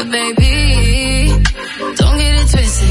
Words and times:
But 0.00 0.12
baby, 0.12 1.28
don't 1.94 2.16
get 2.16 2.32
it 2.40 2.48
twisted. 2.48 2.88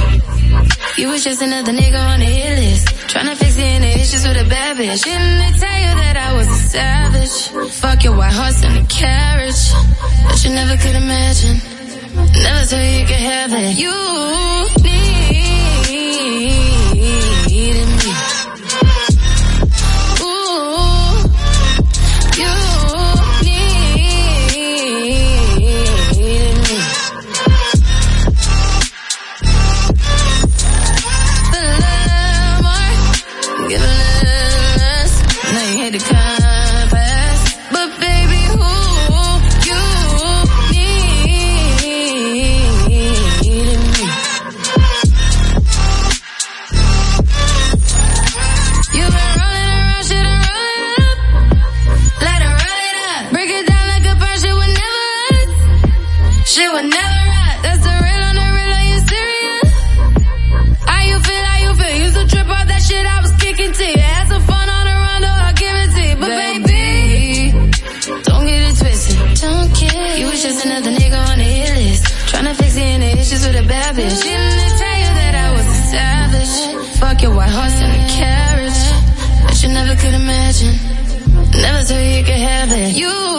You 0.99 1.07
was 1.09 1.23
just 1.23 1.41
another 1.41 1.71
nigga 1.71 1.97
on 1.97 2.19
the 2.19 2.25
hit 2.27 2.59
list. 2.59 2.85
Tryna 3.09 3.35
fix 3.35 3.57
any 3.57 3.93
issues 3.93 4.27
with 4.27 4.37
a 4.37 4.47
bad 4.47 4.77
bitch. 4.77 5.03
Didn't 5.05 5.37
they 5.39 5.57
tell 5.57 5.79
you 5.85 5.93
that 6.03 6.17
I 6.17 6.37
was 6.37 6.47
a 6.47 6.59
savage? 6.69 7.71
Fuck 7.71 8.03
your 8.03 8.15
white 8.15 8.31
horse 8.31 8.63
and 8.63 8.85
a 8.85 8.87
carriage. 8.87 9.73
But 10.23 10.45
you 10.45 10.51
never 10.51 10.77
could 10.77 10.95
imagine. 10.95 11.57
Never 12.13 12.65
thought 12.69 12.85
you 12.85 13.05
could 13.07 13.25
have 13.33 13.53
it. 13.53 13.79
You 13.79 13.89
need 14.83 16.58
it. 82.71 82.95
You 82.95 83.38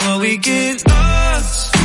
before 0.00 0.18
we 0.20 0.36
get 0.38 0.88
lost. 0.88 1.76
We 1.76 1.82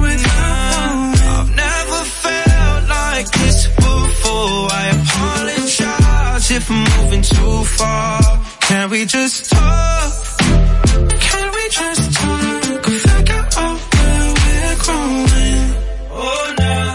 without 0.00 0.78
I've 1.26 1.50
never 1.64 2.00
felt 2.22 2.88
like 2.88 3.28
this 3.30 3.66
before. 3.76 4.68
I 4.70 4.84
apologize 5.00 6.50
if 6.50 6.70
I'm 6.70 6.84
moving 6.96 7.22
too 7.22 7.64
far. 7.64 8.20
Can 8.60 8.90
we 8.90 9.04
just 9.06 9.50
talk? 9.50 10.12
Can 11.26 11.46
we 11.56 11.68
just 11.70 12.12
talk? 12.12 12.84
Figure 13.06 13.46
out 13.56 13.78
where 13.92 14.34
we're 14.40 14.76
growing. 14.84 15.64
Oh, 16.10 16.54
now. 16.58 16.94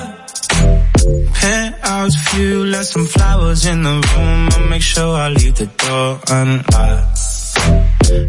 Penthouse 1.33 2.15
view, 2.29 2.65
left 2.65 2.87
some 2.87 3.05
flowers 3.05 3.65
in 3.65 3.83
the 3.83 3.95
room. 4.09 4.49
I'll 4.53 4.69
make 4.69 4.81
sure 4.81 5.15
I 5.15 5.29
leave 5.29 5.55
the 5.55 5.67
door 5.67 6.19
unlocked. 6.27 7.28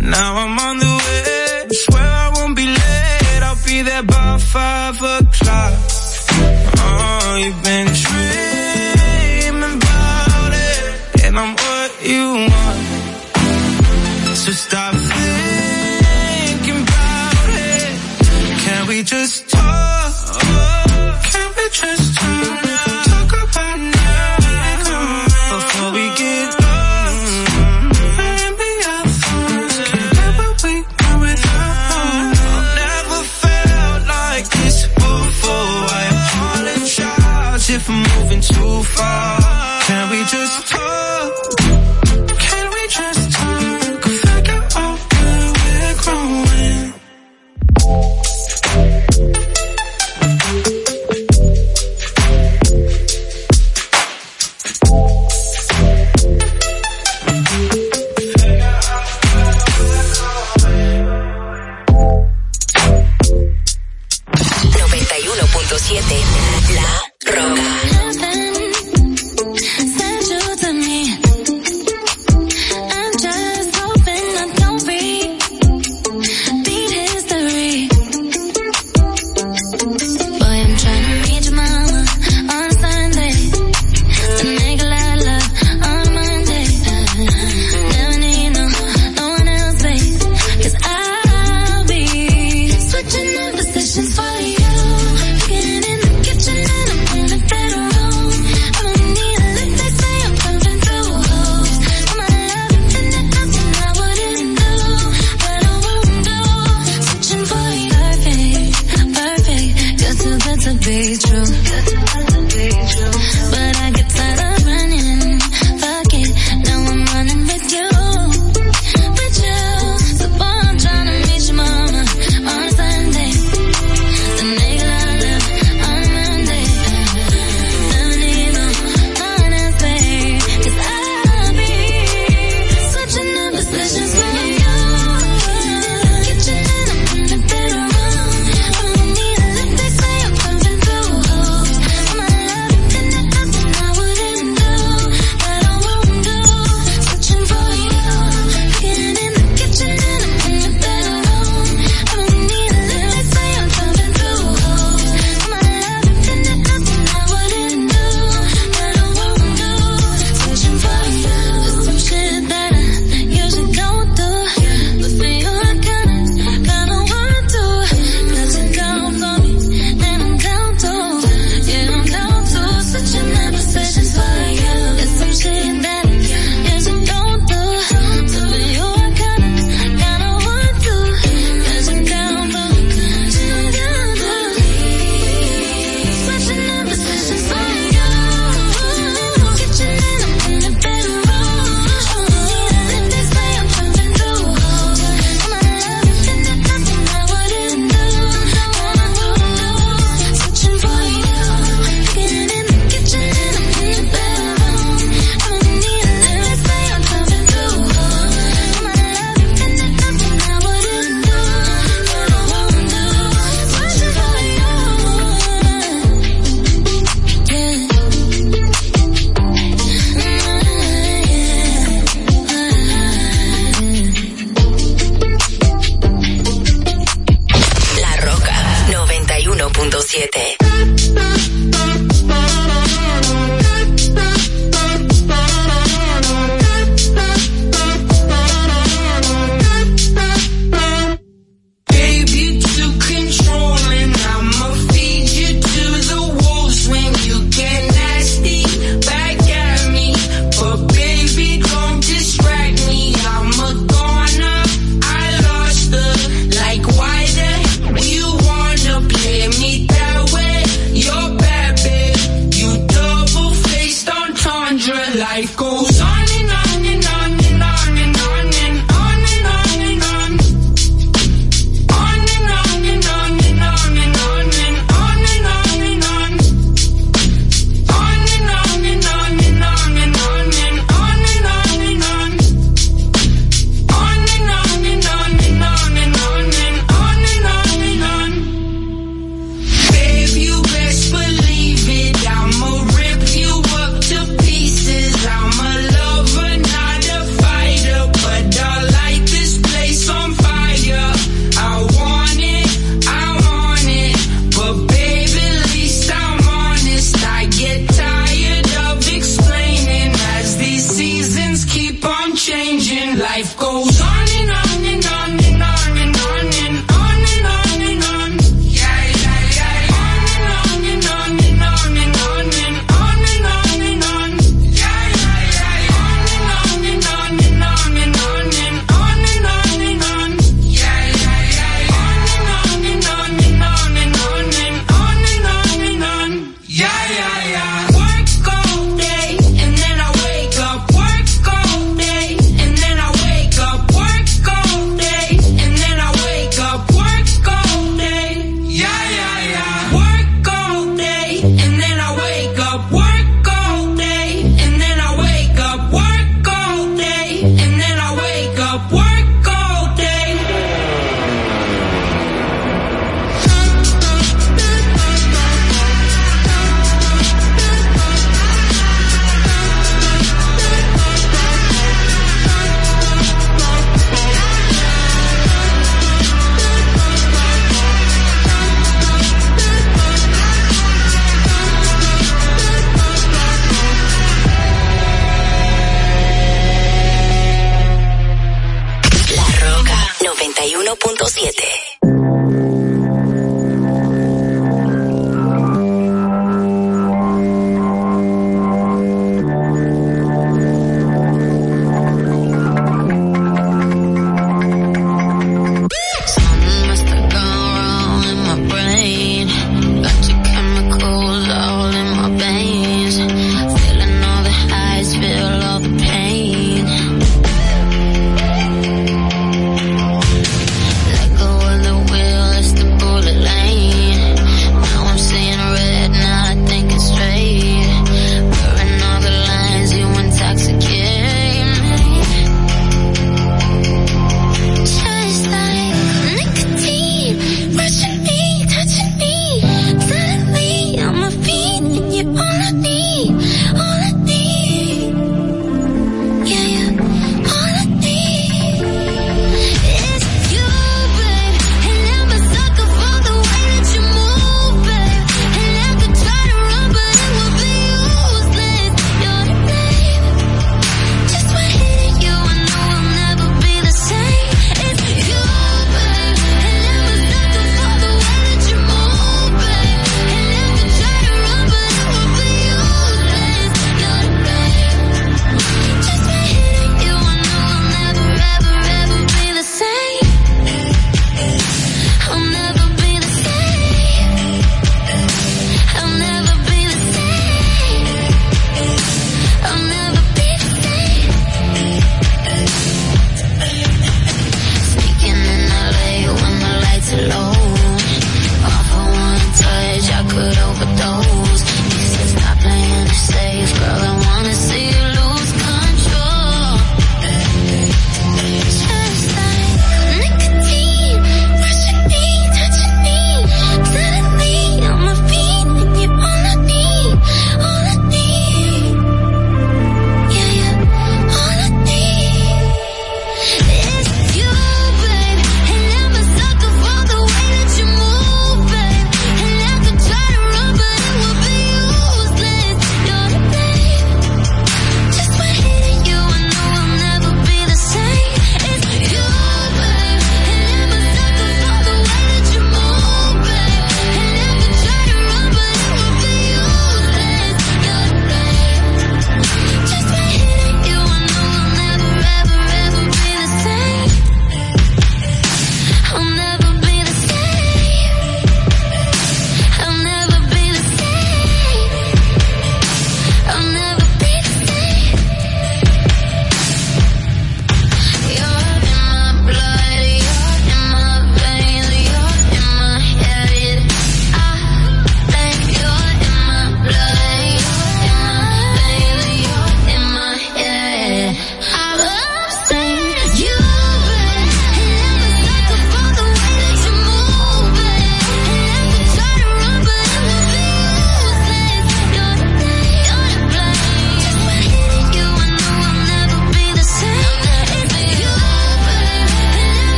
Now 0.00 0.36
I'm 0.42 0.58
on 0.58 0.78
the 0.78 0.92
way, 1.02 1.68
swear 1.84 2.02
I 2.02 2.32
won't 2.34 2.56
be 2.56 2.66
late. 2.66 3.42
I'll 3.42 3.62
be 3.66 3.82
there 3.82 4.02
by 4.02 4.38
five 4.38 4.96
o'clock. 4.96 5.74
Oh, 6.78 7.36
you've 7.42 7.62
been 7.62 7.75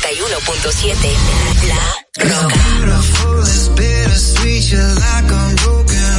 91.7 0.00 1.14
La 2.24 2.48
Roca. 5.64 6.09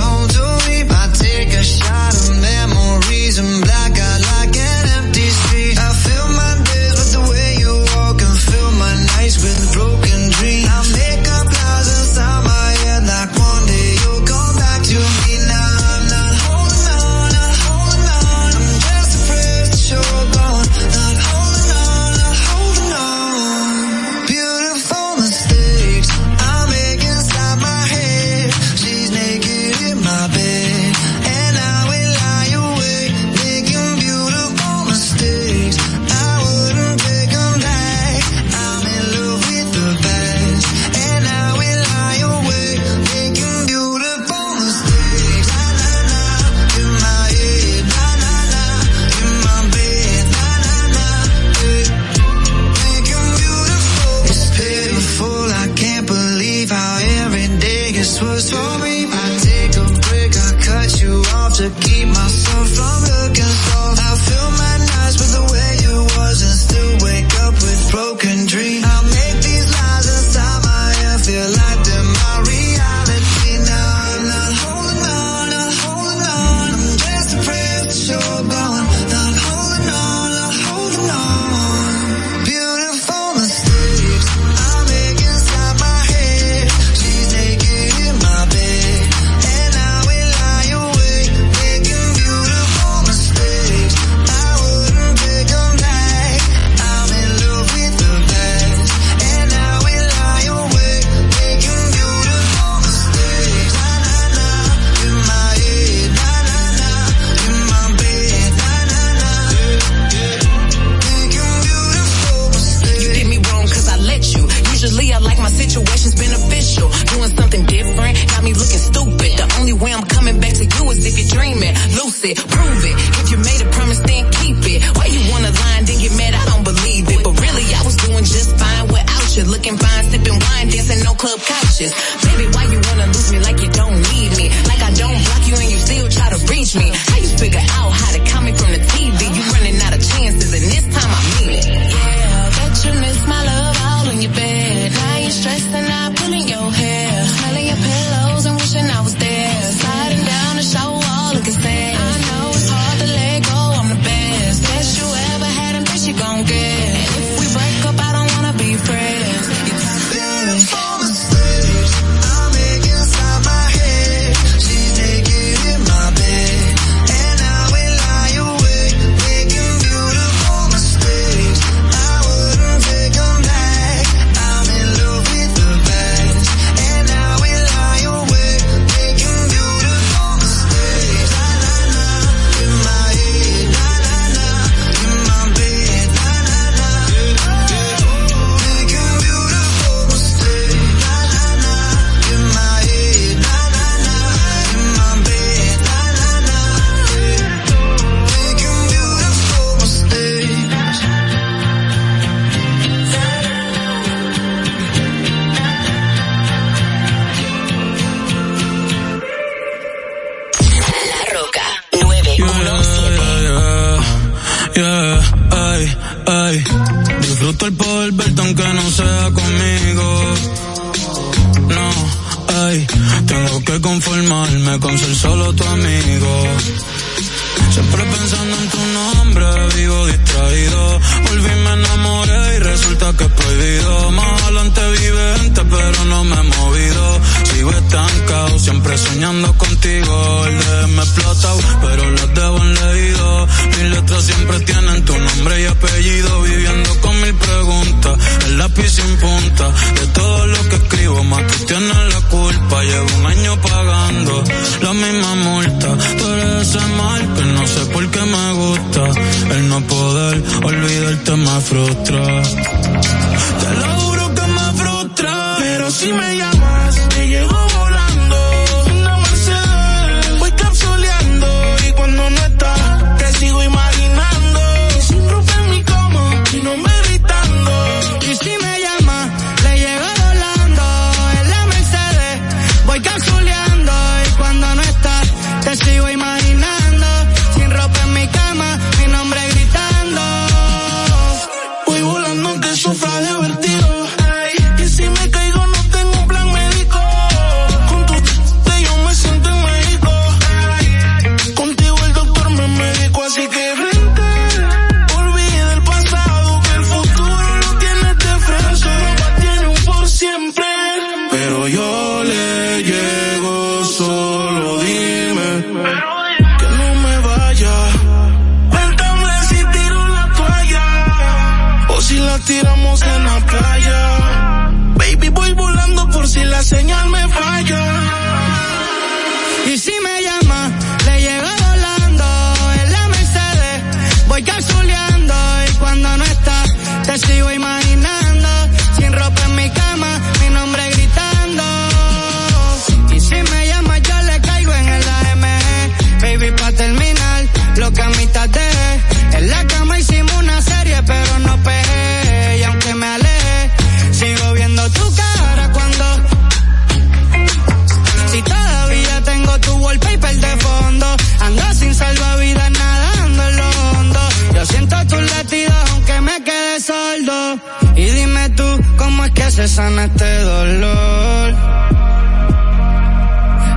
se 369.62 369.67
sana 369.67 370.06
este 370.06 370.39
dolor. 370.39 371.56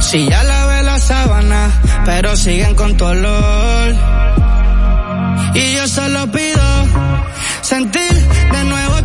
Si 0.00 0.26
ya 0.26 0.42
lavé 0.42 0.82
la 0.82 0.98
sábana, 0.98 1.70
pero 2.06 2.34
siguen 2.36 2.74
con 2.74 2.96
tu 2.96 3.04
olor. 3.04 3.94
Y 5.54 5.74
yo 5.74 5.86
solo 5.86 6.26
pido 6.32 6.66
sentir 7.60 8.14
de 8.52 8.64
nuevo 8.64 8.96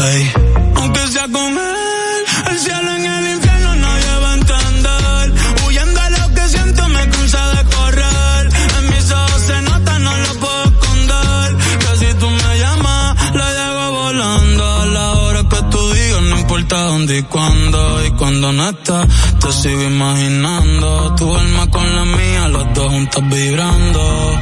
Aunque 0.00 1.00
sea 1.08 1.26
comer, 1.26 2.24
el 2.50 2.58
cielo 2.58 2.90
en 2.92 3.04
el 3.04 3.34
infierno 3.34 3.74
nadie 3.74 4.18
va 4.22 4.30
a 4.30 4.34
entender. 4.34 5.32
Huyendo 5.66 6.00
a 6.00 6.10
lo 6.10 6.34
que 6.34 6.48
siento 6.48 6.88
me 6.88 7.08
cansa 7.08 7.48
de 7.54 7.64
correr. 7.64 8.48
En 8.78 8.90
mis 8.90 9.10
ojos 9.10 9.42
se 9.42 9.62
nota, 9.62 9.98
no 9.98 10.16
lo 10.16 10.34
puedo 10.34 10.64
esconder. 10.64 11.56
Que 11.80 12.06
si 12.06 12.14
tú 12.14 12.30
me 12.30 12.58
llamas, 12.60 13.34
la 13.34 13.50
llego 13.58 13.90
volando. 13.90 14.80
A 14.82 14.86
la 14.86 15.12
hora 15.14 15.42
que 15.48 15.62
tú 15.68 15.92
digas, 15.92 16.22
no 16.22 16.38
importa 16.38 16.82
dónde 16.84 17.18
y 17.18 17.22
cuándo. 17.24 18.06
Y 18.06 18.10
cuando 18.12 18.52
no 18.52 18.68
estás, 18.68 19.08
te 19.40 19.52
sigo 19.52 19.82
imaginando. 19.82 21.14
Tu 21.16 21.34
alma 21.34 21.70
con 21.72 21.96
la 21.96 22.04
mía, 22.04 22.48
los 22.48 22.72
dos 22.72 22.88
juntos 22.88 23.22
vibrando. 23.28 24.38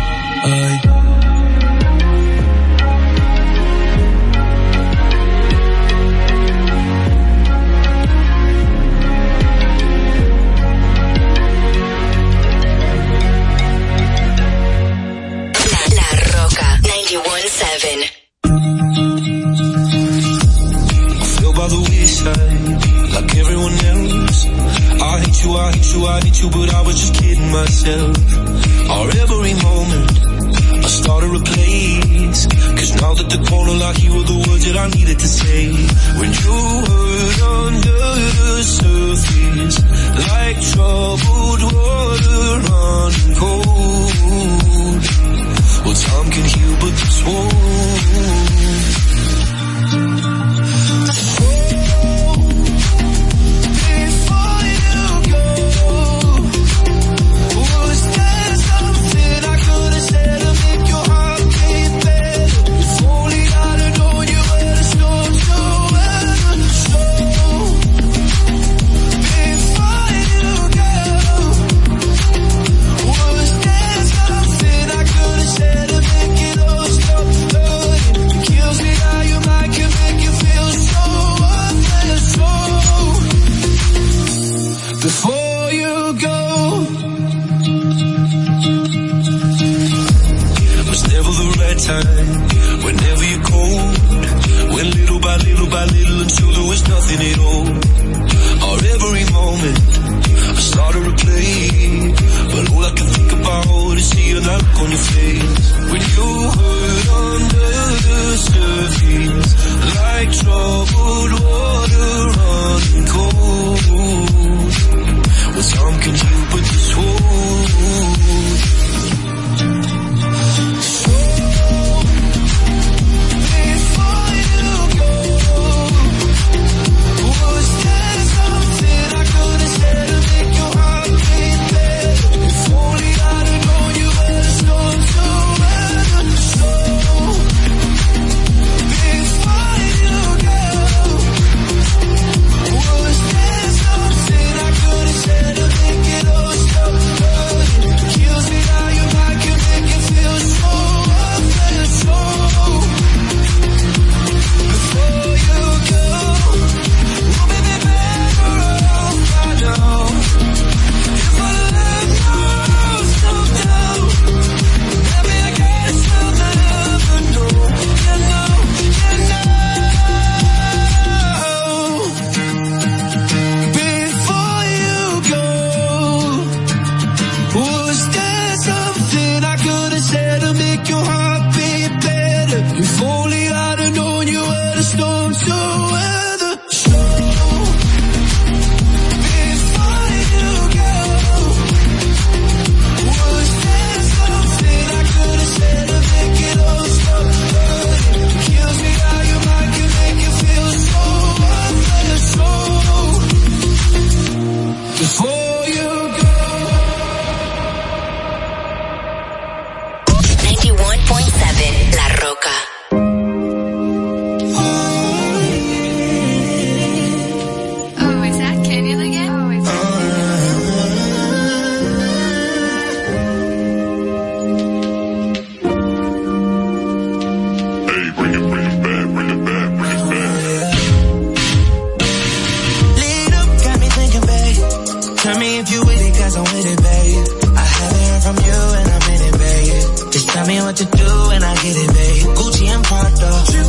Tell 235.27 235.41
me 235.41 235.59
if 235.59 235.73
you 235.73 235.81
with 235.81 236.07
it, 236.07 236.15
cause 236.23 236.37
I'm 236.37 236.45
with 236.45 236.67
it, 236.71 236.79
babe. 236.87 237.27
I 237.59 237.67
haven't 237.67 238.07
heard 238.07 238.23
from 238.23 238.37
you 238.47 238.61
and 238.79 238.89
I'm 238.95 239.11
in 239.11 239.21
it, 239.27 239.37
babe. 239.43 240.13
Just 240.13 240.29
tell 240.29 240.47
me 240.47 240.57
what 240.63 240.77
to 240.77 240.85
do 240.87 241.11
and 241.35 241.43
I 241.43 241.55
get 241.67 241.75
it, 241.83 241.91
babe. 241.99 242.27
Gucci 242.39 242.67
and 242.71 242.85
Prada. 242.87 243.31
Trip 243.51 243.67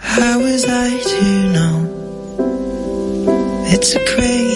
How 0.00 0.38
was 0.38 0.66
I 0.68 1.00
to 1.00 1.52
know? 1.54 1.76
It's 3.68 3.94
a 3.94 4.04
crazy 4.04 4.53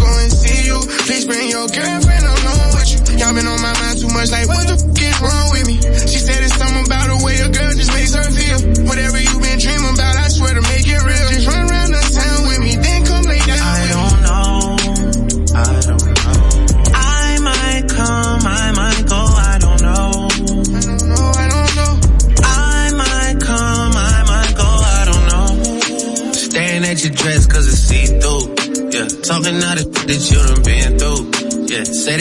go 0.00 0.08
and 0.08 0.32
see 0.32 0.64
you. 0.66 0.80
Please 1.04 1.24
bring 1.28 1.50
your 1.52 1.68
girlfriend, 1.68 2.24
I'm 2.24 2.40
with 2.72 2.88
you. 2.88 3.18
Y'all 3.20 3.34
been 3.36 3.46
on 3.46 3.60
my 3.60 3.74
mind 3.76 4.00
too 4.00 4.08
much, 4.08 4.32
like 4.32 4.48
what 4.48 4.64
the 4.66 4.80
f 4.80 4.96
is 4.96 5.16
wrong 5.20 5.49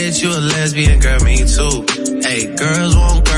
that 0.09 0.23
you 0.23 0.29
a 0.31 0.41
lesbian, 0.41 0.99
girl, 0.99 1.19
me 1.23 1.37
too. 1.37 1.85
Hey, 2.27 2.55
girls 2.55 2.95
won't 2.95 3.28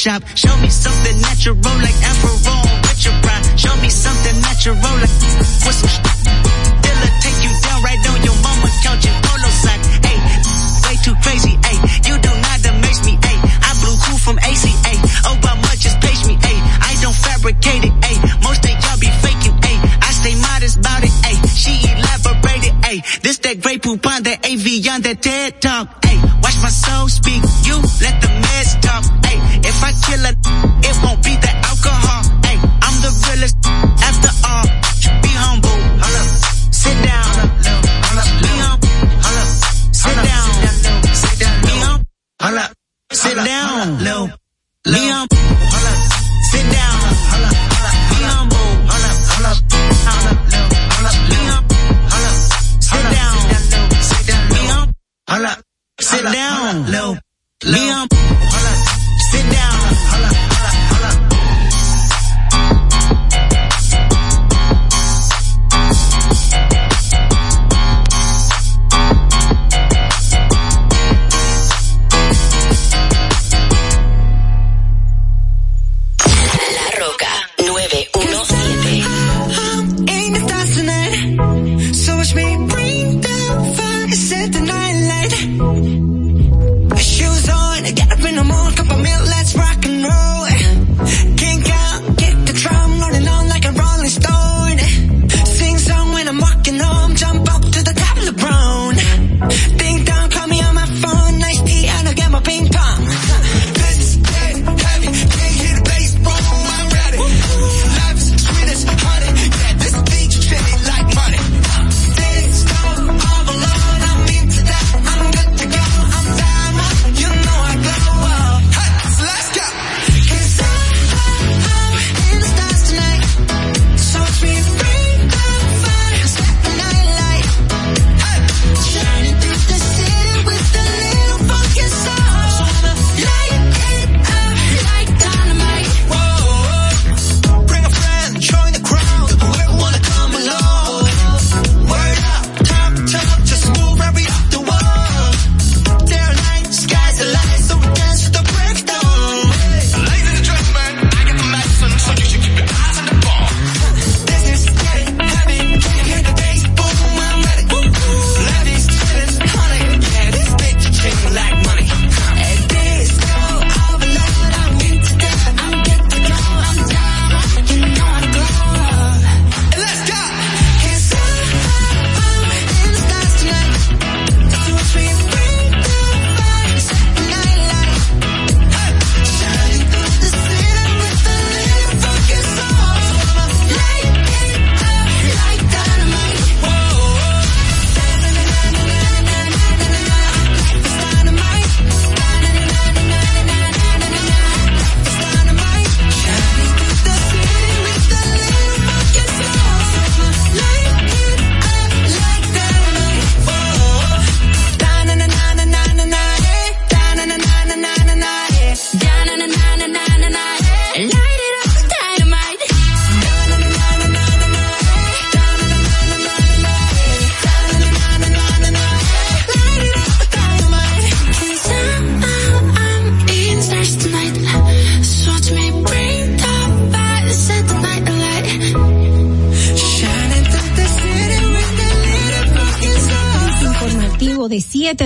shop. 0.00 0.22
Show 0.34 0.56
me 0.62 0.69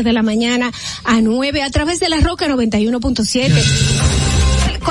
de 0.05 0.11
7 0.11 0.11
de 0.11 0.12
la 0.12 0.22
mañana 0.22 0.70
a 1.05 1.20
9 1.20 1.62
a 1.62 1.70
través 1.70 1.98
de 2.00 2.09
la 2.09 2.20
Roca 2.20 2.46
91.7. 2.46 4.43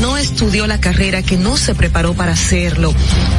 no 0.00 0.16
estudió 0.16 0.66
la 0.66 0.80
carrera, 0.80 1.22
que 1.22 1.36
no 1.36 1.56
se 1.56 1.74
preparó 1.74 2.14
para 2.14 2.32
hacerlo. 2.32 2.94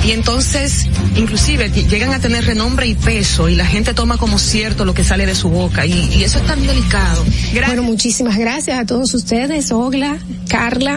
Y 0.05 0.12
entonces, 0.12 0.88
inclusive, 1.16 1.70
llegan 1.70 2.14
a 2.14 2.20
tener 2.20 2.45
renombre 2.45 2.88
y 2.88 2.95
peso 2.95 3.49
y 3.49 3.55
la 3.55 3.66
gente 3.66 3.93
toma 3.93 4.18
como 4.18 4.39
cierto 4.39 4.86
lo 4.86 4.93
que 4.93 5.03
sale 5.03 5.26
de 5.26 5.36
su 5.36 5.49
boca. 5.49 5.86
Y, 5.86 5.93
y 6.14 6.24
eso 6.24 6.39
es 6.39 6.45
tan 6.45 6.66
delicado. 6.66 7.26
Bueno, 7.66 7.84
muchísimas 7.84 8.38
gracias 8.38 8.80
a 8.80 8.86
todos 8.86 9.14
ustedes, 9.14 9.72
Ogla, 9.72 10.18
Carla. 10.47 10.95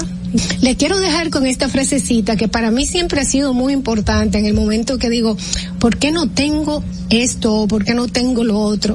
Le 0.61 0.77
quiero 0.77 0.99
dejar 0.99 1.31
con 1.31 1.47
esta 1.47 1.69
frasecita 1.69 2.37
que 2.37 2.49
para 2.49 2.71
mí 2.71 2.87
siempre 2.87 3.21
ha 3.21 3.25
sido 3.25 3.55
muy 3.55 3.73
importante 3.73 4.39
en 4.39 4.47
el 4.47 4.55
momento 4.55 4.99
que 4.99 5.11
digo, 5.11 5.37
¿por 5.79 5.97
qué 5.97 6.13
no 6.13 6.29
tengo 6.29 6.83
esto? 7.09 7.67
¿Por 7.69 7.85
qué 7.85 7.95
no 7.95 8.09
tengo 8.09 8.45
lo 8.45 8.59
otro? 8.59 8.95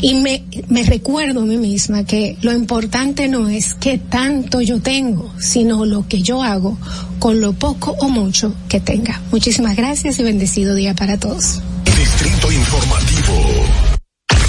Y 0.00 0.14
me, 0.14 0.44
me 0.68 0.82
recuerdo 0.82 1.42
a 1.42 1.44
mí 1.44 1.56
misma 1.56 2.04
que 2.04 2.36
lo 2.42 2.52
importante 2.52 3.28
no 3.28 3.48
es 3.48 3.74
qué 3.74 3.98
tanto 3.98 4.60
yo 4.60 4.80
tengo, 4.80 5.32
sino 5.38 5.84
lo 5.84 6.08
que 6.08 6.22
yo 6.22 6.42
hago 6.42 6.76
con 7.18 7.40
lo 7.40 7.52
poco 7.52 7.92
o 8.00 8.08
mucho 8.08 8.54
que 8.68 8.80
tenga. 8.80 9.20
Muchísimas 9.30 9.76
gracias 9.76 10.18
y 10.18 10.22
bendecido 10.24 10.74
día 10.74 10.94
para 10.94 11.18
todos. 11.18 11.60
Distrito 11.96 12.50
Informativo. 12.50 13.92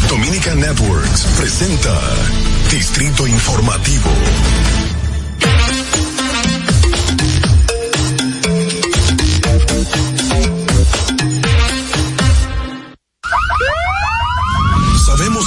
Dominica 0.09 0.55
Networks 0.55 1.26
presenta 1.38 1.99
Distrito 2.72 3.28
Informativo. 3.28 4.09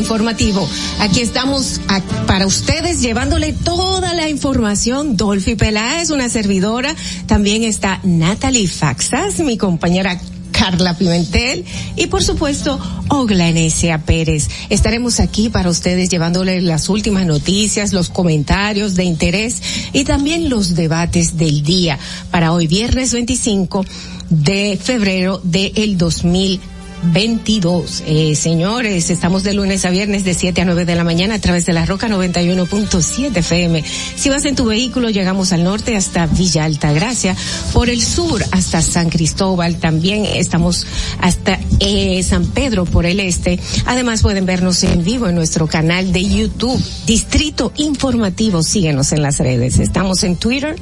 Informativo. 0.00 0.66
Aquí 1.00 1.20
estamos 1.20 1.78
para 2.26 2.46
ustedes 2.46 3.02
llevándole 3.02 3.52
toda 3.52 4.14
la 4.14 4.30
información. 4.30 5.14
Dolphy 5.14 5.56
Peláez, 5.56 6.08
una 6.08 6.30
servidora. 6.30 6.96
También 7.26 7.64
está 7.64 8.00
Natalie 8.02 8.66
Faxas, 8.66 9.40
mi 9.40 9.58
compañera 9.58 10.18
Carla 10.52 10.96
Pimentel 10.96 11.66
y 11.96 12.06
por 12.06 12.22
supuesto 12.22 12.80
Ogla 13.08 13.48
Enesia 13.48 13.98
Pérez. 13.98 14.48
Estaremos 14.70 15.20
aquí 15.20 15.50
para 15.50 15.68
ustedes 15.68 16.08
llevándole 16.08 16.62
las 16.62 16.88
últimas 16.88 17.26
noticias, 17.26 17.92
los 17.92 18.08
comentarios 18.08 18.94
de 18.94 19.04
interés 19.04 19.62
y 19.92 20.04
también 20.04 20.48
los 20.48 20.74
debates 20.74 21.36
del 21.36 21.62
día 21.62 21.98
para 22.30 22.52
hoy 22.52 22.66
viernes 22.66 23.12
25 23.12 23.84
de 24.30 24.78
febrero 24.82 25.42
del 25.44 25.98
2022. 27.02 28.04
Eh, 28.06 28.34
señores, 28.34 29.10
estamos 29.10 29.42
de 29.42 29.54
lunes 29.54 29.84
a 29.84 29.90
viernes 29.90 30.24
de 30.24 30.34
7 30.34 30.60
a 30.60 30.64
9 30.64 30.84
de 30.84 30.94
la 30.94 31.04
mañana 31.04 31.34
a 31.34 31.38
través 31.38 31.66
de 31.66 31.72
la 31.72 31.86
Roca 31.86 32.08
91.7 32.08 33.36
FM. 33.36 33.82
Si 34.16 34.28
vas 34.28 34.44
en 34.44 34.54
tu 34.54 34.66
vehículo, 34.66 35.10
llegamos 35.10 35.52
al 35.52 35.64
norte 35.64 35.96
hasta 35.96 36.26
Villa 36.26 36.64
Altagracia, 36.64 37.34
por 37.72 37.88
el 37.88 38.02
sur 38.02 38.42
hasta 38.52 38.82
San 38.82 39.08
Cristóbal, 39.08 39.76
también 39.76 40.24
estamos 40.24 40.86
hasta 41.20 41.58
eh, 41.80 42.22
San 42.22 42.46
Pedro 42.46 42.84
por 42.84 43.06
el 43.06 43.20
este. 43.20 43.58
Además 43.86 44.22
pueden 44.22 44.46
vernos 44.46 44.82
en 44.84 45.02
vivo 45.02 45.28
en 45.28 45.34
nuestro 45.34 45.66
canal 45.66 46.12
de 46.12 46.24
YouTube, 46.24 46.82
Distrito 47.06 47.72
Informativo. 47.76 48.62
Síguenos 48.62 49.12
en 49.12 49.22
las 49.22 49.38
redes. 49.38 49.78
Estamos 49.78 50.22
en 50.22 50.36
Twitter. 50.36 50.76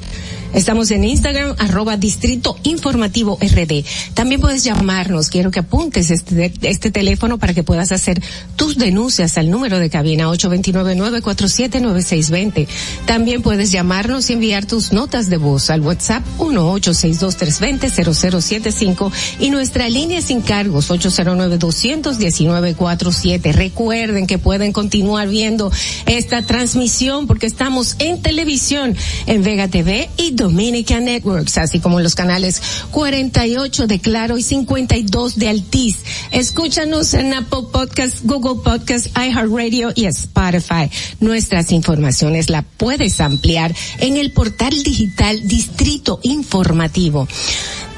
Estamos 0.54 0.90
en 0.90 1.04
Instagram, 1.04 1.54
arroba 1.58 1.98
Distrito 1.98 2.56
Informativo 2.62 3.38
RD. 3.40 3.84
También 4.14 4.40
puedes 4.40 4.64
llamarnos, 4.64 5.28
quiero 5.28 5.50
que 5.50 5.58
apuntes 5.60 6.10
este, 6.10 6.50
este 6.62 6.90
teléfono 6.90 7.36
para 7.38 7.52
que 7.52 7.62
puedas 7.62 7.92
hacer 7.92 8.22
tus 8.56 8.78
denuncias 8.78 9.36
al 9.36 9.50
número 9.50 9.78
de 9.78 9.90
cabina 9.90 10.28
829-947-9620. 10.28 12.66
También 13.06 13.42
puedes 13.42 13.70
llamarnos 13.70 14.30
y 14.30 14.32
enviar 14.32 14.64
tus 14.64 14.90
notas 14.92 15.28
de 15.28 15.36
voz 15.36 15.68
al 15.70 15.82
WhatsApp 15.82 16.24
1-862-320-0075 16.38 19.12
y 19.40 19.50
nuestra 19.50 19.86
línea 19.88 20.22
sin 20.22 20.40
cargos 20.40 20.90
809-219-47. 20.90 23.52
Recuerden 23.52 24.26
que 24.26 24.38
pueden 24.38 24.72
continuar 24.72 25.28
viendo 25.28 25.70
esta 26.06 26.40
transmisión 26.42 27.26
porque 27.26 27.46
estamos 27.46 27.96
en 27.98 28.22
televisión 28.22 28.96
en 29.26 29.42
Vega 29.42 29.68
TV 29.68 30.08
y 30.16 30.37
Dominica 30.38 31.00
Networks, 31.00 31.58
así 31.58 31.80
como 31.80 32.00
los 32.00 32.14
canales 32.14 32.62
48 32.92 33.86
de 33.86 33.98
Claro 33.98 34.38
y 34.38 34.42
52 34.42 35.36
de 35.36 35.48
Altiz. 35.48 35.98
Escúchanos 36.30 37.12
en 37.12 37.34
Apple 37.34 37.64
Podcast, 37.70 38.20
Google 38.22 38.62
Podcast, 38.64 39.08
iHeartRadio 39.18 39.92
y 39.94 40.06
Spotify. 40.06 40.90
Nuestras 41.20 41.72
informaciones 41.72 42.48
la 42.48 42.62
puedes 42.62 43.20
ampliar 43.20 43.74
en 43.98 44.16
el 44.16 44.32
portal 44.32 44.82
digital 44.82 45.46
Distrito 45.46 46.20
Informativo. 46.22 47.28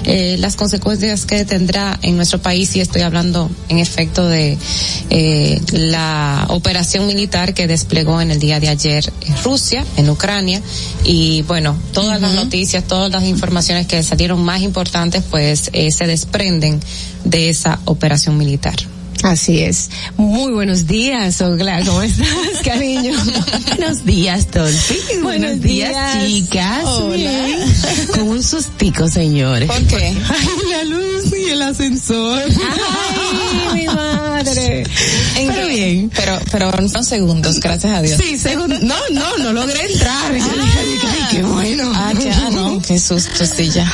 eh, 0.05 0.37
las 0.39 0.57
consecuencias 0.57 1.27
que 1.27 1.45
tendrá 1.45 1.99
en 2.03 2.17
nuestro 2.17 2.41
país 2.41 2.75
y 2.77 2.81
estoy 2.81 3.03
hablando 3.03 3.51
en 3.69 3.79
efecto 3.79 4.27
de 4.27 4.57
eh, 5.11 5.61
la 5.73 6.47
operación 6.49 7.07
militar 7.07 7.53
que 7.53 7.67
desplegó 7.67 8.21
en 8.21 8.31
el 8.31 8.39
día 8.39 8.59
de 8.59 8.69
ayer 8.69 9.13
en 9.21 9.43
Rusia, 9.43 9.85
en 9.97 10.09
Ucrania 10.09 10.63
y 11.05 11.43
bueno, 11.43 11.77
todas 11.93 12.21
las 12.21 12.33
noticias, 12.33 12.85
todas 12.85 13.11
las 13.11 13.25
informaciones 13.25 13.87
que 13.87 14.03
salieron 14.03 14.43
más 14.43 14.63
importantes 14.63 15.23
pues 15.31 15.69
eh, 15.75 15.91
se 15.91 16.07
desprenden 16.07 16.81
de 17.25 17.51
esa 17.51 17.81
operación 17.85 18.37
militar. 18.39 18.42
Así 19.23 19.61
es. 19.61 19.89
Muy 20.17 20.53
buenos 20.53 20.87
días, 20.89 21.41
Ogla. 21.41 21.83
¿Cómo 21.85 22.03
estás, 22.03 22.27
cariño? 22.65 23.13
Buenos 23.69 24.05
días, 24.05 24.51
Dolphy. 24.51 25.19
Buenos, 25.23 25.61
días, 25.61 25.91
días. 25.91 26.27
chicas. 26.27 26.85
Hola. 26.85 27.45
Con 28.11 28.29
un 28.29 28.43
sustico, 28.43 29.09
señores. 29.09 29.69
¿Por 29.69 29.81
qué? 29.87 30.07
Ay, 30.07 30.49
la 30.71 30.85
luz 30.85 31.33
y 31.33 31.51
el 31.51 31.63
ascensor. 31.63 32.43
Ay, 32.43 33.81
mi 33.81 33.87
madre. 33.87 34.85
Pero 35.37 35.67
bien. 35.69 36.11
Pero, 36.17 36.41
pero 36.51 36.73
no 36.73 37.03
segundos, 37.05 37.61
gracias 37.61 37.95
a 37.95 38.03
Dios. 38.03 38.21
Sí, 38.21 38.37
segundo. 38.39 38.77
No, 38.81 38.97
no, 39.13 39.39
no 39.39 39.53
logré 39.53 39.93
entrar. 39.93 40.33
Yo 40.33 40.45
dije, 40.45 41.07
ay, 41.09 41.21
qué 41.31 41.43
bueno. 41.45 41.93
Ah, 41.95 42.13
ya, 42.13 42.51
no, 42.51 42.83
qué 42.83 42.99
susto, 42.99 43.45
sí, 43.47 43.71
ya. 43.71 43.91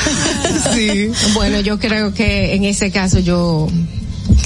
Sí. 0.74 1.10
Bueno, 1.34 1.60
yo 1.60 1.78
creo 1.78 2.14
que 2.14 2.54
en 2.54 2.64
ese 2.64 2.90
caso 2.90 3.18
yo 3.18 3.68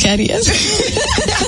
¿Qué 0.00 0.08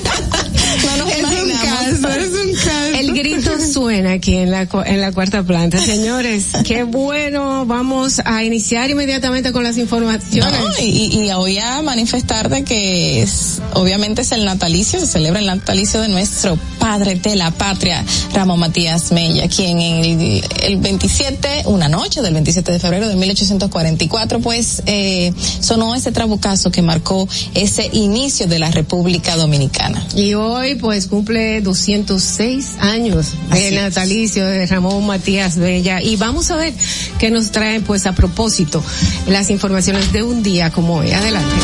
grito 3.15 3.51
suena 3.61 4.13
aquí 4.13 4.37
en 4.37 4.51
la, 4.51 4.69
en 4.85 5.01
la 5.01 5.13
cuarta 5.13 5.43
planta. 5.43 5.79
Señores, 5.79 6.49
qué 6.67 6.83
bueno. 6.83 7.65
Vamos 7.65 8.21
a 8.25 8.45
iniciar 8.45 8.91
inmediatamente 8.91 9.53
con 9.53 9.63
las 9.63 9.79
informaciones. 9.79 10.61
No, 10.61 10.85
y, 10.85 11.21
y 11.21 11.33
voy 11.33 11.59
a 11.59 11.81
manifestar 11.83 12.49
de 12.49 12.65
que 12.65 13.23
es, 13.23 13.63
obviamente 13.75 14.23
es 14.23 14.33
el 14.33 14.45
natalicio, 14.45 15.01
se 15.01 15.07
celebra 15.07 15.41
el 15.41 15.47
natalicio 15.47 16.01
de 16.01 16.09
nuestro 16.09 16.59
padre 16.79 17.15
de 17.15 17.37
la 17.37 17.51
patria, 17.51 18.05
Ramón 18.33 18.61
Matías 18.61 19.13
Mella, 19.13 19.49
quien 19.49 19.81
en 19.81 20.21
el, 20.21 20.45
el 20.63 20.77
27, 20.79 21.63
una 21.67 21.89
noche 21.89 22.21
del 22.21 22.35
27 22.35 22.73
de 22.73 22.79
febrero 22.79 23.09
de 23.09 23.17
1844, 23.17 24.41
pues 24.41 24.83
eh, 24.87 25.33
sonó 25.61 25.95
ese 25.95 26.13
trabucazo 26.13 26.71
que 26.71 26.83
marcó 26.83 27.29
ese 27.55 27.89
inicio 27.93 28.47
de 28.47 28.59
la 28.59 28.71
República 28.71 29.37
Dominicana. 29.37 30.07
Y 30.17 30.35
hoy 30.35 30.75
pues 30.75 31.07
cumple 31.07 31.61
206 31.61 32.73
años 32.81 33.04
Así 33.51 33.65
del 33.65 33.77
natalicio 33.77 34.47
de 34.47 34.67
Ramón 34.67 35.07
Matías 35.07 35.57
Bella 35.57 36.01
y 36.01 36.17
vamos 36.17 36.51
a 36.51 36.57
ver 36.57 36.73
qué 37.19 37.31
nos 37.31 37.51
traen 37.51 37.83
pues 37.83 38.07
a 38.07 38.15
propósito 38.15 38.83
las 39.27 39.51
informaciones 39.51 40.13
de 40.13 40.23
un 40.23 40.43
día 40.43 40.71
como 40.71 40.97
hoy. 40.97 41.13
Adelante. 41.13 41.55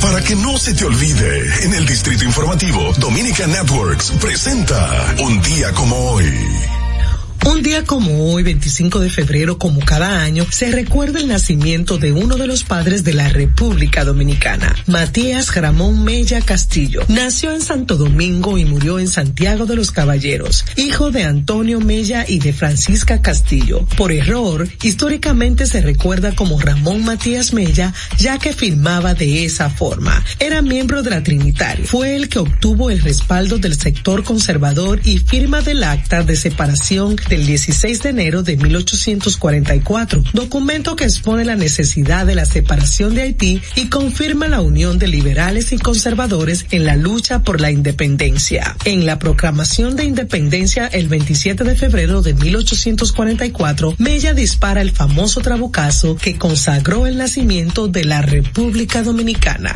Para 0.00 0.22
que 0.22 0.36
no 0.36 0.58
se 0.58 0.74
te 0.74 0.84
olvide, 0.84 1.64
en 1.64 1.74
el 1.74 1.86
Distrito 1.86 2.24
Informativo, 2.24 2.92
Dominica 2.98 3.46
Networks 3.46 4.12
presenta 4.20 5.14
Un 5.18 5.40
día 5.40 5.72
como 5.72 5.96
hoy. 5.96 6.73
Un 7.46 7.62
día 7.62 7.84
como 7.84 8.32
hoy, 8.32 8.42
25 8.42 9.00
de 9.00 9.10
febrero, 9.10 9.58
como 9.58 9.80
cada 9.80 10.22
año, 10.22 10.46
se 10.50 10.72
recuerda 10.72 11.20
el 11.20 11.28
nacimiento 11.28 11.98
de 11.98 12.10
uno 12.10 12.36
de 12.36 12.46
los 12.46 12.64
padres 12.64 13.04
de 13.04 13.12
la 13.12 13.28
República 13.28 14.02
Dominicana, 14.02 14.74
Matías 14.86 15.54
Ramón 15.54 16.04
Mella 16.04 16.40
Castillo. 16.40 17.02
Nació 17.08 17.52
en 17.52 17.60
Santo 17.60 17.96
Domingo 17.96 18.56
y 18.56 18.64
murió 18.64 18.98
en 18.98 19.08
Santiago 19.08 19.66
de 19.66 19.76
los 19.76 19.90
Caballeros, 19.90 20.64
hijo 20.76 21.10
de 21.10 21.24
Antonio 21.24 21.80
Mella 21.80 22.24
y 22.26 22.38
de 22.38 22.54
Francisca 22.54 23.20
Castillo. 23.20 23.84
Por 23.98 24.10
error, 24.10 24.66
históricamente 24.82 25.66
se 25.66 25.82
recuerda 25.82 26.34
como 26.34 26.58
Ramón 26.58 27.04
Matías 27.04 27.52
Mella, 27.52 27.92
ya 28.16 28.38
que 28.38 28.54
firmaba 28.54 29.12
de 29.12 29.44
esa 29.44 29.68
forma. 29.68 30.24
Era 30.38 30.62
miembro 30.62 31.02
de 31.02 31.10
la 31.10 31.22
Trinitaria. 31.22 31.84
Fue 31.84 32.16
el 32.16 32.30
que 32.30 32.38
obtuvo 32.38 32.88
el 32.88 33.02
respaldo 33.02 33.58
del 33.58 33.78
sector 33.78 34.24
conservador 34.24 35.00
y 35.04 35.18
firma 35.18 35.60
del 35.60 35.84
acta 35.84 36.22
de 36.22 36.36
separación 36.36 37.16
del 37.34 37.46
16 37.46 38.00
de 38.00 38.10
enero 38.10 38.44
de 38.44 38.56
1844, 38.56 40.22
documento 40.34 40.94
que 40.94 41.02
expone 41.02 41.44
la 41.44 41.56
necesidad 41.56 42.26
de 42.26 42.36
la 42.36 42.44
separación 42.44 43.16
de 43.16 43.22
Haití 43.22 43.60
y 43.74 43.88
confirma 43.88 44.46
la 44.46 44.60
unión 44.60 45.00
de 45.00 45.08
liberales 45.08 45.72
y 45.72 45.78
conservadores 45.78 46.64
en 46.70 46.84
la 46.84 46.94
lucha 46.94 47.42
por 47.42 47.60
la 47.60 47.72
independencia. 47.72 48.76
En 48.84 49.04
la 49.04 49.18
proclamación 49.18 49.96
de 49.96 50.04
independencia 50.04 50.86
el 50.86 51.08
27 51.08 51.64
de 51.64 51.74
febrero 51.74 52.22
de 52.22 52.34
1844, 52.34 53.96
Mella 53.98 54.32
dispara 54.32 54.80
el 54.80 54.92
famoso 54.92 55.40
trabucazo 55.40 56.14
que 56.14 56.38
consagró 56.38 57.08
el 57.08 57.18
nacimiento 57.18 57.88
de 57.88 58.04
la 58.04 58.22
República 58.22 59.02
Dominicana. 59.02 59.74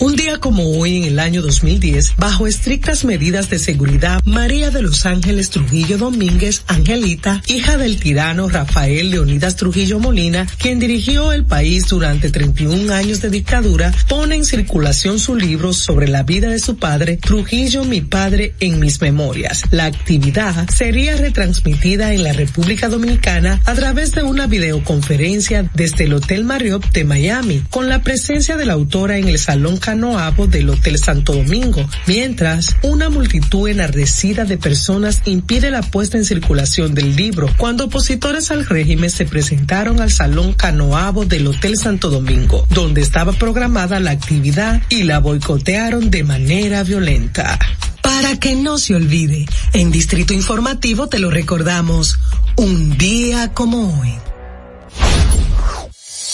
Un 0.00 0.14
día 0.14 0.38
como 0.38 0.78
hoy 0.78 0.98
en 0.98 1.04
el 1.04 1.18
año 1.18 1.42
2010, 1.42 2.16
bajo 2.18 2.46
estrictas 2.46 3.04
medidas 3.04 3.50
de 3.50 3.58
seguridad, 3.58 4.20
María 4.24 4.70
de 4.70 4.82
los 4.82 5.06
Ángeles 5.06 5.50
Trujillo 5.50 5.98
Domínguez, 5.98 6.62
Hija 6.98 7.76
del 7.76 8.00
tirano 8.00 8.48
Rafael 8.48 9.10
Leonidas 9.10 9.54
Trujillo 9.54 10.00
Molina, 10.00 10.46
quien 10.58 10.80
dirigió 10.80 11.32
el 11.32 11.44
país 11.44 11.86
durante 11.86 12.30
31 12.30 12.92
años 12.92 13.20
de 13.20 13.30
dictadura, 13.30 13.92
pone 14.08 14.34
en 14.34 14.44
circulación 14.44 15.20
su 15.20 15.36
libro 15.36 15.72
sobre 15.72 16.08
la 16.08 16.24
vida 16.24 16.48
de 16.48 16.58
su 16.58 16.76
padre, 16.76 17.16
Trujillo 17.16 17.84
mi 17.84 18.00
padre 18.00 18.54
en 18.58 18.80
mis 18.80 19.00
memorias. 19.00 19.62
La 19.70 19.84
actividad 19.84 20.68
sería 20.70 21.16
retransmitida 21.16 22.12
en 22.12 22.24
la 22.24 22.32
República 22.32 22.88
Dominicana 22.88 23.60
a 23.64 23.74
través 23.74 24.12
de 24.12 24.24
una 24.24 24.48
videoconferencia 24.48 25.70
desde 25.74 26.04
el 26.04 26.14
Hotel 26.14 26.42
Marriott 26.44 26.90
de 26.92 27.04
Miami, 27.04 27.62
con 27.70 27.88
la 27.88 28.02
presencia 28.02 28.56
de 28.56 28.66
la 28.66 28.72
autora 28.72 29.18
en 29.18 29.28
el 29.28 29.38
Salón 29.38 29.76
Canoabo 29.76 30.48
del 30.48 30.68
Hotel 30.70 30.98
Santo 30.98 31.34
Domingo, 31.34 31.88
mientras 32.08 32.76
una 32.82 33.08
multitud 33.08 33.68
enardecida 33.68 34.44
de 34.44 34.58
personas 34.58 35.22
impide 35.26 35.70
la 35.70 35.82
puesta 35.82 36.18
en 36.18 36.24
circulación 36.24 36.87
del 36.94 37.16
libro 37.16 37.48
cuando 37.56 37.84
opositores 37.84 38.50
al 38.50 38.66
régimen 38.66 39.10
se 39.10 39.24
presentaron 39.24 40.00
al 40.00 40.12
Salón 40.12 40.52
Canoabo 40.52 41.24
del 41.24 41.46
Hotel 41.46 41.76
Santo 41.76 42.10
Domingo, 42.10 42.66
donde 42.70 43.00
estaba 43.00 43.32
programada 43.32 44.00
la 44.00 44.10
actividad 44.10 44.82
y 44.88 45.04
la 45.04 45.18
boicotearon 45.20 46.10
de 46.10 46.24
manera 46.24 46.82
violenta. 46.82 47.58
Para 48.02 48.38
que 48.38 48.54
no 48.54 48.78
se 48.78 48.94
olvide, 48.94 49.46
en 49.72 49.90
Distrito 49.90 50.34
Informativo 50.34 51.08
te 51.08 51.18
lo 51.18 51.30
recordamos, 51.30 52.18
un 52.56 52.96
día 52.96 53.52
como 53.54 54.00
hoy. 54.00 54.14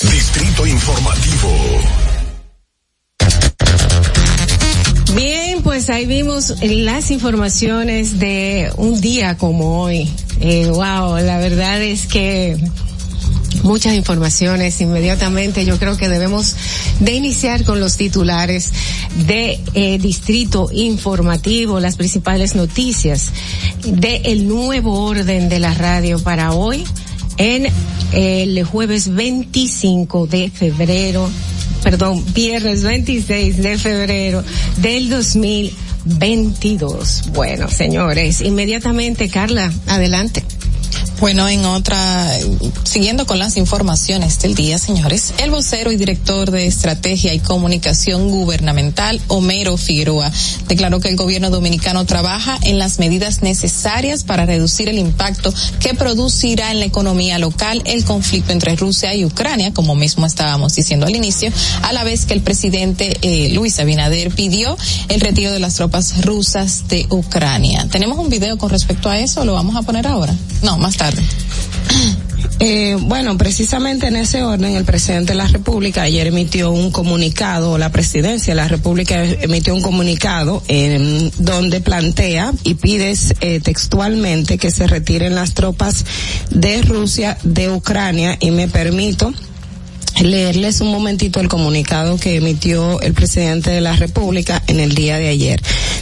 Distrito 0.03 0.67
Informativo. 0.67 2.14
Bien, 5.15 5.63
pues 5.63 5.91
ahí 5.91 6.07
vimos 6.07 6.55
las 6.61 7.13
informaciones 7.13 8.19
de 8.19 8.73
un 8.77 9.01
día 9.01 9.37
como 9.37 9.81
hoy. 9.81 10.11
Eh, 10.41 10.67
wow, 10.67 11.19
la 11.19 11.39
verdad 11.39 11.81
es 11.81 12.07
que 12.09 12.57
muchas 13.63 13.95
informaciones 13.95 14.81
inmediatamente. 14.81 15.65
Yo 15.65 15.79
creo 15.79 15.97
que 15.97 16.09
debemos 16.09 16.57
de 16.99 17.15
iniciar 17.15 17.63
con 17.63 17.79
los 17.79 17.97
titulares 17.97 18.73
de 19.29 19.61
eh, 19.75 19.99
Distrito 19.99 20.69
Informativo, 20.73 21.79
las 21.79 21.95
principales 21.95 22.57
noticias 22.57 23.31
de 23.87 24.17
el 24.25 24.49
nuevo 24.49 25.05
orden 25.05 25.49
de 25.49 25.61
la 25.61 25.75
radio 25.75 26.19
para 26.19 26.53
hoy 26.53 26.85
en 27.37 27.69
el 28.13 28.65
jueves 28.65 29.15
25 29.15 30.27
de 30.27 30.51
febrero 30.51 31.31
perdón, 31.85 32.25
viernes 32.33 32.83
26 32.83 33.59
de 33.59 33.79
febrero 33.79 34.43
del 34.79 35.11
2022. 35.11 37.31
Bueno, 37.35 37.69
señores, 37.69 38.41
inmediatamente, 38.41 39.29
Carla, 39.29 39.71
adelante. 39.87 40.43
Bueno, 41.25 41.49
en 41.49 41.65
otra, 41.65 42.39
siguiendo 42.83 43.25
con 43.25 43.39
las 43.39 43.57
informaciones 43.57 44.41
del 44.41 44.55
día, 44.55 44.77
señores, 44.77 45.33
el 45.39 45.51
vocero 45.51 45.91
y 45.91 45.97
director 45.97 46.51
de 46.51 46.67
Estrategia 46.67 47.33
y 47.33 47.39
Comunicación 47.39 48.29
Gubernamental, 48.29 49.23
Homero 49.29 49.79
Figueroa, 49.79 50.31
declaró 50.69 51.01
que 51.01 51.09
el 51.09 51.17
gobierno 51.17 51.49
dominicano 51.49 52.05
trabaja 52.05 52.59
en 52.61 52.79
las 52.79 52.99
medidas 52.99 53.41
necesarias 53.41 54.23
para 54.23 54.45
reducir 54.45 54.91
el 54.91 54.99
impacto 54.99 55.51
que 55.81 55.95
producirá 55.95 56.71
en 56.73 56.81
la 56.81 56.85
economía 56.85 57.39
local 57.39 57.81
el 57.87 58.05
conflicto 58.05 58.53
entre 58.53 58.77
Rusia 58.77 59.15
y 59.15 59.25
Ucrania, 59.25 59.73
como 59.73 59.95
mismo 59.95 60.27
estábamos 60.27 60.75
diciendo 60.75 61.07
al 61.07 61.17
inicio, 61.17 61.51
a 61.85 61.95
la 61.95 62.05
vez 62.05 62.27
que 62.27 62.35
el 62.35 62.43
presidente 62.43 63.17
eh, 63.23 63.49
Luis 63.55 63.81
Abinader 63.81 64.31
pidió 64.31 64.77
el 65.09 65.23
retiro 65.23 65.53
de 65.53 65.59
las 65.59 65.77
tropas 65.77 66.23
rusas 66.27 66.87
de 66.89 67.07
Ucrania. 67.09 67.89
¿Tenemos 67.91 68.19
un 68.19 68.29
video 68.29 68.59
con 68.59 68.69
respecto 68.69 69.09
a 69.09 69.19
eso? 69.19 69.47
¿Lo 69.47 69.55
vamos 69.55 69.75
a 69.75 69.81
poner 69.81 70.07
ahora? 70.07 70.37
No, 70.61 70.77
más 70.77 70.99
tarde. 70.99 71.14
Eh, 72.61 72.97
bueno, 73.01 73.37
precisamente 73.37 74.07
en 74.07 74.17
ese 74.17 74.43
orden, 74.43 74.77
el 74.77 74.85
presidente 74.85 75.33
de 75.33 75.39
la 75.39 75.49
República 75.49 76.03
ayer 76.03 76.29
emitió 76.29 76.71
un 76.71 76.91
comunicado, 76.93 77.77
la 77.79 77.91
presidencia 77.91 78.55
de 78.55 78.57
la 78.57 78.69
República 78.69 79.25
emitió 79.25 79.75
un 79.75 79.83
comunicado 79.83 80.63
en 80.69 81.31
donde 81.39 81.81
plantea 81.81 82.53
y 82.63 82.75
pide 82.75 83.15
eh, 83.41 83.61
textualmente 83.61 84.57
que 84.57 84.71
se 84.71 84.87
retiren 84.87 85.35
las 85.35 85.55
tropas 85.55 86.07
de 86.51 86.81
Rusia 86.83 87.37
de 87.43 87.71
Ucrania 87.71 88.37
y 88.41 88.51
me 88.51 88.69
permito 88.69 89.35
leerles 90.23 90.81
un 90.81 90.91
momentito 90.91 91.41
el 91.41 91.49
comunicado 91.49 92.17
que 92.17 92.37
emitió 92.37 93.01
el 93.01 93.15
presidente 93.15 93.71
de 93.71 93.81
la 93.81 93.97
República 93.97 94.63
en 94.67 94.81
el 94.81 94.95
día 94.95 95.17
de 95.17 95.29
ayer. 95.29 95.61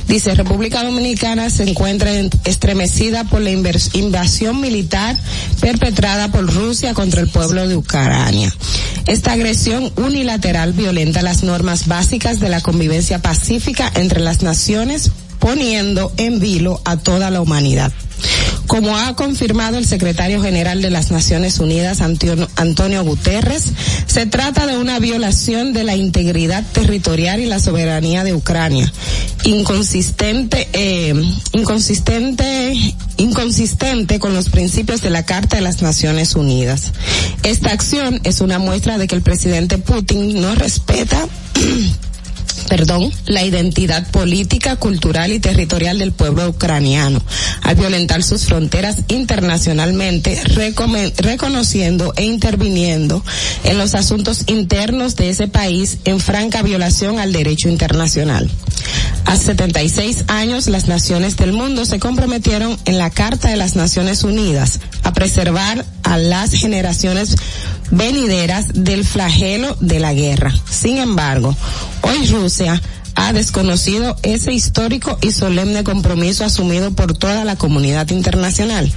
Dice, 0.08 0.34
República 0.34 0.84
Dominicana 0.84 1.48
se 1.50 1.68
encuentra 1.68 2.10
estremecida 2.44 3.24
por 3.24 3.40
la 3.40 3.50
invasión 3.50 4.60
militar 4.60 5.16
perpetrada 5.60 6.28
por 6.28 6.52
Rusia 6.52 6.94
contra 6.94 7.20
el 7.20 7.28
pueblo 7.28 7.66
de 7.66 7.76
Ucrania. 7.76 8.52
Esta 9.06 9.32
agresión 9.32 9.92
unilateral 9.96 10.72
violenta 10.72 11.22
las 11.22 11.42
normas 11.42 11.86
básicas 11.86 12.40
de 12.40 12.48
la 12.48 12.60
convivencia 12.60 13.20
pacífica 13.20 13.90
entre 13.94 14.20
las 14.20 14.42
naciones, 14.42 15.10
poniendo 15.38 16.12
en 16.18 16.38
vilo 16.38 16.80
a 16.84 16.96
toda 16.96 17.30
la 17.30 17.40
humanidad. 17.40 17.92
Como 18.72 18.96
ha 18.96 19.14
confirmado 19.14 19.76
el 19.76 19.84
secretario 19.84 20.42
general 20.42 20.80
de 20.80 20.88
las 20.88 21.10
Naciones 21.10 21.58
Unidas, 21.58 22.00
Antonio 22.00 23.04
Guterres, 23.04 23.64
se 24.06 24.24
trata 24.24 24.66
de 24.66 24.78
una 24.78 24.98
violación 24.98 25.74
de 25.74 25.84
la 25.84 25.94
integridad 25.94 26.64
territorial 26.72 27.40
y 27.40 27.44
la 27.44 27.60
soberanía 27.60 28.24
de 28.24 28.32
Ucrania, 28.32 28.90
inconsistente, 29.44 30.70
eh, 30.72 31.12
inconsistente, 31.52 32.72
inconsistente 33.18 34.18
con 34.18 34.32
los 34.32 34.48
principios 34.48 35.02
de 35.02 35.10
la 35.10 35.26
Carta 35.26 35.56
de 35.56 35.62
las 35.62 35.82
Naciones 35.82 36.34
Unidas. 36.34 36.92
Esta 37.42 37.72
acción 37.72 38.22
es 38.24 38.40
una 38.40 38.58
muestra 38.58 38.96
de 38.96 39.06
que 39.06 39.16
el 39.16 39.22
presidente 39.22 39.76
Putin 39.76 40.40
no 40.40 40.54
respeta 40.54 41.28
perdón, 42.68 43.12
la 43.26 43.44
identidad 43.44 44.10
política, 44.10 44.76
cultural 44.76 45.32
y 45.32 45.40
territorial 45.40 45.98
del 45.98 46.12
pueblo 46.12 46.48
ucraniano, 46.48 47.22
al 47.62 47.76
violentar 47.76 48.22
sus 48.22 48.44
fronteras 48.46 48.98
internacionalmente, 49.08 50.42
reconociendo 51.18 52.12
e 52.16 52.24
interviniendo 52.24 53.22
en 53.64 53.78
los 53.78 53.94
asuntos 53.94 54.44
internos 54.46 55.16
de 55.16 55.30
ese 55.30 55.48
país 55.48 55.98
en 56.04 56.20
franca 56.20 56.62
violación 56.62 57.18
al 57.18 57.32
derecho 57.32 57.68
internacional. 57.68 58.50
Hace 59.24 59.46
76 59.46 60.24
años 60.28 60.66
las 60.66 60.88
naciones 60.88 61.36
del 61.36 61.52
mundo 61.52 61.84
se 61.84 61.98
comprometieron 61.98 62.78
en 62.84 62.98
la 62.98 63.10
Carta 63.10 63.48
de 63.48 63.56
las 63.56 63.76
Naciones 63.76 64.24
Unidas 64.24 64.80
a 65.02 65.12
preservar 65.12 65.84
a 66.02 66.18
las 66.18 66.52
generaciones 66.52 67.36
venideras 67.92 68.66
del 68.74 69.04
flagelo 69.04 69.76
de 69.80 70.00
la 70.00 70.12
guerra. 70.12 70.52
Sin 70.68 70.98
embargo, 70.98 71.54
hoy 72.00 72.26
Rusia 72.26 72.82
ha 73.14 73.32
desconocido 73.32 74.16
ese 74.22 74.52
histórico 74.52 75.18
y 75.20 75.32
solemne 75.32 75.84
compromiso 75.84 76.44
asumido 76.44 76.92
por 76.92 77.16
toda 77.16 77.44
la 77.44 77.56
comunidad 77.56 78.08
internacional. 78.10 78.90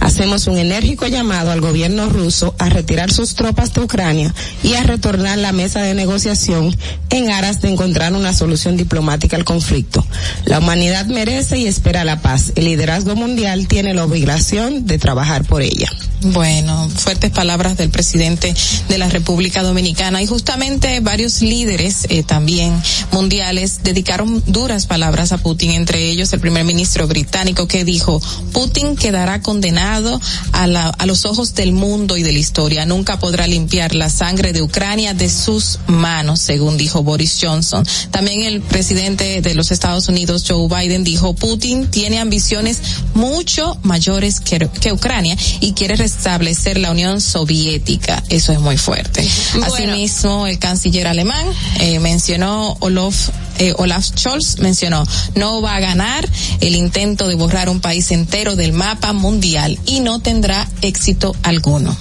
Hacemos 0.00 0.46
un 0.46 0.58
enérgico 0.58 1.06
llamado 1.06 1.50
al 1.50 1.62
gobierno 1.62 2.08
ruso 2.10 2.54
a 2.58 2.68
retirar 2.68 3.10
sus 3.10 3.34
tropas 3.34 3.72
de 3.72 3.80
Ucrania 3.80 4.34
y 4.62 4.74
a 4.74 4.82
retornar 4.82 5.38
la 5.38 5.52
mesa 5.52 5.80
de 5.80 5.94
negociación 5.94 6.76
en 7.10 7.30
aras 7.30 7.62
de 7.62 7.70
encontrar 7.70 8.12
una 8.12 8.34
solución 8.34 8.76
diplomática 8.76 9.36
al 9.36 9.44
conflicto. 9.44 10.04
La 10.44 10.58
humanidad 10.58 11.06
merece 11.06 11.58
y 11.58 11.66
espera 11.66 12.04
la 12.04 12.20
paz. 12.20 12.52
El 12.56 12.66
liderazgo 12.66 13.16
mundial 13.16 13.66
tiene 13.66 13.94
la 13.94 14.04
obligación 14.04 14.86
de 14.86 14.98
trabajar 14.98 15.44
por 15.44 15.62
ella. 15.62 15.88
Bueno, 16.24 16.88
fuertes 16.88 17.30
palabras 17.30 17.76
del 17.76 17.90
presidente 17.90 18.54
de 18.88 18.98
la 18.98 19.10
República 19.10 19.62
Dominicana 19.62 20.22
y 20.22 20.26
justamente 20.26 21.00
varios 21.00 21.42
líderes 21.42 22.06
eh, 22.08 22.22
también 22.22 22.72
mundiales 23.12 23.82
dedicaron 23.82 24.42
duras 24.46 24.86
palabras 24.86 25.32
a 25.32 25.38
Putin, 25.38 25.72
entre 25.72 26.10
ellos 26.10 26.32
el 26.32 26.40
primer 26.40 26.64
ministro 26.64 27.06
británico 27.06 27.68
que 27.68 27.84
dijo, 27.84 28.22
Putin 28.52 28.96
quedará 28.96 29.42
condenado 29.42 30.18
a, 30.52 30.66
la, 30.66 30.88
a 30.88 31.04
los 31.04 31.26
ojos 31.26 31.54
del 31.54 31.72
mundo 31.72 32.16
y 32.16 32.22
de 32.22 32.32
la 32.32 32.38
historia, 32.38 32.86
nunca 32.86 33.18
podrá 33.18 33.46
limpiar 33.46 33.94
la 33.94 34.08
sangre 34.08 34.54
de 34.54 34.62
Ucrania 34.62 35.12
de 35.12 35.28
sus 35.28 35.78
manos, 35.88 36.40
según 36.40 36.78
dijo 36.78 37.02
Boris 37.02 37.38
Johnson. 37.40 37.84
También 38.10 38.42
el 38.42 38.62
presidente 38.62 39.42
de 39.42 39.54
los 39.54 39.70
Estados 39.70 40.08
Unidos, 40.08 40.44
Joe 40.48 40.68
Biden, 40.68 41.04
dijo, 41.04 41.34
Putin 41.34 41.90
tiene 41.90 42.18
ambiciones 42.18 42.80
mucho 43.12 43.78
mayores 43.82 44.40
que, 44.40 44.92
Ucrania 44.92 45.36
y 45.60 45.72
quiere 45.72 45.96
establecer 46.16 46.78
la 46.78 46.90
Unión 46.90 47.20
Soviética. 47.20 48.22
Eso 48.28 48.52
es 48.52 48.60
muy 48.60 48.76
fuerte. 48.76 49.26
Asimismo, 49.62 50.46
el 50.46 50.58
canciller 50.58 51.06
alemán 51.06 51.46
eh, 51.80 51.98
mencionó 52.00 52.76
Olaf 52.80 53.30
eh, 53.58 53.72
Olaf 53.76 54.04
Scholz 54.04 54.58
mencionó, 54.58 55.06
no 55.36 55.62
va 55.62 55.76
a 55.76 55.80
ganar 55.80 56.28
el 56.60 56.74
intento 56.74 57.28
de 57.28 57.36
borrar 57.36 57.68
un 57.68 57.80
país 57.80 58.10
entero 58.10 58.56
del 58.56 58.72
mapa 58.72 59.12
mundial 59.12 59.78
y 59.86 60.00
no 60.00 60.18
tendrá 60.18 60.68
éxito 60.82 61.36
alguno. 61.44 61.96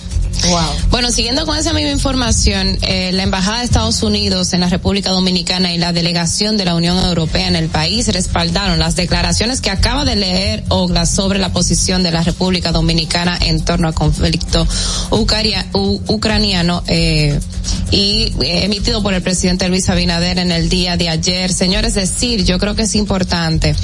Bueno, 0.89 1.11
siguiendo 1.11 1.45
con 1.45 1.57
esa 1.57 1.73
misma 1.73 1.91
información, 1.91 2.77
eh, 2.81 3.11
la 3.13 3.23
Embajada 3.23 3.59
de 3.59 3.65
Estados 3.65 4.03
Unidos 4.03 4.53
en 4.53 4.59
la 4.59 4.69
República 4.69 5.09
Dominicana 5.09 5.73
y 5.73 5.77
la 5.77 5.93
delegación 5.93 6.57
de 6.57 6.65
la 6.65 6.75
Unión 6.75 6.97
Europea 6.97 7.47
en 7.47 7.55
el 7.55 7.69
país 7.69 8.07
respaldaron 8.07 8.77
las 8.79 8.95
declaraciones 8.95 9.61
que 9.61 9.69
acaba 9.69 10.05
de 10.05 10.15
leer 10.15 10.63
Ogla 10.69 11.05
sobre 11.05 11.39
la 11.39 11.51
posición 11.53 12.03
de 12.03 12.11
la 12.11 12.23
República 12.23 12.71
Dominicana 12.71 13.37
en 13.41 13.63
torno 13.63 13.87
al 13.87 13.93
conflicto 13.93 14.67
ucraniano 15.11 16.83
eh, 16.87 17.39
y 17.91 18.33
eh, 18.41 18.65
emitido 18.65 19.01
por 19.01 19.13
el 19.13 19.21
presidente 19.21 19.69
Luis 19.69 19.89
Abinader 19.89 20.39
en 20.39 20.51
el 20.51 20.69
día 20.69 20.97
de 20.97 21.09
ayer. 21.09 21.51
Señores, 21.51 21.93
decir, 21.93 22.43
yo 22.43 22.59
creo 22.59 22.75
que 22.75 22.83
es 22.83 22.95
importante 22.95 23.75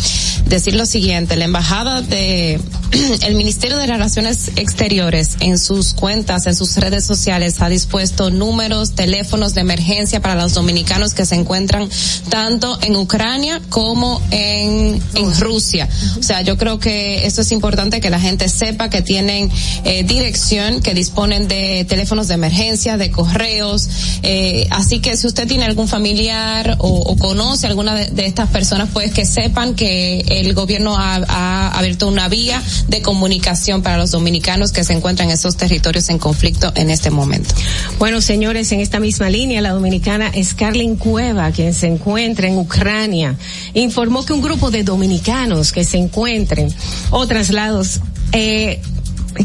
decir 0.46 0.76
lo 0.76 0.86
siguiente, 0.86 1.36
la 1.36 1.46
Embajada 1.46 2.02
de 2.02 2.60
el 3.26 3.36
Ministerio 3.36 3.78
de 3.78 3.88
Relaciones 3.88 4.52
Exteriores 4.56 5.38
en 5.40 5.58
sus 5.58 5.94
cuentas 5.94 6.39
en 6.46 6.56
sus 6.56 6.76
redes 6.78 7.06
sociales 7.06 7.62
ha 7.62 7.70
dispuesto 7.70 8.30
números, 8.30 8.92
teléfonos 8.92 9.54
de 9.54 9.62
emergencia 9.62 10.22
para 10.22 10.36
los 10.36 10.54
dominicanos 10.54 11.14
que 11.14 11.26
se 11.26 11.36
encuentran 11.36 11.90
tanto 12.30 12.80
en 12.82 12.96
Ucrania 12.96 13.62
como 13.70 14.22
en, 14.32 15.02
en 15.16 15.40
Rusia. 15.40 15.88
O 16.20 16.24
sea, 16.24 16.42
yo 16.42 16.58
creo 16.58 16.80
que 16.80 17.26
esto 17.26 17.42
es 17.42 17.52
importante 17.52 18.00
que 18.02 18.10
la 18.10 18.20
gente 18.20 18.50
sepa 18.50 18.90
que 18.90 19.02
tienen 19.02 19.52
eh, 19.84 20.04
dirección, 20.04 20.82
que 20.82 20.94
disponen 20.94 21.48
de 21.48 21.86
teléfonos 21.88 22.28
de 22.28 22.36
emergencia, 22.36 22.98
de 22.98 23.12
correos. 23.12 23.90
Eh, 24.24 24.68
así 24.72 25.00
que 25.00 25.18
si 25.18 25.28
usted 25.28 25.48
tiene 25.48 25.66
algún 25.66 25.88
familiar 25.88 26.78
o, 26.80 26.88
o 26.88 27.18
conoce 27.18 27.68
alguna 27.68 27.96
de, 27.96 28.08
de, 28.08 28.26
estas 28.26 28.50
personas, 28.50 28.90
pues 28.94 29.12
que 29.12 29.26
sepan 29.26 29.76
que 29.76 30.20
el 30.28 30.54
gobierno 30.54 30.98
ha, 30.98 31.16
ha 31.28 31.78
abierto 31.78 32.08
una 32.08 32.28
vía 32.28 32.62
de 32.88 33.02
comunicación 33.02 33.82
para 33.82 33.98
los 33.98 34.12
dominicanos 34.12 34.72
que 34.72 34.84
se 34.84 34.94
encuentran 34.94 35.30
en 35.30 35.36
esos 35.36 35.58
territorios 35.58 36.10
en 36.10 36.18
conflicto 36.18 36.29
conflicto 36.30 36.72
en 36.76 36.92
este 36.92 37.10
momento. 37.10 37.56
Bueno, 37.98 38.22
señores, 38.22 38.72
en 38.72 38.82
esta 38.82 39.00
misma 39.00 39.32
línea, 39.32 39.62
la 39.62 39.72
dominicana 39.72 40.32
Scarlett 40.44 41.00
Cueva, 41.00 41.52
quien 41.52 41.74
se 41.74 41.88
encuentra 41.88 42.48
en 42.48 42.56
Ucrania, 42.56 43.36
informó 43.74 44.24
que 44.24 44.34
un 44.34 44.42
grupo 44.42 44.70
de 44.70 44.84
dominicanos 44.84 45.72
que 45.72 45.84
se 45.84 45.98
encuentren 45.98 46.72
o 47.10 47.26
traslados 47.26 48.02
eh, 48.32 48.80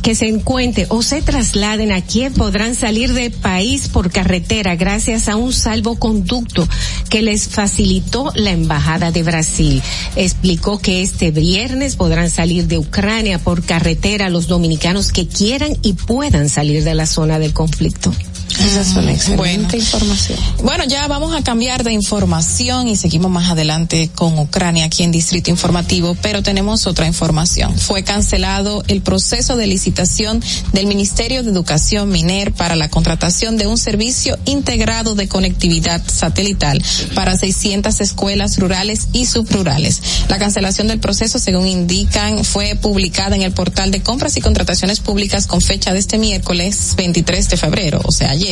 que 0.02 0.14
se 0.14 0.28
encuentren 0.28 0.86
o 0.90 1.02
se 1.02 1.22
trasladen 1.22 1.92
a 1.92 2.00
Kiev 2.00 2.34
podrán 2.34 2.74
salir 2.74 3.12
del 3.12 3.30
país 3.30 3.88
por 3.88 4.10
carretera 4.10 4.76
gracias 4.76 5.28
a 5.28 5.36
un 5.36 5.52
salvoconducto 5.52 6.68
que 7.08 7.22
les 7.22 7.48
facilitó 7.48 8.32
la 8.34 8.50
Embajada 8.50 9.12
de 9.12 9.22
Brasil. 9.22 9.82
Explicó 10.16 10.78
que 10.78 11.02
este 11.02 11.30
viernes 11.30 11.96
podrán 11.96 12.30
salir 12.30 12.66
de 12.66 12.78
Ucrania 12.78 13.38
por 13.38 13.64
carretera 13.64 14.28
los 14.28 14.46
dominicanos 14.46 15.12
que 15.12 15.26
quieran 15.26 15.76
y 15.82 15.94
puedan 15.94 16.48
salir 16.48 16.84
de 16.84 16.94
la 16.94 17.06
zona 17.06 17.38
del 17.38 17.52
conflicto. 17.52 18.12
Esa 18.60 18.80
es 18.80 18.92
una 18.94 19.12
excelente 19.12 19.36
Bueno. 19.36 19.68
información. 19.74 20.38
Bueno, 20.62 20.84
ya 20.84 21.06
vamos 21.08 21.34
a 21.34 21.42
cambiar 21.42 21.84
de 21.84 21.92
información 21.92 22.88
y 22.88 22.96
seguimos 22.96 23.30
más 23.30 23.50
adelante 23.50 24.10
con 24.14 24.38
Ucrania 24.38 24.84
aquí 24.84 25.02
en 25.02 25.10
Distrito 25.10 25.50
Informativo, 25.50 26.16
pero 26.22 26.42
tenemos 26.42 26.86
otra 26.86 27.06
información. 27.06 27.76
Fue 27.76 28.04
cancelado 28.04 28.82
el 28.88 29.02
proceso 29.02 29.56
de 29.56 29.66
licitación 29.66 30.42
del 30.72 30.86
Ministerio 30.86 31.42
de 31.42 31.50
Educación 31.50 32.10
Miner 32.10 32.52
para 32.52 32.76
la 32.76 32.88
contratación 32.88 33.56
de 33.56 33.66
un 33.66 33.78
servicio 33.78 34.38
integrado 34.44 35.14
de 35.14 35.28
conectividad 35.28 36.02
satelital 36.06 36.82
para 37.14 37.36
600 37.36 38.00
escuelas 38.00 38.58
rurales 38.58 39.08
y 39.12 39.26
subrurales. 39.26 40.00
La 40.28 40.38
cancelación 40.38 40.88
del 40.88 41.00
proceso, 41.00 41.38
según 41.38 41.66
indican, 41.66 42.44
fue 42.44 42.76
publicada 42.76 43.36
en 43.36 43.42
el 43.42 43.52
portal 43.52 43.90
de 43.90 44.02
compras 44.02 44.36
y 44.36 44.40
contrataciones 44.40 45.00
públicas 45.00 45.46
con 45.46 45.60
fecha 45.60 45.92
de 45.92 45.98
este 45.98 46.18
miércoles 46.18 46.94
23 46.96 47.48
de 47.48 47.56
febrero, 47.56 48.00
o 48.04 48.12
sea, 48.12 48.30
ayer. 48.30 48.43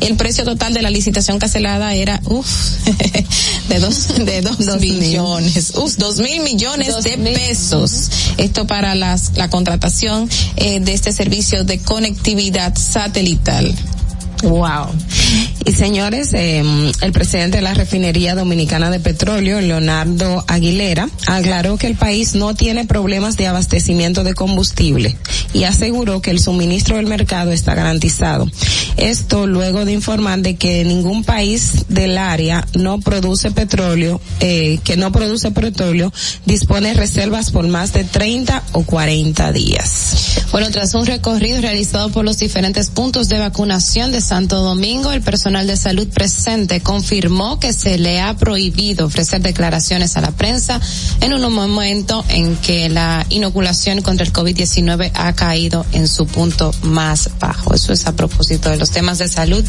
El 0.00 0.16
precio 0.16 0.44
total 0.44 0.74
de 0.74 0.82
la 0.82 0.90
licitación 0.90 1.38
cancelada 1.38 1.94
era, 1.94 2.20
uff, 2.24 2.48
de 3.68 3.78
dos, 3.80 4.08
de 4.24 4.40
dos, 4.42 4.80
millones, 4.80 5.72
uff, 5.76 5.96
dos 5.96 6.18
mil 6.18 6.42
millones 6.42 7.02
de 7.02 7.18
pesos. 7.18 8.10
Esto 8.36 8.66
para 8.66 8.94
las, 8.94 9.32
la 9.36 9.48
contratación 9.50 10.28
eh, 10.56 10.80
de 10.80 10.92
este 10.92 11.12
servicio 11.12 11.64
de 11.64 11.78
conectividad 11.78 12.76
satelital. 12.76 13.74
Wow. 14.42 14.88
Y 15.64 15.72
señores, 15.72 16.32
eh, 16.34 16.62
el 17.00 17.12
presidente 17.12 17.58
de 17.58 17.62
la 17.62 17.74
refinería 17.74 18.34
dominicana 18.34 18.90
de 18.90 18.98
petróleo, 18.98 19.60
Leonardo 19.60 20.44
Aguilera, 20.48 21.08
aclaró 21.26 21.76
que 21.76 21.86
el 21.86 21.94
país 21.94 22.34
no 22.34 22.54
tiene 22.54 22.84
problemas 22.84 23.36
de 23.36 23.46
abastecimiento 23.46 24.24
de 24.24 24.34
combustible 24.34 25.16
y 25.52 25.64
aseguró 25.64 26.20
que 26.20 26.30
el 26.30 26.40
suministro 26.40 26.96
del 26.96 27.06
mercado 27.06 27.52
está 27.52 27.74
garantizado. 27.74 28.50
Esto 28.96 29.46
luego 29.46 29.84
de 29.84 29.92
informar 29.92 30.40
de 30.40 30.56
que 30.56 30.84
ningún 30.84 31.24
país 31.24 31.86
del 31.88 32.18
área 32.18 32.66
no 32.74 33.00
produce 33.00 33.50
petróleo, 33.52 34.20
eh, 34.40 34.78
que 34.84 34.96
no 34.96 35.12
produce 35.12 35.50
petróleo, 35.50 36.12
dispone 36.44 36.94
reservas 36.94 37.50
por 37.50 37.66
más 37.68 37.92
de 37.92 38.04
30 38.04 38.62
o 38.72 38.82
40 38.82 39.52
días. 39.52 40.42
Bueno, 40.50 40.70
tras 40.70 40.94
un 40.94 41.06
recorrido 41.06 41.60
realizado 41.60 42.10
por 42.10 42.24
los 42.24 42.38
diferentes 42.38 42.90
puntos 42.90 43.28
de 43.28 43.38
vacunación 43.38 44.12
de 44.12 44.20
Santo 44.32 44.62
Domingo, 44.62 45.12
el 45.12 45.20
personal 45.20 45.66
de 45.66 45.76
salud 45.76 46.08
presente 46.08 46.80
confirmó 46.80 47.60
que 47.60 47.74
se 47.74 47.98
le 47.98 48.18
ha 48.22 48.34
prohibido 48.34 49.04
ofrecer 49.04 49.42
declaraciones 49.42 50.16
a 50.16 50.22
la 50.22 50.30
prensa 50.30 50.80
en 51.20 51.34
un 51.34 51.52
momento 51.52 52.24
en 52.30 52.56
que 52.56 52.88
la 52.88 53.26
inoculación 53.28 54.00
contra 54.00 54.24
el 54.24 54.32
COVID-19 54.32 55.10
ha 55.12 55.34
caído 55.34 55.84
en 55.92 56.08
su 56.08 56.26
punto 56.26 56.72
más 56.80 57.28
bajo. 57.40 57.74
Eso 57.74 57.92
es 57.92 58.06
a 58.06 58.16
propósito 58.16 58.70
de 58.70 58.78
los 58.78 58.90
temas 58.90 59.18
de 59.18 59.28
salud. 59.28 59.62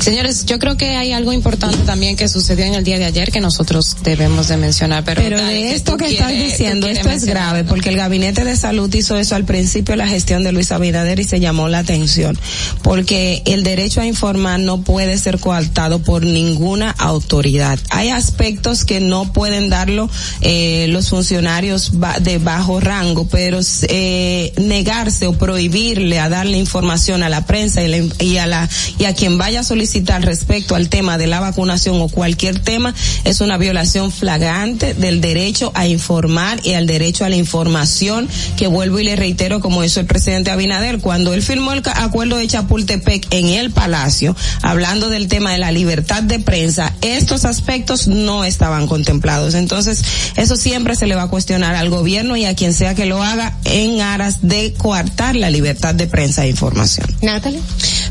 Señores, 0.00 0.46
yo 0.46 0.58
creo 0.58 0.78
que 0.78 0.96
hay 0.96 1.12
algo 1.12 1.32
importante 1.32 1.76
también 1.84 2.16
que 2.16 2.26
sucedió 2.26 2.64
en 2.64 2.74
el 2.74 2.84
día 2.84 2.98
de 2.98 3.04
ayer 3.04 3.30
que 3.30 3.40
nosotros 3.40 3.98
debemos 4.02 4.48
de 4.48 4.56
mencionar, 4.56 5.04
pero, 5.04 5.20
de 5.38 5.74
esto 5.74 5.92
tú 5.92 5.98
que 5.98 6.12
estás 6.12 6.30
diciendo, 6.30 6.86
esto 6.86 7.10
es 7.10 7.26
grave, 7.26 7.64
porque 7.64 7.90
el 7.90 7.96
Gabinete 7.96 8.44
de 8.44 8.56
Salud 8.56 8.92
hizo 8.94 9.18
eso 9.18 9.36
al 9.36 9.44
principio 9.44 9.92
de 9.92 9.98
la 9.98 10.08
gestión 10.08 10.42
de 10.42 10.52
Luis 10.52 10.72
Abinader 10.72 11.20
y 11.20 11.24
se 11.24 11.38
llamó 11.38 11.68
la 11.68 11.80
atención, 11.80 12.38
porque 12.82 13.42
el 13.44 13.59
derecho 13.62 14.00
a 14.00 14.06
informar 14.06 14.60
no 14.60 14.82
puede 14.82 15.16
ser 15.18 15.38
coartado 15.38 16.00
por 16.00 16.22
ninguna 16.24 16.90
autoridad. 16.98 17.78
Hay 17.90 18.10
aspectos 18.10 18.84
que 18.84 19.00
no 19.00 19.32
pueden 19.32 19.68
darlo 19.70 20.08
eh, 20.40 20.86
los 20.90 21.08
funcionarios 21.10 21.92
de 22.20 22.38
bajo 22.38 22.80
rango, 22.80 23.26
pero 23.28 23.60
eh, 23.88 24.52
negarse 24.58 25.26
o 25.26 25.32
prohibirle 25.32 26.18
a 26.18 26.28
darle 26.28 26.58
información 26.58 27.22
a 27.22 27.28
la 27.28 27.46
prensa 27.46 27.82
y, 27.82 27.88
la- 27.88 28.14
y 28.24 28.36
a 28.38 28.46
la 28.46 28.68
y 28.98 29.04
a 29.04 29.14
quien 29.14 29.38
vaya 29.38 29.60
a 29.60 29.64
solicitar 29.64 30.24
respecto 30.24 30.74
al 30.74 30.88
tema 30.88 31.18
de 31.18 31.26
la 31.26 31.40
vacunación 31.40 32.00
o 32.00 32.08
cualquier 32.08 32.58
tema 32.58 32.94
es 33.24 33.40
una 33.40 33.56
violación 33.58 34.12
flagrante 34.12 34.94
del 34.94 35.20
derecho 35.20 35.72
a 35.74 35.86
informar 35.86 36.60
y 36.64 36.74
al 36.74 36.86
derecho 36.86 37.24
a 37.24 37.28
la 37.28 37.36
información 37.36 38.28
que 38.56 38.66
vuelvo 38.66 38.98
y 39.00 39.04
le 39.04 39.16
reitero 39.16 39.60
como 39.60 39.84
hizo 39.84 40.00
el 40.00 40.06
presidente 40.06 40.50
Abinader 40.50 40.98
cuando 40.98 41.34
él 41.34 41.42
firmó 41.42 41.72
el 41.72 41.82
acuerdo 41.94 42.36
de 42.36 42.46
Chapultepec 42.46 43.26
en 43.30 43.48
el 43.54 43.70
Palacio 43.70 44.36
hablando 44.62 45.08
del 45.08 45.28
tema 45.28 45.52
de 45.52 45.58
la 45.58 45.72
libertad 45.72 46.22
de 46.22 46.38
prensa 46.38 46.92
estos 47.00 47.44
aspectos 47.44 48.08
no 48.08 48.44
estaban 48.44 48.86
contemplados 48.86 49.54
entonces 49.54 50.02
eso 50.36 50.56
siempre 50.56 50.96
se 50.96 51.06
le 51.06 51.14
va 51.14 51.24
a 51.24 51.28
cuestionar 51.28 51.74
al 51.74 51.90
gobierno 51.90 52.36
y 52.36 52.44
a 52.44 52.54
quien 52.54 52.72
sea 52.72 52.94
que 52.94 53.06
lo 53.06 53.22
haga 53.22 53.56
en 53.64 54.00
aras 54.00 54.38
de 54.42 54.74
coartar 54.74 55.36
la 55.36 55.50
libertad 55.50 55.94
de 55.94 56.06
prensa 56.06 56.44
e 56.44 56.50
información. 56.50 57.06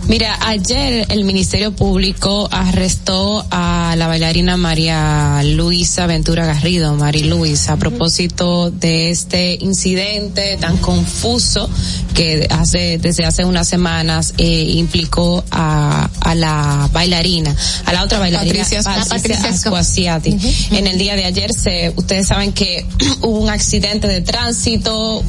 Mira, 0.07 0.37
ayer 0.47 1.05
el 1.09 1.23
Ministerio 1.23 1.71
Público 1.71 2.47
arrestó 2.51 3.45
a 3.51 3.95
la 3.97 4.07
bailarina 4.07 4.57
María 4.57 5.41
Luisa 5.43 6.07
Ventura 6.07 6.45
Garrido, 6.45 6.95
Mari 6.95 7.23
Luisa, 7.23 7.73
a 7.73 7.77
propósito 7.77 8.71
de 8.71 9.11
este 9.11 9.57
incidente 9.61 10.57
tan 10.59 10.77
confuso 10.77 11.69
que 12.15 12.47
hace 12.49 12.97
desde 12.97 13.25
hace 13.25 13.45
unas 13.45 13.67
semanas 13.67 14.33
eh, 14.37 14.45
implicó 14.75 15.43
a, 15.51 16.09
a 16.21 16.35
la 16.35 16.89
bailarina, 16.91 17.55
a 17.85 17.93
la 17.93 18.03
otra 18.03 18.19
bailarina, 18.19 18.63
Patricia. 18.63 19.05
Patricia 19.09 19.49
Ascuasiati. 19.49 20.37
En 20.71 20.87
el 20.87 20.97
día 20.97 21.15
de 21.15 21.25
ayer 21.25 21.53
se, 21.53 21.93
ustedes 21.95 22.27
saben 22.27 22.53
que 22.53 22.85
hubo 23.21 23.39
un 23.39 23.49
accidente 23.49 24.07
de 24.07 24.21
tránsito, 24.21 25.23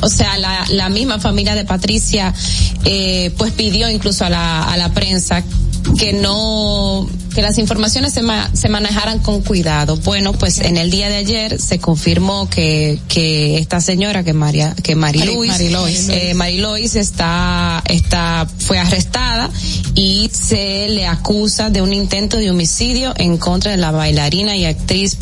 o 0.00 0.08
sea, 0.08 0.38
la, 0.38 0.64
la 0.70 0.88
misma 0.88 1.18
familia 1.18 1.54
de 1.54 1.64
Patricia 1.64 2.34
eh, 2.84 3.32
pues 3.36 3.52
pidió 3.52 3.88
incluso 3.88 4.13
a 4.22 4.30
la, 4.30 4.64
a 4.64 4.76
la 4.76 4.92
prensa 4.92 5.42
que 5.98 6.12
no 6.14 7.06
que 7.34 7.42
las 7.42 7.58
informaciones 7.58 8.14
se, 8.14 8.22
ma- 8.22 8.48
se 8.54 8.68
manejaran 8.68 9.18
con 9.18 9.42
cuidado. 9.42 9.96
Bueno, 9.98 10.32
pues 10.32 10.60
en 10.60 10.76
el 10.76 10.90
día 10.90 11.08
de 11.08 11.16
ayer 11.16 11.60
se 11.60 11.78
confirmó 11.78 12.48
que 12.48 12.98
que 13.08 13.58
esta 13.58 13.80
señora 13.80 14.22
que 14.24 14.32
María 14.32 14.74
que 14.82 14.94
Mariluis 14.94 15.50
Marilois. 15.50 16.08
eh, 16.10 16.32
Marilois 16.34 16.94
está 16.96 17.82
está 17.88 18.46
fue 18.60 18.78
arrestada 18.78 19.50
y 19.94 20.30
se 20.32 20.88
le 20.88 21.06
acusa 21.06 21.70
de 21.70 21.82
un 21.82 21.92
intento 21.92 22.36
de 22.38 22.50
homicidio 22.50 23.12
en 23.16 23.36
contra 23.36 23.72
de 23.72 23.76
la 23.78 23.90
bailarina 23.90 24.56
y 24.56 24.64
actriz 24.64 25.16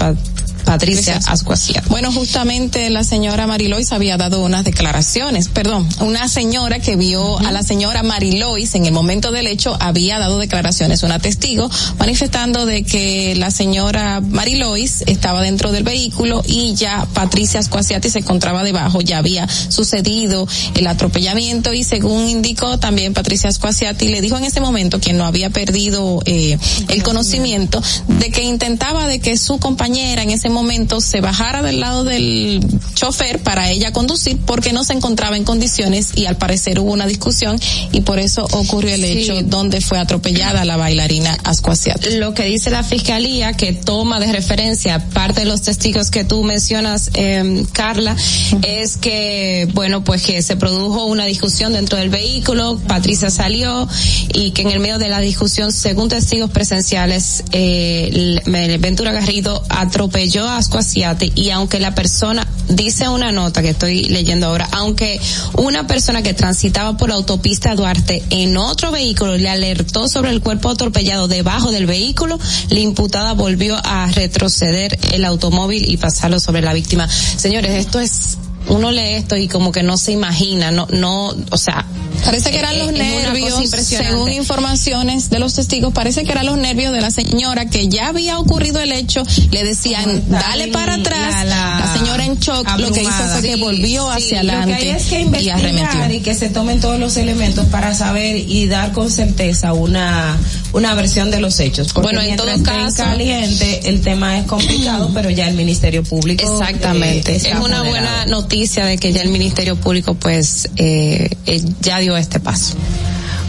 Patricia 0.64 1.20
Ascuasiat. 1.26 1.86
Bueno, 1.88 2.12
justamente 2.12 2.90
la 2.90 3.04
señora 3.04 3.46
Marilois 3.46 3.92
había 3.92 4.16
dado 4.16 4.42
unas 4.42 4.64
declaraciones, 4.64 5.48
perdón, 5.48 5.88
una 6.00 6.28
señora 6.28 6.78
que 6.78 6.96
vio 6.96 7.38
a 7.38 7.52
la 7.52 7.62
señora 7.62 8.02
Marilois 8.02 8.74
en 8.74 8.86
el 8.86 8.92
momento 8.92 9.32
del 9.32 9.46
hecho 9.46 9.76
había 9.80 10.18
dado 10.18 10.38
declaraciones, 10.38 11.02
una 11.02 11.18
testigo 11.18 11.70
manifestando 11.98 12.66
de 12.66 12.84
que 12.84 13.34
la 13.36 13.50
señora 13.50 14.20
Marilois 14.20 15.02
estaba 15.06 15.42
dentro 15.42 15.72
del 15.72 15.84
vehículo 15.84 16.42
y 16.46 16.74
ya 16.74 17.06
Patricia 17.14 17.60
Ascuasiati 17.60 18.10
se 18.10 18.20
encontraba 18.20 18.62
debajo, 18.62 19.00
ya 19.00 19.18
había 19.18 19.48
sucedido 19.48 20.46
el 20.74 20.86
atropellamiento 20.86 21.72
y 21.72 21.84
según 21.84 22.28
indicó 22.28 22.78
también 22.78 23.14
Patricia 23.14 23.50
Ascuasiati 23.50 24.08
le 24.08 24.20
dijo 24.20 24.36
en 24.36 24.44
ese 24.44 24.60
momento 24.60 25.00
quien 25.00 25.16
no 25.16 25.24
había 25.24 25.50
perdido 25.50 26.22
eh, 26.24 26.58
el 26.88 27.02
conocimiento 27.02 27.82
de 28.08 28.30
que 28.30 28.42
intentaba 28.42 29.06
de 29.06 29.20
que 29.20 29.36
su 29.36 29.58
compañera 29.58 30.22
en 30.22 30.30
ese 30.30 30.48
momento 30.52 31.00
se 31.00 31.20
bajara 31.20 31.62
del 31.62 31.80
lado 31.80 32.04
del 32.04 32.60
chofer 32.94 33.40
para 33.42 33.70
ella 33.70 33.92
conducir 33.92 34.38
porque 34.44 34.72
no 34.72 34.84
se 34.84 34.92
encontraba 34.92 35.36
en 35.36 35.44
condiciones 35.44 36.12
y 36.14 36.26
al 36.26 36.36
parecer 36.36 36.78
hubo 36.78 36.92
una 36.92 37.06
discusión 37.06 37.58
y 37.92 38.02
por 38.02 38.18
eso 38.18 38.46
ocurrió 38.52 38.94
el 38.94 39.04
hecho 39.04 39.42
donde 39.42 39.80
fue 39.80 39.98
atropellada 39.98 40.64
la 40.64 40.76
bailarina 40.76 41.36
Ascuasiati. 41.44 42.16
Lo 42.16 42.34
que 42.34 42.44
dice 42.44 42.70
la 42.70 42.82
fiscalía 42.82 43.54
que 43.54 43.72
toma 43.72 44.20
de 44.20 44.32
referencia 44.32 44.98
parte 45.10 45.40
de 45.40 45.46
los 45.46 45.62
testigos 45.62 46.10
que 46.10 46.24
tú 46.24 46.42
mencionas, 46.44 47.10
eh, 47.14 47.64
Carla, 47.72 48.16
es 48.62 48.96
que, 48.96 49.68
bueno, 49.74 50.04
pues 50.04 50.22
que 50.22 50.42
se 50.42 50.56
produjo 50.56 51.06
una 51.06 51.24
discusión 51.24 51.72
dentro 51.72 51.98
del 51.98 52.10
vehículo, 52.10 52.78
Patricia 52.86 53.30
salió 53.30 53.88
y 54.34 54.52
que 54.52 54.62
en 54.62 54.70
el 54.70 54.80
medio 54.80 54.98
de 54.98 55.08
la 55.08 55.20
discusión, 55.20 55.72
según 55.72 56.08
testigos 56.08 56.50
presenciales, 56.50 57.44
eh, 57.52 58.40
Ventura 58.80 59.12
Garrido 59.12 59.62
atropelló 59.68 60.41
a 60.48 60.58
Ascuasiate 60.58 61.32
y 61.34 61.50
aunque 61.50 61.80
la 61.80 61.94
persona, 61.94 62.46
dice 62.68 63.08
una 63.08 63.32
nota 63.32 63.62
que 63.62 63.70
estoy 63.70 64.04
leyendo 64.04 64.46
ahora, 64.46 64.68
aunque 64.72 65.20
una 65.56 65.86
persona 65.86 66.22
que 66.22 66.34
transitaba 66.34 66.96
por 66.96 67.08
la 67.08 67.16
autopista 67.16 67.74
Duarte 67.74 68.22
en 68.30 68.56
otro 68.56 68.90
vehículo 68.90 69.36
le 69.36 69.48
alertó 69.48 70.08
sobre 70.08 70.30
el 70.30 70.40
cuerpo 70.40 70.70
atropellado 70.70 71.28
debajo 71.28 71.72
del 71.72 71.86
vehículo, 71.86 72.38
la 72.70 72.78
imputada 72.78 73.32
volvió 73.34 73.76
a 73.84 74.06
retroceder 74.12 74.98
el 75.12 75.24
automóvil 75.24 75.90
y 75.90 75.96
pasarlo 75.96 76.40
sobre 76.40 76.62
la 76.62 76.72
víctima. 76.72 77.08
Señores, 77.08 77.72
esto 77.72 78.00
es 78.00 78.38
uno 78.68 78.90
lee 78.90 79.14
esto 79.14 79.36
y 79.36 79.48
como 79.48 79.72
que 79.72 79.82
no 79.82 79.96
se 79.96 80.12
imagina, 80.12 80.70
no, 80.70 80.86
no, 80.90 81.34
o 81.50 81.58
sea, 81.58 81.84
Parece 82.24 82.50
que 82.50 82.58
eran 82.58 82.74
Eh, 82.74 82.78
los 82.78 82.88
es 82.88 82.98
cosa 82.98 83.02
nervios, 83.04 83.70
según 83.82 84.32
informaciones 84.32 85.28
de 85.30 85.38
los 85.38 85.54
testigos, 85.54 85.92
parece 85.92 86.24
que 86.24 86.32
eran 86.32 86.46
los 86.46 86.56
nervios 86.56 86.92
de 86.92 87.00
la 87.00 87.10
señora 87.10 87.66
que 87.66 87.88
ya 87.88 88.08
había 88.08 88.38
ocurrido 88.38 88.80
el 88.80 88.92
hecho, 88.92 89.22
le 89.50 89.64
decían, 89.64 90.22
dale 90.28 90.68
para 90.68 90.94
atrás, 90.94 91.44
la, 91.46 91.94
señora 91.98 92.24
en 92.24 92.36
shock, 92.38 92.66
lo 92.78 92.92
que 92.92 93.02
hizo 93.02 93.10
fue 93.10 93.42
que 93.42 93.54
Sí, 93.54 93.60
volvió 93.60 94.06
sí, 94.16 94.24
hacia 94.24 94.42
lo 94.42 94.50
que 94.50 94.56
adelante 94.56 94.74
hay 94.84 94.88
es 94.96 95.04
que 95.04 95.18
y 95.18 95.22
investigar 95.22 95.58
arremetió. 95.58 96.16
y 96.16 96.20
que 96.20 96.34
se 96.34 96.48
tomen 96.48 96.80
todos 96.80 96.98
los 96.98 97.16
elementos 97.16 97.66
para 97.66 97.94
saber 97.94 98.36
y 98.36 98.66
dar 98.66 98.92
con 98.92 99.10
certeza 99.10 99.72
una 99.72 100.36
una 100.72 100.94
versión 100.94 101.30
de 101.30 101.38
los 101.38 101.60
hechos. 101.60 101.92
Porque 101.92 102.06
Bueno, 102.16 102.22
en 102.22 102.34
todo 102.36 102.46
caso- 102.62 102.96
caliente, 102.96 103.88
el 103.90 104.00
tema 104.00 104.38
es 104.38 104.46
complicado, 104.46 105.10
pero 105.12 105.28
ya 105.28 105.46
el 105.48 105.54
Ministerio 105.54 106.02
Público 106.02 106.50
Exactamente. 106.50 107.32
eh, 107.32 107.36
es 107.36 107.44
está 107.44 107.58
una 107.60 107.82
moderado. 107.82 107.90
buena 107.90 108.26
noticia 108.26 108.86
de 108.86 108.96
que 108.96 109.12
ya 109.12 109.20
el 109.20 109.28
Ministerio 109.28 109.76
Público 109.76 110.14
pues 110.14 110.70
eh, 110.76 111.28
eh, 111.44 111.62
ya 111.82 111.98
dio 111.98 112.11
este 112.16 112.40
paso. 112.40 112.76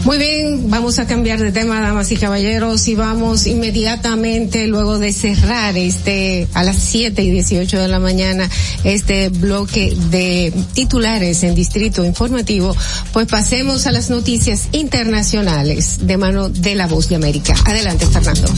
Muy 0.04 0.18
bien, 0.18 0.68
vamos 0.68 0.98
a 0.98 1.06
cambiar 1.06 1.40
de 1.40 1.50
tema, 1.50 1.80
damas 1.80 2.12
y 2.12 2.16
caballeros, 2.16 2.88
y 2.88 2.94
vamos 2.94 3.46
inmediatamente, 3.46 4.66
luego 4.66 4.98
de 4.98 5.14
cerrar 5.14 5.78
este, 5.78 6.46
a 6.52 6.62
las 6.62 6.76
7 6.76 7.22
y 7.22 7.30
18 7.30 7.80
de 7.80 7.88
la 7.88 8.00
mañana, 8.00 8.50
este 8.84 9.30
bloque 9.30 9.96
de 10.10 10.52
titulares 10.74 11.42
en 11.42 11.54
Distrito 11.54 12.04
Informativo, 12.04 12.76
pues 13.14 13.26
pasemos 13.28 13.86
a 13.86 13.92
las 13.92 14.10
noticias 14.10 14.68
internacionales 14.72 16.06
de 16.06 16.18
mano 16.18 16.50
de 16.50 16.74
la 16.74 16.86
Voz 16.86 17.08
de 17.08 17.16
América. 17.16 17.54
Adelante, 17.64 18.06
Fernando. 18.06 18.52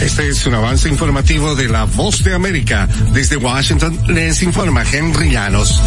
Este 0.00 0.28
es 0.28 0.46
un 0.46 0.54
avance 0.54 0.88
informativo 0.88 1.56
de 1.56 1.68
la 1.68 1.84
Voz 1.84 2.22
de 2.22 2.32
América. 2.32 2.88
Desde 3.12 3.36
Washington 3.36 3.98
les 4.08 4.42
informa 4.42 4.84
Henry 4.90 5.32
Llanos. 5.32 5.80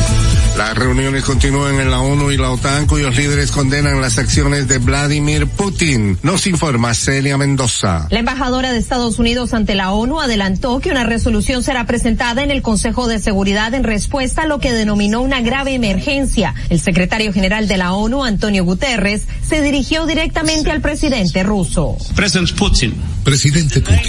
Las 0.57 0.77
reuniones 0.77 1.23
continúan 1.23 1.79
en 1.79 1.89
la 1.89 2.01
ONU 2.01 2.29
y 2.29 2.37
la 2.37 2.51
OTAN 2.51 2.87
cuyos 2.87 3.15
líderes 3.15 3.51
condenan 3.51 4.01
las 4.01 4.17
acciones 4.17 4.67
de 4.67 4.79
Vladimir 4.79 5.47
Putin. 5.47 6.17
Nos 6.23 6.45
informa 6.45 6.93
Celia 6.93 7.37
Mendoza. 7.37 8.07
La 8.09 8.19
embajadora 8.19 8.73
de 8.73 8.79
Estados 8.79 9.17
Unidos 9.17 9.53
ante 9.53 9.75
la 9.75 9.91
ONU 9.91 10.19
adelantó 10.19 10.79
que 10.81 10.91
una 10.91 11.05
resolución 11.05 11.63
será 11.63 11.85
presentada 11.85 12.43
en 12.43 12.51
el 12.51 12.61
Consejo 12.61 13.07
de 13.07 13.17
Seguridad 13.17 13.73
en 13.73 13.85
respuesta 13.85 14.41
a 14.41 14.45
lo 14.45 14.59
que 14.59 14.73
denominó 14.73 15.21
una 15.21 15.39
grave 15.39 15.73
emergencia. 15.73 16.53
El 16.69 16.81
secretario 16.81 17.31
general 17.31 17.69
de 17.69 17.77
la 17.77 17.93
ONU, 17.93 18.25
Antonio 18.25 18.65
Guterres, 18.65 19.21
se 19.47 19.61
dirigió 19.61 20.05
directamente 20.05 20.69
al 20.69 20.81
presidente 20.81 21.43
ruso. 21.43 21.95
President 22.13 22.51
Putin. 22.51 22.93
Presidente 23.23 23.81
Putin, 23.81 24.00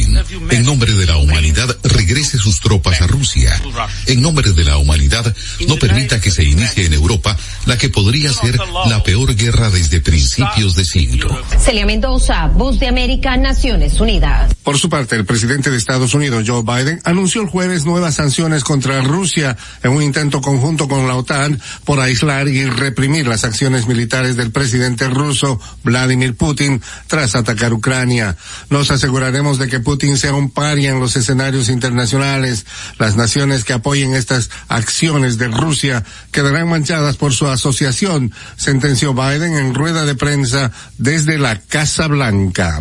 en 0.51 0.65
nombre 0.65 0.95
de 0.95 1.07
la 1.07 1.17
humanidad, 1.17 1.77
regrese 1.83 2.39
sus 2.39 2.61
tropas 2.61 3.01
a 3.01 3.07
Rusia. 3.07 3.61
En 4.07 4.23
nombre 4.23 4.53
de 4.53 4.65
la 4.65 4.79
humanidad, 4.79 5.35
no 5.67 5.77
permita 5.77 6.21
que 6.21 6.31
se 6.31 6.45
inicie 6.45 6.87
en 6.87 6.93
Europa 6.93 7.37
la 7.67 7.79
que 7.79 7.89
podría 7.89 8.33
ser 8.33 8.59
la 8.87 9.03
peor 9.03 9.35
guerra 9.35 9.71
desde 9.71 10.01
principios 10.01 10.75
de 10.75 10.85
siglo. 10.85 11.29
Celia 11.59 11.87
Mendoza, 11.87 12.47
Voz 12.49 12.79
de 12.79 12.89
América, 12.89 13.37
Naciones 13.37 14.01
Unidas. 14.01 14.53
Por 14.63 14.79
su 14.79 14.89
parte, 14.89 15.17
el 15.17 15.25
presidente 15.25 15.71
de 15.71 15.77
Estados 15.77 16.15
Unidos, 16.15 16.45
Joe 16.47 16.63
Biden, 16.63 17.01
anunció 17.05 17.43
el 17.43 17.49
jueves 17.49 17.85
nuevas 17.85 18.15
sanciones 18.15 18.65
contra 18.65 19.01
Rusia 19.03 19.57
en 19.83 19.91
un 19.93 20.03
intento 20.03 20.41
conjunto 20.41 20.89
con 20.89 21.07
la 21.07 21.17
OTAN 21.17 21.61
por 21.85 22.01
aislar 22.01 22.49
y 22.49 22.65
reprimir 22.65 23.27
las 23.27 23.45
acciones 23.45 23.87
militares 23.87 24.37
del 24.37 24.51
presidente 24.51 25.09
ruso, 25.09 25.61
Vladimir 25.83 26.37
Putin, 26.37 26.81
tras 27.07 27.35
atacar 27.35 27.73
Ucrania. 27.73 28.37
Nos 28.71 28.91
aseguraremos 28.91 29.59
de 29.59 29.69
que 29.69 29.81
Putin 29.83 30.17
sea 30.17 30.35
un 30.35 30.51
paria 30.51 30.91
en 30.91 31.01
los 31.01 31.17
escenarios 31.17 31.69
internacionales. 31.69 32.67
Las 32.99 33.17
naciones 33.17 33.65
que 33.65 33.73
apoyen 33.73 34.15
estas 34.15 34.51
acciones 34.69 35.39
de 35.39 35.49
Rusia 35.49 36.05
quedarán 36.31 36.69
manchadas 36.69 37.17
por 37.17 37.33
su 37.33 37.47
asociación, 37.47 38.33
sentenció 38.57 39.15
Biden 39.15 39.55
en 39.55 39.75
rueda 39.75 40.05
de 40.05 40.15
prensa 40.15 40.73
desde 40.99 41.39
la 41.39 41.61
Casa 41.61 42.07
Blanca. 42.09 42.81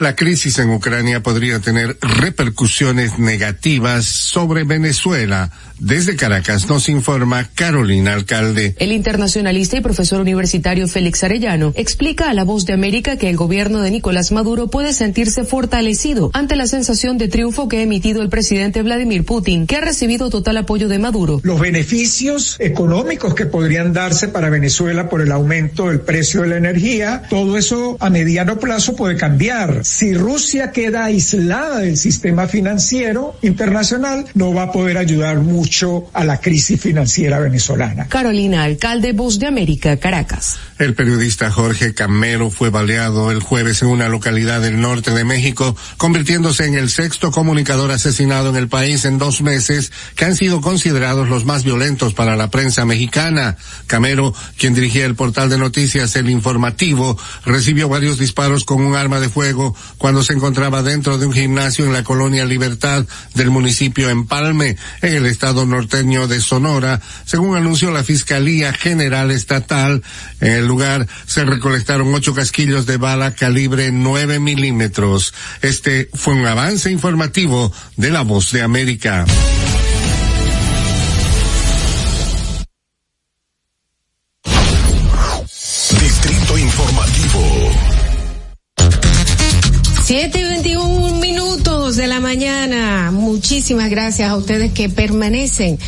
La 0.00 0.16
crisis 0.16 0.58
en 0.58 0.70
Ucrania 0.70 1.22
podría 1.22 1.60
tener 1.60 1.98
repercusiones 2.00 3.18
negativas 3.18 4.06
sobre 4.06 4.64
Venezuela. 4.64 5.50
Desde 5.78 6.16
Caracas 6.16 6.70
nos 6.70 6.88
informa 6.88 7.50
Carolina 7.54 8.14
Alcalde. 8.14 8.74
El 8.78 8.92
internacionalista 8.92 9.76
y 9.76 9.82
profesor 9.82 10.22
universitario 10.22 10.88
Félix 10.88 11.22
Arellano 11.24 11.74
explica 11.76 12.30
a 12.30 12.34
La 12.34 12.44
Voz 12.44 12.64
de 12.64 12.72
América 12.72 13.18
que 13.18 13.28
el 13.28 13.36
gobierno 13.36 13.82
de 13.82 13.90
Nicolás 13.90 14.32
Maduro 14.32 14.68
puede 14.68 14.94
sentirse 14.94 15.44
fortalecido 15.44 16.30
ante 16.32 16.56
la 16.56 16.66
sensación 16.66 17.18
de 17.18 17.28
triunfo 17.28 17.68
que 17.68 17.78
ha 17.78 17.82
emitido 17.82 18.22
el 18.22 18.30
presidente 18.30 18.82
Vladimir 18.82 19.26
Putin, 19.26 19.66
que 19.66 19.76
ha 19.76 19.80
recibido 19.82 20.30
total 20.30 20.56
apoyo 20.56 20.88
de 20.88 20.98
Maduro. 20.98 21.40
Los 21.42 21.60
beneficios 21.60 22.56
económicos 22.58 23.34
que 23.34 23.44
podrían 23.44 23.92
darse 23.92 24.28
para 24.28 24.48
Venezuela 24.48 25.10
por 25.10 25.20
el 25.20 25.30
aumento 25.30 25.88
del 25.88 26.00
precio 26.00 26.40
de 26.40 26.48
la 26.48 26.56
energía, 26.56 27.22
todo 27.28 27.58
eso 27.58 27.98
a 28.00 28.08
mediano 28.08 28.58
plazo 28.58 28.96
puede 28.96 29.16
cambiar. 29.16 29.82
Si 29.90 30.14
Rusia 30.14 30.70
queda 30.70 31.06
aislada 31.06 31.80
del 31.80 31.96
sistema 31.96 32.46
financiero 32.46 33.34
internacional, 33.42 34.24
no 34.34 34.54
va 34.54 34.62
a 34.62 34.72
poder 34.72 34.96
ayudar 34.96 35.40
mucho 35.40 36.08
a 36.12 36.24
la 36.24 36.40
crisis 36.40 36.80
financiera 36.80 37.40
venezolana. 37.40 38.06
Carolina 38.06 38.62
Alcalde, 38.62 39.12
Voz 39.12 39.40
de 39.40 39.48
América, 39.48 39.96
Caracas. 39.96 40.60
El 40.78 40.94
periodista 40.94 41.50
Jorge 41.50 41.92
Camero 41.92 42.50
fue 42.50 42.70
baleado 42.70 43.32
el 43.32 43.40
jueves 43.40 43.82
en 43.82 43.88
una 43.88 44.08
localidad 44.08 44.60
del 44.60 44.80
norte 44.80 45.10
de 45.10 45.24
México, 45.24 45.76
convirtiéndose 45.96 46.66
en 46.66 46.76
el 46.76 46.88
sexto 46.88 47.32
comunicador 47.32 47.90
asesinado 47.90 48.50
en 48.50 48.56
el 48.56 48.68
país 48.68 49.04
en 49.04 49.18
dos 49.18 49.42
meses, 49.42 49.90
que 50.14 50.24
han 50.24 50.36
sido 50.36 50.60
considerados 50.60 51.28
los 51.28 51.44
más 51.44 51.64
violentos 51.64 52.14
para 52.14 52.36
la 52.36 52.48
prensa 52.48 52.84
mexicana. 52.84 53.56
Camero, 53.88 54.34
quien 54.56 54.72
dirigía 54.72 55.04
el 55.04 55.16
portal 55.16 55.50
de 55.50 55.58
noticias 55.58 56.14
El 56.14 56.30
Informativo, 56.30 57.18
recibió 57.44 57.88
varios 57.88 58.20
disparos 58.20 58.64
con 58.64 58.82
un 58.82 58.94
arma 58.94 59.18
de 59.18 59.28
fuego 59.28 59.74
cuando 59.98 60.22
se 60.22 60.32
encontraba 60.32 60.82
dentro 60.82 61.18
de 61.18 61.26
un 61.26 61.32
gimnasio 61.32 61.84
en 61.84 61.92
la 61.92 62.04
colonia 62.04 62.44
Libertad 62.44 63.04
del 63.34 63.50
municipio 63.50 64.08
Empalme, 64.08 64.76
en 65.02 65.14
el 65.14 65.26
estado 65.26 65.66
norteño 65.66 66.26
de 66.26 66.40
Sonora, 66.40 67.00
según 67.24 67.56
anunció 67.56 67.90
la 67.90 68.04
Fiscalía 68.04 68.72
General 68.72 69.30
Estatal. 69.30 70.02
En 70.40 70.52
el 70.52 70.66
lugar 70.66 71.06
se 71.26 71.44
recolectaron 71.44 72.14
ocho 72.14 72.34
casquillos 72.34 72.86
de 72.86 72.96
bala 72.96 73.34
calibre 73.34 73.90
9 73.92 74.40
milímetros. 74.40 75.34
Este 75.62 76.08
fue 76.14 76.34
un 76.34 76.46
avance 76.46 76.90
informativo 76.90 77.72
de 77.96 78.10
la 78.10 78.22
Voz 78.22 78.52
de 78.52 78.62
América. 78.62 79.26
Muchísimas 93.70 93.90
gracias 93.90 94.28
a 94.28 94.36
ustedes 94.36 94.72
que 94.72 94.88
permanecen 94.88 95.78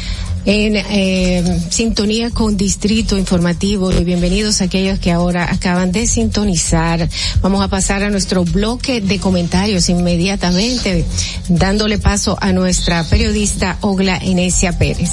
en 0.45 0.77
eh, 0.77 1.61
sintonía 1.69 2.31
con 2.31 2.57
Distrito 2.57 3.19
Informativo 3.19 3.91
y 3.91 4.05
bienvenidos 4.05 4.61
a 4.61 4.65
aquellos 4.67 5.01
que 5.01 5.11
ahora 5.11 5.51
acaban 5.51 5.91
de 5.91 6.07
sintonizar. 6.07 7.09
Vamos 7.41 7.61
a 7.61 7.67
pasar 7.67 8.05
a 8.05 8.11
nuestro 8.11 8.45
bloque 8.45 9.01
de 9.01 9.19
comentarios 9.19 9.89
inmediatamente, 9.89 11.05
dándole 11.49 11.99
paso 11.99 12.39
a 12.41 12.53
nuestra 12.53 13.03
periodista 13.03 13.79
Ogla 13.81 14.17
Enesia 14.19 14.79
Pérez. 14.79 15.11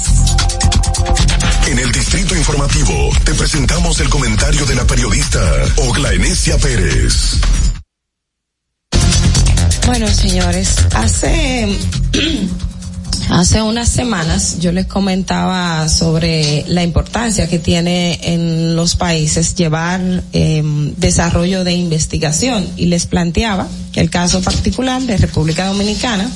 En 1.66 1.76
el 1.76 1.90
Distrito 1.90 2.36
Informativo 2.36 3.10
te 3.24 3.34
presentamos 3.34 3.98
el 3.98 4.08
comentario 4.08 4.64
de 4.64 4.76
la 4.76 4.86
periodista 4.86 5.40
Ogla 5.88 6.12
Enesia 6.12 6.56
Pérez. 6.56 7.40
Bueno, 9.86 10.06
señores, 10.08 10.74
hace 10.94 11.68
hace 13.30 13.62
unas 13.62 13.88
semanas 13.88 14.58
yo 14.60 14.72
les 14.72 14.86
comentaba 14.86 15.88
sobre 15.88 16.64
la 16.68 16.82
importancia 16.82 17.48
que 17.48 17.58
tiene 17.58 18.18
en 18.22 18.76
los 18.76 18.96
países 18.96 19.54
llevar 19.54 20.00
eh, 20.32 20.62
desarrollo 20.96 21.64
de 21.64 21.72
investigación 21.72 22.66
y 22.76 22.86
les 22.86 23.06
planteaba 23.06 23.68
el 23.94 24.10
caso 24.10 24.40
particular 24.42 25.02
de 25.02 25.16
República 25.16 25.66
Dominicana, 25.66 26.28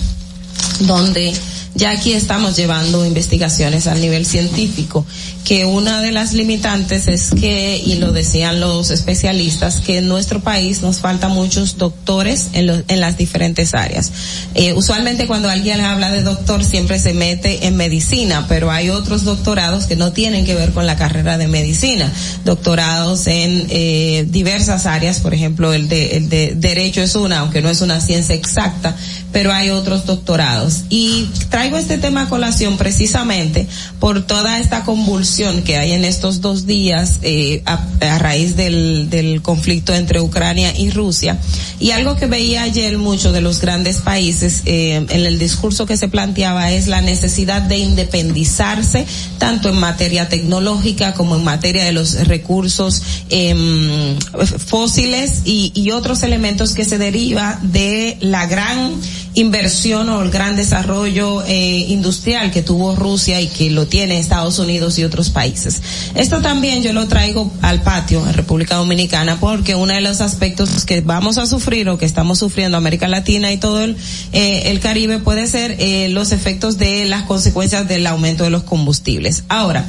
donde 0.80 1.32
ya 1.74 1.90
aquí 1.90 2.12
estamos 2.12 2.56
llevando 2.56 3.04
investigaciones 3.04 3.86
a 3.86 3.94
nivel 3.94 4.24
científico 4.26 5.04
que 5.44 5.66
una 5.66 6.00
de 6.00 6.10
las 6.10 6.32
limitantes 6.32 7.06
es 7.06 7.30
que, 7.30 7.76
y 7.76 7.96
lo 7.96 8.12
decían 8.12 8.60
los 8.60 8.90
especialistas, 8.90 9.76
que 9.76 9.98
en 9.98 10.08
nuestro 10.08 10.40
país 10.40 10.80
nos 10.80 11.00
faltan 11.00 11.32
muchos 11.32 11.76
doctores 11.76 12.48
en, 12.54 12.66
los, 12.66 12.82
en 12.88 13.00
las 13.00 13.18
diferentes 13.18 13.74
áreas. 13.74 14.10
Eh, 14.54 14.72
usualmente 14.72 15.26
cuando 15.26 15.50
alguien 15.50 15.82
habla 15.82 16.10
de 16.10 16.22
doctor 16.22 16.64
siempre 16.64 16.98
se 16.98 17.12
mete 17.12 17.66
en 17.66 17.76
medicina, 17.76 18.46
pero 18.48 18.70
hay 18.70 18.88
otros 18.88 19.24
doctorados 19.24 19.84
que 19.84 19.96
no 19.96 20.12
tienen 20.12 20.46
que 20.46 20.54
ver 20.54 20.72
con 20.72 20.86
la 20.86 20.96
carrera 20.96 21.36
de 21.36 21.46
medicina. 21.46 22.10
Doctorados 22.46 23.26
en 23.26 23.66
eh, 23.68 24.26
diversas 24.30 24.86
áreas, 24.86 25.20
por 25.20 25.34
ejemplo, 25.34 25.74
el 25.74 25.88
de, 25.88 26.16
el 26.16 26.28
de 26.30 26.54
derecho 26.54 27.02
es 27.02 27.16
una, 27.16 27.40
aunque 27.40 27.60
no 27.60 27.68
es 27.68 27.82
una 27.82 28.00
ciencia 28.00 28.34
exacta, 28.34 28.96
pero 29.30 29.52
hay 29.52 29.68
otros 29.68 30.06
doctorados. 30.06 30.84
Y 30.88 31.28
traigo 31.50 31.76
este 31.76 31.98
tema 31.98 32.22
a 32.22 32.28
colación 32.30 32.78
precisamente 32.78 33.66
por 34.00 34.26
toda 34.26 34.58
esta 34.58 34.84
convulsión 34.84 35.33
que 35.64 35.76
hay 35.76 35.92
en 35.92 36.04
estos 36.04 36.40
dos 36.40 36.64
días 36.64 37.18
eh, 37.22 37.62
a, 37.66 38.18
raíz 38.18 38.56
del, 38.56 39.10
del 39.10 39.42
conflicto 39.42 39.92
entre 39.92 40.20
Ucrania 40.20 40.72
y 40.76 40.90
Rusia. 40.90 41.38
Y 41.80 41.90
algo 41.90 42.16
que 42.16 42.26
veía 42.26 42.62
ayer 42.62 42.98
mucho 42.98 43.32
de 43.32 43.40
los 43.40 43.60
grandes 43.60 43.98
países 43.98 44.62
eh, 44.64 44.94
en 44.94 45.26
el 45.26 45.38
discurso 45.38 45.86
que 45.86 45.96
se 45.96 46.08
planteaba 46.08 46.70
es 46.70 46.86
la 46.86 47.00
necesidad 47.00 47.62
de 47.62 47.78
independizarse 47.78 49.06
tanto 49.38 49.68
en 49.68 49.78
materia 49.78 50.28
tecnológica 50.28 51.14
como 51.14 51.36
en 51.36 51.44
materia 51.44 51.84
de 51.84 51.92
los 51.92 52.26
recursos 52.28 53.02
eh, 53.30 54.16
fósiles 54.66 55.42
y, 55.44 55.72
y 55.74 55.90
otros 55.90 56.22
elementos 56.22 56.74
que 56.74 56.84
se 56.84 56.98
deriva 56.98 57.58
de 57.62 58.16
la 58.20 58.46
gran 58.46 58.94
inversión 59.34 60.08
o 60.08 60.22
el 60.22 60.30
gran 60.30 60.56
desarrollo 60.56 61.42
eh, 61.46 61.86
industrial 61.88 62.50
que 62.50 62.62
tuvo 62.62 62.94
Rusia 62.94 63.40
y 63.40 63.48
que 63.48 63.70
lo 63.70 63.86
tiene 63.86 64.18
Estados 64.18 64.58
Unidos 64.58 64.98
y 64.98 65.04
otros 65.04 65.30
países. 65.30 65.82
Esto 66.14 66.40
también 66.40 66.82
yo 66.82 66.92
lo 66.92 67.08
traigo 67.08 67.52
al 67.62 67.82
patio 67.82 68.24
en 68.26 68.34
República 68.34 68.76
Dominicana 68.76 69.38
porque 69.40 69.74
uno 69.74 69.92
de 69.92 70.00
los 70.00 70.20
aspectos 70.20 70.84
que 70.84 71.00
vamos 71.00 71.38
a 71.38 71.46
sufrir 71.46 71.88
o 71.88 71.98
que 71.98 72.06
estamos 72.06 72.38
sufriendo 72.38 72.76
América 72.76 73.08
Latina 73.08 73.52
y 73.52 73.56
todo 73.56 73.82
el, 73.82 73.96
eh, 74.32 74.78
Caribe 74.82 75.18
puede 75.18 75.46
ser 75.46 75.76
eh, 75.78 76.08
los 76.10 76.30
efectos 76.30 76.76
de 76.76 77.06
las 77.06 77.22
consecuencias 77.22 77.88
del 77.88 78.06
aumento 78.06 78.44
de 78.44 78.50
los 78.50 78.64
combustibles. 78.64 79.44
Ahora, 79.48 79.86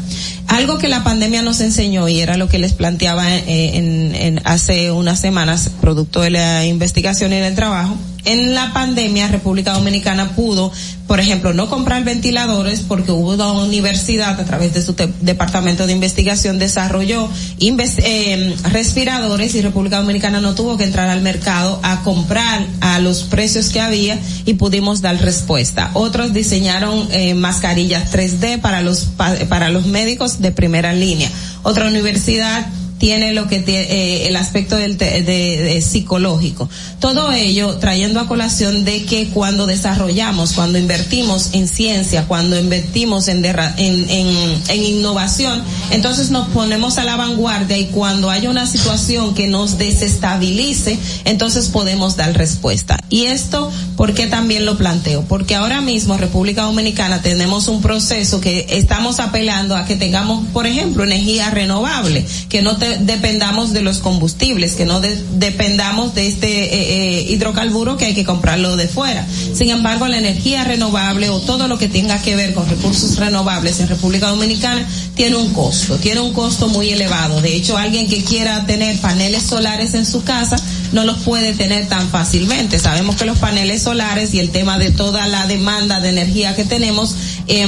algo 0.48 0.78
que 0.78 0.88
la 0.88 1.04
pandemia 1.04 1.42
nos 1.42 1.60
enseñó 1.60 2.08
y 2.08 2.22
era 2.22 2.38
lo 2.38 2.48
que 2.48 2.60
les 2.60 2.74
planteaba 2.74 3.36
eh, 3.36 3.78
en, 3.78 4.16
en 4.16 4.42
hace 4.46 4.92
unas 4.92 5.20
semanas, 5.20 5.70
producto 5.82 6.22
de 6.22 6.30
la 6.30 6.66
investigación 6.66 7.34
y 7.34 7.38
del 7.38 7.56
trabajo, 7.56 7.98
en 8.26 8.54
la 8.54 8.74
pandemia 8.74 9.28
República 9.28 9.74
Dominicana 9.74 10.36
pudo, 10.36 10.72
por 11.08 11.20
ejemplo, 11.20 11.54
no 11.54 11.70
comprar 11.70 12.04
ventiladores 12.04 12.82
porque 12.82 13.12
hubo 13.12 13.34
una 13.34 13.52
universidad 13.54 14.40
a 14.40 14.46
través 14.46 14.74
de 14.74 14.82
su 14.82 14.96
departamento 15.22 15.88
de 15.88 15.94
investigación 15.94 16.60
desarrolló 16.60 17.30
eh, 17.60 18.56
respiradores 18.72 19.56
y 19.56 19.62
República 19.62 19.98
Dominicana 19.98 20.42
no 20.42 20.56
tuvo 20.56 20.78
que 20.78 20.84
entrar 20.84 21.10
al 21.10 21.22
mercado 21.22 21.80
a 21.84 22.02
comprar 22.02 22.66
a 22.82 23.00
los 23.00 23.24
precios 23.24 23.70
que 23.70 23.80
había 23.80 24.20
y 24.46 24.56
pudimos 24.56 25.02
dar 25.02 25.22
respuesta. 25.22 25.92
Otros 25.94 26.34
diseñaron 26.34 27.08
eh, 27.12 27.34
mascarillas 27.36 28.12
3D 28.12 28.60
para 28.60 28.82
los 28.82 29.10
para 29.50 29.70
los 29.70 29.86
médicos 29.86 30.42
de 30.42 30.52
primera 30.52 30.94
línea. 30.94 31.30
Otra 31.64 31.88
universidad 31.88 32.66
tiene 33.06 33.34
lo 33.34 33.48
que 33.48 33.60
tiene, 33.60 33.84
eh, 33.84 34.28
el 34.30 34.36
aspecto 34.36 34.78
del 34.78 34.98
de, 34.98 35.22
de, 35.22 35.80
psicológico. 35.84 36.68
Todo 37.00 37.32
ello 37.32 37.76
trayendo 37.78 38.20
a 38.20 38.28
colación 38.28 38.84
de 38.84 39.04
que 39.04 39.28
cuando 39.28 39.68
desarrollamos, 39.68 40.54
cuando 40.54 40.80
invertimos 40.80 41.52
en 41.54 41.68
ciencia, 41.68 42.26
cuando 42.28 42.58
invertimos 42.60 43.28
en, 43.28 43.46
en, 43.46 44.10
en, 44.10 44.62
en 44.70 44.84
innovación, 44.84 45.62
entonces 45.92 46.32
nos 46.32 46.48
ponemos 46.48 46.98
a 46.98 47.04
la 47.04 47.16
vanguardia 47.16 47.78
y 47.78 47.86
cuando 47.90 48.32
haya 48.32 48.50
una 48.50 48.66
situación 48.66 49.36
que 49.36 49.46
nos 49.46 49.78
desestabilice, 49.78 50.98
entonces 51.26 51.70
podemos 51.70 52.18
dar 52.18 52.36
respuesta. 52.36 53.00
Y 53.12 53.26
esto, 53.26 53.72
¿por 53.98 54.16
qué 54.16 54.26
también 54.26 54.66
lo 54.66 54.80
planteo? 54.80 55.22
Porque 55.26 55.54
ahora 55.54 55.80
mismo 55.80 56.18
República 56.18 56.64
Dominicana 56.64 57.22
tenemos 57.22 57.68
un 57.68 57.84
proceso 57.84 58.42
que 58.42 58.66
estamos 58.72 59.20
apelando 59.20 59.76
a 59.76 59.86
que 59.86 59.96
tengamos, 59.96 60.48
por 60.48 60.66
ejemplo, 60.66 61.04
energía 61.04 61.52
renovable, 61.52 62.26
que 62.50 62.64
no 62.64 62.78
te 62.78 62.95
dependamos 63.00 63.74
de 63.74 63.82
los 63.82 64.00
combustibles, 64.00 64.76
que 64.76 64.86
no 64.86 65.00
de, 65.00 65.16
dependamos 65.34 66.16
de 66.16 66.28
este 66.28 66.48
eh, 66.48 67.20
eh, 67.20 67.32
hidrocarburo 67.32 67.98
que 67.98 68.06
hay 68.06 68.16
que 68.16 68.26
comprarlo 68.26 68.76
de 68.76 68.88
fuera. 68.88 69.26
Sin 69.54 69.70
embargo, 69.70 70.08
la 70.08 70.18
energía 70.18 70.64
renovable 70.64 71.30
o 71.30 71.40
todo 71.40 71.68
lo 71.68 71.78
que 71.78 71.88
tenga 71.88 72.22
que 72.22 72.36
ver 72.36 72.54
con 72.54 72.68
recursos 72.70 73.18
renovables 73.18 73.80
en 73.80 73.88
República 73.88 74.28
Dominicana 74.28 74.86
tiene 75.16 75.36
un 75.36 75.54
costo, 75.54 75.98
tiene 75.98 76.22
un 76.22 76.34
costo 76.34 76.68
muy 76.68 76.90
elevado. 76.90 77.42
De 77.42 77.56
hecho, 77.56 77.78
alguien 77.78 78.08
que 78.08 78.24
quiera 78.24 78.66
tener 78.66 79.00
paneles 79.00 79.44
solares 79.44 79.94
en 79.94 80.06
su 80.06 80.24
casa 80.24 80.56
no 80.92 81.04
los 81.04 81.18
puede 81.20 81.54
tener 81.54 81.88
tan 81.88 82.10
fácilmente. 82.10 82.80
Sabemos 82.80 83.16
que 83.16 83.26
los 83.26 83.38
paneles 83.38 83.84
solares 83.84 84.34
y 84.34 84.40
el 84.40 84.50
tema 84.50 84.78
de 84.78 84.92
toda 84.92 85.28
la 85.28 85.48
demanda 85.48 86.00
de 86.00 86.10
energía 86.10 86.56
que 86.56 86.66
tenemos 86.66 87.16
eh, 87.48 87.68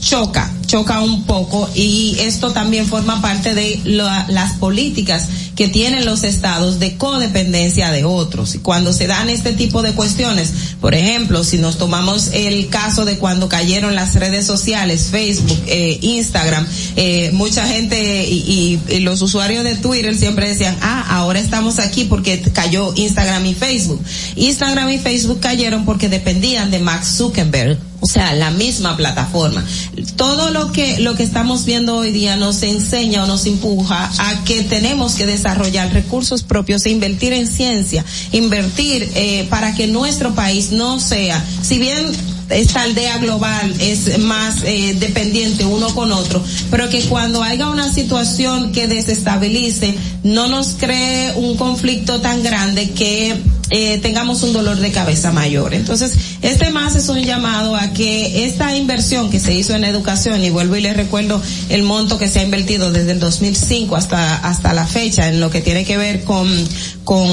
choca 0.00 0.52
choca 0.72 1.00
un 1.00 1.24
poco 1.24 1.68
y 1.74 2.16
esto 2.20 2.52
también 2.52 2.86
forma 2.86 3.20
parte 3.20 3.52
de 3.54 3.78
la, 3.84 4.24
las 4.30 4.54
políticas 4.54 5.28
que 5.54 5.68
tienen 5.68 6.06
los 6.06 6.24
estados 6.24 6.78
de 6.78 6.96
codependencia 6.96 7.90
de 7.90 8.06
otros. 8.06 8.56
Cuando 8.62 8.94
se 8.94 9.06
dan 9.06 9.28
este 9.28 9.52
tipo 9.52 9.82
de 9.82 9.92
cuestiones, 9.92 10.50
por 10.80 10.94
ejemplo, 10.94 11.44
si 11.44 11.58
nos 11.58 11.76
tomamos 11.76 12.30
el 12.32 12.68
caso 12.70 13.04
de 13.04 13.18
cuando 13.18 13.50
cayeron 13.50 13.94
las 13.94 14.14
redes 14.14 14.46
sociales, 14.46 15.08
Facebook, 15.10 15.62
eh, 15.66 15.98
Instagram, 16.00 16.66
eh, 16.96 17.32
mucha 17.34 17.68
gente 17.68 18.26
y, 18.26 18.80
y, 18.88 18.94
y, 18.94 19.00
los 19.00 19.20
usuarios 19.20 19.64
de 19.64 19.74
Twitter 19.74 20.16
siempre 20.16 20.48
decían, 20.48 20.74
ah, 20.80 21.04
ahora 21.10 21.38
estamos 21.38 21.80
aquí 21.80 22.04
porque 22.04 22.40
cayó 22.54 22.94
Instagram 22.96 23.44
y 23.44 23.54
Facebook. 23.54 24.02
Instagram 24.36 24.88
y 24.88 24.98
Facebook 24.98 25.38
cayeron 25.38 25.84
porque 25.84 26.08
dependían 26.08 26.70
de 26.70 26.78
Max 26.78 27.18
Zuckerberg 27.18 27.91
o 28.02 28.06
sea, 28.06 28.34
la 28.34 28.50
misma 28.50 28.96
plataforma. 28.96 29.64
Todo 30.16 30.50
lo 30.50 30.72
que, 30.72 30.98
lo 30.98 31.14
que 31.14 31.22
estamos 31.22 31.64
viendo 31.64 31.96
hoy 31.96 32.10
día 32.10 32.36
nos 32.36 32.62
enseña 32.64 33.22
o 33.22 33.26
nos 33.28 33.46
empuja 33.46 34.10
a 34.18 34.44
que 34.44 34.64
tenemos 34.64 35.14
que 35.14 35.24
desarrollar 35.24 35.92
recursos 35.92 36.42
propios 36.42 36.84
e 36.84 36.90
invertir 36.90 37.32
en 37.32 37.46
ciencia, 37.46 38.04
invertir 38.32 39.08
eh, 39.14 39.46
para 39.48 39.74
que 39.76 39.86
nuestro 39.86 40.34
país 40.34 40.72
no 40.72 40.98
sea, 40.98 41.42
si 41.62 41.78
bien 41.78 42.12
esta 42.50 42.82
aldea 42.82 43.18
global 43.18 43.72
es 43.78 44.18
más 44.18 44.64
eh, 44.64 44.96
dependiente 44.98 45.64
uno 45.64 45.94
con 45.94 46.10
otro, 46.10 46.42
pero 46.72 46.88
que 46.88 47.02
cuando 47.02 47.42
haya 47.42 47.68
una 47.68 47.92
situación 47.92 48.72
que 48.72 48.88
desestabilice, 48.88 49.94
no 50.24 50.48
nos 50.48 50.74
cree 50.74 51.32
un 51.36 51.56
conflicto 51.56 52.20
tan 52.20 52.42
grande 52.42 52.90
que 52.90 53.40
eh, 53.74 53.96
tengamos 53.98 54.42
un 54.42 54.52
dolor 54.52 54.76
de 54.76 54.92
cabeza 54.92 55.32
mayor. 55.32 55.72
Entonces, 55.72 56.12
este 56.42 56.68
más 56.70 56.94
es 56.94 57.08
un 57.08 57.22
llamado 57.22 57.74
a 57.74 57.94
que 57.94 58.44
esta 58.44 58.76
inversión 58.76 59.30
que 59.30 59.40
se 59.40 59.54
hizo 59.54 59.74
en 59.74 59.84
educación, 59.84 60.44
y 60.44 60.50
vuelvo 60.50 60.76
y 60.76 60.82
les 60.82 60.94
recuerdo 60.94 61.40
el 61.70 61.82
monto 61.82 62.18
que 62.18 62.28
se 62.28 62.40
ha 62.40 62.42
invertido 62.42 62.92
desde 62.92 63.12
el 63.12 63.20
2005 63.20 63.96
hasta, 63.96 64.36
hasta 64.36 64.74
la 64.74 64.86
fecha 64.86 65.28
en 65.28 65.40
lo 65.40 65.50
que 65.50 65.62
tiene 65.62 65.86
que 65.86 65.96
ver 65.96 66.24
con, 66.24 66.46
con 67.04 67.26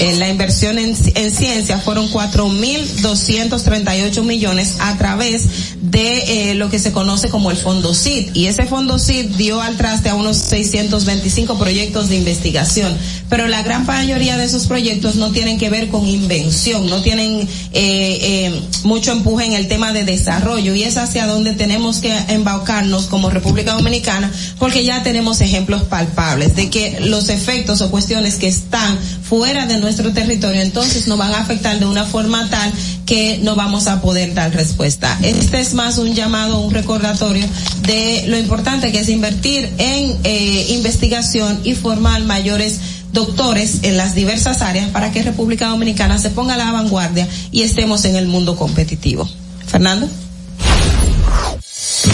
eh, 0.00 0.16
la 0.18 0.28
inversión 0.28 0.76
en, 0.78 0.96
en 1.14 1.30
ciencia, 1.30 1.78
fueron 1.78 2.10
4.238 2.10 4.24
millones 4.24 4.74
a 4.80 4.98
través 4.98 5.46
de 5.80 6.50
eh, 6.50 6.56
lo 6.56 6.68
que 6.68 6.80
se 6.80 6.90
conoce 6.90 7.28
como 7.28 7.52
el 7.52 7.56
Fondo 7.56 7.94
CID. 7.94 8.34
Y 8.34 8.46
ese 8.46 8.64
Fondo 8.64 8.98
CID 8.98 9.36
dio 9.36 9.60
al 9.60 9.76
traste 9.76 10.08
a 10.08 10.16
unos 10.16 10.36
625 10.36 11.56
proyectos 11.58 12.08
de 12.08 12.16
investigación. 12.16 12.92
Pero 13.28 13.46
la 13.46 13.62
gran 13.62 13.86
mayoría 13.86 14.36
de 14.36 14.44
esos 14.44 14.66
proyectos 14.66 15.14
no 15.14 15.30
tienen 15.30 15.59
que 15.60 15.68
ver 15.68 15.88
con 15.90 16.08
invención, 16.08 16.88
no 16.88 17.02
tienen 17.02 17.42
eh, 17.42 17.46
eh, 17.74 18.62
mucho 18.84 19.12
empuje 19.12 19.44
en 19.44 19.52
el 19.52 19.68
tema 19.68 19.92
de 19.92 20.04
desarrollo 20.04 20.74
y 20.74 20.84
es 20.84 20.96
hacia 20.96 21.26
donde 21.26 21.52
tenemos 21.52 21.98
que 21.98 22.16
embaucarnos 22.28 23.08
como 23.08 23.28
República 23.28 23.74
Dominicana 23.74 24.32
porque 24.58 24.86
ya 24.86 25.02
tenemos 25.02 25.42
ejemplos 25.42 25.82
palpables 25.82 26.56
de 26.56 26.70
que 26.70 27.00
los 27.00 27.28
efectos 27.28 27.82
o 27.82 27.90
cuestiones 27.90 28.36
que 28.36 28.48
están 28.48 28.98
fuera 29.22 29.66
de 29.66 29.76
nuestro 29.76 30.14
territorio 30.14 30.62
entonces 30.62 31.06
nos 31.08 31.18
van 31.18 31.34
a 31.34 31.40
afectar 31.40 31.78
de 31.78 31.84
una 31.84 32.06
forma 32.06 32.48
tal 32.48 32.72
que 33.04 33.38
no 33.42 33.54
vamos 33.54 33.86
a 33.86 34.00
poder 34.00 34.32
dar 34.32 34.54
respuesta. 34.54 35.18
Este 35.22 35.60
es 35.60 35.74
más 35.74 35.98
un 35.98 36.14
llamado, 36.14 36.60
un 36.60 36.72
recordatorio 36.72 37.44
de 37.82 38.24
lo 38.28 38.38
importante 38.38 38.92
que 38.92 39.00
es 39.00 39.10
invertir 39.10 39.68
en 39.76 40.16
eh, 40.24 40.66
investigación 40.70 41.60
y 41.64 41.74
formar 41.74 42.22
mayores 42.22 42.80
doctores 43.12 43.80
en 43.82 43.96
las 43.96 44.14
diversas 44.14 44.62
áreas 44.62 44.90
para 44.90 45.12
que 45.12 45.22
República 45.22 45.68
Dominicana 45.68 46.18
se 46.18 46.30
ponga 46.30 46.54
a 46.54 46.56
la 46.56 46.72
vanguardia 46.72 47.28
y 47.50 47.62
estemos 47.62 48.04
en 48.04 48.16
el 48.16 48.26
mundo 48.26 48.56
competitivo. 48.56 49.28
Fernando. 49.66 50.08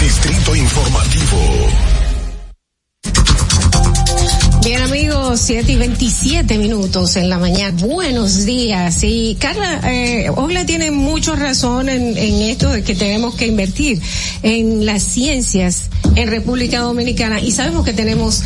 Distrito 0.01 0.55
Informativo. 0.55 1.87
Bien 4.67 4.83
amigos, 4.83 5.43
7 5.43 5.71
y 5.71 5.77
27 5.77 6.59
minutos 6.59 7.15
en 7.15 7.29
la 7.29 7.39
mañana. 7.39 7.77
Buenos 7.87 8.45
días. 8.45 8.99
Y 9.05 9.37
Carla, 9.39 9.81
eh, 9.85 10.29
Ogla 10.29 10.67
tiene 10.67 10.91
mucha 10.91 11.37
razón 11.37 11.89
en, 11.89 12.19
en 12.19 12.43
esto 12.43 12.71
de 12.71 12.83
que 12.83 12.97
tenemos 12.97 13.37
que 13.37 13.47
invertir 13.47 14.03
en 14.43 14.85
las 14.85 15.05
ciencias 15.05 15.89
en 16.17 16.29
República 16.29 16.81
Dominicana 16.81 17.41
y 17.41 17.53
sabemos 17.53 17.85
que 17.85 17.93
tenemos 17.93 18.43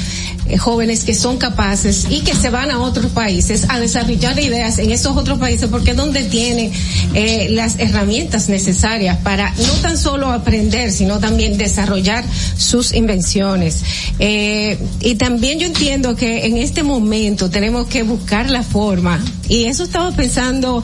jóvenes 0.58 1.04
que 1.04 1.14
son 1.14 1.38
capaces 1.38 2.06
y 2.10 2.20
que 2.20 2.34
se 2.34 2.50
van 2.50 2.70
a 2.70 2.80
otros 2.80 3.12
países 3.12 3.66
a 3.68 3.78
desarrollar 3.78 4.38
ideas 4.38 4.78
en 4.78 4.90
esos 4.90 5.16
otros 5.16 5.38
países 5.38 5.68
porque 5.70 5.92
es 5.92 5.96
donde 5.96 6.24
tienen 6.24 6.72
eh, 7.14 7.48
las 7.50 7.78
herramientas 7.78 8.48
necesarias 8.48 9.18
para 9.18 9.52
no 9.52 9.72
tan 9.82 9.96
solo 9.96 10.30
aprender, 10.30 10.90
sino 10.92 11.18
también 11.18 11.56
desarrollar 11.56 12.24
sus 12.56 12.92
invenciones. 12.94 13.82
Eh, 14.18 14.78
y 15.00 15.14
también 15.16 15.58
yo 15.58 15.66
entiendo 15.66 16.16
que 16.16 16.46
en 16.46 16.56
este 16.56 16.82
momento 16.82 17.50
tenemos 17.50 17.86
que 17.86 18.02
buscar 18.02 18.50
la 18.50 18.62
forma 18.62 19.22
y 19.48 19.64
eso 19.64 19.84
estaba 19.84 20.10
pensando 20.12 20.82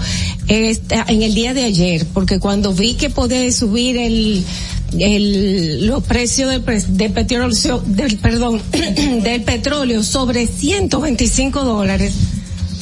eh, 0.49 0.79
en 1.09 1.23
el 1.23 1.35
día 1.35 1.55
de 1.55 1.65
ayer, 1.65 2.07
porque 2.13 2.39
cuando 2.39 2.73
vi 2.73 2.95
que 2.95 3.11
podía 3.11 3.51
subir 3.53 3.97
el 3.97 4.45
el, 4.99 5.87
los 5.87 6.03
precios 6.05 6.51
del, 6.51 6.65
del 6.97 7.13
petróleo, 7.13 7.83
del, 7.87 8.17
perdón, 8.19 8.63
del 9.23 9.43
petróleo 9.43 10.03
sobre 10.03 10.47
125 10.47 11.65
dólares. 11.65 12.15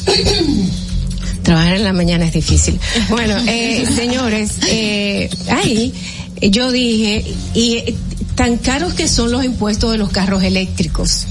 Trabajar 1.43 1.77
en 1.77 1.85
la 1.85 1.93
mañana 1.93 2.25
es 2.27 2.33
difícil. 2.33 2.79
Bueno, 3.11 3.37
eh, 3.47 3.85
señores, 3.95 4.53
eh, 4.67 5.29
ahí 5.51 5.93
yo 6.41 6.73
dije, 6.73 7.25
y 7.55 7.95
tan 8.35 8.57
caros 8.59 8.95
que 8.95 9.09
son 9.09 9.31
los 9.31 9.45
impuestos 9.45 9.93
de 9.93 9.99
los 9.99 10.11
carros 10.11 10.43
eléctricos, 10.43 11.27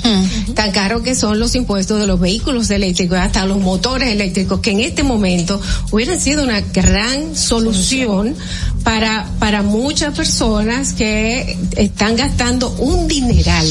tan 0.55 0.71
caros 0.71 1.01
que 1.01 1.15
son 1.15 1.39
los 1.39 1.55
impuestos 1.55 1.99
de 1.99 2.07
los 2.07 2.19
vehículos 2.19 2.69
eléctricos, 2.69 3.17
hasta 3.17 3.45
los 3.45 3.59
motores 3.59 4.09
eléctricos, 4.09 4.59
que 4.61 4.71
en 4.71 4.79
este 4.79 5.03
momento 5.03 5.61
hubieran 5.91 6.19
sido 6.19 6.43
una 6.43 6.61
gran 6.61 7.35
solución 7.35 8.35
para, 8.83 9.27
para 9.39 9.63
muchas 9.63 10.15
personas 10.15 10.93
que 10.93 11.57
están 11.75 12.15
gastando 12.15 12.69
un 12.79 13.07
dineral 13.07 13.67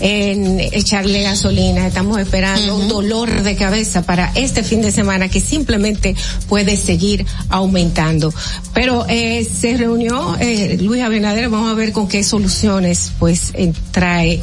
en 0.00 0.58
echarle 0.60 1.22
gasolina. 1.22 1.86
Estamos 1.86 2.18
esperando 2.18 2.76
un 2.76 2.88
dolor 2.88 3.42
de 3.42 3.54
cabeza 3.56 4.02
para 4.02 4.32
este 4.34 4.62
fin 4.62 4.82
de 4.82 4.90
semana 4.90 5.28
que 5.28 5.40
simplemente 5.40 6.16
puede 6.48 6.76
seguir 6.76 7.24
aumentando. 7.48 8.32
Pero 8.74 9.06
eh, 9.08 9.44
se 9.44 9.76
reunió 9.76 10.36
eh, 10.40 10.78
Luis 10.80 11.02
Abinader, 11.02 11.48
vamos 11.48 11.70
a 11.70 11.74
ver 11.74 11.92
con 11.92 12.08
qué 12.08 12.24
soluciones 12.24 13.12
pues 13.18 13.52
eh, 13.54 13.72
trae 13.90 14.40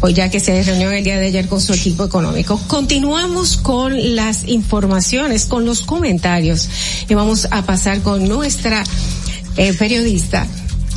pues 0.00 0.14
ya 0.14 0.30
que 0.30 0.40
se 0.40 0.62
reunió 0.62 0.90
el 0.90 1.04
día 1.04 1.18
de 1.18 1.26
ayer 1.26 1.46
con 1.46 1.60
su 1.60 1.74
equipo 1.74 2.04
económico. 2.04 2.58
Continuamos 2.66 3.58
con 3.58 4.16
las 4.16 4.48
informaciones, 4.48 5.44
con 5.44 5.66
los 5.66 5.82
comentarios 5.82 6.68
y 7.08 7.14
vamos 7.14 7.46
a 7.50 7.62
pasar 7.62 8.00
con 8.00 8.26
nuestra 8.26 8.82
eh, 9.56 9.74
periodista 9.74 10.46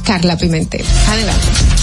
Carla 0.05 0.37
Pimentel. 0.37 0.85
Adelante. 1.07 1.82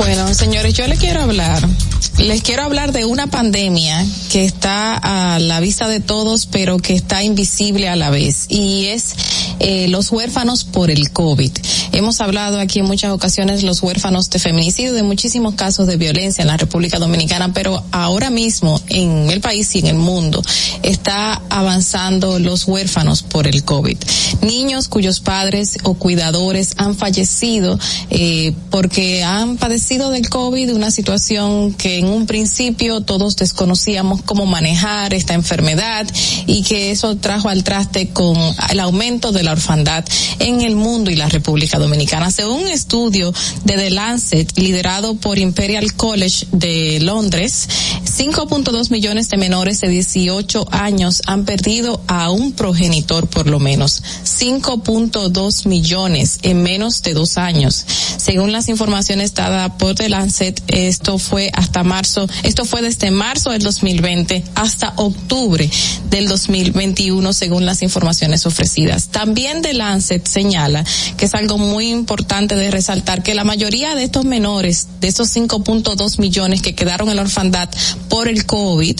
Bueno, 0.00 0.32
señores, 0.32 0.72
yo 0.72 0.86
les 0.86 0.98
quiero 0.98 1.20
hablar, 1.20 1.62
les 2.16 2.40
quiero 2.40 2.62
hablar 2.62 2.92
de 2.92 3.04
una 3.04 3.26
pandemia 3.26 4.02
que 4.32 4.46
está 4.46 4.96
a 4.96 5.38
la 5.38 5.60
vista 5.60 5.88
de 5.88 6.00
todos, 6.00 6.46
pero 6.46 6.78
que 6.78 6.94
está 6.94 7.22
invisible 7.22 7.86
a 7.86 7.96
la 7.96 8.08
vez, 8.08 8.46
y 8.48 8.86
es 8.86 9.14
eh, 9.58 9.88
los 9.88 10.10
huérfanos 10.10 10.64
por 10.64 10.90
el 10.90 11.10
COVID. 11.10 11.50
Hemos 11.92 12.22
hablado 12.22 12.58
aquí 12.58 12.78
en 12.78 12.86
muchas 12.86 13.10
ocasiones 13.12 13.62
los 13.62 13.82
huérfanos 13.82 14.30
de 14.30 14.38
feminicidio, 14.38 14.94
de 14.94 15.02
muchísimos 15.02 15.54
casos 15.54 15.86
de 15.86 15.98
violencia 15.98 16.40
en 16.40 16.48
la 16.48 16.56
República 16.56 16.98
Dominicana, 16.98 17.52
pero 17.52 17.84
ahora 17.92 18.30
mismo 18.30 18.80
en 18.88 19.28
el 19.28 19.42
país 19.42 19.74
y 19.74 19.80
en 19.80 19.86
el 19.88 19.96
mundo 19.96 20.42
está 20.82 21.42
avanzando 21.50 22.38
los 22.38 22.66
huérfanos 22.66 23.22
por 23.22 23.46
el 23.46 23.64
COVID. 23.64 23.98
Niños 24.40 24.88
cuyos 24.88 25.20
padres 25.20 25.76
o 25.82 25.92
cuidadores 25.92 26.72
han 26.78 26.96
fallecido 26.96 27.78
eh, 28.08 28.54
porque 28.70 29.24
han 29.24 29.58
padecido 29.58 29.89
del 29.98 30.28
COVID, 30.28 30.72
una 30.72 30.92
situación 30.92 31.74
que 31.74 31.98
en 31.98 32.06
un 32.06 32.24
principio 32.24 33.00
todos 33.00 33.34
desconocíamos 33.34 34.22
cómo 34.22 34.46
manejar 34.46 35.12
esta 35.14 35.34
enfermedad 35.34 36.06
y 36.46 36.62
que 36.62 36.92
eso 36.92 37.16
trajo 37.16 37.48
al 37.48 37.64
traste 37.64 38.10
con 38.10 38.36
el 38.70 38.78
aumento 38.78 39.32
de 39.32 39.42
la 39.42 39.50
orfandad 39.50 40.04
en 40.38 40.60
el 40.60 40.76
mundo 40.76 41.10
y 41.10 41.16
la 41.16 41.28
República 41.28 41.80
Dominicana. 41.80 42.30
Según 42.30 42.60
un 42.62 42.68
estudio 42.68 43.34
de 43.64 43.74
The 43.74 43.90
Lancet 43.90 44.56
liderado 44.56 45.16
por 45.16 45.38
Imperial 45.38 45.92
College 45.94 46.46
de 46.52 47.00
Londres, 47.00 47.68
5.2 48.04 48.90
millones 48.92 49.28
de 49.28 49.38
menores 49.38 49.80
de 49.80 49.88
18 49.88 50.68
años 50.70 51.20
han 51.26 51.44
perdido 51.44 52.00
a 52.06 52.30
un 52.30 52.52
progenitor 52.52 53.26
por 53.26 53.48
lo 53.48 53.58
menos. 53.58 54.04
5.2 54.24 55.66
millones 55.66 56.38
en 56.42 56.62
menos 56.62 57.02
de 57.02 57.12
dos 57.12 57.38
años. 57.38 57.84
Según 58.18 58.52
las 58.52 58.68
informaciones 58.68 59.34
dadas 59.34 59.69
por 59.78 59.94
The 59.94 60.08
Lancet, 60.08 60.62
esto 60.68 61.18
fue 61.18 61.50
hasta 61.54 61.82
marzo, 61.82 62.28
esto 62.42 62.64
fue 62.64 62.82
desde 62.82 63.10
marzo 63.10 63.50
del 63.50 63.62
2020 63.62 64.44
hasta 64.54 64.92
octubre 64.96 65.68
del 66.10 66.28
2021 66.28 67.32
según 67.32 67.66
las 67.66 67.82
informaciones 67.82 68.46
ofrecidas. 68.46 69.08
También 69.08 69.62
The 69.62 69.74
Lancet 69.74 70.26
señala 70.26 70.84
que 71.16 71.26
es 71.26 71.34
algo 71.34 71.58
muy 71.58 71.90
importante 71.90 72.56
de 72.56 72.70
resaltar 72.70 73.22
que 73.22 73.34
la 73.34 73.44
mayoría 73.44 73.94
de 73.94 74.04
estos 74.04 74.24
menores, 74.24 74.88
de 75.00 75.08
esos 75.08 75.34
5.2 75.34 76.18
millones 76.18 76.62
que 76.62 76.74
quedaron 76.74 77.08
en 77.08 77.16
la 77.16 77.22
orfandad 77.22 77.68
por 78.08 78.28
el 78.28 78.46
COVID, 78.46 78.98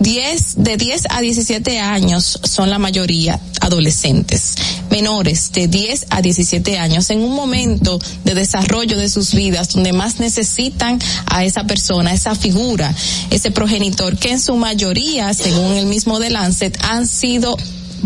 10, 0.00 0.54
de 0.56 0.76
10 0.76 1.02
a 1.10 1.20
17 1.20 1.80
años 1.80 2.40
son 2.42 2.70
la 2.70 2.78
mayoría 2.78 3.40
adolescentes, 3.60 4.56
menores 4.92 5.50
de 5.52 5.68
10 5.68 6.06
a 6.10 6.20
17 6.20 6.78
años 6.78 7.08
en 7.08 7.20
un 7.20 7.34
momento 7.34 7.98
de 8.24 8.34
desarrollo 8.34 8.98
de 8.98 9.08
sus 9.08 9.34
vidas 9.34 9.70
donde 9.70 9.94
más 9.94 10.20
necesitan 10.20 11.00
a 11.26 11.44
esa 11.44 11.64
persona, 11.64 12.12
esa 12.12 12.34
figura, 12.34 12.94
ese 13.30 13.50
progenitor 13.50 14.18
que 14.18 14.32
en 14.32 14.40
su 14.40 14.54
mayoría, 14.54 15.32
según 15.32 15.72
el 15.76 15.86
mismo 15.86 16.20
de 16.20 16.28
Lancet, 16.28 16.76
han 16.82 17.08
sido 17.08 17.56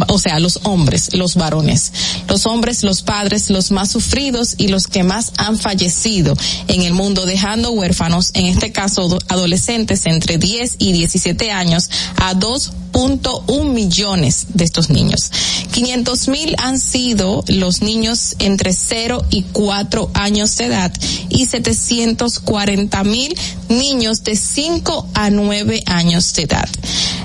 o 0.09 0.19
sea, 0.19 0.39
los 0.41 0.61
hombres, 0.65 1.15
los 1.15 1.35
varones, 1.37 1.93
los 2.29 2.47
hombres, 2.47 2.83
los 2.83 3.03
padres, 3.03 3.51
los 3.51 3.71
más 3.71 3.91
sufridos 3.91 4.55
y 4.59 4.69
los 4.69 4.87
que 4.87 5.03
más 5.03 5.33
han 5.37 5.59
fallecido 5.59 6.37
en 6.69 6.83
el 6.83 6.93
mundo, 6.93 7.27
dejando 7.27 7.71
huérfanos, 7.73 8.31
en 8.35 8.47
este 8.47 8.73
caso 8.73 9.19
adolescentes 9.29 10.07
entre 10.07 10.39
10 10.39 10.77
y 10.79 10.93
17 10.93 11.51
años, 11.51 11.91
a 12.17 12.35
2.1 12.35 13.65
millones 13.71 14.47
de 14.55 14.65
estos 14.65 14.91
niños. 14.91 15.31
500 15.73 16.29
mil 16.29 16.55
han 16.59 16.79
sido 16.79 17.45
los 17.49 17.83
niños 17.83 18.37
entre 18.39 18.73
0 18.73 19.25
y 19.31 19.43
4 19.53 20.11
años 20.15 20.57
de 20.57 20.67
edad 20.67 20.93
y 21.29 21.47
740 21.47 23.05
mil 23.05 23.37
niños 23.69 24.25
de 24.25 24.37
5 24.37 25.09
a 25.15 25.31
9 25.31 25.83
años 25.87 26.33
de 26.35 26.43
edad. 26.43 26.69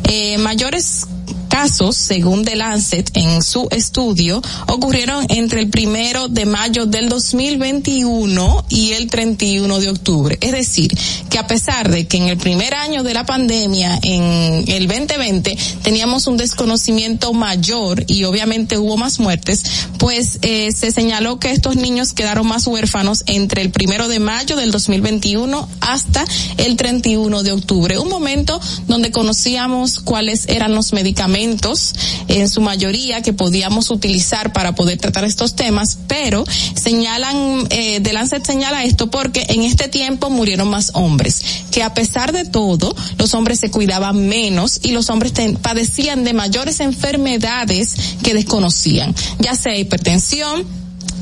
Eh, 0.04 0.38
mayores 0.38 1.08
casos, 1.52 1.98
según 1.98 2.46
The 2.46 2.56
Lancet 2.56 3.12
en 3.14 3.44
su 3.44 3.68
estudio, 3.72 4.42
ocurrieron 4.68 5.26
entre 5.28 5.60
el 5.60 5.70
primero 5.70 6.30
de 6.30 6.46
mayo 6.46 6.86
del 6.86 7.10
2021 7.10 8.66
y 8.70 8.94
el 8.94 9.10
31 9.10 9.80
de 9.82 9.90
octubre. 9.90 10.38
Es 10.40 10.54
decir, 10.54 10.98
que 11.30 11.38
a 11.38 11.48
pesar 11.48 11.92
de 11.92 12.08
que 12.08 12.18
en 12.18 12.30
el 12.30 12.38
primer 12.38 12.74
año 12.74 13.04
de 13.04 13.14
la 13.14 13.26
pandemia, 13.26 14.00
en 14.02 14.64
el 14.68 14.88
2020, 14.88 15.58
teníamos 15.84 16.26
un 16.28 16.38
desconocimiento 16.38 17.34
mayor 17.34 18.06
y 18.08 18.24
obviamente 18.24 18.78
hubo 18.78 18.96
más 18.96 19.20
muertes, 19.20 19.64
pues 19.98 20.40
eh, 20.44 20.72
se 20.72 20.92
señaló 20.92 21.38
que 21.38 21.52
estos 21.52 21.76
niños 21.76 22.14
quedaron 22.14 22.48
más 22.48 22.66
huérfanos 22.66 23.24
entre 23.28 23.62
el 23.62 23.72
primero 23.72 24.08
de 24.08 24.20
mayo 24.20 24.56
del 24.56 24.72
2021 24.72 25.68
hasta 25.82 26.24
el 26.58 26.78
31 26.78 27.44
de 27.44 27.52
octubre. 27.52 28.00
Un 28.00 28.10
momento 28.10 28.62
donde 28.88 29.12
conocíamos 29.12 30.00
cuáles 30.00 30.48
eran 30.48 30.74
los 30.74 30.94
medicamentos 30.94 31.41
en 31.44 32.50
su 32.50 32.62
mayoría 32.62 33.22
que 33.22 33.34
podíamos 33.34 33.90
utilizar 33.90 34.54
para 34.54 34.74
poder 34.76 34.98
tratar 34.98 35.24
estos 35.24 35.56
temas, 35.56 35.98
pero 36.08 36.44
señalan, 36.76 37.68
eh, 37.70 38.00
de 38.00 38.14
Lancet 38.14 38.46
señala 38.46 38.84
esto 38.84 39.10
porque 39.10 39.46
en 39.50 39.64
este 39.64 39.88
tiempo 39.88 40.30
murieron 40.30 40.70
más 40.70 40.92
hombres, 40.94 41.44
que 41.72 41.84
a 41.84 41.94
pesar 41.94 42.32
de 42.32 42.46
todo, 42.46 42.96
los 43.18 43.34
hombres 43.34 43.60
se 43.60 43.72
cuidaban 43.72 44.28
menos 44.28 44.80
y 44.84 44.92
los 44.92 45.10
hombres 45.10 45.34
padecían 45.62 46.24
de 46.24 46.34
mayores 46.34 46.80
enfermedades 46.80 47.96
que 48.24 48.34
desconocían, 48.34 49.16
ya 49.40 49.56
sea 49.56 49.78
hipertensión, 49.78 50.66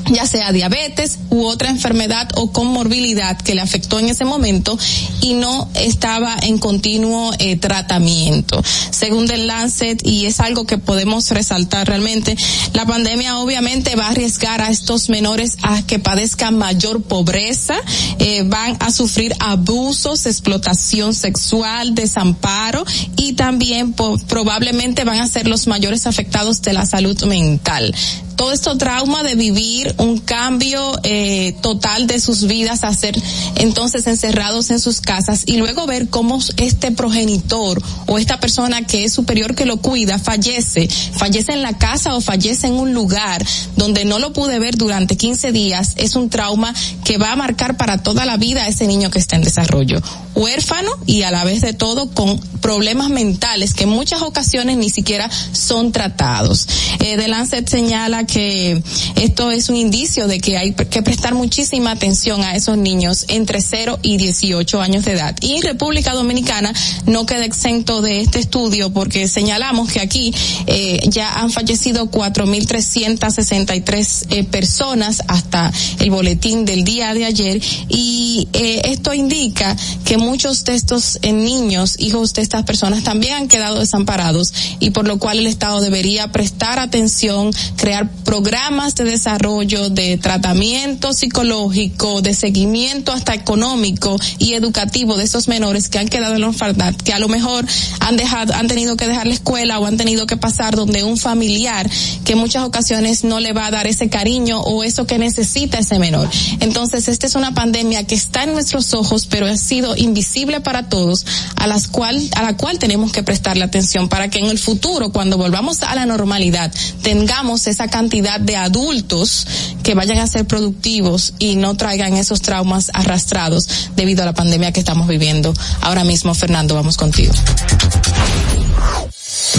ya 0.06 0.26
sea 0.26 0.52
diabetes 0.52 1.18
u 1.30 1.44
otra 1.44 1.68
enfermedad 1.70 2.28
o 2.34 2.52
comorbilidad 2.52 3.36
que 3.40 3.54
le 3.54 3.60
afectó 3.60 3.98
en 3.98 4.08
ese 4.08 4.24
momento 4.24 4.78
y 5.20 5.34
no 5.34 5.68
estaba 5.74 6.36
en 6.42 6.58
continuo 6.58 7.32
eh, 7.38 7.56
tratamiento. 7.56 8.62
Según 8.90 9.30
el 9.30 9.46
Lancet, 9.46 10.04
y 10.06 10.26
es 10.26 10.40
algo 10.40 10.66
que 10.66 10.78
podemos 10.78 11.30
resaltar 11.30 11.88
realmente, 11.88 12.36
la 12.72 12.86
pandemia 12.86 13.38
obviamente 13.38 13.96
va 13.96 14.06
a 14.06 14.10
arriesgar 14.10 14.60
a 14.60 14.70
estos 14.70 15.08
menores 15.08 15.56
a 15.62 15.82
que 15.86 15.98
padezcan 15.98 16.56
mayor 16.56 17.02
pobreza, 17.02 17.74
eh, 18.18 18.42
van 18.44 18.76
a 18.80 18.90
sufrir 18.90 19.34
abusos, 19.38 20.26
explotación 20.26 21.14
sexual, 21.14 21.94
desamparo 21.94 22.84
y 23.16 23.34
también 23.34 23.94
probablemente 24.28 25.04
van 25.04 25.20
a 25.20 25.28
ser 25.28 25.46
los 25.46 25.66
mayores 25.66 26.06
afectados 26.06 26.62
de 26.62 26.72
la 26.72 26.86
salud 26.86 27.22
mental 27.24 27.94
todo 28.40 28.52
esto 28.52 28.78
trauma 28.78 29.22
de 29.22 29.34
vivir 29.34 29.94
un 29.98 30.16
cambio 30.16 30.92
eh, 31.02 31.54
total 31.60 32.06
de 32.06 32.18
sus 32.18 32.46
vidas 32.46 32.84
a 32.84 32.94
ser 32.94 33.14
entonces 33.56 34.06
encerrados 34.06 34.70
en 34.70 34.80
sus 34.80 35.02
casas 35.02 35.42
y 35.44 35.58
luego 35.58 35.86
ver 35.86 36.08
cómo 36.08 36.38
este 36.56 36.90
progenitor 36.90 37.82
o 38.06 38.16
esta 38.16 38.40
persona 38.40 38.80
que 38.86 39.04
es 39.04 39.12
superior 39.12 39.54
que 39.54 39.66
lo 39.66 39.76
cuida 39.76 40.18
fallece, 40.18 40.88
fallece 40.88 41.52
en 41.52 41.60
la 41.60 41.76
casa 41.76 42.14
o 42.14 42.22
fallece 42.22 42.68
en 42.68 42.76
un 42.76 42.94
lugar 42.94 43.44
donde 43.76 44.06
no 44.06 44.18
lo 44.18 44.32
pude 44.32 44.58
ver 44.58 44.78
durante 44.78 45.18
15 45.18 45.52
días, 45.52 45.92
es 45.96 46.16
un 46.16 46.30
trauma 46.30 46.72
que 47.04 47.18
va 47.18 47.32
a 47.32 47.36
marcar 47.36 47.76
para 47.76 48.02
toda 48.02 48.24
la 48.24 48.38
vida 48.38 48.62
a 48.62 48.68
ese 48.68 48.86
niño 48.86 49.10
que 49.10 49.18
está 49.18 49.36
en 49.36 49.42
desarrollo. 49.42 50.00
Huérfano 50.34 50.90
y 51.04 51.24
a 51.24 51.30
la 51.30 51.44
vez 51.44 51.60
de 51.60 51.74
todo 51.74 52.10
con 52.10 52.40
problemas 52.62 53.10
mentales 53.10 53.74
que 53.74 53.84
en 53.84 53.90
muchas 53.90 54.22
ocasiones 54.22 54.78
ni 54.78 54.88
siquiera 54.88 55.28
son 55.52 55.92
tratados. 55.92 56.66
Eh, 57.00 57.16
The 57.18 57.28
Lancet 57.28 57.68
señala 57.68 58.24
que 58.32 58.82
esto 59.16 59.50
es 59.50 59.68
un 59.68 59.76
indicio 59.76 60.26
de 60.26 60.40
que 60.40 60.56
hay 60.56 60.72
que 60.72 61.02
prestar 61.02 61.34
muchísima 61.34 61.90
atención 61.90 62.42
a 62.42 62.54
esos 62.54 62.78
niños 62.78 63.26
entre 63.28 63.60
0 63.60 63.98
y 64.02 64.16
18 64.16 64.80
años 64.80 65.04
de 65.04 65.12
edad. 65.12 65.36
Y 65.40 65.60
República 65.62 66.14
Dominicana 66.14 66.72
no 67.06 67.26
queda 67.26 67.44
exento 67.44 68.02
de 68.02 68.20
este 68.20 68.38
estudio 68.38 68.90
porque 68.90 69.26
señalamos 69.28 69.92
que 69.92 70.00
aquí 70.00 70.32
eh, 70.66 71.00
ya 71.08 71.34
han 71.34 71.50
fallecido 71.50 72.10
4.363 72.10 74.26
eh, 74.30 74.44
personas 74.44 75.22
hasta 75.26 75.72
el 75.98 76.10
boletín 76.10 76.64
del 76.64 76.84
día 76.84 77.12
de 77.14 77.24
ayer 77.24 77.60
y 77.88 78.48
eh, 78.52 78.82
esto 78.84 79.12
indica 79.14 79.76
que 80.04 80.18
muchos 80.18 80.64
de 80.64 80.74
estos 80.74 81.18
eh, 81.22 81.32
niños, 81.32 81.96
hijos 81.98 82.34
de 82.34 82.42
estas 82.42 82.64
personas, 82.64 83.02
también 83.02 83.34
han 83.34 83.48
quedado 83.48 83.80
desamparados 83.80 84.52
y 84.78 84.90
por 84.90 85.06
lo 85.06 85.18
cual 85.18 85.38
el 85.38 85.46
Estado 85.46 85.80
debería 85.80 86.30
prestar 86.32 86.78
atención, 86.78 87.50
crear 87.76 88.10
programas 88.30 88.94
de 88.94 89.02
desarrollo, 89.02 89.90
de 89.90 90.16
tratamiento 90.16 91.12
psicológico, 91.12 92.22
de 92.22 92.32
seguimiento 92.32 93.10
hasta 93.10 93.34
económico 93.34 94.16
y 94.38 94.52
educativo 94.52 95.16
de 95.16 95.24
esos 95.24 95.48
menores 95.48 95.88
que 95.88 95.98
han 95.98 96.06
quedado 96.06 96.36
en 96.36 96.42
la 96.42 96.46
orfandad, 96.50 96.94
que 96.94 97.12
a 97.12 97.18
lo 97.18 97.26
mejor 97.26 97.66
han 97.98 98.16
dejado, 98.16 98.54
han 98.54 98.68
tenido 98.68 98.96
que 98.96 99.08
dejar 99.08 99.26
la 99.26 99.34
escuela 99.34 99.80
o 99.80 99.86
han 99.86 99.96
tenido 99.96 100.28
que 100.28 100.36
pasar 100.36 100.76
donde 100.76 101.02
un 101.02 101.16
familiar 101.16 101.90
que 102.24 102.34
en 102.34 102.38
muchas 102.38 102.62
ocasiones 102.62 103.24
no 103.24 103.40
le 103.40 103.52
va 103.52 103.66
a 103.66 103.72
dar 103.72 103.88
ese 103.88 104.08
cariño 104.08 104.60
o 104.60 104.84
eso 104.84 105.08
que 105.08 105.18
necesita 105.18 105.80
ese 105.80 105.98
menor. 105.98 106.30
Entonces, 106.60 107.08
esta 107.08 107.26
es 107.26 107.34
una 107.34 107.52
pandemia 107.52 108.06
que 108.06 108.14
está 108.14 108.44
en 108.44 108.52
nuestros 108.52 108.94
ojos, 108.94 109.26
pero 109.26 109.46
ha 109.46 109.56
sido 109.56 109.96
invisible 109.96 110.60
para 110.60 110.88
todos, 110.88 111.26
a 111.56 111.66
las 111.66 111.88
cual, 111.88 112.22
a 112.36 112.44
la 112.44 112.56
cual 112.56 112.78
tenemos 112.78 113.10
que 113.10 113.24
prestarle 113.24 113.64
atención 113.64 114.08
para 114.08 114.30
que 114.30 114.38
en 114.38 114.46
el 114.46 114.60
futuro, 114.60 115.10
cuando 115.10 115.36
volvamos 115.36 115.82
a 115.82 115.96
la 115.96 116.06
normalidad, 116.06 116.72
tengamos 117.02 117.66
esa 117.66 117.88
cantidad 117.88 118.19
de 118.22 118.56
adultos 118.56 119.46
que 119.82 119.94
vayan 119.94 120.18
a 120.18 120.26
ser 120.26 120.46
productivos 120.46 121.34
y 121.38 121.56
no 121.56 121.76
traigan 121.76 122.16
esos 122.16 122.40
traumas 122.40 122.90
arrastrados 122.94 123.68
debido 123.96 124.22
a 124.22 124.26
la 124.26 124.34
pandemia 124.34 124.72
que 124.72 124.80
estamos 124.80 125.08
viviendo. 125.08 125.52
Ahora 125.80 126.04
mismo, 126.04 126.34
Fernando, 126.34 126.74
vamos 126.74 126.96
contigo. 126.96 127.32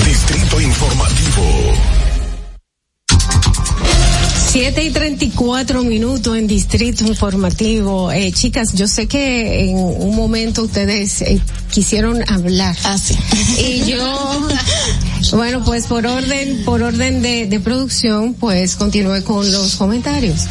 Distrito 0.05 0.61
Informativo. 0.61 2.00
7 4.51 4.83
y 4.83 4.89
34 4.89 5.81
minutos 5.81 6.35
en 6.35 6.45
Distrito 6.45 7.05
Informativo. 7.05 8.11
Eh, 8.11 8.33
chicas, 8.33 8.73
yo 8.73 8.85
sé 8.85 9.07
que 9.07 9.69
en 9.69 9.77
un 9.77 10.13
momento 10.13 10.63
ustedes 10.63 11.21
eh, 11.21 11.39
quisieron 11.71 12.21
hablar. 12.29 12.75
Ah, 12.83 12.97
sí. 12.97 13.15
Y 13.63 13.89
yo, 13.89 14.47
bueno, 15.31 15.63
pues 15.63 15.85
por 15.87 16.05
orden, 16.05 16.65
por 16.65 16.83
orden 16.83 17.21
de, 17.21 17.47
de 17.47 17.59
producción, 17.61 18.33
pues 18.33 18.75
continué 18.75 19.23
con 19.23 19.49
los 19.49 19.77
comentarios. 19.77 20.41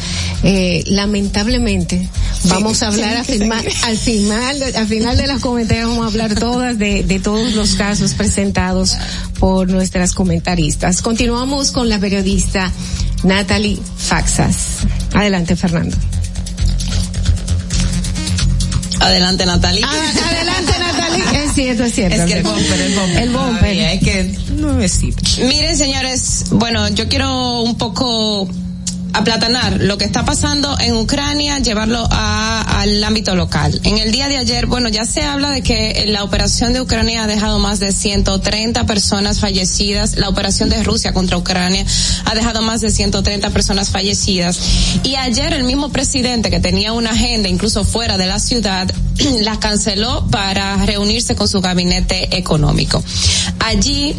Eh, 0.41 0.83
lamentablemente, 0.87 2.09
vamos 2.45 2.81
a 2.81 2.87
hablar 2.87 3.17
al 3.17 3.25
final, 3.25 3.67
al 3.83 3.97
final, 3.99 4.63
al 4.77 4.87
final 4.87 5.15
de 5.15 5.27
las 5.27 5.41
comentarios 5.41 5.89
vamos 5.89 6.05
a 6.05 6.07
hablar 6.07 6.33
todas 6.33 6.75
de, 6.79 7.03
de 7.03 7.19
todos 7.19 7.53
los 7.53 7.75
casos 7.75 8.15
presentados 8.15 8.97
por 9.39 9.69
nuestras 9.69 10.13
comentaristas. 10.15 11.03
Continuamos 11.03 11.71
con 11.71 11.87
la 11.87 11.99
periodista 11.99 12.71
Natalie 13.23 13.79
Faxas. 13.97 14.85
Adelante, 15.13 15.55
Fernando. 15.55 15.95
Adelante, 18.99 19.45
Natalie. 19.45 19.83
Ah, 19.83 20.29
adelante, 20.29 20.71
Natalie. 20.79 21.23
Es 21.45 21.53
cierto, 21.55 21.83
es 21.83 21.93
cierto. 21.93 22.15
Es 22.15 22.31
que 22.31 22.37
el 22.37 22.43
bumper, 22.43 22.81
el 22.81 22.93
bumper. 22.93 23.23
El 23.23 23.29
bumper. 23.29 23.65
Ay, 23.65 23.97
es 23.97 24.03
que 24.03 24.23
nuevecito. 24.53 25.21
Miren, 25.45 25.77
señores, 25.77 26.45
bueno, 26.51 26.87
yo 26.89 27.09
quiero 27.09 27.61
un 27.61 27.77
poco 27.77 28.47
aplatanar 29.13 29.79
lo 29.81 29.97
que 29.97 30.05
está 30.05 30.25
pasando 30.25 30.77
en 30.79 30.95
Ucrania, 30.95 31.59
llevarlo 31.59 32.07
a, 32.09 32.81
al 32.81 33.03
ámbito 33.03 33.35
local. 33.35 33.79
En 33.83 33.97
el 33.97 34.11
día 34.11 34.27
de 34.27 34.37
ayer, 34.37 34.65
bueno, 34.65 34.89
ya 34.89 35.05
se 35.05 35.23
habla 35.23 35.51
de 35.51 35.61
que 35.61 36.05
la 36.07 36.23
operación 36.23 36.73
de 36.73 36.81
Ucrania 36.81 37.23
ha 37.23 37.27
dejado 37.27 37.59
más 37.59 37.79
de 37.79 37.91
130 37.91 38.85
personas 38.85 39.39
fallecidas. 39.39 40.17
La 40.17 40.29
operación 40.29 40.69
de 40.69 40.83
Rusia 40.83 41.13
contra 41.13 41.37
Ucrania 41.37 41.85
ha 42.25 42.35
dejado 42.35 42.61
más 42.61 42.81
de 42.81 42.91
130 42.91 43.49
personas 43.49 43.89
fallecidas. 43.89 44.59
Y 45.03 45.15
ayer 45.15 45.53
el 45.53 45.63
mismo 45.63 45.89
presidente 45.89 46.49
que 46.49 46.59
tenía 46.59 46.93
una 46.93 47.11
agenda 47.11 47.49
incluso 47.49 47.83
fuera 47.83 48.17
de 48.17 48.27
la 48.27 48.39
ciudad, 48.39 48.91
la 49.41 49.59
canceló 49.59 50.27
para 50.31 50.77
reunirse 50.85 51.35
con 51.35 51.47
su 51.47 51.61
gabinete 51.61 52.37
económico. 52.37 53.03
Allí 53.59 54.15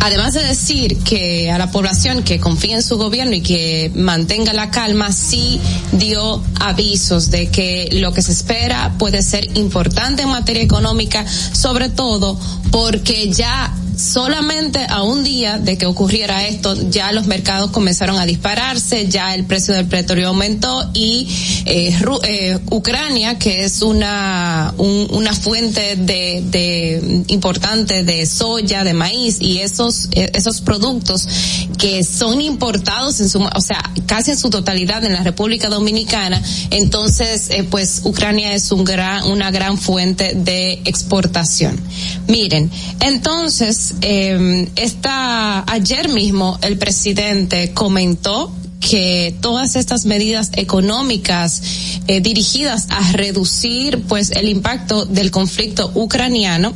además 0.00 0.34
de 0.34 0.42
decir 0.42 0.98
que 0.98 1.50
a 1.50 1.58
la 1.58 1.70
población 1.70 2.22
que 2.22 2.40
confíe 2.40 2.74
en 2.74 2.82
su 2.82 2.96
gobierno 2.96 3.34
y 3.34 3.40
que 3.40 3.90
mantenga 3.94 4.52
la 4.52 4.70
calma, 4.70 5.12
sí 5.12 5.60
dio 5.92 6.42
avisos 6.60 7.30
de 7.30 7.48
que 7.48 7.88
lo 7.92 8.12
que 8.12 8.22
se 8.22 8.32
espera 8.32 8.94
puede 8.98 9.22
ser 9.22 9.56
importante 9.56 10.22
en 10.22 10.28
materia 10.28 10.62
económica, 10.62 11.24
sobre 11.26 11.88
todo 11.88 12.38
porque 12.70 13.30
ya 13.32 13.74
solamente 13.96 14.86
a 14.88 15.02
un 15.02 15.24
día 15.24 15.58
de 15.58 15.78
que 15.78 15.86
ocurriera 15.86 16.46
esto, 16.46 16.74
ya 16.90 17.12
los 17.12 17.26
mercados 17.26 17.70
comenzaron 17.70 18.18
a 18.18 18.26
dispararse, 18.26 19.08
ya 19.08 19.34
el 19.34 19.44
precio 19.44 19.74
del 19.74 19.86
petróleo 19.86 20.28
aumentó 20.28 20.90
y 20.94 21.28
eh, 21.64 21.96
eh, 22.24 22.58
Ucrania, 22.70 23.38
que 23.38 23.64
es 23.64 23.82
una 23.82 24.74
un, 24.78 25.08
una 25.10 25.32
fuente 25.32 25.96
de, 25.96 26.42
de 26.46 27.24
importante 27.28 28.04
de 28.04 28.26
soya, 28.26 28.84
de 28.84 28.92
maíz 28.92 29.38
y 29.40 29.58
esos 29.58 30.08
eh, 30.12 30.30
esos 30.34 30.60
productos 30.60 31.26
que 31.78 32.04
son 32.04 32.40
importados 32.40 33.20
en 33.20 33.28
su, 33.28 33.42
o 33.42 33.60
sea, 33.60 33.90
casi 34.06 34.32
en 34.32 34.38
su 34.38 34.50
totalidad 34.50 35.04
en 35.04 35.12
la 35.12 35.22
República 35.22 35.68
Dominicana, 35.68 36.42
entonces 36.70 37.48
eh, 37.50 37.64
pues 37.64 38.02
Ucrania 38.04 38.54
es 38.54 38.72
un 38.72 38.84
gran 38.84 39.24
una 39.24 39.50
gran 39.50 39.78
fuente 39.78 40.32
de 40.34 40.82
exportación. 40.84 41.80
Miren, 42.28 42.70
entonces 43.00 43.85
eh, 44.00 44.68
esta 44.76 45.70
ayer 45.70 46.08
mismo 46.08 46.58
el 46.62 46.78
presidente 46.78 47.72
comentó 47.72 48.52
que 48.80 49.34
todas 49.40 49.74
estas 49.74 50.04
medidas 50.04 50.50
económicas 50.54 51.62
eh, 52.06 52.20
dirigidas 52.20 52.86
a 52.90 53.12
reducir 53.12 54.02
pues 54.02 54.30
el 54.30 54.48
impacto 54.48 55.06
del 55.06 55.30
conflicto 55.30 55.90
ucraniano 55.94 56.72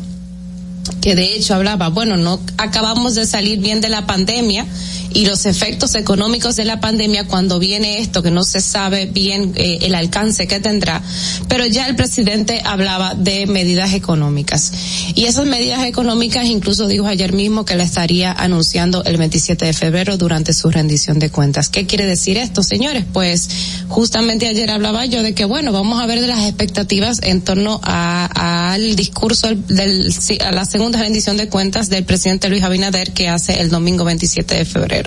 que 1.00 1.14
de 1.14 1.34
hecho 1.34 1.54
hablaba, 1.54 1.88
bueno, 1.88 2.16
no 2.16 2.40
acabamos 2.58 3.14
de 3.14 3.26
salir 3.26 3.60
bien 3.60 3.80
de 3.80 3.88
la 3.88 4.06
pandemia 4.06 4.66
y 5.12 5.26
los 5.26 5.46
efectos 5.46 5.94
económicos 5.94 6.56
de 6.56 6.64
la 6.64 6.80
pandemia 6.80 7.26
cuando 7.26 7.58
viene 7.58 7.98
esto 7.98 8.22
que 8.22 8.30
no 8.30 8.44
se 8.44 8.60
sabe 8.60 9.06
bien 9.06 9.52
eh, 9.56 9.78
el 9.82 9.94
alcance 9.94 10.46
que 10.46 10.60
tendrá, 10.60 11.02
pero 11.48 11.66
ya 11.66 11.86
el 11.86 11.96
presidente 11.96 12.62
hablaba 12.64 13.14
de 13.14 13.46
medidas 13.46 13.94
económicas 13.94 14.72
y 15.14 15.24
esas 15.24 15.46
medidas 15.46 15.84
económicas 15.84 16.46
incluso 16.46 16.86
dijo 16.86 17.06
ayer 17.06 17.32
mismo 17.32 17.64
que 17.64 17.76
la 17.76 17.84
estaría 17.84 18.32
anunciando 18.32 19.02
el 19.04 19.16
27 19.16 19.66
de 19.66 19.72
febrero 19.72 20.16
durante 20.16 20.52
su 20.52 20.70
rendición 20.70 21.18
de 21.18 21.30
cuentas. 21.30 21.68
¿Qué 21.68 21.86
quiere 21.86 22.06
decir 22.06 22.36
esto, 22.36 22.62
señores? 22.62 23.04
Pues 23.12 23.48
justamente 23.88 24.46
ayer 24.46 24.70
hablaba 24.70 25.06
yo 25.06 25.22
de 25.22 25.34
que 25.34 25.44
bueno, 25.44 25.72
vamos 25.72 26.00
a 26.00 26.06
ver 26.06 26.20
de 26.20 26.26
las 26.26 26.44
expectativas 26.44 27.20
en 27.22 27.42
torno 27.42 27.80
al 27.82 28.96
discurso 28.96 29.48
del, 29.68 30.12
a 30.44 30.52
la 30.52 30.64
segunda 30.64 30.98
rendición 31.00 31.36
de 31.36 31.48
cuentas 31.48 31.88
del 31.88 32.04
presidente 32.04 32.48
Luis 32.48 32.62
Abinader 32.62 33.12
que 33.12 33.28
hace 33.28 33.60
el 33.60 33.70
domingo 33.70 34.04
27 34.04 34.56
de 34.56 34.64
febrero. 34.64 34.99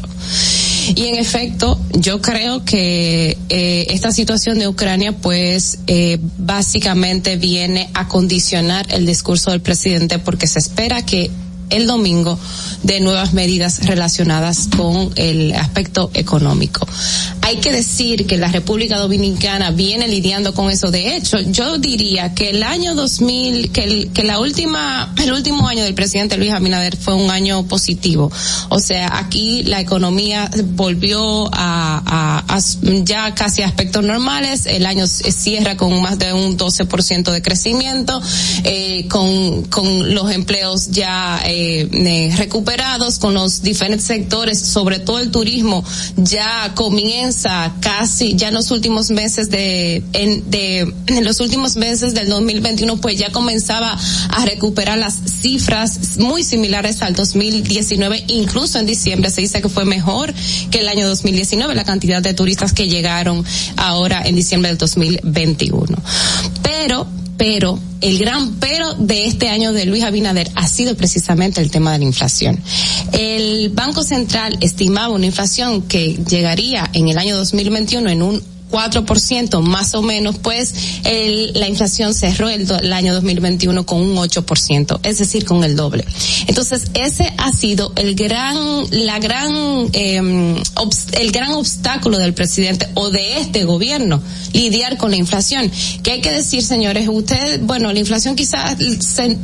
Y 0.96 1.08
en 1.08 1.16
efecto, 1.16 1.80
yo 1.94 2.22
creo 2.22 2.66
que 2.66 3.38
eh, 3.50 3.88
esta 3.90 4.12
situación 4.12 4.60
de 4.60 4.68
Ucrania, 4.68 5.14
pues, 5.14 5.80
eh, 5.88 6.20
básicamente 6.38 7.38
viene 7.38 7.90
a 7.94 8.08
condicionar 8.08 8.86
el 8.94 9.06
discurso 9.06 9.52
del 9.52 9.62
presidente 9.62 10.20
porque 10.20 10.48
se 10.48 10.60
espera 10.60 11.06
que 11.06 11.32
el 11.70 11.88
domingo 11.88 12.38
de 12.84 13.00
nuevas 13.00 13.34
medidas 13.34 13.86
relacionadas 13.86 14.68
con 14.76 15.12
el 15.16 15.54
aspecto 15.54 16.12
económico. 16.14 16.86
Hay 17.46 17.58
que 17.58 17.74
decir 17.74 18.26
que 18.26 18.38
la 18.38 18.48
República 18.48 18.98
Dominicana 18.98 19.72
viene 19.72 20.08
lidiando 20.08 20.54
con 20.54 20.72
eso. 20.72 20.92
De 20.92 21.18
hecho, 21.18 21.42
yo 21.42 21.78
diría 21.78 22.34
que 22.34 22.52
el 22.52 22.64
año 22.64 22.96
2000, 22.96 23.70
que, 23.74 23.84
el, 23.84 24.12
que 24.14 24.24
la 24.24 24.40
última, 24.40 25.14
el 25.22 25.34
último 25.34 25.68
año 25.68 25.84
del 25.84 25.94
presidente 25.94 26.38
Luis 26.38 26.54
Abinader 26.54 26.96
fue 26.96 27.16
un 27.16 27.30
año 27.30 27.64
positivo. 27.68 28.32
O 28.70 28.80
sea, 28.80 29.18
aquí 29.18 29.64
la 29.64 29.82
economía 29.82 30.50
volvió 30.68 31.50
a, 31.54 32.02
a, 32.48 32.56
a 32.56 32.60
ya 33.04 33.36
casi 33.36 33.62
aspectos 33.62 34.06
normales. 34.06 34.66
El 34.66 34.86
año 34.86 35.06
cierra 35.06 35.76
con 35.76 36.02
más 36.02 36.18
de 36.18 36.32
un 36.32 36.58
12% 36.58 37.30
de 37.30 37.42
crecimiento, 37.42 38.22
eh, 38.64 39.06
con, 39.10 39.64
con 39.64 40.16
los 40.16 40.32
empleos 40.32 40.92
ya 40.92 41.42
eh, 41.46 42.34
recuperados, 42.38 43.20
con 43.20 43.34
los 43.34 43.62
diferentes 43.64 44.08
sectores, 44.08 44.62
sobre 44.62 45.00
todo 45.00 45.20
el 45.20 45.30
turismo, 45.30 45.84
ya 46.16 46.72
comienza 46.74 47.33
casi, 47.80 48.36
ya 48.36 48.50
en 48.50 48.54
los 48.54 48.72
últimos 48.72 49.10
meses 49.10 49.50
de, 49.50 50.04
en, 50.14 50.50
de, 50.50 50.94
en 51.08 51.24
los 51.24 51.40
últimos 51.40 51.76
meses 51.76 52.14
del 52.14 52.30
2021, 52.30 52.98
pues 52.98 53.18
ya 53.18 53.32
comenzaba 53.32 53.98
a 54.30 54.46
recuperar 54.46 54.98
las 54.98 55.16
cifras 55.42 56.18
muy 56.18 56.44
similares 56.44 57.02
al 57.02 57.16
2019, 57.16 58.26
incluso 58.28 58.80
en 58.80 58.86
diciembre 58.86 59.30
se 59.30 59.42
dice 59.42 59.62
que 59.62 59.70
fue 59.70 59.86
mejor 59.86 60.34
que 60.72 60.80
el 60.80 60.88
año 60.88 61.08
2019 61.08 61.76
la 61.76 61.84
cantidad 61.84 62.22
de 62.22 62.34
turistas 62.34 62.74
que 62.74 62.88
llegaron 62.88 63.44
ahora 63.78 64.22
en 64.26 64.36
diciembre 64.36 64.70
del 64.70 64.78
2021. 64.78 65.98
Pero 66.62 67.08
pero 67.44 67.78
el 68.00 68.20
gran 68.20 68.54
pero 68.54 68.94
de 68.94 69.26
este 69.28 69.50
año 69.50 69.74
de 69.74 69.86
Luis 69.86 70.06
Abinader 70.06 70.50
ha 70.56 70.66
sido 70.66 70.96
precisamente 70.96 71.60
el 71.60 71.72
tema 71.72 71.92
de 71.92 72.00
la 72.00 72.06
inflación. 72.06 72.58
El 73.12 73.70
Banco 73.72 74.02
Central 74.02 74.58
estimaba 74.62 75.14
una 75.14 75.26
inflación 75.26 75.82
que 75.82 76.14
llegaría 76.26 76.90
en 76.94 77.10
el 77.10 77.18
año 77.18 77.36
2021 77.36 78.10
en 78.10 78.22
un 78.22 78.53
4% 78.74 79.62
más 79.62 79.94
o 79.94 80.02
menos, 80.02 80.40
pues 80.40 80.74
el, 81.04 81.54
la 81.54 81.68
inflación 81.70 82.16
cerró 82.16 82.50
el, 82.50 82.70
el, 82.70 82.92
año 82.92 83.14
2021 83.14 83.86
con 83.86 84.02
un 84.02 84.16
8%, 84.16 85.00
es 85.04 85.20
decir, 85.20 85.46
con 85.46 85.64
el 85.64 85.76
doble. 85.76 86.04
Entonces, 86.48 86.86
ese 86.96 87.32
ha 87.38 87.52
sido 87.52 87.94
el 87.96 88.16
gran, 88.16 88.58
la 88.90 89.20
gran, 89.20 89.54
eh, 89.94 90.56
el 91.20 91.32
gran 91.32 91.52
obstáculo 91.52 92.18
del 92.18 92.34
presidente 92.34 92.88
o 92.96 93.12
de 93.12 93.38
este 93.38 93.64
gobierno, 93.64 94.24
lidiar 94.54 94.98
con 94.98 95.12
la 95.12 95.18
inflación. 95.18 95.72
¿Qué 96.02 96.14
hay 96.14 96.22
que 96.22 96.32
decir, 96.32 96.64
señores? 96.64 97.08
Usted, 97.08 97.62
bueno, 97.62 97.94
la 97.94 98.00
inflación 98.00 98.36
quizás 98.36 98.76
se, 99.02 99.38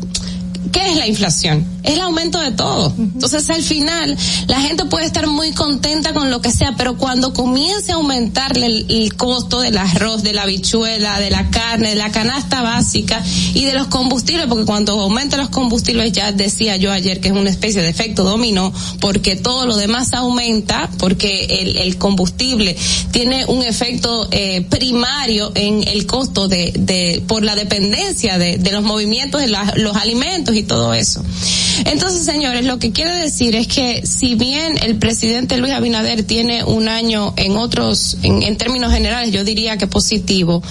¿qué 0.72 0.90
es 0.90 0.98
la 0.98 1.08
inflación? 1.08 1.79
Es 1.84 1.94
el 1.94 2.02
aumento 2.02 2.40
de 2.40 2.52
todo. 2.52 2.94
Entonces, 2.98 3.50
al 3.50 3.64
final, 3.64 4.18
la 4.48 4.62
gente 4.62 4.86
puede 4.86 5.06
estar 5.06 5.28
muy 5.28 5.52
contenta 5.54 6.14
con 6.14 6.30
lo 6.30 6.42
que 6.42 6.52
sea, 6.52 6.76
pero 6.78 6.98
cuando 6.98 7.34
comience 7.34 7.92
a 7.92 7.96
aumentarle 7.96 8.66
el, 8.66 8.86
el, 8.90 9.16
costo 9.16 9.62
del 9.62 9.78
arroz, 9.78 10.24
de 10.24 10.34
la 10.34 10.44
habichuela, 10.44 11.20
de 11.20 11.30
la 11.30 11.50
carne, 11.50 11.90
de 11.90 11.96
la 11.96 12.12
canasta 12.12 12.62
básica 12.62 13.24
y 13.54 13.66
de 13.66 13.74
los 13.74 13.88
combustibles, 13.88 14.48
porque 14.48 14.66
cuando 14.66 15.00
aumenta 15.00 15.38
los 15.38 15.50
combustibles, 15.50 16.12
ya 16.12 16.32
decía 16.32 16.78
yo 16.78 16.92
ayer 16.92 17.20
que 17.20 17.30
es 17.30 17.34
una 17.34 17.50
especie 17.50 17.82
de 17.82 17.90
efecto 17.90 18.24
dominó, 18.24 18.74
porque 19.00 19.36
todo 19.36 19.66
lo 19.66 19.78
demás 19.78 20.14
aumenta, 20.14 20.90
porque 20.98 21.46
el, 21.62 21.78
el 21.78 21.98
combustible 21.98 22.76
tiene 23.12 23.46
un 23.46 23.64
efecto 23.64 24.28
eh, 24.32 24.66
primario 24.70 25.52
en 25.56 25.88
el 25.88 26.06
costo 26.06 26.48
de, 26.48 26.74
de 26.78 27.24
por 27.28 27.44
la 27.44 27.56
dependencia 27.56 28.38
de, 28.38 28.58
de 28.58 28.72
los 28.72 28.84
movimientos 28.84 29.42
de 29.42 29.48
la, 29.48 29.74
los 29.78 29.96
alimentos 29.96 30.56
y 30.56 30.64
todo 30.64 30.94
eso. 30.94 31.24
Entonces, 31.86 32.26
señores, 32.26 32.66
lo 32.66 32.80
que 32.80 32.92
quiero 32.92 33.16
decir 33.16 33.56
es 33.56 33.68
que 33.68 34.06
si 34.06 34.36
bien 34.36 34.78
el 34.84 34.98
presidente 34.98 35.58
Luis 35.58 35.74
Abinader 35.74 36.24
tiene 36.24 36.64
un 36.64 36.88
año 36.88 37.34
en 37.38 37.58
otros, 37.58 38.18
en, 38.24 38.44
en 38.44 38.58
términos 38.58 38.92
generales, 38.92 39.32
yo 39.32 39.44
diría 39.44 39.78
que 39.78 39.88
positivo, 39.88 40.62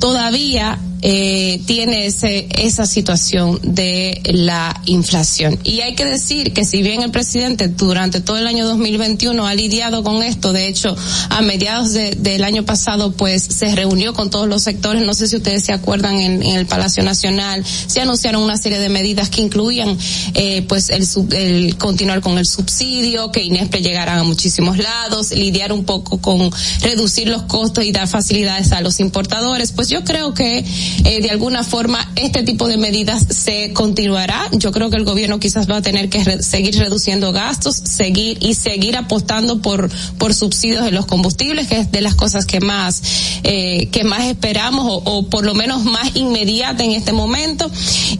todavía 0.00 0.78
eh, 1.02 1.60
tiene 1.66 2.06
ese, 2.06 2.48
esa 2.58 2.86
situación 2.86 3.58
de 3.62 4.20
la 4.24 4.80
inflación. 4.86 5.58
Y 5.64 5.80
hay 5.80 5.94
que 5.94 6.04
decir 6.04 6.52
que 6.52 6.64
si 6.64 6.82
bien 6.82 7.02
el 7.02 7.10
presidente 7.10 7.68
durante 7.68 8.20
todo 8.20 8.36
el 8.36 8.46
año 8.46 8.66
2021 8.66 9.46
ha 9.46 9.54
lidiado 9.54 10.02
con 10.02 10.22
esto, 10.22 10.52
de 10.52 10.68
hecho, 10.68 10.94
a 11.30 11.40
mediados 11.40 11.92
de, 11.92 12.12
del 12.12 12.44
año 12.44 12.64
pasado, 12.64 13.12
pues 13.12 13.42
se 13.42 13.74
reunió 13.74 14.12
con 14.12 14.30
todos 14.30 14.48
los 14.48 14.62
sectores, 14.62 15.02
no 15.02 15.14
sé 15.14 15.28
si 15.28 15.36
ustedes 15.36 15.64
se 15.64 15.72
acuerdan 15.72 16.18
en, 16.18 16.42
el 16.42 16.66
Palacio 16.66 17.02
Nacional, 17.02 17.64
se 17.64 18.00
anunciaron 18.00 18.42
una 18.42 18.56
serie 18.56 18.78
de 18.78 18.88
medidas 18.88 19.30
que 19.30 19.40
incluían, 19.40 19.96
eh, 20.34 20.62
pues 20.68 20.90
el, 20.90 21.06
sub, 21.06 21.32
el 21.32 21.76
continuar 21.78 22.20
con 22.20 22.38
el 22.38 22.46
subsidio, 22.46 23.32
que 23.32 23.42
Inespre 23.42 23.80
llegara 23.80 24.18
a 24.18 24.22
muchísimos 24.24 24.78
lados, 24.78 25.30
lidiar 25.32 25.72
un 25.72 25.84
poco 25.84 26.20
con 26.20 26.50
reducir 26.82 27.28
los 27.28 27.42
costos 27.42 27.84
y 27.84 27.92
dar 27.92 28.08
facilidades 28.08 28.72
a 28.72 28.80
los 28.80 29.00
importadores, 29.00 29.72
pues 29.72 29.88
yo 29.88 30.04
creo 30.04 30.34
que 30.34 30.64
eh, 31.04 31.20
de 31.20 31.30
alguna 31.30 31.64
forma 31.64 32.12
este 32.16 32.42
tipo 32.42 32.68
de 32.68 32.76
medidas 32.76 33.26
se 33.30 33.72
continuará. 33.72 34.48
Yo 34.52 34.72
creo 34.72 34.90
que 34.90 34.96
el 34.96 35.04
gobierno 35.04 35.38
quizás 35.40 35.68
va 35.70 35.78
a 35.78 35.82
tener 35.82 36.08
que 36.08 36.24
re 36.24 36.42
seguir 36.42 36.76
reduciendo 36.78 37.32
gastos, 37.32 37.76
seguir 37.76 38.38
y 38.40 38.54
seguir 38.54 38.96
apostando 38.96 39.60
por 39.62 39.90
por 40.18 40.34
subsidios 40.34 40.84
de 40.84 40.90
los 40.90 41.06
combustibles, 41.06 41.68
que 41.68 41.78
es 41.78 41.92
de 41.92 42.00
las 42.00 42.14
cosas 42.14 42.46
que 42.46 42.60
más 42.60 43.02
eh, 43.42 43.88
que 43.92 44.04
más 44.04 44.24
esperamos 44.24 44.86
o, 44.86 45.02
o, 45.04 45.26
por 45.28 45.44
lo 45.44 45.54
menos 45.54 45.84
más 45.84 46.16
inmediata 46.16 46.84
en 46.84 46.92
este 46.92 47.12
momento. 47.12 47.70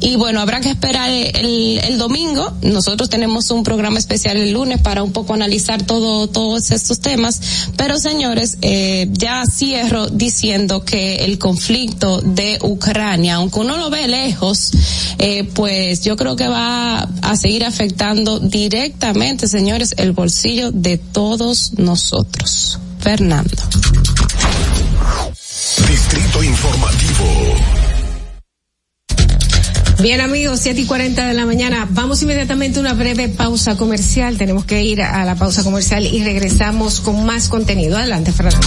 Y 0.00 0.16
bueno, 0.16 0.40
habrá 0.40 0.60
que 0.60 0.70
esperar 0.70 1.10
el, 1.10 1.80
el 1.82 1.98
domingo. 1.98 2.52
Nosotros 2.62 3.08
tenemos 3.08 3.50
un 3.50 3.62
programa 3.62 3.98
especial 3.98 4.36
el 4.36 4.52
lunes 4.52 4.80
para 4.80 5.02
un 5.02 5.12
poco 5.12 5.34
analizar 5.34 5.82
todo 5.82 6.28
todos 6.28 6.70
estos 6.70 7.00
temas. 7.00 7.40
Pero 7.76 7.98
señores, 7.98 8.58
eh, 8.62 9.08
ya 9.12 9.44
cierro 9.46 10.08
diciendo 10.08 10.84
que 10.84 11.16
el 11.24 11.38
conflicto 11.38 12.20
de 12.20 12.58
Ucrania, 12.62 13.36
aunque 13.36 13.60
uno 13.60 13.76
lo 13.76 13.90
ve 13.90 14.08
lejos, 14.08 14.70
eh, 15.18 15.44
pues 15.54 16.02
yo 16.02 16.16
creo 16.16 16.36
que 16.36 16.48
va 16.48 17.00
a 17.00 17.36
seguir 17.36 17.64
afectando 17.64 18.40
directamente, 18.40 19.48
señores, 19.48 19.94
el 19.98 20.12
bolsillo 20.12 20.70
de 20.70 20.98
todos 20.98 21.78
nosotros. 21.78 22.78
Fernando. 23.00 23.56
Distrito 25.88 26.42
Informativo. 26.44 27.80
Bien 30.00 30.22
amigos, 30.22 30.60
siete 30.60 30.80
y 30.80 30.86
cuarenta 30.86 31.26
de 31.26 31.34
la 31.34 31.44
mañana. 31.44 31.86
Vamos 31.90 32.22
inmediatamente 32.22 32.78
a 32.78 32.80
una 32.80 32.94
breve 32.94 33.28
pausa 33.28 33.76
comercial. 33.76 34.38
Tenemos 34.38 34.64
que 34.64 34.82
ir 34.82 35.02
a 35.02 35.24
la 35.26 35.34
pausa 35.34 35.62
comercial 35.62 36.06
y 36.06 36.24
regresamos 36.24 37.00
con 37.00 37.26
más 37.26 37.48
contenido. 37.48 37.98
Adelante, 37.98 38.32
Fernando. 38.32 38.66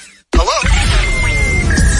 Hello? 0.43 1.00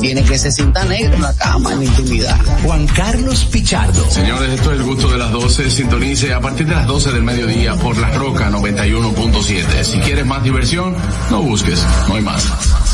tiene 0.00 0.22
que 0.22 0.38
se 0.38 0.50
sienta 0.50 0.84
negro 0.84 1.14
en 1.14 1.22
la 1.22 1.34
cama 1.34 1.72
en 1.72 1.78
la 1.80 1.84
intimidad. 1.84 2.38
Juan 2.62 2.86
Carlos 2.86 3.44
Pichardo. 3.46 4.10
Señores, 4.10 4.50
esto 4.52 4.72
es 4.72 4.78
el 4.78 4.84
gusto 4.84 5.08
de 5.08 5.18
las 5.18 5.32
12. 5.32 5.70
Sintonice 5.70 6.32
a 6.32 6.40
partir 6.40 6.66
de 6.66 6.74
las 6.74 6.86
12 6.86 7.12
del 7.12 7.22
mediodía 7.22 7.74
por 7.74 7.96
La 7.98 8.10
Roca 8.10 8.50
91.7. 8.50 9.82
Si 9.82 9.98
quieres 10.00 10.26
más 10.26 10.42
diversión, 10.42 10.96
no 11.30 11.42
busques, 11.42 11.84
no 12.08 12.14
hay 12.16 12.22
más. 12.22 12.93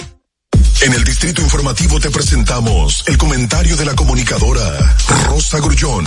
En 0.83 0.93
el 0.93 1.03
Distrito 1.03 1.43
Informativo 1.43 1.99
te 1.99 2.09
presentamos 2.09 3.03
el 3.05 3.15
comentario 3.15 3.77
de 3.77 3.85
la 3.85 3.93
comunicadora 3.93 4.95
Rosa 5.27 5.59
Grullón. 5.59 6.05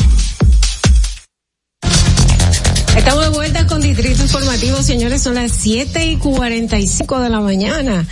Estamos 2.97 3.23
de 3.23 3.31
vuelta 3.31 3.67
con 3.69 3.81
Distrito 3.81 4.23
Informativo, 4.23 4.83
señores, 4.83 5.23
son 5.23 5.37
las 5.37 5.53
7 5.53 6.05
y 6.07 6.17
45 6.17 7.21
de 7.21 7.31
la 7.31 7.39
mañana. 7.39 8.05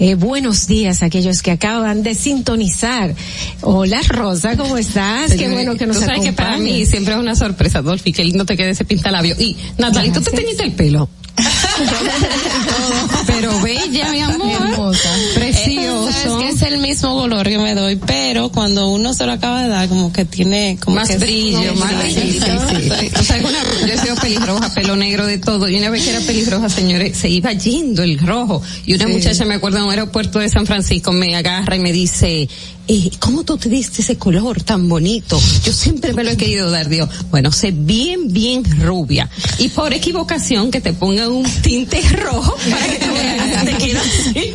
Eh, 0.00 0.16
buenos 0.16 0.66
días 0.66 1.04
a 1.04 1.06
aquellos 1.06 1.40
que 1.40 1.52
acaban 1.52 2.02
de 2.02 2.16
sintonizar. 2.16 3.14
Hola 3.60 4.00
Rosa, 4.08 4.56
¿cómo 4.56 4.76
estás? 4.76 5.34
Qué 5.34 5.48
bueno 5.48 5.76
que 5.76 5.86
nos 5.86 6.00
Tú 6.00 6.04
sabes 6.04 6.22
que 6.22 6.32
para 6.32 6.58
mí 6.58 6.84
siempre 6.84 7.14
es 7.14 7.20
una 7.20 7.36
sorpresa, 7.36 7.80
Dolphy, 7.80 8.12
que 8.12 8.24
no 8.32 8.44
te 8.44 8.56
quede 8.56 8.70
ese 8.70 8.84
pintalabio. 8.84 9.36
Y, 9.38 9.56
Natalie, 9.76 10.10
¿tú 10.10 10.20
te 10.20 10.32
teñiste 10.32 10.64
el 10.64 10.72
pelo? 10.72 11.08
Pero 13.26 13.60
bella, 13.60 14.10
mi 14.10 14.20
amor. 14.20 14.96
Precioso. 15.34 15.77
Es 16.26 16.32
que 16.34 16.48
es 16.48 16.62
el 16.62 16.78
mismo 16.78 17.14
color 17.16 17.48
que 17.48 17.58
me 17.58 17.74
doy, 17.74 17.96
pero 17.96 18.50
cuando 18.50 18.88
uno 18.88 19.14
se 19.14 19.24
lo 19.26 19.32
acaba 19.32 19.62
de 19.62 19.68
dar, 19.68 19.88
como 19.88 20.12
que 20.12 20.24
tiene 20.24 20.78
como 20.82 20.96
Más 20.96 21.08
que 21.08 21.18
brillo, 21.18 21.74
más 21.76 21.92
sí, 22.04 22.14
sí, 22.14 22.40
sí. 22.40 23.10
O 23.18 23.22
sea, 23.22 23.36
alguna- 23.36 23.58
yo 23.86 23.92
he 23.94 23.98
sido 23.98 24.16
pelirroja, 24.16 24.74
pelo 24.74 24.96
negro 24.96 25.26
de 25.26 25.38
todo. 25.38 25.68
Y 25.68 25.76
una 25.78 25.90
vez 25.90 26.04
que 26.04 26.10
era 26.10 26.20
pelirroja, 26.20 26.68
señores, 26.68 27.16
se 27.16 27.28
iba 27.28 27.52
yendo 27.52 28.02
el 28.02 28.18
rojo. 28.18 28.62
Y 28.86 28.94
una 28.94 29.06
muchacha, 29.08 29.44
me 29.44 29.54
acuerdo, 29.54 29.78
en 29.78 29.84
un 29.84 29.90
aeropuerto 29.90 30.38
de 30.38 30.48
San 30.48 30.66
Francisco, 30.66 31.12
me 31.12 31.36
agarra 31.36 31.76
y 31.76 31.80
me 31.80 31.92
dice, 31.92 32.48
eh, 32.88 33.10
¿cómo 33.18 33.44
tú 33.44 33.56
te 33.58 33.68
diste 33.68 34.02
ese 34.02 34.16
color 34.16 34.62
tan 34.62 34.88
bonito? 34.88 35.40
Yo 35.64 35.72
siempre 35.72 36.12
me 36.14 36.24
lo 36.24 36.30
he 36.30 36.36
querido 36.36 36.70
dar, 36.70 36.88
Dios. 36.88 37.08
Bueno, 37.30 37.52
sé 37.52 37.70
bien, 37.70 38.32
bien 38.32 38.64
rubia. 38.80 39.28
Y 39.58 39.68
por 39.68 39.92
equivocación 39.92 40.70
que 40.70 40.80
te 40.80 40.92
pongan 40.94 41.30
un 41.30 41.44
tinte 41.62 42.00
rojo 42.02 42.56
para 42.70 42.86
que 42.86 42.96
te 42.98 43.08
veas, 43.08 43.64
te 43.64 43.74
queda 43.74 44.00
así. 44.00 44.54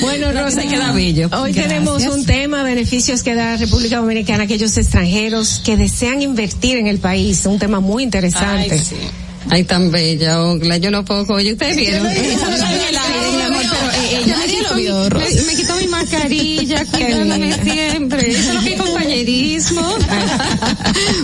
Bueno, 0.00 0.32
No, 0.32 0.42
Rosa, 0.44 0.62
queda 0.62 0.92
bello. 0.92 1.28
Hoy 1.32 1.52
Gracias. 1.52 1.68
tenemos 1.68 2.02
un 2.04 2.24
tema, 2.24 2.62
beneficios 2.62 3.22
que 3.22 3.34
da 3.34 3.56
República 3.56 3.98
Dominicana 3.98 4.42
a 4.42 4.44
aquellos 4.44 4.76
extranjeros 4.76 5.60
que 5.64 5.76
desean 5.76 6.22
invertir 6.22 6.76
en 6.78 6.86
el 6.86 6.98
país. 6.98 7.44
Un 7.44 7.58
tema 7.58 7.80
muy 7.80 8.02
interesante. 8.02 8.74
Ay, 8.74 8.78
sí. 8.78 8.96
Ay, 9.50 9.64
tan 9.64 9.90
bella, 9.90 10.42
Ogla. 10.42 10.78
Yo 10.78 10.90
no 10.90 11.04
puedo. 11.04 11.34
Oye, 11.34 11.52
ustedes 11.52 11.76
vieron. 11.76 12.04
Me, 12.04 12.14
me 15.46 15.54
quitó 15.54 15.76
mi 15.76 15.88
mascarilla, 15.88 16.84
cuidándome 16.90 17.52
siempre. 17.62 18.30
Eso 18.30 18.50
es 18.50 18.54
lo 18.54 18.60
que 18.62 18.74
es 18.74 18.80
compañerismo. 18.80 19.82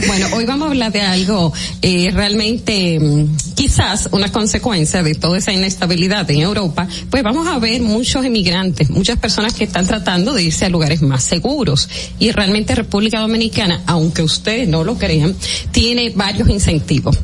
bueno, 0.07 0.27
hoy 0.35 0.45
vamos 0.45 0.67
a 0.67 0.71
hablar 0.71 0.93
de 0.93 1.01
algo 1.01 1.53
eh, 1.83 2.11
realmente, 2.13 2.99
mm, 3.01 3.37
quizás 3.55 4.09
una 4.13 4.31
consecuencia 4.31 5.03
de 5.03 5.15
toda 5.15 5.39
esa 5.39 5.53
inestabilidad 5.53 6.31
en 6.31 6.41
Europa. 6.41 6.87
Pues 7.11 7.23
vamos 7.23 7.47
a 7.47 7.59
ver 7.59 7.83
muchos 7.83 8.25
emigrantes, 8.25 8.91
muchas 8.91 9.19
personas 9.19 9.55
que 9.55 9.65
están 9.65 9.87
tratando 9.87 10.35
de 10.35 10.45
irse 10.45 10.67
a 10.67 10.69
lugares 10.69 11.03
más 11.03 11.25
seguros. 11.25 11.89
Y 12.19 12.31
realmente 12.33 12.75
República 12.75 13.21
Dominicana, 13.21 13.83
aunque 13.87 14.23
ustedes 14.23 14.69
no 14.69 14.85
lo 14.85 14.97
crean, 14.97 15.35
tiene 15.73 16.11
varios 16.11 16.49
incentivos 16.49 17.19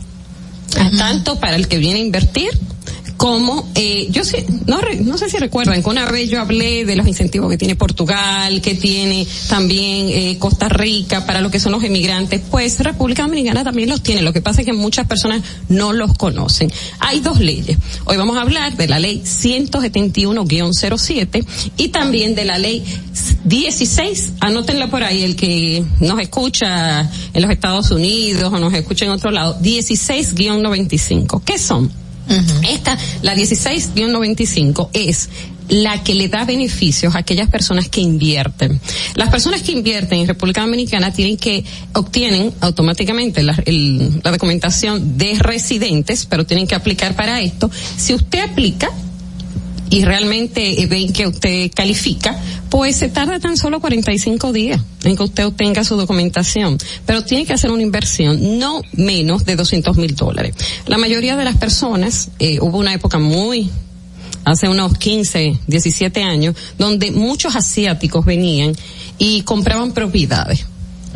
tanto 0.96 1.38
para 1.38 1.56
el 1.56 1.68
que 1.68 1.78
viene 1.78 2.00
a 2.00 2.02
invertir 2.02 2.50
como 3.24 3.66
eh, 3.74 4.08
yo 4.10 4.22
sé, 4.22 4.44
no, 4.66 4.78
no 5.00 5.16
sé 5.16 5.30
si 5.30 5.38
recuerdan 5.38 5.82
que 5.82 5.88
una 5.88 6.04
vez 6.10 6.28
yo 6.28 6.42
hablé 6.42 6.84
de 6.84 6.94
los 6.94 7.08
incentivos 7.08 7.48
que 7.48 7.56
tiene 7.56 7.74
Portugal, 7.74 8.60
que 8.60 8.74
tiene 8.74 9.26
también 9.48 10.10
eh, 10.10 10.36
Costa 10.38 10.68
Rica 10.68 11.24
para 11.24 11.40
lo 11.40 11.50
que 11.50 11.58
son 11.58 11.72
los 11.72 11.82
emigrantes, 11.84 12.42
pues 12.50 12.78
República 12.80 13.22
Dominicana 13.22 13.64
también 13.64 13.88
los 13.88 14.02
tiene. 14.02 14.20
Lo 14.20 14.34
que 14.34 14.42
pasa 14.42 14.60
es 14.60 14.66
que 14.66 14.74
muchas 14.74 15.06
personas 15.06 15.40
no 15.70 15.94
los 15.94 16.12
conocen. 16.18 16.70
Hay 16.98 17.20
dos 17.20 17.40
leyes. 17.40 17.78
Hoy 18.04 18.18
vamos 18.18 18.36
a 18.36 18.42
hablar 18.42 18.76
de 18.76 18.88
la 18.88 18.98
ley 18.98 19.22
171-07 19.24 21.46
y 21.78 21.88
también 21.88 22.34
de 22.34 22.44
la 22.44 22.58
ley 22.58 22.84
16, 23.46 24.32
anótenla 24.40 24.90
por 24.90 25.02
ahí, 25.02 25.22
el 25.22 25.34
que 25.34 25.82
nos 26.00 26.20
escucha 26.20 27.10
en 27.32 27.40
los 27.40 27.50
Estados 27.50 27.90
Unidos 27.90 28.52
o 28.52 28.58
nos 28.58 28.74
escucha 28.74 29.06
en 29.06 29.12
otro 29.12 29.30
lado, 29.30 29.58
16-95. 29.62 31.40
¿Qué 31.42 31.58
son? 31.58 32.03
Esta, 32.68 32.96
la 33.22 33.34
16-95, 33.34 34.88
es 34.92 35.28
la 35.68 36.02
que 36.02 36.14
le 36.14 36.28
da 36.28 36.44
beneficios 36.44 37.14
a 37.14 37.18
aquellas 37.18 37.48
personas 37.48 37.88
que 37.88 38.00
invierten. 38.00 38.80
Las 39.14 39.30
personas 39.30 39.62
que 39.62 39.72
invierten 39.72 40.20
en 40.20 40.28
República 40.28 40.60
Dominicana 40.60 41.12
tienen 41.12 41.36
que, 41.36 41.64
obtienen 41.94 42.52
automáticamente 42.60 43.42
la, 43.42 43.56
la 43.66 44.30
documentación 44.30 45.16
de 45.16 45.36
residentes, 45.38 46.26
pero 46.26 46.44
tienen 46.44 46.66
que 46.66 46.74
aplicar 46.74 47.16
para 47.16 47.40
esto. 47.40 47.70
Si 47.96 48.14
usted 48.14 48.40
aplica, 48.40 48.90
y 49.90 50.04
realmente 50.04 50.82
eh, 50.82 50.86
ven 50.86 51.12
que 51.12 51.26
usted 51.26 51.70
califica, 51.74 52.38
pues 52.70 52.96
se 52.96 53.08
tarda 53.08 53.38
tan 53.38 53.56
solo 53.56 53.80
45 53.80 54.52
días 54.52 54.80
en 55.04 55.16
que 55.16 55.22
usted 55.22 55.46
obtenga 55.46 55.84
su 55.84 55.96
documentación. 55.96 56.78
Pero 57.06 57.24
tiene 57.24 57.46
que 57.46 57.52
hacer 57.52 57.70
una 57.70 57.82
inversión 57.82 58.58
no 58.58 58.82
menos 58.92 59.44
de 59.44 59.56
200 59.56 59.96
mil 59.96 60.14
dólares. 60.14 60.56
La 60.86 60.98
mayoría 60.98 61.36
de 61.36 61.44
las 61.44 61.56
personas, 61.56 62.30
eh, 62.38 62.58
hubo 62.60 62.78
una 62.78 62.94
época 62.94 63.18
muy 63.18 63.70
hace 64.44 64.68
unos 64.68 64.98
15, 64.98 65.58
17 65.66 66.22
años, 66.22 66.54
donde 66.78 67.10
muchos 67.12 67.56
asiáticos 67.56 68.24
venían 68.24 68.74
y 69.18 69.42
compraban 69.42 69.92
propiedades 69.92 70.66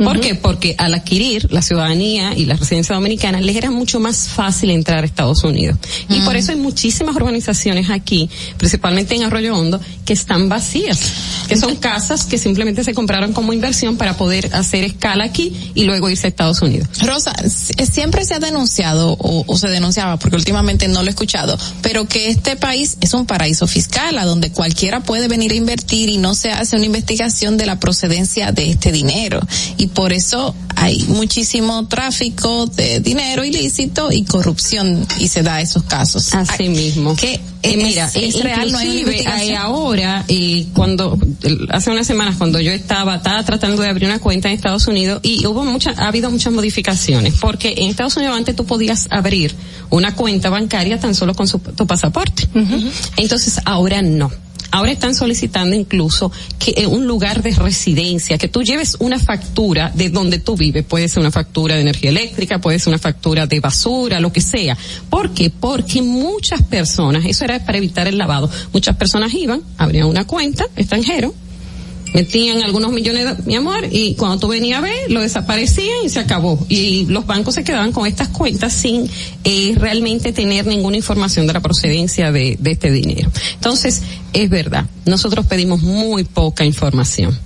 ¿Por 0.03 0.19
qué? 0.19 0.35
Porque 0.35 0.75
al 0.77 0.93
adquirir 0.93 1.51
la 1.51 1.61
ciudadanía 1.61 2.33
y 2.35 2.45
la 2.45 2.55
residencia 2.55 2.95
dominicana 2.95 3.39
les 3.41 3.55
era 3.55 3.69
mucho 3.69 3.99
más 3.99 4.29
fácil 4.29 4.71
entrar 4.71 5.03
a 5.03 5.05
Estados 5.05 5.43
Unidos. 5.43 5.77
Y 6.09 6.21
por 6.21 6.35
eso 6.35 6.51
hay 6.51 6.57
muchísimas 6.57 7.15
organizaciones 7.15 7.89
aquí, 7.89 8.29
principalmente 8.57 9.15
en 9.15 9.23
Arroyo 9.23 9.55
Hondo, 9.55 9.79
que 10.05 10.13
están 10.13 10.49
vacías, 10.49 10.99
que 11.47 11.57
son 11.57 11.75
casas 11.75 12.25
que 12.25 12.37
simplemente 12.37 12.83
se 12.83 12.93
compraron 12.93 13.33
como 13.33 13.53
inversión 13.53 13.97
para 13.97 14.17
poder 14.17 14.49
hacer 14.55 14.83
escala 14.83 15.25
aquí 15.25 15.71
y 15.75 15.83
luego 15.83 16.09
irse 16.09 16.27
a 16.27 16.29
Estados 16.29 16.61
Unidos. 16.61 16.87
Rosa, 17.03 17.33
siempre 17.47 18.25
se 18.25 18.35
ha 18.35 18.39
denunciado 18.39 19.13
o, 19.13 19.43
o 19.45 19.57
se 19.57 19.67
denunciaba, 19.67 20.17
porque 20.17 20.35
últimamente 20.35 20.87
no 20.87 21.01
lo 21.01 21.07
he 21.07 21.11
escuchado, 21.11 21.57
pero 21.81 22.07
que 22.07 22.29
este 22.29 22.55
país 22.55 22.97
es 23.01 23.13
un 23.13 23.25
paraíso 23.25 23.67
fiscal 23.67 24.17
a 24.17 24.25
donde 24.25 24.51
cualquiera 24.51 25.01
puede 25.01 25.27
venir 25.27 25.51
a 25.51 25.55
invertir 25.55 26.09
y 26.09 26.17
no 26.17 26.35
se 26.35 26.51
hace 26.51 26.75
una 26.75 26.85
investigación 26.85 27.57
de 27.57 27.65
la 27.65 27.79
procedencia 27.79 28.51
de 28.51 28.71
este 28.71 28.91
dinero. 28.91 29.39
Y 29.77 29.88
por 29.93 30.13
eso 30.13 30.55
hay 30.75 31.03
muchísimo 31.07 31.87
tráfico 31.87 32.67
de 32.67 32.99
dinero 32.99 33.43
ilícito 33.43 34.11
y 34.11 34.23
corrupción 34.23 35.05
y 35.19 35.27
se 35.27 35.43
da 35.43 35.61
esos 35.61 35.83
casos. 35.83 36.33
Así 36.33 36.69
mismo. 36.69 37.15
Que 37.15 37.39
eh, 37.61 37.75
mira, 37.75 38.09
es 38.13 38.41
real, 38.41 38.71
no 38.71 38.77
hay 38.77 39.53
ahora, 39.57 40.23
y 40.29 40.65
cuando, 40.73 41.17
hace 41.69 41.91
unas 41.91 42.07
semanas 42.07 42.37
cuando 42.37 42.61
yo 42.61 42.71
estaba, 42.71 43.17
estaba 43.17 43.43
tratando 43.43 43.81
de 43.81 43.89
abrir 43.89 44.07
una 44.07 44.19
cuenta 44.19 44.47
en 44.47 44.53
Estados 44.53 44.87
Unidos 44.87 45.19
y 45.23 45.45
hubo 45.45 45.65
muchas, 45.65 45.99
ha 45.99 46.07
habido 46.07 46.31
muchas 46.31 46.53
modificaciones, 46.53 47.33
porque 47.41 47.73
en 47.77 47.89
Estados 47.89 48.15
Unidos 48.15 48.37
antes 48.37 48.55
tú 48.55 48.65
podías 48.65 49.07
abrir 49.09 49.53
una 49.89 50.15
cuenta 50.15 50.49
bancaria 50.49 50.99
tan 50.99 51.13
solo 51.13 51.33
con 51.33 51.47
tu 51.49 51.85
pasaporte. 51.85 52.47
Entonces 53.17 53.59
ahora 53.65 54.01
no 54.01 54.31
Ahora 54.71 54.91
están 54.91 55.15
solicitando 55.15 55.75
incluso 55.75 56.31
que 56.59 56.73
eh, 56.77 56.85
un 56.85 57.07
lugar 57.07 57.41
de 57.41 57.51
residencia, 57.51 58.37
que 58.37 58.47
tú 58.47 58.61
lleves 58.61 58.97
una 58.99 59.19
factura 59.19 59.91
de 59.95 60.09
donde 60.09 60.39
tú 60.39 60.55
vives, 60.55 60.85
puede 60.85 61.07
ser 61.09 61.21
una 61.21 61.31
factura 61.31 61.75
de 61.75 61.81
energía 61.81 62.11
eléctrica, 62.11 62.59
puede 62.59 62.79
ser 62.79 62.89
una 62.89 62.99
factura 62.99 63.47
de 63.47 63.59
basura, 63.59 64.19
lo 64.19 64.31
que 64.31 64.41
sea. 64.41 64.77
¿Por 65.09 65.33
qué? 65.33 65.49
Porque 65.49 66.01
muchas 66.01 66.61
personas, 66.61 67.25
eso 67.25 67.45
era 67.45 67.63
para 67.65 67.77
evitar 67.79 68.07
el 68.07 68.17
lavado, 68.17 68.49
muchas 68.73 68.95
personas 68.95 69.33
iban, 69.33 69.61
abrían 69.77 70.05
una 70.05 70.25
cuenta 70.25 70.65
extranjero, 70.75 71.33
metían 72.13 72.61
algunos 72.61 72.91
millones 72.91 73.37
de 73.37 73.43
mi 73.43 73.55
amor 73.55 73.87
y 73.91 74.15
cuando 74.15 74.39
tú 74.39 74.47
venías 74.47 74.79
a 74.79 74.81
ver 74.81 75.11
lo 75.11 75.21
desaparecían 75.21 76.05
y 76.05 76.09
se 76.09 76.19
acabó 76.19 76.65
y 76.69 77.05
los 77.05 77.25
bancos 77.25 77.55
se 77.55 77.63
quedaban 77.63 77.91
con 77.91 78.07
estas 78.07 78.29
cuentas 78.29 78.73
sin 78.73 79.09
eh, 79.43 79.75
realmente 79.77 80.33
tener 80.33 80.65
ninguna 80.65 80.97
información 80.97 81.47
de 81.47 81.53
la 81.53 81.59
procedencia 81.59 82.31
de, 82.31 82.57
de 82.59 82.71
este 82.71 82.91
dinero 82.91 83.31
entonces 83.55 84.01
es 84.33 84.49
verdad 84.49 84.85
nosotros 85.05 85.45
pedimos 85.45 85.81
muy 85.81 86.23
poca 86.23 86.65
información 86.65 87.37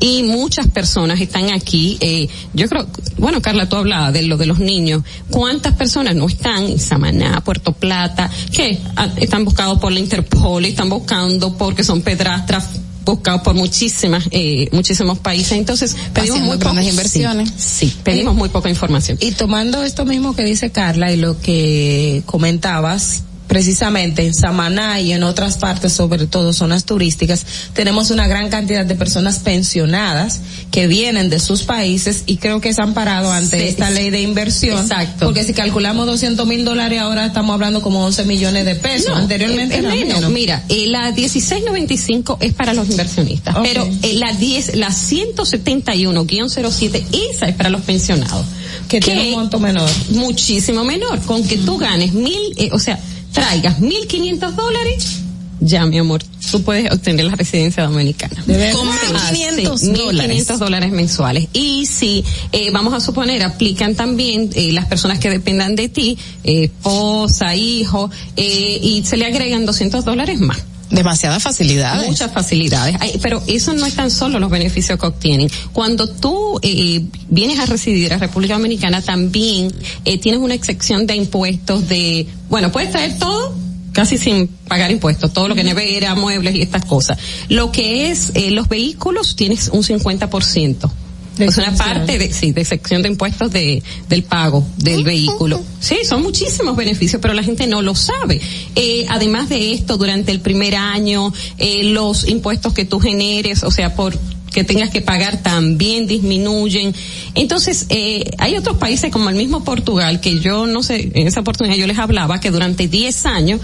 y 0.00 0.22
muchas 0.22 0.66
personas 0.68 1.20
están 1.20 1.52
aquí. 1.54 1.96
Eh, 2.00 2.28
yo 2.52 2.68
creo, 2.68 2.86
bueno, 3.18 3.40
Carla, 3.40 3.68
tú 3.68 3.76
hablabas 3.76 4.12
de 4.12 4.22
lo 4.22 4.36
de 4.36 4.46
los 4.46 4.58
niños. 4.58 5.02
¿Cuántas 5.30 5.74
personas 5.74 6.14
no 6.14 6.26
están 6.26 6.64
en 6.64 6.78
Samaná, 6.78 7.42
Puerto 7.42 7.72
Plata, 7.72 8.30
que 8.52 8.78
ah, 8.96 9.08
están 9.16 9.44
buscados 9.44 9.78
por 9.78 9.92
la 9.92 10.00
Interpol, 10.00 10.64
están 10.64 10.88
buscando 10.88 11.56
porque 11.56 11.82
son 11.82 12.02
pedrastras 12.02 12.68
buscado 13.06 13.42
por 13.42 13.54
muchísimas, 13.54 14.24
eh, 14.30 14.68
muchísimos 14.72 15.18
países. 15.18 15.52
Entonces, 15.52 15.96
pedimos 16.12 16.40
muy 16.40 16.58
pocas 16.58 16.84
inversiones. 16.84 17.50
Sí, 17.56 17.96
pedimos 18.02 18.34
muy 18.34 18.48
poca 18.48 18.68
información. 18.68 19.16
Y 19.20 19.32
tomando 19.32 19.82
esto 19.82 20.04
mismo 20.04 20.34
que 20.34 20.44
dice 20.44 20.70
Carla 20.70 21.12
y 21.12 21.16
lo 21.16 21.40
que 21.40 22.22
comentabas, 22.26 23.22
precisamente 23.46 24.26
en 24.26 24.34
Samaná 24.34 25.00
y 25.00 25.12
en 25.12 25.22
otras 25.22 25.58
partes, 25.58 25.92
sobre 25.92 26.26
todo 26.26 26.52
zonas 26.52 26.84
turísticas, 26.84 27.46
tenemos 27.72 28.10
una 28.10 28.26
gran 28.26 28.50
cantidad 28.50 28.84
de 28.84 28.94
personas 28.94 29.38
pensionadas 29.38 30.40
que 30.70 30.86
vienen 30.86 31.30
de 31.30 31.38
sus 31.38 31.62
países 31.62 32.24
y 32.26 32.36
creo 32.36 32.60
que 32.60 32.74
se 32.74 32.82
han 32.82 32.94
parado 32.94 33.32
ante 33.32 33.68
esta 33.68 33.90
ley 33.90 34.10
de 34.10 34.20
inversión. 34.20 34.80
Exacto. 34.80 35.26
Porque 35.26 35.44
si 35.44 35.54
calculamos 35.54 36.06
200 36.06 36.46
mil 36.46 36.64
dólares, 36.64 37.00
ahora 37.00 37.26
estamos 37.26 37.54
hablando 37.54 37.82
como 37.82 38.04
11 38.04 38.24
millones 38.24 38.64
de 38.64 38.74
pesos. 38.74 39.14
Anteriormente 39.14 39.78
era 39.78 39.90
menos. 39.90 40.28
Mira, 40.30 40.64
eh, 40.68 40.86
la 40.88 41.12
1695 41.12 42.38
es 42.40 42.52
para 42.52 42.74
los 42.74 42.90
inversionistas, 42.90 43.56
pero 43.62 43.88
eh, 44.02 44.14
la 44.14 44.32
10, 44.32 44.76
la 44.76 44.88
171-07, 44.88 47.04
esa 47.30 47.46
es 47.46 47.54
para 47.54 47.70
los 47.70 47.82
pensionados. 47.82 48.44
Que, 48.88 49.00
tiene 49.00 49.28
un 49.28 49.32
monto 49.32 49.58
menor. 49.58 49.88
Muchísimo 50.10 50.84
menor. 50.84 51.20
Con 51.22 51.42
que 51.42 51.56
tú 51.58 51.78
ganes 51.78 52.12
mil, 52.12 52.54
eh, 52.56 52.70
o 52.72 52.78
sea, 52.78 53.00
traigas 53.36 53.78
1.500 53.80 54.52
dólares, 54.52 55.18
ya 55.60 55.84
mi 55.84 55.98
amor, 55.98 56.22
tú 56.50 56.62
puedes 56.62 56.90
obtener 56.90 57.26
la 57.26 57.34
residencia 57.34 57.82
dominicana. 57.82 58.42
Con 58.46 58.88
1.500 58.88 59.92
dólares. 59.92 60.58
dólares 60.58 60.90
mensuales. 60.90 61.48
Y 61.52 61.84
si, 61.84 62.24
eh, 62.52 62.70
vamos 62.72 62.94
a 62.94 63.00
suponer, 63.00 63.42
aplican 63.42 63.94
también 63.94 64.48
eh, 64.54 64.72
las 64.72 64.86
personas 64.86 65.18
que 65.18 65.28
dependan 65.28 65.76
de 65.76 65.90
ti, 65.90 66.16
eh, 66.44 66.64
esposa, 66.64 67.54
hijo, 67.54 68.10
eh, 68.36 68.80
y 68.82 69.02
se 69.04 69.18
le 69.18 69.26
agregan 69.26 69.66
200 69.66 70.02
dólares 70.04 70.40
más 70.40 70.62
demasiadas 70.90 71.42
facilidades. 71.42 72.08
Muchas 72.08 72.32
facilidades. 72.32 72.96
pero 73.22 73.42
eso 73.46 73.72
no 73.74 73.86
es 73.86 73.94
tan 73.94 74.10
solo 74.10 74.38
los 74.38 74.50
beneficios 74.50 74.98
que 74.98 75.06
obtienen. 75.06 75.50
Cuando 75.72 76.08
tú 76.08 76.58
eh, 76.62 77.04
vienes 77.28 77.58
a 77.58 77.66
residir 77.66 78.12
a 78.12 78.18
República 78.18 78.54
Dominicana, 78.54 79.02
también 79.02 79.72
eh, 80.04 80.18
tienes 80.18 80.40
una 80.40 80.54
excepción 80.54 81.06
de 81.06 81.16
impuestos 81.16 81.88
de, 81.88 82.26
bueno, 82.48 82.70
puedes 82.70 82.90
traer 82.90 83.18
todo 83.18 83.54
casi 83.92 84.18
sin 84.18 84.48
pagar 84.48 84.90
impuestos, 84.90 85.32
todo 85.32 85.48
lo 85.48 85.54
que 85.54 85.64
nevera, 85.64 86.14
muebles 86.14 86.54
y 86.54 86.62
estas 86.62 86.84
cosas. 86.84 87.18
Lo 87.48 87.72
que 87.72 88.10
es 88.10 88.30
eh, 88.34 88.50
los 88.50 88.68
vehículos 88.68 89.36
tienes 89.36 89.68
un 89.68 89.82
50% 89.82 90.90
es 91.38 91.58
una 91.58 91.74
parte 91.74 92.18
de, 92.18 92.32
sí, 92.32 92.52
de 92.52 92.64
sección 92.64 93.02
de 93.02 93.08
impuestos 93.08 93.52
de, 93.52 93.82
del 94.08 94.22
pago 94.22 94.66
del 94.76 95.04
vehículo. 95.04 95.62
Sí, 95.80 95.98
son 96.04 96.22
muchísimos 96.22 96.76
beneficios, 96.76 97.20
pero 97.20 97.34
la 97.34 97.42
gente 97.42 97.66
no 97.66 97.82
lo 97.82 97.94
sabe. 97.94 98.40
Eh, 98.74 99.06
además 99.08 99.48
de 99.48 99.72
esto, 99.72 99.96
durante 99.96 100.32
el 100.32 100.40
primer 100.40 100.76
año, 100.76 101.32
eh, 101.58 101.84
los 101.84 102.28
impuestos 102.28 102.72
que 102.72 102.84
tú 102.84 102.98
generes, 103.00 103.62
o 103.62 103.70
sea, 103.70 103.94
por 103.94 104.18
que 104.56 104.64
tengas 104.64 104.88
que 104.88 105.02
pagar 105.02 105.42
también 105.42 106.06
disminuyen. 106.06 106.94
Entonces, 107.34 107.84
eh, 107.90 108.30
hay 108.38 108.56
otros 108.56 108.78
países 108.78 109.12
como 109.12 109.28
el 109.28 109.36
mismo 109.36 109.64
Portugal, 109.64 110.18
que 110.20 110.40
yo 110.40 110.66
no 110.66 110.82
sé, 110.82 111.10
en 111.12 111.26
esa 111.26 111.40
oportunidad 111.40 111.76
yo 111.76 111.86
les 111.86 111.98
hablaba 111.98 112.40
que 112.40 112.50
durante 112.50 112.88
10 112.88 113.26
años 113.26 113.60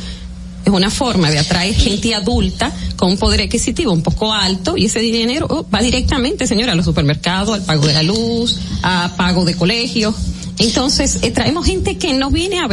es 0.65 0.73
una 0.73 0.91
forma 0.91 1.31
de 1.31 1.39
atraer 1.39 1.75
gente 1.75 2.15
adulta 2.15 2.73
con 2.97 3.11
un 3.13 3.19
poder 3.19 3.43
adquisitivo 3.43 3.93
un 3.93 4.03
poco 4.03 4.33
alto 4.33 4.77
y 4.77 4.87
ese 4.87 5.01
dinero 5.01 5.47
oh, 5.51 5.67
va 5.69 5.81
directamente, 5.81 6.47
señora, 6.47 6.73
a 6.73 6.75
los 6.75 6.85
supermercados, 6.85 7.55
al 7.55 7.65
pago 7.65 7.87
de 7.87 7.95
la 7.95 8.03
luz, 8.03 8.59
a 8.83 9.13
pago 9.17 9.45
de 9.45 9.55
colegios. 9.55 10.15
Entonces, 10.59 11.19
eh, 11.23 11.31
traemos 11.31 11.67
gente 11.67 11.97
que 11.97 12.15
no 12.15 12.31
viene 12.31 12.61
a 12.61 12.69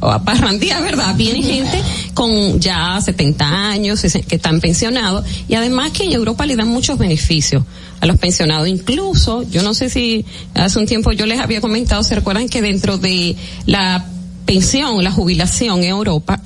o 0.00 0.10
a 0.10 0.22
parrandía, 0.22 0.80
¿verdad? 0.80 1.14
Viene 1.16 1.42
gente 1.42 1.80
con 2.12 2.60
ya 2.60 3.00
70 3.00 3.70
años, 3.70 4.02
que 4.02 4.36
están 4.36 4.60
pensionados, 4.60 5.24
y 5.48 5.54
además 5.54 5.92
que 5.92 6.04
en 6.04 6.12
Europa 6.12 6.44
le 6.44 6.56
dan 6.56 6.68
muchos 6.68 6.98
beneficios 6.98 7.64
a 8.00 8.06
los 8.06 8.18
pensionados. 8.18 8.68
Incluso, 8.68 9.42
yo 9.44 9.62
no 9.62 9.72
sé 9.72 9.88
si 9.88 10.24
hace 10.54 10.78
un 10.78 10.86
tiempo 10.86 11.12
yo 11.12 11.24
les 11.24 11.40
había 11.40 11.60
comentado, 11.62 12.02
¿se 12.04 12.14
recuerdan 12.14 12.48
que 12.48 12.60
dentro 12.60 12.98
de 12.98 13.34
la 13.66 14.06
pensión, 14.44 15.02
la 15.02 15.10
jubilación 15.10 15.80
en 15.80 15.90
Europa, 15.90 16.40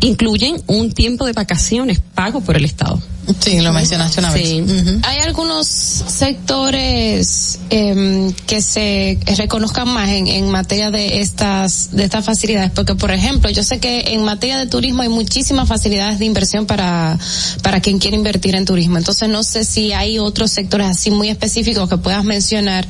incluyen 0.00 0.62
un 0.66 0.92
tiempo 0.92 1.26
de 1.26 1.32
vacaciones 1.32 2.00
pago 2.14 2.40
por 2.40 2.56
el 2.56 2.64
Estado. 2.64 3.00
Sí, 3.40 3.60
lo 3.60 3.72
mencionaste 3.72 4.20
una 4.20 4.30
vez. 4.30 4.62
Hay 5.02 5.18
algunos 5.18 5.66
sectores 5.66 7.58
eh, 7.70 8.32
que 8.46 8.62
se 8.62 9.18
reconozcan 9.36 9.88
más 9.88 10.08
en, 10.10 10.28
en, 10.28 10.48
materia 10.50 10.90
de 10.92 11.20
estas 11.20 11.90
de 11.90 12.04
estas 12.04 12.24
facilidades, 12.24 12.70
porque 12.70 12.94
por 12.94 13.10
ejemplo, 13.10 13.50
yo 13.50 13.64
sé 13.64 13.80
que 13.80 14.12
en 14.12 14.22
materia 14.22 14.58
de 14.58 14.66
turismo 14.66 15.02
hay 15.02 15.08
muchísimas 15.08 15.68
facilidades 15.68 16.20
de 16.20 16.24
inversión 16.24 16.66
para 16.66 17.18
para 17.62 17.80
quien 17.80 17.98
quiere 17.98 18.16
invertir 18.16 18.54
en 18.54 18.64
turismo. 18.64 18.96
Entonces 18.96 19.28
no 19.28 19.42
sé 19.42 19.64
si 19.64 19.92
hay 19.92 20.18
otros 20.18 20.52
sectores 20.52 20.86
así 20.86 21.10
muy 21.10 21.28
específicos 21.28 21.88
que 21.88 21.98
puedas 21.98 22.22
mencionar 22.22 22.86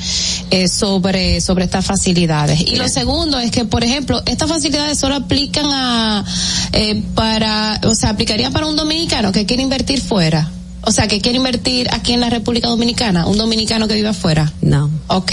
eh, 0.50 0.68
sobre 0.68 1.40
sobre 1.40 1.64
estas 1.64 1.86
facilidades. 1.86 2.60
Y 2.60 2.76
lo 2.76 2.88
segundo 2.88 3.38
es 3.38 3.50
que, 3.50 3.64
por 3.64 3.82
ejemplo, 3.84 4.22
estas 4.26 4.48
facilidades 4.50 4.98
solo 4.98 5.14
aplican 5.14 5.66
a 5.66 6.24
eh, 6.72 6.95
para, 7.14 7.80
o 7.84 7.94
sea, 7.94 8.10
aplicaría 8.10 8.50
para 8.50 8.66
un 8.66 8.76
dominicano 8.76 9.32
que 9.32 9.46
quiere 9.46 9.62
invertir 9.62 10.00
fuera 10.00 10.50
o 10.86 10.92
sea, 10.92 11.08
que 11.08 11.20
quiere 11.20 11.38
invertir 11.38 11.88
aquí 11.90 12.12
en 12.12 12.20
la 12.20 12.30
República 12.30 12.68
Dominicana, 12.68 13.26
un 13.26 13.36
dominicano 13.36 13.88
que 13.88 13.94
vive 13.94 14.08
afuera. 14.08 14.52
No. 14.62 14.88
Ok. 15.08 15.32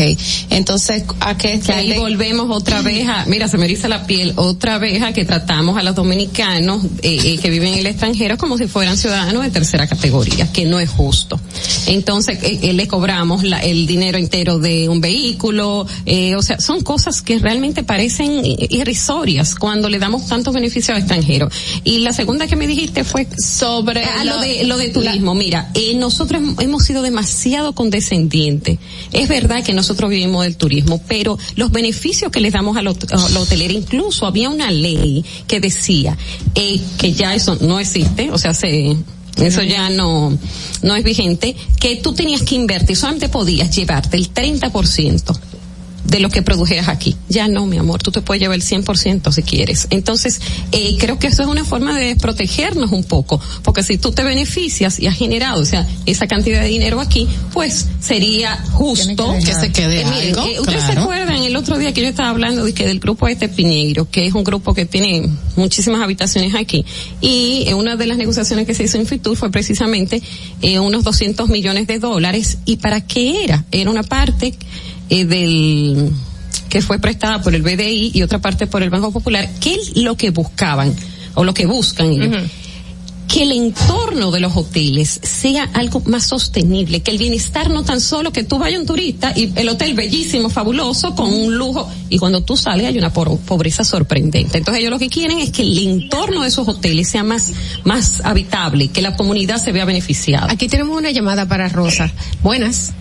Entonces, 0.49 1.03
¿a 1.19 1.37
qué? 1.37 1.59
Que 1.59 1.71
ahí 1.71 1.99
volvemos 1.99 2.47
otra 2.49 2.81
vez 2.81 3.07
a, 3.07 3.25
mira, 3.27 3.47
se 3.47 3.59
me 3.59 3.65
eriza 3.65 3.87
la 3.87 4.07
piel, 4.07 4.33
otra 4.35 4.79
vez 4.79 5.03
a 5.03 5.13
que 5.13 5.25
tratamos 5.25 5.77
a 5.77 5.83
los 5.83 5.93
dominicanos 5.93 6.83
eh, 7.03 7.19
eh, 7.23 7.37
que 7.37 7.51
viven 7.51 7.73
en 7.73 7.79
el 7.79 7.85
extranjero 7.85 8.35
como 8.35 8.57
si 8.57 8.65
fueran 8.65 8.97
ciudadanos 8.97 9.43
de 9.43 9.51
tercera 9.51 9.85
categoría, 9.85 10.51
que 10.51 10.65
no 10.65 10.79
es 10.79 10.89
justo. 10.89 11.39
Entonces, 11.85 12.39
eh, 12.41 12.73
le 12.73 12.87
cobramos 12.87 13.43
la, 13.43 13.59
el 13.59 13.85
dinero 13.85 14.17
entero 14.17 14.57
de 14.57 14.89
un 14.89 15.01
vehículo, 15.01 15.85
o 16.35 16.41
sea, 16.41 16.59
son 16.59 16.81
cosas 16.81 17.21
que 17.21 17.37
realmente 17.37 17.83
parecen 17.83 18.41
irrisorias 18.43 19.53
cuando 19.53 19.87
le 19.87 19.99
damos 19.99 20.27
tantos 20.27 20.51
beneficios 20.51 20.97
a 20.97 20.99
extranjeros. 20.99 21.53
Y 21.83 21.99
la 21.99 22.11
segunda 22.11 22.47
que 22.47 22.55
me 22.55 22.65
dijiste 22.65 23.03
fue 23.03 23.27
sobre 23.37 24.03
ah, 24.03 24.23
lo, 24.23 24.39
de, 24.39 24.63
lo 24.63 24.77
de 24.77 24.89
turismo 24.89 25.35
mira, 25.43 25.69
eh, 25.73 25.93
nosotros 25.95 26.41
hemos 26.59 26.85
sido 26.85 27.01
demasiado 27.01 27.73
condescendientes. 27.73 28.79
Es 29.11 29.27
verdad 29.27 29.61
que 29.61 29.73
nosotros 29.73 30.09
vivimos 30.09 30.43
del 30.43 30.55
turismo, 30.55 31.01
pero 31.05 31.37
los 31.57 31.69
beneficios 31.69 32.31
que 32.31 32.39
les 32.39 32.53
damos 32.53 32.77
a 32.77 32.81
los 32.81 32.97
lo 33.33 33.41
hoteleros, 33.41 33.75
incluso 33.75 34.25
había 34.25 34.49
una 34.49 34.71
ley 34.71 35.25
que 35.45 35.59
decía 35.59 36.17
eh, 36.55 36.79
que 36.97 37.11
ya 37.11 37.35
eso 37.35 37.57
no 37.59 37.79
existe, 37.79 38.31
o 38.31 38.37
sea, 38.37 38.53
se 38.53 38.95
eso 39.35 39.63
ya 39.63 39.89
no, 39.89 40.37
no 40.83 40.95
es 40.95 41.03
vigente, 41.03 41.55
que 41.79 41.97
tú 41.97 42.13
tenías 42.13 42.43
que 42.43 42.55
invertir, 42.55 42.95
solamente 42.95 43.29
podías 43.29 43.75
llevarte 43.75 44.15
el 44.15 44.31
30% 44.31 45.39
de 46.05 46.19
lo 46.19 46.29
que 46.29 46.41
produjeras 46.41 46.87
aquí. 46.87 47.15
Ya 47.29 47.47
no, 47.47 47.65
mi 47.65 47.77
amor, 47.77 48.01
tú 48.01 48.11
te 48.11 48.21
puedes 48.21 48.41
llevar 48.41 48.55
el 48.55 48.63
100% 48.63 49.31
si 49.31 49.43
quieres. 49.43 49.87
Entonces, 49.89 50.41
eh, 50.71 50.95
creo 50.99 51.17
que 51.19 51.27
eso 51.27 51.43
es 51.43 51.47
una 51.47 51.65
forma 51.65 51.97
de 51.97 52.15
protegernos 52.15 52.91
un 52.91 53.03
poco, 53.03 53.39
porque 53.63 53.83
si 53.83 53.97
tú 53.97 54.11
te 54.11 54.23
beneficias 54.23 54.99
y 54.99 55.07
has 55.07 55.15
generado, 55.15 55.61
o 55.61 55.65
sea, 55.65 55.87
esa 56.05 56.27
cantidad 56.27 56.61
de 56.61 56.67
dinero 56.67 56.99
aquí, 56.99 57.27
pues 57.53 57.87
sería 57.99 58.57
justo 58.71 59.33
que, 59.43 59.53
se 59.53 59.71
quede 59.71 60.01
eh, 60.01 60.05
algo. 60.05 60.45
Eh, 60.45 60.59
Ustedes 60.59 60.83
se 60.83 60.91
acuerdan 60.93 61.43
el 61.43 61.55
otro 61.55 61.77
día 61.77 61.93
que 61.93 62.01
yo 62.01 62.07
estaba 62.07 62.29
hablando 62.29 62.65
de 62.65 62.73
que 62.73 62.85
del 62.85 62.99
grupo 62.99 63.27
este 63.27 63.49
Piñeiro, 63.49 64.09
que 64.09 64.25
es 64.25 64.33
un 64.33 64.43
grupo 64.43 64.73
que 64.73 64.85
tiene 64.85 65.29
muchísimas 65.55 66.01
habitaciones 66.01 66.53
aquí, 66.55 66.85
y 67.21 67.71
una 67.73 67.95
de 67.95 68.07
las 68.07 68.17
negociaciones 68.17 68.67
que 68.67 68.73
se 68.73 68.83
hizo 68.83 68.97
en 68.97 69.07
Fitur 69.07 69.37
fue 69.37 69.51
precisamente 69.51 70.21
unos 70.79 71.03
200 71.03 71.49
millones 71.49 71.87
de 71.87 71.99
dólares, 71.99 72.57
¿y 72.65 72.77
para 72.77 73.01
qué 73.01 73.43
era? 73.43 73.65
Era 73.71 73.89
una 73.89 74.03
parte 74.03 74.53
eh, 75.09 75.25
del 75.25 76.11
que 76.69 76.81
fue 76.81 76.99
prestada 76.99 77.41
por 77.41 77.53
el 77.53 77.61
BDI 77.61 78.11
y 78.13 78.23
otra 78.23 78.39
parte 78.39 78.65
por 78.65 78.81
el 78.81 78.89
Banco 78.89 79.11
Popular, 79.11 79.47
¿qué 79.59 79.75
es 79.75 79.97
lo 79.97 80.15
que 80.15 80.31
buscaban 80.31 80.93
o 81.35 81.43
lo 81.43 81.53
que 81.53 81.65
buscan 81.65 82.11
ellos? 82.11 82.49
que 83.33 83.41
el 83.41 83.51
entorno 83.51 84.29
de 84.29 84.39
los 84.39 84.55
hoteles 84.55 85.19
sea 85.23 85.63
algo 85.73 86.03
más 86.05 86.23
sostenible, 86.23 87.01
que 87.01 87.09
el 87.09 87.17
bienestar 87.17 87.71
no 87.71 87.83
tan 87.83 87.99
solo 87.99 88.31
que 88.31 88.43
tú 88.43 88.59
vayas 88.59 88.79
un 88.79 88.85
turista 88.85 89.33
y 89.35 89.51
el 89.55 89.69
hotel 89.69 89.95
bellísimo, 89.95 90.51
fabuloso, 90.51 91.15
con 91.15 91.33
un 91.33 91.57
lujo, 91.57 91.89
y 92.09 92.19
cuando 92.19 92.43
tú 92.43 92.55
sales 92.55 92.85
hay 92.85 92.97
una 92.99 93.11
pobreza 93.11 93.83
sorprendente. 93.83 94.59
Entonces 94.59 94.81
ellos 94.81 94.91
lo 94.91 94.99
que 94.99 95.09
quieren 95.09 95.39
es 95.39 95.49
que 95.49 95.63
el 95.63 95.75
entorno 95.79 96.43
de 96.43 96.49
esos 96.49 96.67
hoteles 96.67 97.09
sea 97.09 97.23
más, 97.23 97.53
más 97.83 98.21
habitable, 98.23 98.89
que 98.89 99.01
la 99.01 99.15
comunidad 99.15 99.57
se 99.57 99.71
vea 99.71 99.85
beneficiada. 99.85 100.51
Aquí 100.51 100.67
tenemos 100.67 100.95
una 100.95 101.09
llamada 101.09 101.47
para 101.47 101.69
Rosa. 101.69 102.11
Buenas. 102.43 102.93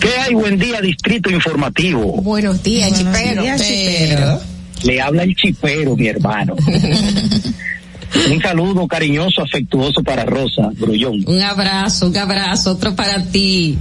¿Qué 0.00 0.08
hay? 0.20 0.34
Buen 0.34 0.58
día, 0.58 0.80
Distrito 0.80 1.30
Informativo. 1.30 2.20
Buenos 2.22 2.62
días, 2.62 2.92
chipero. 2.96 3.42
chipero. 3.56 4.40
Le 4.84 5.00
habla 5.00 5.24
el 5.24 5.34
chipero, 5.34 5.96
mi 5.96 6.08
hermano. 6.08 6.56
un 8.30 8.40
saludo 8.40 8.88
cariñoso, 8.88 9.42
afectuoso 9.42 10.02
para 10.02 10.24
Rosa 10.24 10.70
Grullón. 10.74 11.24
Un 11.26 11.42
abrazo, 11.42 12.08
un 12.08 12.16
abrazo, 12.16 12.72
otro 12.72 12.96
para 12.96 13.22
ti. 13.24 13.78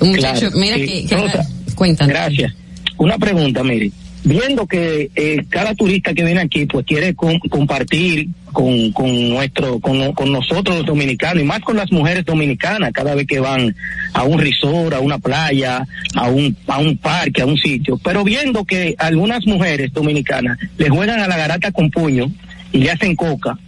Un 0.00 0.10
muchacho, 0.10 0.50
mira 0.54 0.76
que, 0.76 1.06
Rosa, 1.10 1.46
cuéntanos. 1.74 2.14
Gracias. 2.14 2.52
Una 2.96 3.18
pregunta, 3.18 3.64
mire 3.64 3.90
viendo 4.28 4.66
que 4.66 5.10
eh, 5.14 5.42
cada 5.48 5.74
turista 5.74 6.12
que 6.12 6.22
viene 6.22 6.40
aquí 6.42 6.66
pues 6.66 6.84
quiere 6.84 7.14
compartir 7.14 8.28
con, 8.52 8.92
con 8.92 9.30
nuestro 9.30 9.80
con, 9.80 10.12
con, 10.12 10.30
nosotros 10.30 10.76
los 10.76 10.86
dominicanos 10.86 11.42
y 11.42 11.46
más 11.46 11.60
con 11.60 11.76
las 11.76 11.90
mujeres 11.90 12.26
dominicanas 12.26 12.92
cada 12.92 13.14
vez 13.14 13.26
que 13.26 13.40
van 13.40 13.74
a 14.12 14.24
un 14.24 14.38
resort, 14.38 14.92
a 14.92 15.00
una 15.00 15.18
playa, 15.18 15.86
a 16.14 16.28
un 16.28 16.54
a 16.66 16.78
un 16.78 16.98
parque, 16.98 17.40
a 17.40 17.46
un 17.46 17.56
sitio, 17.56 17.98
pero 18.04 18.22
viendo 18.22 18.66
que 18.66 18.94
algunas 18.98 19.46
mujeres 19.46 19.92
dominicanas 19.94 20.58
le 20.76 20.90
juegan 20.90 21.20
a 21.20 21.28
la 21.28 21.38
garata 21.38 21.72
con 21.72 21.90
puño 21.90 22.26
y 22.70 22.78
le 22.78 22.90
hacen 22.90 23.16
coca, 23.16 23.58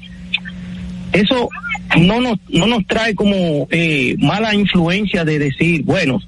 eso 1.12 1.48
no 1.98 2.20
nos 2.20 2.38
no 2.50 2.66
nos 2.66 2.86
trae 2.86 3.14
como 3.14 3.66
eh, 3.70 4.14
mala 4.18 4.54
influencia 4.54 5.24
de 5.24 5.38
decir, 5.38 5.84
bueno, 5.84 6.20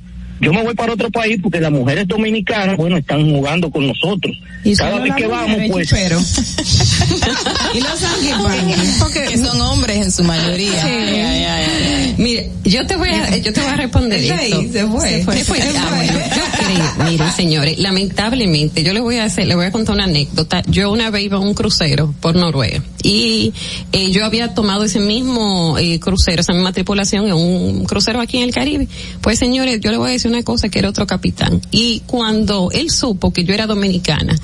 yo 0.42 0.52
me 0.52 0.62
voy 0.62 0.74
para 0.74 0.92
otro 0.92 1.08
país 1.10 1.38
porque 1.40 1.60
las 1.60 1.70
mujeres 1.70 2.08
dominicanas, 2.08 2.76
bueno, 2.76 2.96
están 2.96 3.30
jugando 3.30 3.70
con 3.70 3.86
nosotros. 3.86 4.36
¿Y 4.64 4.74
Cada 4.74 4.98
vez 4.98 5.14
que 5.14 5.28
vamos, 5.28 5.56
pues. 5.70 5.88
Pero... 5.88 6.18
y 7.74 7.80
los 7.80 8.98
porque 8.98 9.22
que 9.28 9.38
son 9.38 9.60
hombres 9.60 9.98
en 9.98 10.10
su 10.10 10.24
mayoría. 10.24 10.82
Sí. 10.82 12.14
Mire, 12.18 12.50
yo 12.64 12.86
te 12.86 12.96
voy 12.96 13.10
a, 13.10 13.36
yo 13.38 13.52
te 13.52 13.60
voy 13.60 13.70
a 13.70 13.76
responder 13.76 14.20
esto. 14.20 14.62
Se 14.72 14.86
fue. 14.86 15.08
Se 15.10 15.24
fue. 15.24 15.38
Se 15.38 15.44
fue. 15.44 15.58
Ah, 15.78 17.06
miren, 17.08 17.32
señores, 17.32 17.78
lamentablemente, 17.78 18.82
yo 18.82 18.92
les 18.92 19.02
voy 19.02 19.16
a 19.16 19.24
hacer, 19.24 19.46
les 19.46 19.56
voy 19.56 19.66
a 19.66 19.70
contar 19.70 19.94
una 19.94 20.04
anécdota. 20.04 20.62
Yo 20.66 20.90
una 20.90 21.10
vez 21.10 21.24
iba 21.24 21.36
a 21.36 21.40
un 21.40 21.54
crucero 21.54 22.14
por 22.20 22.34
Noruega 22.34 22.82
y 23.02 23.52
eh, 23.92 24.10
yo 24.10 24.24
había 24.24 24.54
tomado 24.54 24.84
ese 24.84 25.00
mismo 25.00 25.78
eh, 25.78 26.00
crucero, 26.00 26.40
esa 26.40 26.52
misma 26.52 26.72
tripulación 26.72 27.26
en 27.26 27.34
un 27.34 27.84
crucero 27.84 28.20
aquí 28.20 28.38
en 28.38 28.44
el 28.44 28.52
Caribe. 28.52 28.88
Pues 29.20 29.38
señores, 29.38 29.80
yo 29.80 29.90
les 29.90 29.98
voy 29.98 30.10
a 30.10 30.12
decir 30.12 30.31
una 30.32 30.42
cosa 30.42 30.68
que 30.68 30.78
era 30.78 30.88
otro 30.88 31.06
capitán. 31.06 31.60
Y 31.70 32.02
cuando 32.06 32.70
él 32.72 32.90
supo 32.90 33.32
que 33.32 33.44
yo 33.44 33.54
era 33.54 33.66
dominicana, 33.66 34.36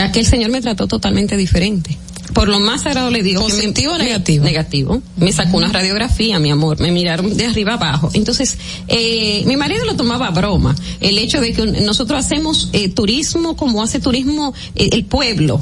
aquel 0.00 0.26
señor 0.26 0.50
me 0.50 0.60
trató 0.60 0.88
totalmente 0.88 1.36
diferente 1.36 1.98
por 2.34 2.48
lo 2.48 2.60
más 2.60 2.82
sagrado 2.82 3.10
le 3.10 3.22
digo 3.22 3.42
positivo 3.42 3.92
o 3.92 3.98
negativo. 3.98 4.44
negativo. 4.44 5.02
Me 5.16 5.32
sacó 5.32 5.56
una 5.56 5.68
radiografía 5.68 6.38
mi 6.38 6.50
amor. 6.50 6.80
Me 6.80 6.90
miraron 6.90 7.36
de 7.36 7.46
arriba 7.46 7.74
abajo. 7.74 8.10
Entonces 8.12 8.58
eh, 8.88 9.44
mi 9.46 9.56
marido 9.56 9.84
lo 9.84 9.96
tomaba 9.96 10.26
a 10.26 10.30
broma. 10.30 10.74
El 11.00 11.18
hecho 11.18 11.40
de 11.40 11.52
que 11.52 11.64
nosotros 11.64 12.18
hacemos 12.18 12.70
eh, 12.72 12.88
turismo 12.88 13.56
como 13.56 13.82
hace 13.82 14.00
turismo 14.00 14.52
eh, 14.74 14.90
el 14.92 15.04
pueblo. 15.04 15.60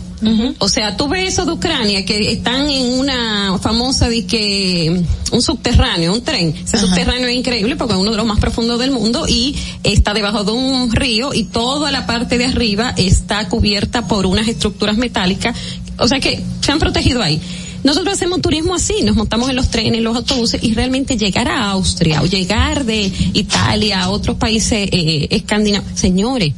O 0.58 0.68
sea 0.68 0.96
tú 0.96 1.08
ves 1.08 1.32
eso 1.32 1.44
de 1.44 1.52
Ucrania 1.52 2.04
que 2.04 2.30
están 2.32 2.70
en 2.70 2.98
una 2.98 3.58
famosa 3.60 4.08
de 4.08 4.24
que 4.24 5.02
un 5.32 5.42
subterráneo 5.42 6.12
un 6.12 6.22
tren. 6.22 6.54
Ese 6.64 6.78
subterráneo 6.78 7.28
es 7.28 7.36
increíble 7.36 7.76
porque 7.76 7.94
es 7.94 8.00
uno 8.00 8.12
de 8.12 8.16
los 8.16 8.26
más 8.26 8.38
profundos 8.38 8.78
del 8.78 8.92
mundo 8.92 9.26
y 9.28 9.56
está 9.82 10.14
debajo 10.14 10.44
de 10.44 10.52
un 10.52 10.92
río 10.92 11.34
y 11.34 11.44
toda 11.44 11.90
la 11.90 12.06
parte 12.06 12.38
de 12.38 12.46
arriba 12.46 12.94
está 12.96 13.48
cubierta 13.48 14.06
por 14.06 14.26
unas 14.26 14.46
estructuras 14.46 14.96
metálicas 14.96 15.56
o 16.02 16.08
sea 16.08 16.20
que 16.20 16.40
se 16.60 16.72
han 16.72 16.78
protegido 16.78 17.22
ahí. 17.22 17.40
Nosotros 17.84 18.14
hacemos 18.14 18.40
turismo 18.40 18.74
así, 18.74 19.02
nos 19.02 19.16
montamos 19.16 19.48
en 19.50 19.56
los 19.56 19.68
trenes, 19.68 19.98
en 19.98 20.04
los 20.04 20.16
autobuses 20.16 20.62
y 20.62 20.74
realmente 20.74 21.16
llegar 21.16 21.48
a 21.48 21.70
Austria 21.70 22.22
o 22.22 22.26
llegar 22.26 22.84
de 22.84 23.10
Italia 23.32 24.02
a 24.02 24.10
otros 24.10 24.36
países 24.36 24.88
eh, 24.92 25.26
escandinavos, 25.30 25.88
señores, 25.94 26.52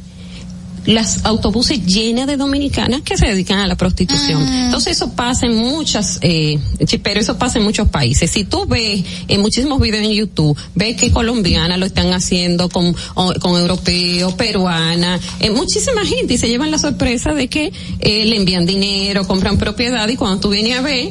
las 0.85 1.25
autobuses 1.25 1.85
llenas 1.85 2.27
de 2.27 2.37
dominicanas 2.37 3.01
que 3.01 3.17
se 3.17 3.27
dedican 3.27 3.59
a 3.59 3.67
la 3.67 3.75
prostitución. 3.75 4.41
Entonces 4.47 4.93
eso 4.97 5.13
pasa 5.13 5.45
en 5.45 5.55
muchas, 5.55 6.19
eh, 6.21 6.59
pero 7.03 7.19
eso 7.19 7.37
pasa 7.37 7.59
en 7.59 7.65
muchos 7.65 7.89
países. 7.89 8.31
Si 8.31 8.43
tú 8.43 8.65
ves 8.65 9.03
en 9.27 9.41
muchísimos 9.41 9.79
videos 9.79 10.05
en 10.05 10.11
YouTube, 10.11 10.57
ves 10.75 10.95
que 10.95 11.11
colombianas 11.11 11.79
lo 11.79 11.85
están 11.85 12.13
haciendo 12.13 12.69
con, 12.69 12.95
con 13.13 13.59
europeos, 13.59 14.33
peruanas, 14.33 15.21
eh, 15.39 15.49
muchísima 15.49 16.05
gente 16.05 16.35
y 16.35 16.37
se 16.37 16.47
llevan 16.47 16.71
la 16.71 16.77
sorpresa 16.77 17.33
de 17.33 17.47
que 17.47 17.71
eh, 17.99 18.25
le 18.25 18.35
envían 18.35 18.65
dinero, 18.65 19.27
compran 19.27 19.57
propiedad 19.57 20.07
y 20.07 20.15
cuando 20.15 20.39
tú 20.39 20.49
vienes 20.49 20.77
a 20.77 20.81
ver 20.81 21.09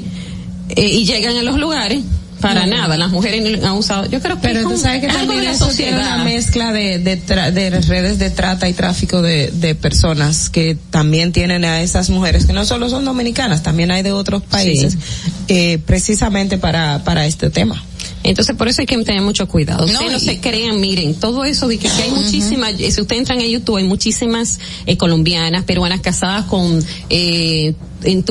eh, 0.76 0.88
y 0.88 1.04
llegan 1.04 1.36
a 1.36 1.42
los 1.42 1.58
lugares, 1.58 2.02
Para 2.44 2.66
nada, 2.66 2.96
las 2.98 3.10
mujeres 3.10 3.64
han 3.64 3.72
usado. 3.72 4.06
Yo 4.06 4.20
creo 4.20 4.36
que 4.36 4.48
Pero 4.48 4.68
tú 4.68 4.76
sabes 4.76 5.00
que 5.00 5.08
también 5.08 5.44
eso 5.44 5.66
tiene 5.68 5.96
una 5.96 6.24
mezcla 6.24 6.72
de, 6.72 6.98
de, 6.98 7.16
de, 7.16 7.70
redes 7.80 8.18
de 8.18 8.28
trata 8.28 8.68
y 8.68 8.74
tráfico 8.74 9.22
de, 9.22 9.50
de 9.50 9.74
personas 9.74 10.50
que 10.50 10.76
también 10.90 11.32
tienen 11.32 11.64
a 11.64 11.80
esas 11.80 12.10
mujeres, 12.10 12.44
que 12.44 12.52
no 12.52 12.66
solo 12.66 12.90
son 12.90 13.06
dominicanas, 13.06 13.62
también 13.62 13.90
hay 13.90 14.02
de 14.02 14.12
otros 14.12 14.42
países, 14.42 14.98
eh, 15.48 15.78
precisamente 15.86 16.58
para, 16.58 17.02
para 17.02 17.24
este 17.24 17.48
tema. 17.48 17.82
Entonces, 18.22 18.56
por 18.56 18.68
eso 18.68 18.82
hay 18.82 18.86
que 18.86 18.96
tener 19.04 19.22
mucho 19.22 19.48
cuidado. 19.48 19.84
Ustedes 19.86 20.12
no, 20.12 20.18
se 20.20 20.40
crean, 20.40 20.80
miren, 20.80 21.14
todo 21.14 21.44
eso 21.44 21.66
de 21.68 21.78
que, 21.78 21.88
hay 21.88 22.10
muchísimas, 22.10 22.74
si 22.76 23.00
ustedes 23.00 23.20
entran 23.20 23.40
en 23.40 23.50
YouTube, 23.50 23.76
hay 23.76 23.84
muchísimas 23.84 24.58
eh, 24.86 24.96
colombianas, 24.96 25.64
peruanas 25.64 26.00
casadas 26.00 26.44
con, 26.44 26.84
eh, 27.08 27.74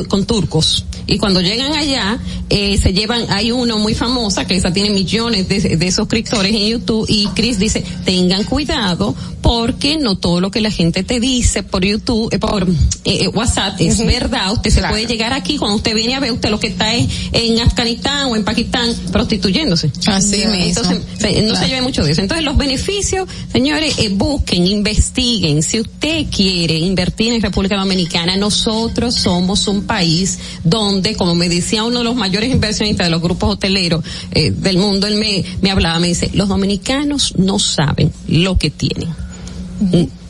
con 0.07 0.25
turcos 0.25 0.85
y 1.07 1.17
cuando 1.17 1.41
llegan 1.41 1.73
allá 1.73 2.19
eh, 2.49 2.77
se 2.77 2.93
llevan 2.93 3.25
hay 3.29 3.51
uno 3.51 3.77
muy 3.77 3.93
famosa 3.93 4.45
que 4.45 4.55
esa 4.55 4.71
tiene 4.71 4.89
millones 4.89 5.47
de, 5.47 5.91
suscriptores 5.91 6.53
en 6.53 6.67
YouTube 6.67 7.05
y 7.07 7.27
Chris 7.35 7.59
dice 7.59 7.83
tengan 8.05 8.43
cuidado 8.43 9.15
porque 9.43 9.97
no 9.97 10.15
todo 10.15 10.39
lo 10.41 10.49
que 10.49 10.61
la 10.61 10.71
gente 10.71 11.03
te 11.03 11.19
dice 11.19 11.61
por 11.61 11.85
YouTube 11.85 12.33
eh, 12.33 12.39
por 12.39 12.63
eh, 12.63 12.73
eh, 13.03 13.27
WhatsApp 13.27 13.79
es 13.79 14.03
verdad. 14.03 14.53
Usted 14.53 14.71
se 14.71 14.81
puede 14.81 15.05
llegar 15.05 15.33
aquí 15.33 15.57
cuando 15.57 15.75
usted 15.75 15.93
viene 15.93 16.15
a 16.15 16.19
ver 16.19 16.31
usted 16.31 16.49
lo 16.49 16.59
que 16.59 16.67
está 16.67 16.95
es 16.95 17.07
en 17.33 17.59
Afganistán 17.59 18.31
o 18.31 18.35
en 18.35 18.45
Pakistán 18.45 18.89
prostituyéndose. 19.11 19.91
Así 20.07 20.37
mismo. 20.47 20.53
entonces 20.53 21.43
no 21.43 21.55
se 21.55 21.67
lleve 21.67 21.81
mucho 21.81 22.03
de 22.03 22.13
eso. 22.13 22.21
Entonces 22.21 22.43
los 22.45 22.57
beneficios 22.57 23.27
señores 23.51 23.95
busquen 24.11 24.65
investiguen. 24.65 25.61
Si 25.61 25.81
usted 25.81 26.25
quiere 26.33 26.77
invertir 26.77 27.33
en 27.33 27.41
República 27.41 27.75
Dominicana 27.75 28.37
nosotros 28.37 29.15
somos 29.15 29.67
un 29.67 29.83
país 29.83 30.39
donde 30.63 31.15
como 31.15 31.35
me 31.35 31.49
decía 31.49 31.83
uno 31.83 31.99
de 31.99 32.05
los 32.05 32.15
mayores 32.15 32.49
inversionistas 32.49 33.07
de 33.07 33.11
los 33.11 33.21
grupos 33.21 33.49
hoteleros 33.51 34.05
eh, 34.31 34.51
del 34.51 34.77
mundo, 34.77 35.05
él 35.05 35.15
me, 35.15 35.43
me 35.61 35.69
hablaba, 35.69 35.99
me 35.99 36.07
dice, 36.07 36.31
los 36.33 36.47
dominicanos 36.47 37.35
no 37.37 37.59
saben 37.59 38.11
lo 38.27 38.57
que 38.57 38.69
tienen. 38.69 39.09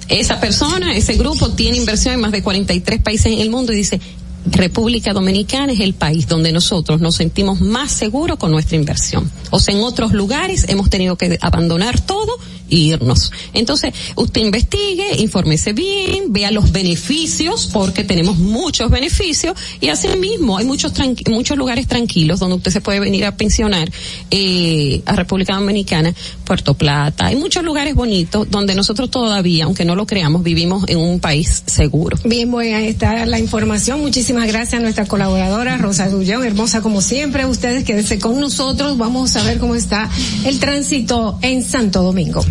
Esa 0.07 0.39
persona, 0.39 0.95
ese 0.95 1.15
grupo 1.15 1.49
tiene 1.51 1.77
inversión 1.77 2.13
en 2.15 2.21
más 2.21 2.31
de 2.31 2.43
43 2.43 3.01
países 3.01 3.27
en 3.27 3.39
el 3.39 3.49
mundo 3.49 3.71
y 3.73 3.77
dice, 3.77 3.99
República 4.45 5.13
Dominicana 5.13 5.71
es 5.71 5.79
el 5.79 5.93
país 5.93 6.27
donde 6.27 6.51
nosotros 6.51 6.99
nos 6.99 7.15
sentimos 7.15 7.61
más 7.61 7.91
seguros 7.91 8.37
con 8.37 8.51
nuestra 8.51 8.75
inversión. 8.75 9.29
O 9.51 9.59
sea, 9.59 9.73
en 9.73 9.81
otros 9.81 10.11
lugares 10.11 10.65
hemos 10.67 10.89
tenido 10.89 11.15
que 11.15 11.37
abandonar 11.41 11.99
todo 12.01 12.37
irnos. 12.73 13.31
Entonces, 13.53 13.93
usted 14.15 14.41
investigue, 14.41 15.17
infórmese 15.19 15.73
bien, 15.73 16.33
vea 16.33 16.51
los 16.51 16.71
beneficios, 16.71 17.69
porque 17.71 18.03
tenemos 18.03 18.37
muchos 18.37 18.89
beneficios, 18.89 19.57
y 19.79 19.89
así 19.89 20.07
mismo 20.17 20.57
hay 20.57 20.65
muchos 20.65 20.93
muchos 21.29 21.57
lugares 21.57 21.87
tranquilos 21.87 22.39
donde 22.39 22.55
usted 22.55 22.71
se 22.71 22.81
puede 22.81 22.99
venir 22.99 23.25
a 23.25 23.35
pensionar 23.35 23.91
eh, 24.31 25.01
a 25.05 25.15
República 25.15 25.55
Dominicana, 25.55 26.13
Puerto 26.45 26.73
Plata, 26.73 27.27
hay 27.27 27.35
muchos 27.35 27.63
lugares 27.63 27.95
bonitos 27.95 28.49
donde 28.49 28.75
nosotros 28.75 29.09
todavía, 29.09 29.65
aunque 29.65 29.85
no 29.85 29.95
lo 29.95 30.05
creamos, 30.05 30.43
vivimos 30.43 30.85
en 30.87 30.97
un 30.97 31.19
país 31.19 31.63
seguro. 31.65 32.17
Bien, 32.25 32.49
bueno, 32.49 32.77
ahí 32.77 32.87
está 32.87 33.25
la 33.25 33.39
información. 33.39 34.01
Muchísimas 34.01 34.47
gracias 34.47 34.79
a 34.79 34.79
nuestra 34.79 35.05
colaboradora 35.05 35.77
Rosa 35.77 36.09
Dullón, 36.09 36.43
hermosa 36.45 36.81
como 36.81 37.01
siempre. 37.01 37.45
Ustedes 37.45 37.83
quédense 37.83 38.19
con 38.19 38.39
nosotros, 38.39 38.97
vamos 38.97 39.35
a 39.35 39.43
ver 39.43 39.59
cómo 39.59 39.75
está 39.75 40.09
el 40.45 40.59
tránsito 40.59 41.37
en 41.41 41.63
Santo 41.63 42.01
Domingo. 42.01 42.43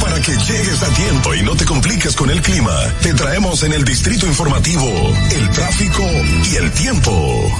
Para 0.00 0.20
que 0.20 0.32
llegues 0.32 0.82
a 0.82 0.88
tiempo 0.94 1.34
y 1.34 1.42
no 1.42 1.54
te 1.54 1.64
compliques 1.64 2.16
con 2.16 2.30
el 2.30 2.40
clima, 2.40 2.74
te 3.02 3.12
traemos 3.14 3.62
en 3.62 3.72
el 3.72 3.84
distrito 3.84 4.26
informativo 4.26 4.86
el 5.30 5.50
tráfico 5.50 6.02
y 6.50 6.56
el 6.56 6.70
tiempo. 6.72 7.50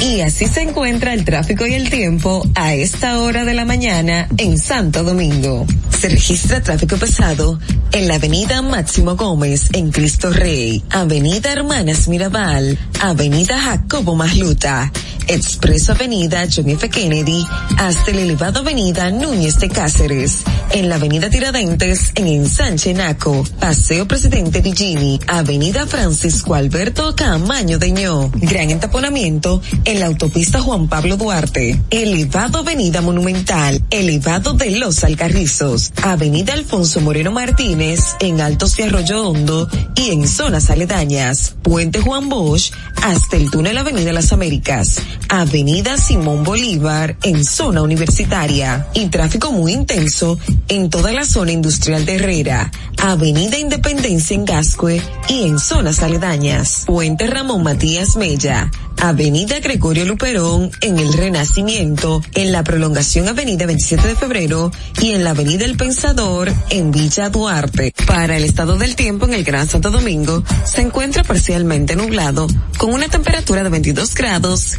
Y 0.00 0.20
así 0.20 0.46
se 0.46 0.62
encuentra 0.62 1.14
el 1.14 1.24
tráfico 1.24 1.66
y 1.66 1.74
el 1.74 1.88
tiempo 1.88 2.46
a 2.56 2.74
esta 2.74 3.20
hora 3.20 3.44
de 3.44 3.54
la 3.54 3.64
mañana 3.64 4.28
en 4.36 4.58
Santo 4.58 5.02
Domingo. 5.04 5.66
Se 5.98 6.08
registra 6.08 6.62
tráfico 6.62 6.96
pesado 6.96 7.58
en 7.92 8.08
la 8.08 8.16
avenida 8.16 8.60
Máximo 8.60 9.16
Gómez 9.16 9.68
en 9.72 9.90
Cristo 9.90 10.30
Rey, 10.30 10.82
avenida 10.90 11.52
Hermanas 11.52 12.08
Mirabal, 12.08 12.76
avenida 13.00 13.58
Jacobo 13.58 14.14
Masluta, 14.16 14.92
expreso 15.28 15.92
avenida 15.92 16.46
John 16.50 16.68
F. 16.70 16.88
Kennedy 16.88 17.46
hasta 17.78 18.10
el 18.10 18.18
elevado 18.20 18.60
avenida 18.60 19.10
Núñez 19.10 19.58
de 19.58 19.68
Cáceres, 19.68 20.44
en 20.70 20.88
la 20.88 20.96
avenida 20.96 21.30
Tiradentes 21.30 22.12
en 22.14 22.26
Ensanche 22.26 22.94
Naco, 22.94 23.44
paseo 23.58 24.06
Presidente 24.06 24.60
Villini, 24.60 25.20
avenida 25.26 25.86
Francisco 25.86 26.54
Alberto 26.54 27.14
Camaño 27.16 27.78
Deño, 27.78 28.30
gran 28.34 28.70
entaponamiento 28.70 29.60
en 29.84 30.00
la 30.00 30.06
autopista 30.06 30.60
Juan 30.60 30.88
Pablo 30.88 31.16
Duarte, 31.16 31.80
elevado 31.90 32.58
Avenida 32.58 33.00
Monumental, 33.00 33.82
elevado 33.90 34.54
de 34.54 34.70
Los 34.72 35.04
Alcarrizos, 35.04 35.92
Avenida 36.02 36.52
Alfonso 36.52 37.00
Moreno 37.00 37.30
Martínez, 37.32 38.00
en 38.20 38.40
Altos 38.40 38.76
de 38.76 38.84
Arroyo 38.84 39.28
Hondo 39.28 39.68
y 39.94 40.10
en 40.10 40.28
zonas 40.28 40.70
aledañas, 40.70 41.54
Puente 41.62 42.00
Juan 42.00 42.28
Bosch, 42.28 42.72
hasta 43.02 43.36
el 43.36 43.50
túnel 43.50 43.78
Avenida 43.78 44.12
Las 44.12 44.32
Américas, 44.32 45.00
Avenida 45.28 45.96
Simón 45.96 46.44
Bolívar, 46.44 47.16
en 47.22 47.44
zona 47.44 47.82
universitaria, 47.82 48.88
y 48.94 49.06
tráfico 49.08 49.52
muy 49.52 49.72
intenso 49.72 50.38
en 50.68 50.90
toda 50.90 51.12
la 51.12 51.24
zona 51.24 51.52
industrial 51.52 52.04
de 52.04 52.16
Herrera, 52.16 52.70
Avenida 52.98 53.58
Independencia 53.58 54.34
en 54.34 54.44
Gascue 54.44 55.02
y 55.28 55.44
en 55.44 55.58
zonas 55.58 56.02
aledañas, 56.02 56.84
Puente 56.86 57.26
Ramón 57.26 57.62
Matías 57.62 58.16
Mella, 58.16 58.70
Avenida 59.00 59.60
Gregorio 59.60 60.04
Luperón 60.04 60.70
en 60.80 60.98
el 60.98 61.12
Renacimiento, 61.12 62.22
en 62.34 62.52
la 62.52 62.64
prolongación 62.64 63.28
Avenida 63.28 63.66
27 63.66 64.08
de 64.08 64.14
Febrero 64.14 64.70
y 65.00 65.10
en 65.10 65.24
la 65.24 65.30
Avenida 65.30 65.64
El 65.64 65.76
Pensador 65.76 66.52
en 66.70 66.90
Villa 66.90 67.28
Duarte. 67.28 67.92
Para 68.06 68.36
el 68.36 68.44
estado 68.44 68.76
del 68.76 68.96
tiempo 68.96 69.26
en 69.26 69.34
el 69.34 69.44
Gran 69.44 69.68
Santo 69.68 69.90
Domingo 69.90 70.42
se 70.64 70.80
encuentra 70.80 71.24
parcialmente 71.24 71.96
nublado 71.96 72.46
con 72.78 72.94
una 72.94 73.08
temperatura 73.08 73.62
de 73.62 73.68
22 73.68 74.14
grados 74.14 74.78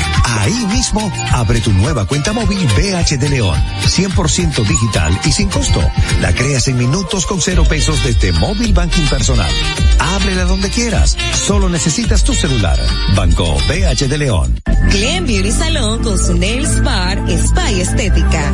Ahí 0.39 0.65
mismo, 0.67 1.11
abre 1.31 1.59
tu 1.59 1.71
nueva 1.73 2.05
cuenta 2.05 2.33
móvil 2.33 2.65
BH 2.67 3.17
de 3.17 3.29
León. 3.29 3.61
100% 3.85 4.65
digital 4.65 5.19
y 5.25 5.31
sin 5.31 5.49
costo. 5.49 5.81
La 6.21 6.33
creas 6.33 6.67
en 6.67 6.77
minutos 6.77 7.25
con 7.25 7.41
cero 7.41 7.63
pesos 7.67 8.03
desde 8.03 8.31
Móvil 8.31 8.73
Banking 8.73 9.07
Personal. 9.07 9.51
Ábrela 9.99 10.45
donde 10.45 10.69
quieras. 10.69 11.17
Solo 11.33 11.69
necesitas 11.69 12.23
tu 12.23 12.33
celular. 12.33 12.79
Banco 13.15 13.57
BH 13.67 14.07
de 14.07 14.17
León. 14.17 14.61
Glen 14.89 15.25
Beauty 15.25 15.51
Salón 15.51 16.03
con 16.03 16.17
su 16.17 16.33
Nails 16.35 16.81
Bar 16.83 17.19
Spa 17.29 17.71
y 17.71 17.81
Estética. 17.81 18.53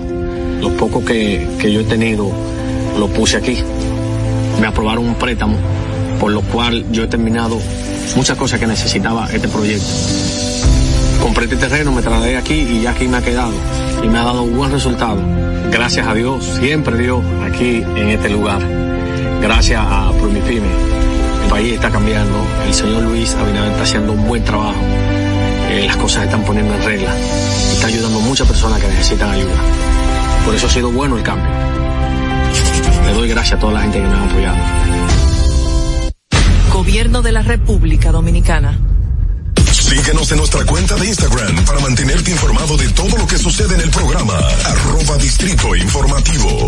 Lo 0.62 0.76
poco 0.76 1.04
que, 1.04 1.48
que 1.60 1.72
yo 1.72 1.82
he 1.82 1.86
tenido 1.86 2.32
lo 2.98 3.08
puse 3.08 3.38
aquí. 3.38 3.58
Me 4.60 4.68
aprobaron 4.68 5.06
un 5.06 5.16
préstamo 5.16 5.56
por 6.20 6.32
lo 6.32 6.42
cual 6.42 6.86
yo 6.92 7.04
he 7.04 7.08
terminado 7.08 7.58
muchas 8.16 8.38
cosas 8.38 8.60
que 8.60 8.68
necesitaba 8.68 9.28
este 9.32 9.48
proyecto. 9.48 9.88
Compré 11.22 11.46
este 11.46 11.58
terreno, 11.58 11.92
me 11.92 12.02
trasladé 12.02 12.38
aquí 12.38 12.54
y 12.54 12.82
ya 12.82 12.92
aquí 12.92 13.08
me 13.08 13.18
ha 13.18 13.22
quedado 13.22 13.54
y 14.04 14.08
me 14.08 14.20
ha 14.20 14.24
dado 14.24 14.44
un 14.44 14.56
buen 14.56 14.72
resultado. 14.72 15.22
Gracias 15.72 16.08
a 16.08 16.14
Dios, 16.14 16.44
siempre 16.60 16.98
Dios 16.98 17.22
aquí 17.44 17.84
en 17.96 18.10
este 18.10 18.30
lugar. 18.30 18.62
Gracias 19.42 19.82
a 19.82 20.12
Promipime. 20.20 21.09
El 21.50 21.56
país 21.56 21.74
está 21.74 21.90
cambiando, 21.90 22.46
el 22.68 22.74
señor 22.76 23.02
Luis 23.02 23.34
Abinader 23.34 23.72
está 23.72 23.82
haciendo 23.82 24.14
un 24.14 24.28
buen 24.28 24.44
trabajo, 24.44 24.80
eh, 25.72 25.84
las 25.88 25.98
cosas 25.98 26.26
están 26.26 26.44
poniendo 26.44 26.76
en 26.76 26.84
regla 26.84 27.12
y 27.18 27.74
está 27.74 27.88
ayudando 27.88 28.20
a 28.20 28.22
muchas 28.22 28.48
personas 28.48 28.80
que 28.80 28.88
necesitan 28.88 29.32
ayuda. 29.32 29.56
Por 30.46 30.54
eso 30.54 30.68
ha 30.68 30.70
sido 30.70 30.92
bueno 30.92 31.18
el 31.18 31.24
cambio. 31.24 31.50
Le 33.04 33.14
doy 33.14 33.30
gracias 33.30 33.58
a 33.58 33.60
toda 33.60 33.74
la 33.74 33.82
gente 33.82 34.00
que 34.00 34.08
me 34.08 34.14
ha 34.14 34.24
apoyado. 34.26 34.58
Gobierno 36.72 37.24
de 37.24 37.32
la 37.32 37.42
República 37.42 38.12
Dominicana. 38.12 38.78
Síguenos 39.72 40.32
en 40.32 40.38
nuestra 40.38 40.64
cuenta 40.66 40.98
de 40.98 41.08
Instagram 41.08 41.66
para 41.66 41.80
mantenerte 41.80 42.30
informado 42.30 42.78
de 42.78 42.90
todo 42.90 43.18
lo 43.18 43.26
que 43.26 43.40
sucede 43.40 43.74
en 43.74 43.82
el 43.82 43.90
programa. 43.90 44.38
Arroba 44.66 45.18
Distrito 45.18 45.76
Informativo. 45.76 46.68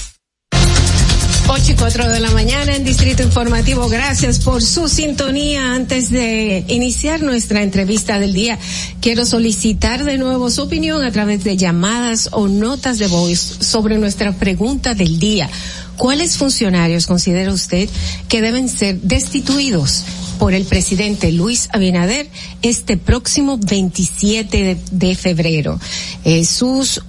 8 1.47 1.71
y 1.71 1.75
4 1.75 2.09
de 2.09 2.19
la 2.19 2.31
mañana 2.31 2.75
en 2.75 2.83
Distrito 2.83 3.23
Informativo. 3.23 3.87
Gracias 3.89 4.39
por 4.39 4.61
su 4.61 4.87
sintonía. 4.87 5.73
Antes 5.73 6.09
de 6.09 6.63
iniciar 6.67 7.21
nuestra 7.21 7.61
entrevista 7.61 8.19
del 8.19 8.33
día, 8.33 8.57
quiero 9.01 9.25
solicitar 9.25 10.03
de 10.03 10.17
nuevo 10.17 10.49
su 10.49 10.63
opinión 10.63 11.03
a 11.03 11.11
través 11.11 11.43
de 11.43 11.57
llamadas 11.57 12.29
o 12.31 12.47
notas 12.47 12.99
de 12.99 13.07
voz 13.07 13.39
sobre 13.39 13.97
nuestra 13.97 14.33
pregunta 14.33 14.93
del 14.93 15.19
día. 15.19 15.49
¿Cuáles 15.97 16.37
funcionarios 16.37 17.05
considera 17.05 17.53
usted 17.53 17.89
que 18.27 18.41
deben 18.41 18.69
ser 18.69 18.99
destituidos 19.01 20.03
por 20.39 20.53
el 20.53 20.65
presidente 20.65 21.31
Luis 21.31 21.69
Abinader 21.71 22.29
este 22.61 22.97
próximo 22.97 23.57
27 23.57 24.77
de, 24.91 25.15
febrero? 25.15 25.79
Eh, 26.23 26.45
sus 26.45 27.01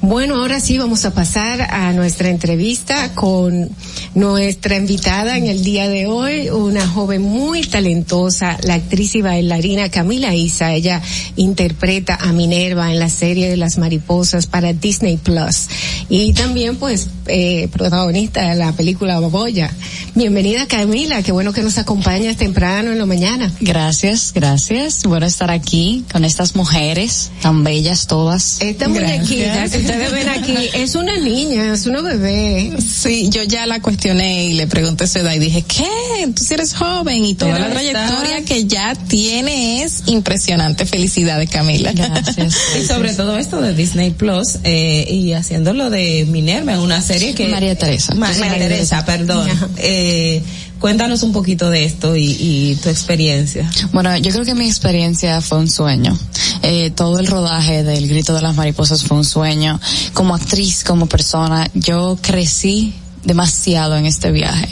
Bueno, 0.00 0.36
ahora 0.36 0.60
sí 0.60 0.78
vamos 0.78 1.04
a 1.04 1.12
pasar 1.12 1.60
a 1.60 1.92
nuestra 1.92 2.28
entrevista 2.28 3.12
con 3.14 3.68
nuestra 4.14 4.76
invitada 4.76 5.36
en 5.36 5.46
el 5.46 5.64
día 5.64 5.88
de 5.88 6.06
hoy, 6.06 6.50
una 6.50 6.86
joven 6.86 7.22
muy 7.22 7.62
talentosa, 7.62 8.58
la 8.62 8.74
actriz 8.74 9.16
y 9.16 9.22
bailarina 9.22 9.90
Camila 9.90 10.34
Isa. 10.34 10.72
Ella 10.72 11.02
interpreta 11.36 12.14
a 12.14 12.32
Minerva 12.32 12.92
en 12.92 13.00
la 13.00 13.08
serie 13.08 13.50
de 13.50 13.56
las 13.56 13.78
mariposas 13.78 14.46
para 14.46 14.72
Disney 14.72 15.16
Plus 15.16 15.66
y 16.08 16.32
también 16.32 16.76
pues 16.76 17.08
eh, 17.26 17.68
protagonista 17.72 18.48
de 18.48 18.54
la 18.54 18.72
película 18.72 19.20
Baboya. 19.20 19.70
Bienvenida 20.14 20.66
Camila, 20.66 21.22
qué 21.22 21.32
bueno 21.32 21.52
que 21.52 21.62
nos 21.62 21.78
acompañas 21.78 22.36
temprano 22.36 22.92
en 22.92 22.98
la 22.98 23.06
mañana. 23.06 23.52
Gracias, 23.72 24.32
gracias. 24.34 25.02
Bueno 25.04 25.26
estar 25.26 25.50
aquí 25.50 26.02
con 26.10 26.24
estas 26.24 26.56
mujeres 26.56 27.30
tan 27.42 27.64
bellas 27.64 28.06
todas. 28.06 28.62
Esta 28.62 28.88
muñequita 28.88 29.68
que 29.68 29.76
ustedes 29.76 30.10
ven 30.10 30.26
aquí 30.30 30.54
es 30.72 30.94
una 30.94 31.18
niña, 31.18 31.74
es 31.74 31.84
una 31.84 32.00
bebé. 32.00 32.72
Sí, 32.80 33.28
yo 33.28 33.42
ya 33.42 33.66
la 33.66 33.82
cuestioné 33.82 34.46
y 34.46 34.54
le 34.54 34.66
pregunté 34.68 35.06
su 35.06 35.18
edad 35.18 35.34
y 35.34 35.38
dije, 35.38 35.62
¿qué? 35.68 36.26
Tú 36.34 36.42
si 36.44 36.54
eres 36.54 36.72
joven 36.72 37.26
y 37.26 37.34
toda 37.34 37.52
Pero 37.52 37.64
la 37.66 37.70
trayectoria 37.74 38.38
está- 38.38 38.44
que 38.54 38.64
ya 38.64 38.94
tiene 38.94 39.82
es 39.82 40.02
impresionante. 40.06 40.86
Felicidades, 40.86 41.50
Camila. 41.50 41.92
Gracias. 41.94 42.56
Y 42.82 42.86
sobre 42.86 43.12
todo 43.12 43.36
esto 43.36 43.60
de 43.60 43.74
Disney 43.74 44.12
Plus 44.12 44.60
eh, 44.64 45.06
y 45.10 45.34
haciéndolo 45.34 45.90
de 45.90 46.24
Minerva 46.26 46.72
en 46.72 46.78
una 46.80 47.02
serie 47.02 47.34
que 47.34 47.48
María 47.48 47.76
Teresa. 47.76 48.14
Ma- 48.14 48.32
María 48.40 48.66
Teresa, 48.66 49.04
perdón. 49.04 49.46
Eh, 49.76 50.42
cuéntanos 50.78 51.22
un 51.22 51.32
poquito 51.32 51.70
de 51.70 51.84
esto 51.84 52.14
y, 52.16 52.78
tu 52.82 52.88
experiencia. 52.88 53.68
Bueno, 53.92 54.16
yo 54.18 54.30
creo 54.32 54.44
que 54.44 54.54
mi 54.54 54.66
experiencia 54.66 55.40
fue 55.40 55.58
un 55.58 55.68
sueño. 55.68 56.16
Eh, 56.62 56.90
todo 56.90 57.18
el 57.18 57.26
rodaje 57.26 57.82
del 57.84 58.08
Grito 58.08 58.34
de 58.34 58.42
las 58.42 58.54
Mariposas 58.56 59.04
fue 59.04 59.16
un 59.16 59.24
sueño. 59.24 59.80
Como 60.12 60.34
actriz, 60.34 60.84
como 60.84 61.06
persona, 61.06 61.68
yo 61.74 62.18
crecí 62.20 62.94
demasiado 63.24 63.96
en 63.96 64.06
este 64.06 64.30
viaje. 64.30 64.68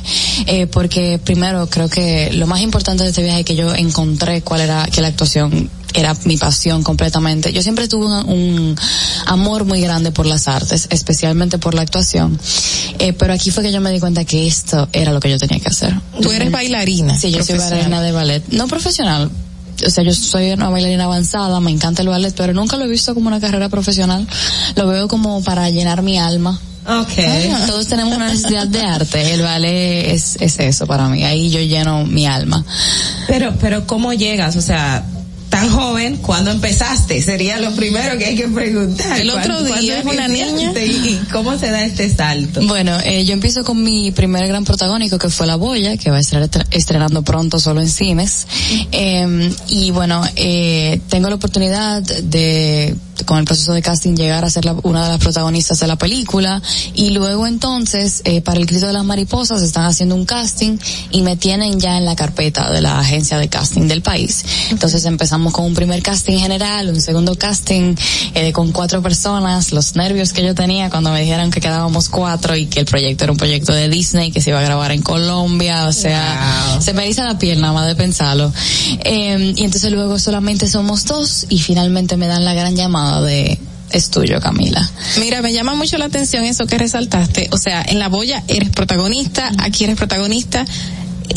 Eh, 0.47 0.67
porque 0.67 1.21
primero 1.23 1.69
creo 1.69 1.89
que 1.89 2.33
lo 2.33 2.47
más 2.47 2.61
importante 2.61 3.05
de 3.05 3.11
este 3.11 3.23
viaje 3.23 3.41
es 3.41 3.47
que 3.47 3.57
yo 3.57 3.75
encontré 3.75 4.43
cuál 4.43 4.61
era, 4.61 4.87
que 4.87 5.01
la 5.01 5.09
actuación 5.09 5.71
era 5.95 6.15
mi 6.25 6.37
pasión 6.37 6.83
completamente. 6.83 7.53
Yo 7.53 7.63
siempre 7.63 7.89
tuve 7.89 8.07
un, 8.07 8.77
amor 9.27 9.65
muy 9.65 9.81
grande 9.81 10.13
por 10.13 10.27
las 10.27 10.47
artes, 10.47 10.89
especialmente 10.91 11.59
por 11.59 11.75
la 11.75 11.83
actuación. 11.83 12.39
Eh, 12.99 13.13
pero 13.13 13.33
aquí 13.33 13.51
fue 13.51 13.63
que 13.63 13.73
yo 13.73 13.81
me 13.81 13.91
di 13.91 13.99
cuenta 13.99 14.25
que 14.25 14.47
esto 14.47 14.89
era 14.93 15.13
lo 15.13 15.21
que 15.21 15.31
yo 15.31 15.39
tenía 15.39 15.59
que 15.59 15.69
hacer. 15.69 15.95
Tú 16.21 16.31
eres 16.31 16.51
bailarina. 16.51 17.19
Sí, 17.19 17.31
yo 17.31 17.43
soy 17.43 17.59
bailarina 17.59 18.03
de 18.03 18.13
ballet. 18.13 18.43
No 18.51 18.69
profesional, 18.69 19.31
o 19.85 19.91
sea, 19.91 20.05
yo 20.05 20.13
soy 20.13 20.53
una 20.53 20.71
bailarina 20.71 21.05
avanzada, 21.05 21.61
me 21.61 21.71
encanta 21.71 22.03
el 22.03 22.09
ballet, 22.09 22.35
pero 22.37 22.53
nunca 22.53 22.77
lo 22.77 22.85
he 22.85 22.89
visto 22.89 23.15
como 23.15 23.29
una 23.29 23.41
carrera 23.41 23.69
profesional. 23.69 24.27
Lo 24.75 24.87
veo 24.87 25.09
como 25.09 25.43
para 25.43 25.69
llenar 25.71 26.03
mi 26.03 26.19
alma. 26.19 26.59
Okay. 26.89 27.53
todos 27.67 27.89
tenemos 27.89 28.15
una 28.15 28.29
necesidad 28.29 28.67
de 28.67 28.81
arte. 28.81 29.35
El 29.35 29.43
ballet 29.43 30.15
es, 30.15 30.37
es 30.41 30.59
eso 30.61 30.87
para 30.87 31.09
mí. 31.09 31.25
Ahí 31.25 31.51
yo 31.51 31.61
lleno 31.61 32.07
mi 32.07 32.27
alma. 32.27 32.65
Pero, 33.27 33.55
pero 33.61 33.87
¿cómo 33.87 34.13
llegas? 34.13 34.55
O 34.55 34.63
sea, 34.63 35.05
tan 35.49 35.71
joven, 35.71 36.17
¿cuándo 36.19 36.51
empezaste? 36.51 37.21
Sería 37.23 37.59
lo 37.59 37.73
primero 37.73 38.17
que 38.19 38.27
hay 38.27 38.37
que 38.37 38.49
preguntar. 38.49 39.19
El 39.21 39.31
otro 39.31 39.63
día 39.63 40.03
una 40.05 40.29
niña. 40.29 40.73
¿Y 40.79 41.21
cómo 41.33 41.59
se 41.59 41.71
da 41.71 41.85
este 41.85 42.09
salto? 42.15 42.61
Bueno, 42.67 42.99
eh, 43.05 43.25
yo 43.25 43.33
empiezo 43.33 43.65
con 43.65 43.83
mi 43.83 44.11
primer 44.11 44.47
gran 44.47 44.65
protagónico 44.65 45.19
que 45.19 45.29
fue 45.29 45.47
La 45.47 45.57
Boya, 45.57 45.97
que 45.97 46.11
va 46.11 46.17
a 46.17 46.21
estar 46.21 46.49
estrenando 46.71 47.23
pronto 47.23 47.59
solo 47.59 47.81
en 47.81 47.89
cines. 47.89 48.47
Eh, 48.93 49.51
y 49.69 49.91
bueno, 49.91 50.23
eh, 50.37 51.01
tengo 51.09 51.29
la 51.29 51.37
oportunidad 51.37 52.03
de 52.03 52.95
con 53.25 53.39
el 53.39 53.45
proceso 53.45 53.73
de 53.73 53.83
casting 53.83 54.15
llegar 54.15 54.45
a 54.45 54.51
ser 54.51 54.65
la, 54.65 54.75
una 54.83 55.05
de 55.05 55.09
las 55.11 55.19
protagonistas 55.19 55.81
de 55.81 55.87
la 55.87 55.97
película. 55.97 56.63
Y 56.95 57.11
luego 57.11 57.47
entonces 57.47 58.23
eh, 58.25 58.41
para 58.41 58.61
el 58.61 58.67
grito 58.67 58.87
de 58.87 58.93
las 58.93 59.05
mariposas 59.05 59.63
están 59.63 59.85
haciendo 59.85 60.15
un 60.15 60.25
casting 60.25 60.79
y 61.11 61.23
me 61.23 61.37
tienen 61.37 61.81
ya 61.81 61.97
en 61.97 62.05
la 62.05 62.17
carpeta 62.17 62.71
de 62.71 62.81
la 62.81 62.99
agencia 62.99 63.39
de 63.39 63.49
casting 63.49 63.89
del 63.89 64.03
país. 64.03 64.45
Entonces 64.71 65.05
empezamos 65.05 65.53
con 65.53 65.65
un 65.65 65.75
primer 65.75 66.03
casting 66.03 66.39
general 66.39 66.89
un 66.89 67.01
segundo 67.01 67.35
casting 67.37 67.95
eh, 68.35 68.53
con 68.53 68.73
cuatro 68.73 69.03
personas. 69.03 69.73
Los 69.73 69.97
nervios 69.97 70.33
que 70.33 70.43
yo 70.43 70.55
tenía 70.55 70.91
cuando 70.91 71.11
me 71.11 71.21
dijeron 71.21 71.51
que 71.51 71.61
quedábamos 71.61 72.09
cuatro 72.09 72.57
y 72.57 72.67
que 72.67 72.81
el 72.81 72.87
proyecto 72.87 73.25
era 73.25 73.33
un 73.33 73.39
proyecto 73.39 73.73
de 73.73 73.89
Disney 73.89 74.31
que 74.31 74.41
se 74.41 74.51
iba 74.51 74.59
a 74.59 74.63
grabar 74.63 74.93
en 74.93 75.03
Colombia 75.03 75.87
o 75.87 75.93
sea 75.93 76.77
se 76.81 76.93
me 76.93 77.09
hizo 77.09 77.23
la 77.25 77.39
piel 77.39 77.61
nada 77.61 77.73
más 77.73 77.87
de 77.87 77.95
pensarlo. 77.95 78.53
Eh, 79.05 79.55
y 79.57 79.65
entonces 79.65 79.91
luego 79.93 80.19
solamente 80.19 80.69
somos 80.69 81.05
dos 81.05 81.47
y 81.49 81.59
finalmente 81.59 82.17
me 82.17 82.27
dan 82.27 82.45
la 82.45 82.55
gran 82.55 82.77
llamada 82.77 83.06
de 83.23 83.59
es 83.91 84.11
tuyo, 84.11 84.41
Camila. 84.41 84.91
Mira, 85.21 85.43
me 85.43 85.53
llama 85.53 85.75
mucho 85.75 85.97
la 85.97 86.07
atención 86.07 86.45
eso 86.45 86.67
que 86.67 86.77
resaltaste. 86.77 87.49
O 87.53 87.59
sea, 87.59 87.83
en 87.87 87.99
La 87.99 88.09
Boya 88.09 88.43
eres 88.49 88.71
protagonista, 88.71 89.51
aquí 89.59 89.85
eres 89.85 89.97
protagonista 89.97 90.67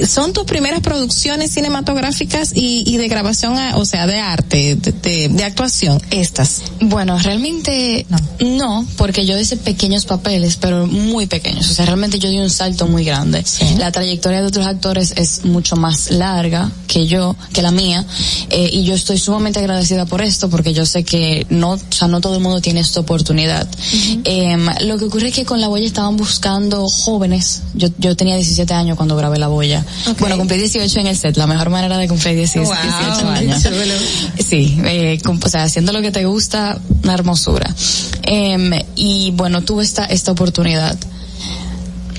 son 0.08 0.34
tus 0.34 0.46
primeras 0.46 0.82
producciones 0.82 1.52
cinematográficas 1.52 2.52
y, 2.56 2.84
y 2.86 2.98
de 2.98 3.08
grabación, 3.08 3.56
o 3.76 3.86
sea, 3.86 4.08
de 4.08 4.20
arte, 4.20 4.76
de, 4.76 5.30
de, 5.30 5.44
actuación, 5.44 6.02
estas? 6.12 6.62
Bueno, 6.82 7.18
realmente 7.20 8.06
no. 8.10 8.20
no, 8.58 8.88
porque 8.98 9.26
yo 9.26 9.38
hice 9.38 9.58
pequeños 9.58 10.06
papeles, 10.06 10.58
pero 10.58 10.88
muy 10.88 11.28
pequeños. 11.28 11.70
O 11.70 11.74
sea, 11.74 11.86
realmente 11.86 12.20
yo 12.20 12.30
di 12.30 12.38
un 12.38 12.50
salto 12.50 12.88
muy 12.88 13.04
grande. 13.04 13.44
La 13.78 13.92
trayectoria 13.92 14.42
de 14.42 14.48
otros 14.48 14.66
actores 14.66 15.14
es 15.16 15.46
mucho 15.46 15.76
más 15.76 16.12
larga 16.12 16.72
que 16.88 17.08
yo, 17.08 17.36
que 17.54 17.62
la 17.62 17.72
mía, 17.72 18.06
eh, 18.50 18.70
y 18.72 18.84
yo 18.84 18.94
estoy 18.94 19.18
sumamente 19.18 19.60
agradecida 19.60 20.06
por 20.06 20.22
esto, 20.22 20.50
porque 20.50 20.74
yo 20.74 20.86
sé 20.86 21.04
que 21.04 21.46
no, 21.50 21.72
o 21.72 21.80
sea, 21.90 22.08
no 22.08 22.22
todo 22.22 22.36
el 22.36 22.42
mundo 22.42 22.62
tiene 22.62 22.80
esta 22.80 23.00
oportunidad. 23.00 23.68
eh, 24.24 24.58
lo 24.82 24.98
que 24.98 25.06
ocurre 25.06 25.30
es 25.30 25.36
que 25.36 25.46
con 25.46 25.62
La 25.62 25.68
Boya 25.68 25.86
estaban 25.86 26.18
buscando 26.18 26.88
jóvenes. 26.88 27.62
Yo, 27.74 27.90
yo 27.98 28.16
tenía 28.16 28.36
17 28.36 28.74
años 28.74 28.98
cuando 28.98 29.16
grabé 29.16 29.38
La 29.38 29.48
Boya. 29.48 29.79
Bueno, 30.20 30.38
cumplí 30.38 30.58
18 30.58 31.00
en 31.00 31.08
el 31.08 31.18
set, 31.18 31.38
la 31.38 31.48
mejor 31.48 31.70
manera 31.70 31.98
de 31.98 32.08
cumplir 32.08 32.36
18, 32.36 32.72
años. 32.74 33.64
Sí, 34.48 34.80
eh, 34.86 35.20
o 35.26 35.50
sea, 35.50 35.64
haciendo 35.64 35.92
lo 35.92 36.02
que 36.02 36.12
te 36.12 36.26
gusta, 36.26 36.80
una 37.04 37.14
hermosura. 37.14 37.74
Eh, 38.24 38.86
y 38.96 39.32
bueno, 39.32 39.62
tuve 39.62 39.84
esta, 39.84 40.06
esta 40.06 40.32
oportunidad 40.32 40.98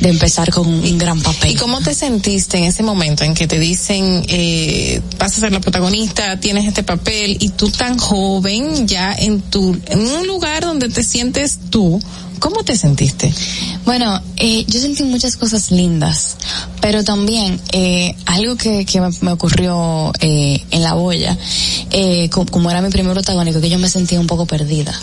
de 0.00 0.08
empezar 0.08 0.50
con 0.50 0.66
un 0.66 0.98
gran 0.98 1.20
papel. 1.20 1.52
¿Y 1.52 1.54
cómo 1.56 1.80
te 1.80 1.94
sentiste 1.94 2.58
en 2.58 2.64
ese 2.64 2.82
momento 2.82 3.24
en 3.24 3.34
que 3.34 3.46
te 3.46 3.58
dicen, 3.58 4.24
eh, 4.28 5.00
vas 5.18 5.36
a 5.36 5.40
ser 5.40 5.52
la 5.52 5.60
protagonista, 5.60 6.40
tienes 6.40 6.66
este 6.66 6.82
papel 6.82 7.36
y 7.38 7.50
tú 7.50 7.70
tan 7.70 7.98
joven 7.98 8.88
ya 8.88 9.12
en 9.12 9.40
tu, 9.42 9.78
en 9.86 10.00
un 10.00 10.26
lugar 10.26 10.64
donde 10.64 10.88
te 10.88 11.02
sientes 11.02 11.58
tú, 11.68 12.00
¿Cómo 12.40 12.64
te 12.64 12.76
sentiste? 12.76 13.32
Bueno, 13.84 14.20
eh, 14.36 14.64
yo 14.66 14.80
sentí 14.80 15.04
muchas 15.04 15.36
cosas 15.36 15.70
lindas, 15.70 16.36
pero 16.80 17.04
también 17.04 17.60
eh, 17.72 18.16
algo 18.24 18.56
que, 18.56 18.86
que 18.86 19.00
me, 19.20 19.32
ocurrió 19.32 20.10
eh, 20.20 20.64
en 20.70 20.82
la 20.82 20.94
boya, 20.94 21.36
eh, 21.90 22.30
como, 22.30 22.50
como, 22.50 22.70
era 22.70 22.80
mi 22.80 22.88
primer 22.88 23.12
protagónico, 23.12 23.60
que 23.60 23.68
yo 23.68 23.78
me 23.78 23.90
sentía 23.90 24.18
un 24.18 24.26
poco 24.26 24.46
perdida. 24.46 24.98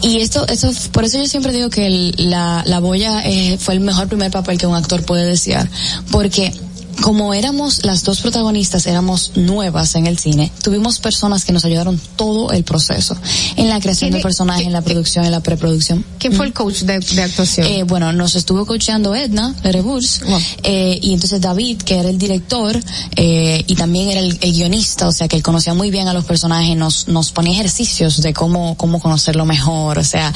Y 0.00 0.20
esto, 0.20 0.48
esto, 0.48 0.70
por 0.92 1.04
eso 1.04 1.18
yo 1.18 1.26
siempre 1.26 1.52
digo 1.52 1.68
que 1.68 2.12
la, 2.16 2.62
la 2.66 2.78
boya 2.80 3.20
eh, 3.22 3.58
fue 3.58 3.74
el 3.74 3.80
mejor 3.80 4.08
primer 4.08 4.30
papel 4.30 4.56
que 4.56 4.66
un 4.66 4.74
actor 4.74 5.04
puede 5.04 5.26
desear, 5.26 5.68
porque 6.10 6.54
como 7.02 7.34
éramos 7.34 7.84
las 7.84 8.04
dos 8.04 8.20
protagonistas, 8.20 8.86
éramos 8.86 9.32
nuevas 9.34 9.94
en 9.96 10.06
el 10.06 10.18
cine, 10.18 10.50
tuvimos 10.62 11.00
personas 11.00 11.44
que 11.44 11.52
nos 11.52 11.64
ayudaron 11.64 12.00
todo 12.16 12.52
el 12.52 12.64
proceso, 12.64 13.16
en 13.56 13.68
la 13.68 13.80
creación 13.80 14.12
de 14.12 14.20
personajes, 14.20 14.66
en 14.66 14.72
la 14.72 14.82
producción, 14.82 15.24
en 15.24 15.32
la 15.32 15.40
preproducción. 15.40 16.04
¿Quién 16.18 16.32
fue 16.32 16.46
el 16.46 16.52
coach 16.52 16.82
de, 16.82 17.00
de 17.00 17.22
actuación? 17.22 17.66
Eh, 17.66 17.82
bueno, 17.82 18.12
nos 18.12 18.36
estuvo 18.36 18.64
coachando 18.64 19.14
Edna 19.14 19.54
Lereburs, 19.64 20.22
eh, 20.62 20.98
y 21.02 21.12
entonces 21.12 21.40
David, 21.40 21.82
que 21.82 21.98
era 21.98 22.08
el 22.08 22.18
director, 22.18 22.80
eh, 23.16 23.64
y 23.66 23.74
también 23.74 24.08
era 24.08 24.20
el, 24.20 24.38
el, 24.40 24.52
guionista, 24.52 25.08
o 25.08 25.12
sea, 25.12 25.28
que 25.28 25.36
él 25.36 25.42
conocía 25.42 25.74
muy 25.74 25.90
bien 25.90 26.06
a 26.08 26.14
los 26.14 26.24
personajes, 26.24 26.76
nos, 26.76 27.08
nos 27.08 27.32
ponía 27.32 27.52
ejercicios 27.52 28.22
de 28.22 28.32
cómo, 28.32 28.76
cómo 28.76 29.00
conocerlo 29.00 29.44
mejor, 29.44 29.98
o 29.98 30.04
sea, 30.04 30.32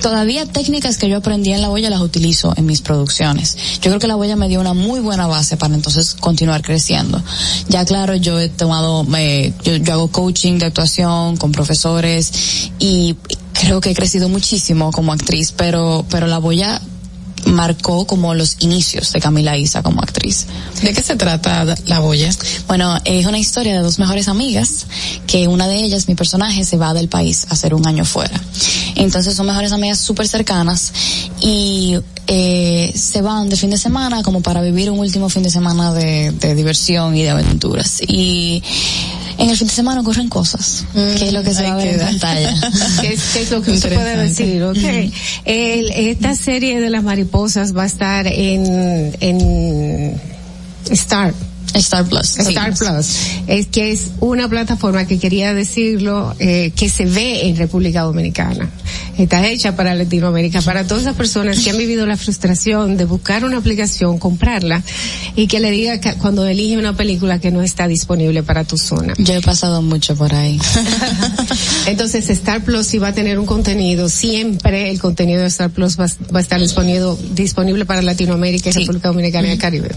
todavía 0.00 0.46
técnicas 0.46 0.96
que 0.96 1.08
yo 1.08 1.16
aprendí 1.16 1.52
en 1.52 1.60
la 1.60 1.68
boya 1.68 1.90
las 1.90 2.00
utilizo 2.00 2.54
en 2.56 2.66
mis 2.66 2.80
producciones. 2.82 3.56
Yo 3.82 3.90
creo 3.90 3.98
que 3.98 4.06
la 4.06 4.14
boya 4.14 4.36
me 4.36 4.48
dio 4.48 4.60
una 4.60 4.74
muy 4.74 5.00
buena 5.00 5.26
base 5.26 5.56
para 5.56 5.74
entonces 5.74 6.03
continuar 6.12 6.62
creciendo. 6.62 7.22
Ya 7.68 7.84
claro, 7.84 8.14
yo 8.16 8.38
he 8.38 8.48
tomado, 8.48 9.06
eh, 9.16 9.52
yo, 9.64 9.76
yo 9.76 9.92
hago 9.94 10.08
coaching 10.08 10.58
de 10.58 10.66
actuación 10.66 11.36
con 11.36 11.52
profesores 11.52 12.70
y 12.78 13.16
creo 13.54 13.80
que 13.80 13.90
he 13.90 13.94
crecido 13.94 14.28
muchísimo 14.28 14.92
como 14.92 15.12
actriz, 15.12 15.52
pero, 15.52 16.04
pero 16.10 16.26
la 16.26 16.38
voy 16.38 16.62
a 16.62 16.80
marcó 17.46 18.06
como 18.06 18.34
los 18.34 18.56
inicios 18.60 19.12
de 19.12 19.20
Camila 19.20 19.56
Isa 19.56 19.82
como 19.82 20.00
actriz. 20.00 20.46
¿De 20.82 20.92
qué 20.92 21.02
se 21.02 21.16
trata 21.16 21.64
La 21.86 22.00
Boya? 22.00 22.30
Bueno, 22.66 22.96
es 23.04 23.26
una 23.26 23.38
historia 23.38 23.74
de 23.74 23.80
dos 23.80 23.98
mejores 23.98 24.28
amigas, 24.28 24.86
que 25.26 25.48
una 25.48 25.66
de 25.66 25.76
ellas, 25.76 26.08
mi 26.08 26.14
personaje, 26.14 26.64
se 26.64 26.76
va 26.76 26.94
del 26.94 27.08
país 27.08 27.46
a 27.48 27.54
hacer 27.54 27.74
un 27.74 27.86
año 27.86 28.04
fuera. 28.04 28.40
Entonces 28.96 29.34
son 29.34 29.46
mejores 29.46 29.72
amigas 29.72 29.98
súper 29.98 30.28
cercanas 30.28 30.92
y 31.40 31.98
eh, 32.26 32.92
se 32.94 33.22
van 33.22 33.48
de 33.48 33.56
fin 33.56 33.70
de 33.70 33.78
semana 33.78 34.22
como 34.22 34.40
para 34.40 34.62
vivir 34.62 34.90
un 34.90 34.98
último 34.98 35.28
fin 35.28 35.42
de 35.42 35.50
semana 35.50 35.92
de, 35.92 36.30
de 36.32 36.54
diversión 36.54 37.16
y 37.16 37.22
de 37.22 37.30
aventuras. 37.30 38.00
Y 38.06 38.62
en 39.38 39.50
el 39.50 39.56
fin 39.56 39.66
de 39.66 39.72
semana 39.74 40.00
ocurren 40.00 40.28
cosas, 40.28 40.84
mm, 40.92 41.14
que 41.16 41.28
es 41.28 41.32
lo 41.32 41.42
que 41.42 41.54
se 41.54 41.62
va 41.62 41.72
a 41.72 41.76
ver 41.76 41.88
en 41.88 42.00
pantalla. 42.00 42.54
¿Qué 43.00 43.12
es, 43.14 43.22
qué 43.32 43.42
es 43.42 43.50
lo 43.50 43.62
que 43.62 43.78
se 43.78 43.88
puede 43.88 44.16
decir? 44.16 44.62
Okay. 44.62 45.12
El, 45.44 45.90
esta 45.90 46.34
serie 46.34 46.80
de 46.80 46.90
las 46.90 47.02
mariposas 47.02 47.76
va 47.76 47.84
a 47.84 47.86
estar 47.86 48.26
en, 48.26 49.14
en 49.20 50.20
Star. 50.90 51.34
Star 51.74 52.04
Plus. 52.04 52.38
Star 52.38 52.74
Plus. 52.74 53.16
Es 53.46 53.66
que 53.66 53.90
es 53.90 54.10
una 54.20 54.48
plataforma 54.48 55.06
que 55.06 55.18
quería 55.18 55.54
decirlo, 55.54 56.34
eh, 56.38 56.72
que 56.76 56.88
se 56.88 57.06
ve 57.06 57.48
en 57.48 57.56
República 57.56 58.02
Dominicana. 58.02 58.70
Está 59.18 59.46
hecha 59.48 59.76
para 59.76 59.94
Latinoamérica, 59.94 60.60
para 60.62 60.86
todas 60.86 61.04
esas 61.04 61.16
personas 61.16 61.60
que 61.60 61.70
han 61.70 61.78
vivido 61.78 62.06
la 62.06 62.16
frustración 62.16 62.96
de 62.96 63.04
buscar 63.04 63.44
una 63.44 63.58
aplicación, 63.58 64.18
comprarla 64.18 64.82
y 65.36 65.46
que 65.46 65.60
le 65.60 65.70
diga 65.70 66.00
que 66.00 66.14
cuando 66.14 66.46
elige 66.46 66.76
una 66.76 66.96
película 66.96 67.38
que 67.38 67.50
no 67.50 67.62
está 67.62 67.86
disponible 67.86 68.42
para 68.42 68.64
tu 68.64 68.76
zona. 68.76 69.14
Yo 69.18 69.34
he 69.34 69.40
pasado 69.40 69.82
mucho 69.82 70.16
por 70.16 70.34
ahí. 70.34 70.60
Entonces 71.86 72.28
Star 72.30 72.64
Plus 72.64 72.86
sí 72.86 72.98
va 72.98 73.08
a 73.08 73.12
tener 73.14 73.38
un 73.38 73.46
contenido, 73.46 74.08
siempre 74.08 74.90
el 74.90 75.00
contenido 75.00 75.42
de 75.42 75.48
Star 75.48 75.70
Plus 75.70 75.98
va, 75.98 76.06
va 76.34 76.38
a 76.38 76.42
estar 76.42 76.60
disponible, 76.60 77.14
disponible 77.34 77.84
para 77.84 78.02
Latinoamérica 78.02 78.70
y 78.70 78.72
sí. 78.72 78.80
República 78.80 79.08
Dominicana 79.08 79.48
y 79.48 79.50
el 79.52 79.58
Caribe. 79.58 79.90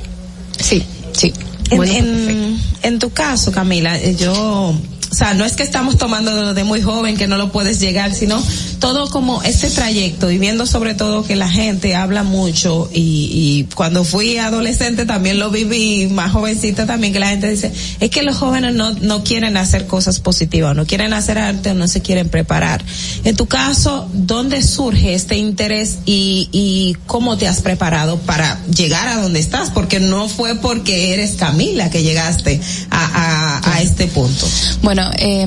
Sí, 0.59 0.83
sí. 1.13 1.33
En, 1.69 1.83
en, 1.83 2.57
en, 2.83 2.99
tu 2.99 3.09
caso, 3.09 3.51
Camila, 3.51 3.99
yo, 4.13 4.73
o 5.09 5.15
sea, 5.15 5.33
no 5.33 5.45
es 5.45 5.53
que 5.53 5.63
estamos 5.63 5.97
tomando 5.97 6.53
de 6.53 6.63
muy 6.63 6.81
joven 6.81 7.15
que 7.15 7.27
no 7.27 7.37
lo 7.37 7.51
puedes 7.51 7.79
llegar, 7.79 8.13
sino 8.13 8.41
todo 8.79 9.09
como 9.09 9.41
este 9.41 9.69
trayecto 9.69 10.29
y 10.31 10.37
viendo 10.37 10.65
sobre 10.65 10.95
todo 10.95 11.23
que 11.23 11.35
la 11.35 11.49
gente 11.49 11.95
habla 11.95 12.23
mucho 12.23 12.89
y, 12.93 13.67
cuando 13.75 14.03
fui 14.03 14.37
adolescente 14.37 15.05
también 15.05 15.39
lo 15.39 15.49
viví, 15.49 16.07
más 16.07 16.31
jovencita 16.31 16.85
también, 16.85 17.13
que 17.13 17.19
la 17.19 17.29
gente 17.29 17.49
dice, 17.49 17.71
es 17.99 18.09
que 18.09 18.23
los 18.23 18.35
jóvenes 18.35 18.73
no, 18.73 18.91
no 18.91 19.23
quieren 19.23 19.55
hacer 19.57 19.87
cosas 19.87 20.19
positivas, 20.19 20.75
no 20.75 20.85
quieren 20.85 21.13
hacer 21.13 21.37
arte 21.37 21.71
o 21.71 21.73
no 21.73 21.87
se 21.87 22.01
quieren 22.01 22.29
preparar. 22.29 22.83
En 23.23 23.35
tu 23.35 23.45
caso, 23.47 24.09
¿dónde 24.13 24.61
surge 24.61 25.13
este 25.13 25.37
interés 25.37 25.99
y, 26.05 26.95
cómo 27.05 27.37
te 27.37 27.47
has 27.47 27.61
preparado 27.61 28.17
para 28.19 28.59
llegar 28.65 29.07
a 29.07 29.21
donde 29.21 29.39
estás? 29.39 29.69
Porque 29.69 29.99
no 29.99 30.27
fue 30.27 30.55
porque 30.55 31.13
eres 31.13 31.33
Camila 31.33 31.89
que 31.89 32.03
llegaste 32.03 32.59
a, 32.89 33.61
a, 33.61 33.73
a 33.75 33.81
este 33.81 34.07
punto. 34.07 34.47
Bueno, 34.81 34.96
eh, 35.17 35.45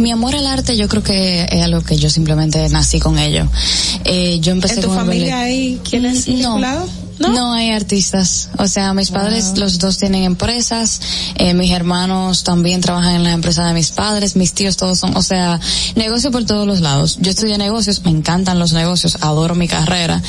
mi 0.00 0.10
amor 0.10 0.34
al 0.36 0.46
arte 0.46 0.76
yo 0.76 0.88
creo 0.88 1.02
que 1.02 1.44
es 1.50 1.62
algo 1.62 1.82
que 1.82 1.96
yo 1.96 2.10
simplemente 2.10 2.68
nací 2.68 3.00
con 3.00 3.18
ello. 3.18 3.46
Eh, 4.04 4.38
yo 4.40 4.52
empecé 4.52 4.76
¿En 4.76 4.80
tu 4.82 4.88
con 4.88 4.96
familia 4.98 5.40
hay 5.40 5.80
quienes 5.88 6.26
No. 6.28 6.34
vinculado? 6.34 6.88
¿No? 7.18 7.52
hay 7.52 7.70
artistas. 7.70 8.48
O 8.58 8.66
sea, 8.66 8.92
mis 8.94 9.10
padres, 9.10 9.56
los 9.56 9.78
dos 9.78 9.98
tienen 9.98 10.24
empresas, 10.24 11.00
eh, 11.36 11.54
mis 11.54 11.70
hermanos 11.70 12.42
también 12.44 12.80
trabajan 12.80 13.14
en 13.14 13.24
la 13.24 13.32
empresa 13.32 13.66
de 13.66 13.74
mis 13.74 13.90
padres, 13.90 14.36
mis 14.36 14.52
tíos 14.52 14.76
todos 14.76 14.98
son, 14.98 15.16
o 15.16 15.22
sea, 15.22 15.60
negocio 15.94 16.30
por 16.30 16.44
todos 16.44 16.66
los 16.66 16.80
lados. 16.80 17.18
Yo 17.20 17.30
estudié 17.30 17.58
negocios, 17.58 18.02
me 18.04 18.10
encantan 18.10 18.58
los 18.58 18.72
negocios, 18.72 19.18
adoro 19.20 19.54
mi 19.54 19.68
carrera, 19.68 20.20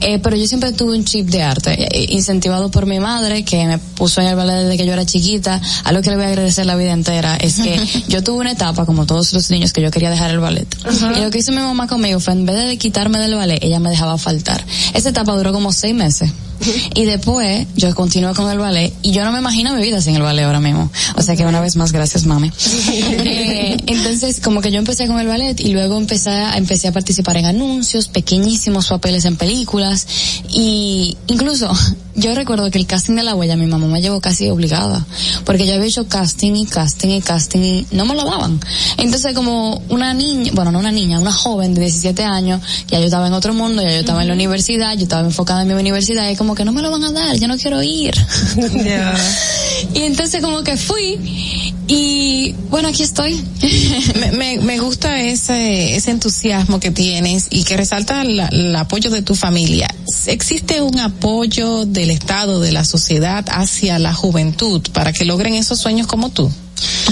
eh, 0.00 0.18
pero 0.18 0.36
yo 0.36 0.46
siempre 0.46 0.72
tuve 0.72 0.96
un 0.96 1.04
chip 1.04 1.28
de 1.28 1.42
arte, 1.42 1.72
eh, 1.72 2.06
incentivado 2.10 2.70
por 2.70 2.86
mi 2.86 3.00
madre, 3.00 3.44
que 3.44 3.66
me 3.66 3.78
puso 3.78 4.20
en 4.20 4.28
el 4.28 4.36
ballet 4.36 4.64
desde 4.64 4.76
que 4.76 4.86
yo 4.86 4.92
era 4.92 5.06
chiquita, 5.06 5.60
a 5.84 5.92
lo 5.92 6.02
que 6.02 6.10
le 6.10 6.16
voy 6.16 6.26
a 6.26 6.28
agradecer 6.28 6.66
la 6.66 6.76
vida 6.76 6.92
entera, 6.92 7.36
es 7.36 7.56
que 7.56 7.80
yo 8.08 8.22
tuve 8.22 8.40
una 8.40 8.52
etapa, 8.52 8.84
como 8.84 9.06
todos 9.06 9.32
los 9.32 9.50
niños, 9.50 9.72
que 9.72 9.80
yo 9.80 9.90
quería 9.90 10.10
dejar 10.10 10.30
el 10.30 10.40
ballet. 10.40 10.66
Y 11.16 11.20
lo 11.20 11.30
que 11.30 11.38
hizo 11.38 11.52
mi 11.52 11.58
mamá 11.58 11.86
conmigo 11.86 12.20
fue, 12.20 12.34
en 12.34 12.46
vez 12.46 12.56
de 12.68 12.76
quitarme 12.76 13.18
del 13.18 13.34
ballet, 13.34 13.62
ella 13.62 13.80
me 13.80 13.90
dejaba 13.90 14.18
faltar. 14.18 14.64
Esa 14.94 15.08
etapa 15.08 15.32
duró 15.32 15.52
como 15.52 15.72
seis 15.72 15.94
meses 15.94 16.25
suerte. 16.26 16.55
Y 16.94 17.04
después 17.04 17.66
yo 17.76 17.94
continué 17.94 18.34
con 18.34 18.50
el 18.50 18.58
ballet 18.58 18.92
y 19.02 19.12
yo 19.12 19.24
no 19.24 19.32
me 19.32 19.38
imagino 19.38 19.74
mi 19.74 19.82
vida 19.82 20.00
sin 20.00 20.16
el 20.16 20.22
ballet 20.22 20.44
ahora 20.44 20.60
mismo. 20.60 20.90
O 21.16 21.22
sea 21.22 21.36
que 21.36 21.44
una 21.44 21.60
vez 21.60 21.76
más, 21.76 21.92
gracias 21.92 22.26
mami. 22.26 22.50
Eh, 23.28 23.76
entonces 23.86 24.40
como 24.40 24.60
que 24.60 24.70
yo 24.70 24.78
empecé 24.78 25.06
con 25.06 25.18
el 25.18 25.26
ballet 25.26 25.58
y 25.60 25.72
luego 25.72 25.96
empecé 25.98 26.30
a, 26.30 26.56
empecé 26.56 26.88
a 26.88 26.92
participar 26.92 27.36
en 27.36 27.46
anuncios, 27.46 28.08
pequeñísimos 28.08 28.88
papeles 28.88 29.24
en 29.24 29.36
películas 29.36 30.06
y 30.50 31.16
incluso 31.26 31.70
yo 32.14 32.34
recuerdo 32.34 32.70
que 32.70 32.78
el 32.78 32.86
casting 32.86 33.14
de 33.14 33.22
la 33.22 33.34
huella 33.34 33.56
mi 33.56 33.66
mamá 33.66 33.86
me 33.86 34.00
llevó 34.00 34.20
casi 34.20 34.48
obligada 34.48 35.04
porque 35.44 35.66
yo 35.66 35.74
había 35.74 35.86
hecho 35.86 36.08
casting 36.08 36.54
y 36.54 36.66
casting 36.66 37.08
y 37.10 37.20
casting 37.20 37.60
y 37.60 37.86
no 37.92 38.06
me 38.06 38.14
lo 38.14 38.24
daban. 38.24 38.60
Entonces 38.96 39.34
como 39.34 39.82
una 39.88 40.14
niña, 40.14 40.52
bueno 40.54 40.72
no 40.72 40.78
una 40.78 40.92
niña, 40.92 41.18
una 41.18 41.32
joven 41.32 41.74
de 41.74 41.82
17 41.82 42.24
años, 42.24 42.60
ya 42.88 42.98
yo 42.98 43.06
estaba 43.06 43.26
en 43.26 43.32
otro 43.32 43.54
mundo, 43.54 43.82
ya 43.82 43.90
yo 43.90 44.00
estaba 44.00 44.22
en 44.22 44.28
la 44.28 44.34
universidad, 44.34 44.94
yo 44.94 45.02
estaba 45.02 45.26
enfocada 45.26 45.62
en 45.62 45.68
mi 45.68 45.74
universidad 45.74 46.28
y 46.30 46.36
como 46.36 46.45
que 46.54 46.64
no 46.64 46.72
me 46.72 46.82
lo 46.82 46.90
van 46.90 47.04
a 47.04 47.12
dar, 47.12 47.36
yo 47.38 47.48
no 47.48 47.56
quiero 47.56 47.82
ir. 47.82 48.14
Y 49.94 50.02
entonces 50.02 50.42
como 50.42 50.62
que 50.62 50.76
fui 50.76 51.18
y 51.86 52.54
bueno, 52.70 52.88
aquí 52.88 53.02
estoy. 53.02 53.42
me, 54.20 54.32
me, 54.32 54.58
me 54.58 54.78
gusta 54.78 55.20
ese, 55.20 55.94
ese 55.96 56.10
entusiasmo 56.10 56.80
que 56.80 56.90
tienes 56.90 57.46
y 57.50 57.64
que 57.64 57.76
resalta 57.76 58.24
la- 58.24 58.48
el 58.48 58.74
apoyo 58.74 59.10
de 59.10 59.22
tu 59.22 59.34
familia. 59.34 59.88
¿Existe 60.26 60.80
un 60.82 60.98
apoyo 60.98 61.84
del 61.86 62.10
Estado, 62.10 62.60
de 62.60 62.72
la 62.72 62.84
sociedad 62.84 63.44
hacia 63.48 63.98
la 63.98 64.12
juventud 64.14 64.82
para 64.92 65.12
que 65.12 65.24
logren 65.24 65.54
esos 65.54 65.78
sueños 65.78 66.06
como 66.06 66.30
tú? 66.30 66.50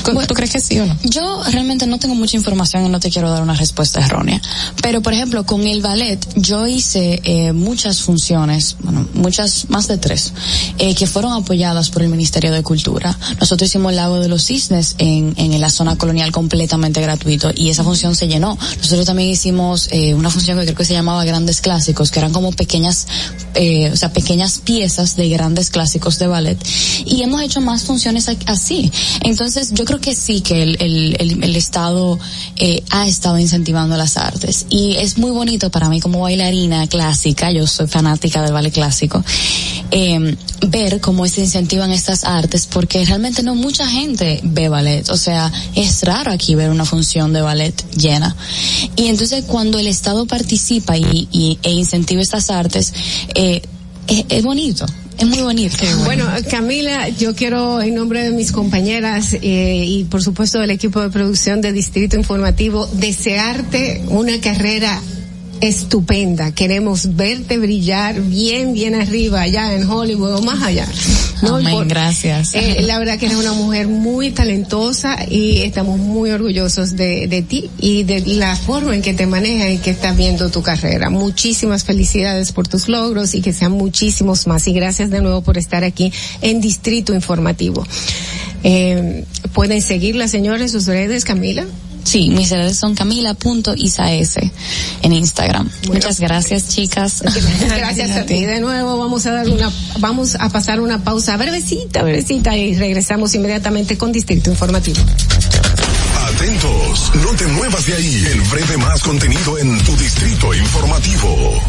¿Tú, 0.04 0.12
tú 0.26 0.34
crees 0.34 0.52
que 0.52 0.60
sí 0.60 0.78
o 0.78 0.86
no? 0.86 0.96
Yo 1.04 1.42
realmente 1.50 1.86
no 1.86 1.98
tengo 1.98 2.14
mucha 2.14 2.36
información 2.36 2.86
y 2.86 2.88
no 2.88 3.00
te 3.00 3.10
quiero 3.10 3.30
dar 3.30 3.42
una 3.42 3.54
respuesta 3.54 4.04
errónea. 4.04 4.40
Pero, 4.82 5.00
por 5.02 5.12
ejemplo, 5.12 5.44
con 5.44 5.66
el 5.66 5.80
ballet, 5.80 6.18
yo 6.36 6.66
hice 6.66 7.20
eh, 7.24 7.52
muchas 7.52 8.00
funciones, 8.02 8.76
bueno, 8.80 9.06
muchas, 9.14 9.70
más 9.70 9.88
de 9.88 9.98
tres, 9.98 10.32
eh, 10.78 10.94
que 10.94 11.06
fueron 11.06 11.32
apoyadas 11.32 11.90
por 11.90 12.02
el 12.02 12.08
Ministerio 12.08 12.52
de 12.52 12.62
Cultura. 12.62 13.16
Nosotros 13.40 13.68
hicimos 13.68 13.90
el 13.90 13.96
Lago 13.96 14.20
de 14.20 14.28
los 14.28 14.44
Cisnes 14.44 14.96
en, 14.98 15.34
en 15.36 15.60
la 15.60 15.70
zona 15.70 15.96
colonial 15.96 16.32
completamente 16.32 17.00
gratuito 17.00 17.50
y 17.54 17.70
esa 17.70 17.84
función 17.84 18.14
se 18.14 18.28
llenó. 18.28 18.58
Nosotros 18.78 19.06
también 19.06 19.30
hicimos 19.30 19.88
eh, 19.90 20.14
una 20.14 20.30
función 20.30 20.58
que 20.58 20.64
creo 20.64 20.76
que 20.76 20.84
se 20.84 20.92
llamaba 20.92 21.24
Grandes 21.24 21.60
Clásicos, 21.60 22.10
que 22.10 22.18
eran 22.18 22.32
como 22.32 22.52
pequeñas, 22.52 23.06
eh, 23.54 23.90
o 23.92 23.96
sea, 23.96 24.12
pequeñas 24.12 24.58
piezas 24.58 25.16
de 25.16 25.28
grandes 25.28 25.70
clásicos 25.70 26.18
de 26.18 26.26
ballet. 26.26 26.58
Y 27.04 27.22
hemos 27.22 27.42
hecho 27.42 27.60
más 27.60 27.84
funciones 27.84 28.28
así. 28.46 28.90
Entonces, 29.20 29.53
yo 29.72 29.85
creo 29.85 30.01
que 30.01 30.14
sí 30.14 30.40
que 30.40 30.62
el, 30.62 30.76
el, 30.81 31.16
el, 31.18 31.44
el 31.44 31.56
Estado 31.56 32.18
eh, 32.56 32.82
ha 32.90 33.06
estado 33.06 33.39
incentivando 33.39 33.97
las 33.97 34.16
artes. 34.16 34.66
Y 34.70 34.97
es 34.97 35.18
muy 35.18 35.31
bonito 35.31 35.70
para 35.70 35.89
mí 35.89 36.01
como 36.01 36.20
bailarina 36.20 36.86
clásica, 36.86 37.51
yo 37.51 37.66
soy 37.66 37.86
fanática 37.86 38.43
del 38.43 38.52
ballet 38.52 38.72
clásico, 38.72 39.24
eh, 39.90 40.36
ver 40.68 41.01
cómo 41.01 41.26
se 41.26 41.43
incentivan 41.43 41.90
estas 41.90 42.24
artes 42.24 42.66
porque 42.66 43.05
realmente 43.05 43.43
no 43.43 43.55
mucha 43.55 43.89
gente 43.89 44.40
ve 44.43 44.68
ballet. 44.68 45.09
O 45.10 45.16
sea, 45.16 45.52
es 45.74 46.02
raro 46.02 46.32
aquí 46.32 46.55
ver 46.55 46.70
una 46.70 46.85
función 46.85 47.32
de 47.32 47.43
ballet 47.43 47.74
llena. 47.97 48.35
Y 48.97 49.09
entonces 49.09 49.44
cuando 49.47 49.78
el 49.78 49.86
Estado 49.86 50.26
participa 50.26 50.97
y, 50.97 51.59
e 51.62 51.70
incentiva 51.70 52.22
estas 52.22 52.51
artes, 52.51 52.93
eh, 53.35 53.62
es 54.06 54.43
bonito. 54.43 54.86
Es 55.18 55.26
muy 55.26 55.42
bonito. 55.42 55.76
Bueno, 56.04 56.26
Camila, 56.50 57.08
yo 57.08 57.34
quiero 57.34 57.80
en 57.80 57.94
nombre 57.94 58.22
de 58.22 58.30
mis 58.30 58.52
compañeras 58.52 59.34
eh, 59.34 59.84
y 59.86 60.04
por 60.04 60.22
supuesto 60.22 60.58
del 60.58 60.70
equipo 60.70 61.00
de 61.00 61.10
producción 61.10 61.60
de 61.60 61.72
Distrito 61.72 62.16
Informativo 62.16 62.86
desearte 62.86 64.02
una 64.08 64.40
carrera 64.40 65.00
estupenda. 65.64 66.52
Queremos 66.52 67.16
verte 67.16 67.58
brillar 67.58 68.20
bien, 68.20 68.74
bien 68.74 68.94
arriba, 68.94 69.40
allá 69.42 69.74
en 69.74 69.88
Hollywood 69.88 70.34
o 70.36 70.42
más 70.42 70.62
allá. 70.62 70.86
¿no? 71.42 71.56
Amén, 71.56 71.74
Por- 71.74 71.88
gracias. 71.88 72.54
eh, 72.54 72.82
la 72.82 72.98
verdad 72.98 73.18
que 73.18 73.26
eres 73.26 73.38
una 73.38 73.52
mujer 73.52 73.88
muy 73.88 74.30
talentosa 74.30 75.16
y 75.28 75.58
estamos 75.62 75.98
muy 75.98 76.30
orgullosos 76.30 76.96
de, 76.96 77.26
de 77.26 77.42
ti 77.42 77.70
y 77.78 78.02
de 78.04 78.20
la 78.20 78.56
forma 78.56 78.94
en 78.94 79.02
que 79.02 79.14
te 79.14 79.26
manejas 79.26 79.70
y 79.72 79.78
que 79.78 79.90
estás 79.90 80.16
viendo 80.16 80.48
tu 80.50 80.62
carrera. 80.62 81.10
Muchísimas 81.10 81.84
felicidades 81.84 82.52
por 82.52 82.68
tus 82.68 82.88
logros 82.88 83.34
y 83.34 83.42
que 83.42 83.52
sean 83.52 83.72
muchísimos 83.72 84.46
más. 84.46 84.66
Y 84.68 84.72
gracias 84.72 85.10
de 85.10 85.20
nuevo 85.20 85.42
por 85.42 85.58
estar 85.58 85.84
aquí 85.84 86.12
en 86.40 86.60
Distrito 86.60 87.12
Informativo. 87.14 87.86
Eh, 88.62 89.24
Pueden 89.52 89.82
seguirla, 89.82 90.26
señores, 90.26 90.72
sus 90.72 90.86
redes, 90.86 91.24
Camila. 91.24 91.64
Sí, 92.05 92.28
mis 92.28 92.51
redes 92.51 92.78
son 92.78 92.94
camila.isaes 92.94 94.36
en 95.02 95.12
Instagram. 95.12 95.68
Muchas 95.89 96.20
gracias, 96.20 96.68
chicas. 96.68 97.22
Gracias 97.76 98.10
a 98.16 98.26
ti. 98.26 98.44
De 98.44 98.60
nuevo 98.60 98.98
vamos 98.98 99.26
a 99.26 99.32
dar 99.32 99.48
una, 99.48 99.70
vamos 99.98 100.36
a 100.39 100.48
pasar 100.51 100.81
una 100.81 101.02
pausa 101.02 101.36
brevecita, 101.36 102.02
brevecita 102.02 102.56
y 102.56 102.76
regresamos 102.76 103.35
inmediatamente 103.35 103.97
con 103.98 104.12
Distrito 104.12 104.51
Informativo. 104.51 105.01
Atentos, 106.26 107.12
no 107.22 107.31
te 107.36 107.47
muevas 107.48 107.86
de 107.86 107.94
ahí. 107.94 108.26
El 108.32 108.40
breve 108.43 108.76
más 108.78 109.02
contenido 109.02 109.59
en 109.59 109.78
tu 109.85 109.97
distrito 109.97 110.55
informativo. 110.55 111.60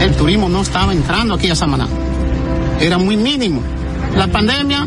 El 0.00 0.14
turismo 0.16 0.48
no 0.48 0.62
estaba 0.62 0.92
entrando 0.92 1.34
aquí 1.34 1.50
a 1.50 1.56
Samaná. 1.56 1.88
Era 2.80 2.98
muy 2.98 3.16
mínimo. 3.16 3.62
La 4.16 4.26
pandemia 4.26 4.86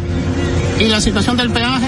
y 0.80 0.86
la 0.86 1.02
situación 1.02 1.38
del 1.38 1.50
peaje 1.52 1.88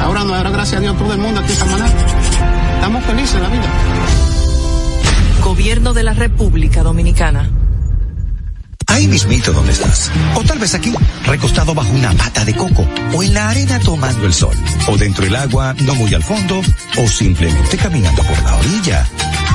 Ahora 0.00 0.24
nos 0.24 0.32
dará 0.32 0.50
gracias 0.50 0.78
a 0.78 0.80
Dios 0.80 0.96
todo 0.96 1.12
el 1.12 1.18
mundo 1.18 1.40
aquí 1.40 1.52
en 1.52 1.58
Samaná. 1.58 1.86
Estamos 2.74 3.04
felices 3.04 3.34
de 3.34 3.40
la 3.40 3.48
vida. 3.48 3.70
Gobierno 5.42 5.92
de 5.92 6.02
la 6.02 6.14
República 6.14 6.82
Dominicana. 6.82 7.50
Ahí 8.86 9.06
mismito 9.06 9.52
donde 9.52 9.72
estás. 9.72 10.10
O 10.34 10.42
tal 10.42 10.58
vez 10.58 10.74
aquí, 10.74 10.92
recostado 11.24 11.74
bajo 11.74 11.90
una 11.92 12.12
mata 12.12 12.44
de 12.44 12.54
coco. 12.54 12.86
O 13.14 13.22
en 13.22 13.34
la 13.34 13.48
arena 13.48 13.78
tomando 13.78 14.26
el 14.26 14.34
sol. 14.34 14.54
O 14.88 14.96
dentro 14.96 15.24
del 15.24 15.36
agua, 15.36 15.74
no 15.82 15.94
muy 15.94 16.12
al 16.12 16.22
fondo. 16.22 16.60
O 16.98 17.06
simplemente 17.06 17.76
caminando 17.76 18.22
por 18.22 18.42
la 18.42 18.56
orilla. 18.56 19.06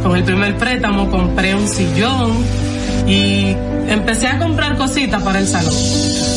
Con 0.02 0.16
el 0.16 0.24
primer 0.24 0.56
préstamo 0.56 1.10
compré 1.10 1.54
un 1.54 1.68
sillón 1.68 2.32
y 3.06 3.54
empecé 3.88 4.28
a 4.28 4.38
comprar 4.38 4.76
cositas 4.76 5.22
para 5.22 5.38
el 5.38 5.46
salón. 5.46 5.74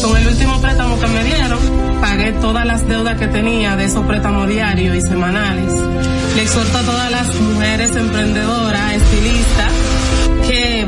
Con 0.01 0.17
el 0.17 0.27
último 0.27 0.59
préstamo 0.61 0.99
que 0.99 1.07
me 1.07 1.23
dieron, 1.23 1.59
pagué 2.01 2.31
todas 2.33 2.65
las 2.65 2.88
deudas 2.88 3.17
que 3.17 3.27
tenía 3.27 3.75
de 3.75 3.85
esos 3.85 4.05
préstamos 4.05 4.47
diarios 4.47 4.97
y 4.97 5.01
semanales. 5.01 5.73
Le 6.35 6.41
exhorto 6.41 6.77
a 6.77 6.81
todas 6.81 7.11
las 7.11 7.35
mujeres 7.35 7.95
emprendedoras, 7.95 8.93
estilistas, 8.93 9.40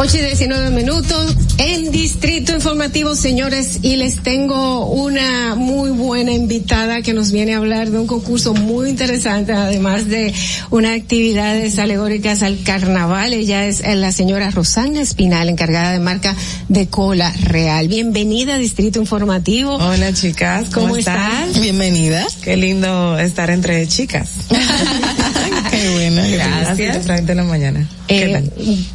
8 0.00 0.16
y 0.16 0.20
19 0.20 0.70
minutos 0.70 1.34
en 1.58 1.90
Distrito 1.90 2.52
Informativo, 2.52 3.16
señores, 3.16 3.80
y 3.82 3.96
les 3.96 4.22
tengo 4.22 4.86
una 4.86 5.56
muy 5.56 5.90
buena 5.90 6.30
invitada 6.30 7.02
que 7.02 7.12
nos 7.12 7.32
viene 7.32 7.54
a 7.54 7.56
hablar 7.56 7.90
de 7.90 7.98
un 7.98 8.06
concurso 8.06 8.54
muy 8.54 8.90
interesante, 8.90 9.52
además 9.54 10.06
de 10.06 10.32
unas 10.70 10.96
actividades 10.96 11.80
alegóricas 11.80 12.44
al 12.44 12.62
carnaval. 12.62 13.32
Ella 13.32 13.66
es 13.66 13.82
la 13.84 14.12
señora 14.12 14.52
Rosana 14.52 15.00
Espinal, 15.00 15.48
encargada 15.48 15.90
de 15.90 15.98
marca 15.98 16.36
de 16.68 16.86
cola 16.86 17.32
real. 17.42 17.88
Bienvenida 17.88 18.54
a 18.54 18.58
Distrito 18.58 19.00
Informativo. 19.00 19.74
Hola 19.74 20.12
chicas, 20.12 20.68
¿cómo, 20.72 20.86
¿Cómo 20.86 20.96
están? 20.96 21.48
estás? 21.48 21.60
Bienvenida. 21.60 22.24
Qué 22.44 22.56
lindo 22.56 23.18
estar 23.18 23.50
entre 23.50 23.88
chicas. 23.88 24.28
Gracias. 26.26 27.08
En 27.08 27.36
la 27.36 27.44
mañana. 27.44 27.88
Eh, 28.08 28.42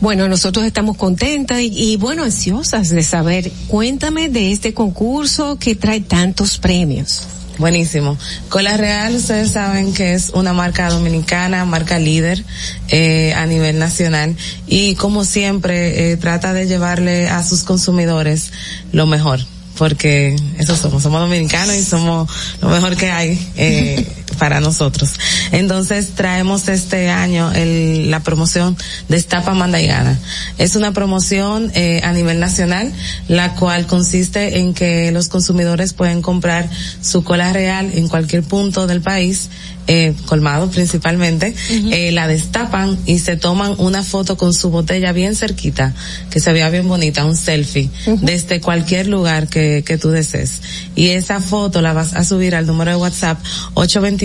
bueno, 0.02 0.28
nosotros 0.28 0.66
estamos 0.66 0.98
contentas 0.98 1.60
y, 1.60 1.72
y, 1.94 1.98
bueno, 1.98 2.24
ansiosas 2.24 2.90
de 2.90 3.04
saber. 3.04 3.52
Cuéntame 3.68 4.30
de 4.30 4.52
este 4.52 4.74
concurso 4.74 5.58
que 5.60 5.76
trae 5.76 6.02
tantos 6.02 6.58
premios. 6.58 7.24
Buenísimo. 7.58 8.18
Cola 8.50 8.78
Real, 8.78 9.16
ustedes 9.16 9.52
saben 9.52 9.94
que 9.94 10.14
es 10.14 10.32
una 10.34 10.54
marca 10.54 10.90
dominicana, 10.90 11.66
marca 11.66 12.00
líder 12.00 12.44
eh, 12.90 13.34
a 13.36 13.46
nivel 13.46 13.78
nacional 13.78 14.36
y 14.68 14.96
como 14.96 15.24
siempre 15.24 16.12
eh, 16.12 16.18
trata 16.18 16.54
de 16.54 16.68
llevarle 16.68 17.30
a 17.30 17.44
sus 17.44 17.64
consumidores 17.64 18.52
lo 18.92 19.06
mejor 19.06 19.40
porque 19.78 20.36
eso 20.58 20.76
somos, 20.76 21.04
somos 21.04 21.22
dominicanos 21.22 21.76
y 21.76 21.84
somos 21.84 22.30
lo 22.62 22.70
mejor 22.70 22.96
que 22.96 23.10
hay 23.10 23.40
eh, 23.56 24.06
para 24.36 24.60
nosotros. 24.60 25.12
Entonces 25.52 26.10
traemos 26.16 26.68
este 26.68 27.10
año 27.10 27.52
el, 27.54 28.12
la 28.12 28.22
promoción 28.22 28.78
Destapa 29.10 29.54
Manda 29.54 29.82
y 29.82 29.88
Gana. 29.88 30.18
Es 30.58 30.76
una 30.76 30.92
promoción 30.92 31.72
eh, 31.76 32.02
a 32.04 32.14
nivel 32.14 32.40
nacional, 32.40 32.92
la 33.28 33.56
cual 33.56 33.86
consiste 33.88 34.60
en 34.60 34.74
que 34.74 35.12
los 35.12 35.28
consumidores 35.28 35.94
pueden 35.94 36.22
comprar 36.22 36.70
su 37.02 37.24
cola 37.24 37.54
real 37.54 37.92
en 37.94 38.08
cualquier 38.08 38.44
punto 38.44 38.88
del 38.88 39.02
país 39.02 39.50
eh, 39.88 40.14
colmado 40.28 40.70
principalmente, 40.70 41.50
uh 41.50 41.74
-huh. 41.74 41.94
eh, 41.94 42.12
la 42.14 42.28
destapan 42.28 42.98
y 43.06 43.20
se 43.20 43.36
toman 43.36 43.76
una 43.80 44.02
foto 44.02 44.38
con 44.38 44.54
su 44.54 44.70
botella 44.70 45.12
bien 45.12 45.36
cerquita, 45.36 45.94
que 46.30 46.40
se 46.40 46.54
vea 46.54 46.70
bien 46.70 46.88
bonita, 46.88 47.26
un 47.26 47.36
selfie, 47.36 47.90
uh 48.06 48.12
-huh. 48.12 48.20
desde 48.22 48.62
cualquier 48.62 49.08
lugar 49.08 49.50
que, 49.50 49.84
que 49.86 49.98
tú 49.98 50.10
desees. 50.10 50.62
Y 50.96 51.10
esa 51.10 51.42
foto 51.42 51.82
la 51.82 51.92
vas 51.92 52.14
a 52.14 52.24
subir 52.24 52.56
al 52.56 52.66
número 52.66 52.92
de 52.92 52.98
WhatsApp 52.98 53.40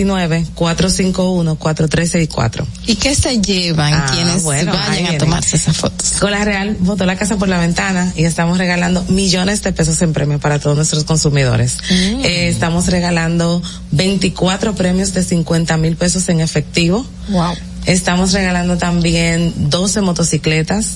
829-451-4364. 0.05 2.65
¿Y 2.87 2.95
qué 2.95 3.13
se 3.15 3.39
llevan 3.41 3.93
Ah, 3.93 4.11
quienes 4.13 4.43
bueno, 4.43 4.73
vayan 4.73 5.15
a 5.15 5.17
tomarse 5.17 5.55
esas 5.57 5.77
fotos? 5.77 6.13
Cola 6.19 6.43
Real 6.45 6.75
botó 6.79 7.05
la 7.05 7.15
casa 7.15 7.37
por 7.37 7.47
la 7.47 7.59
ventana 7.59 8.11
y 8.15 8.23
estamos 8.25 8.57
regalando 8.57 9.03
millones 9.09 9.61
de 9.63 9.71
pesos 9.73 10.01
en 10.01 10.13
premio 10.13 10.39
para 10.39 10.59
todos 10.59 10.75
nuestros 10.75 11.03
consumidores. 11.03 11.77
Mm. 11.89 12.25
Eh, 12.25 12.47
estamos 12.49 12.87
regalando 12.87 13.61
24 13.91 14.75
premios 14.75 15.13
de 15.13 15.23
50 15.23 15.77
mil 15.77 15.95
pesos 15.95 16.27
en 16.29 16.39
efectivo. 16.41 17.05
Wow. 17.29 17.53
Estamos 17.85 18.33
regalando 18.33 18.77
también 18.77 19.53
12 19.69 20.01
motocicletas, 20.01 20.95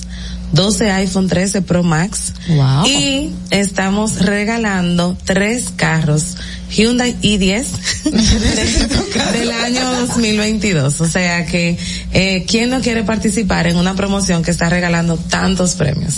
12 0.52 0.90
iPhone 0.92 1.28
13 1.28 1.62
Pro 1.62 1.82
Max. 1.82 2.32
Wow. 2.48 2.86
Y 2.86 3.32
estamos 3.50 4.20
regalando 4.20 5.16
tres 5.24 5.70
carros 5.74 6.36
Hyundai 6.74 7.14
i10 7.22 7.66
del 9.32 9.50
año 9.52 9.92
2022. 10.06 11.00
O 11.00 11.06
sea 11.06 11.46
que, 11.46 11.78
eh, 12.12 12.44
¿quién 12.48 12.70
no 12.70 12.80
quiere 12.80 13.04
participar 13.04 13.68
en 13.68 13.76
una 13.76 13.94
promoción 13.94 14.42
que 14.42 14.50
está 14.50 14.68
regalando 14.68 15.16
tantos 15.16 15.74
premios? 15.74 16.16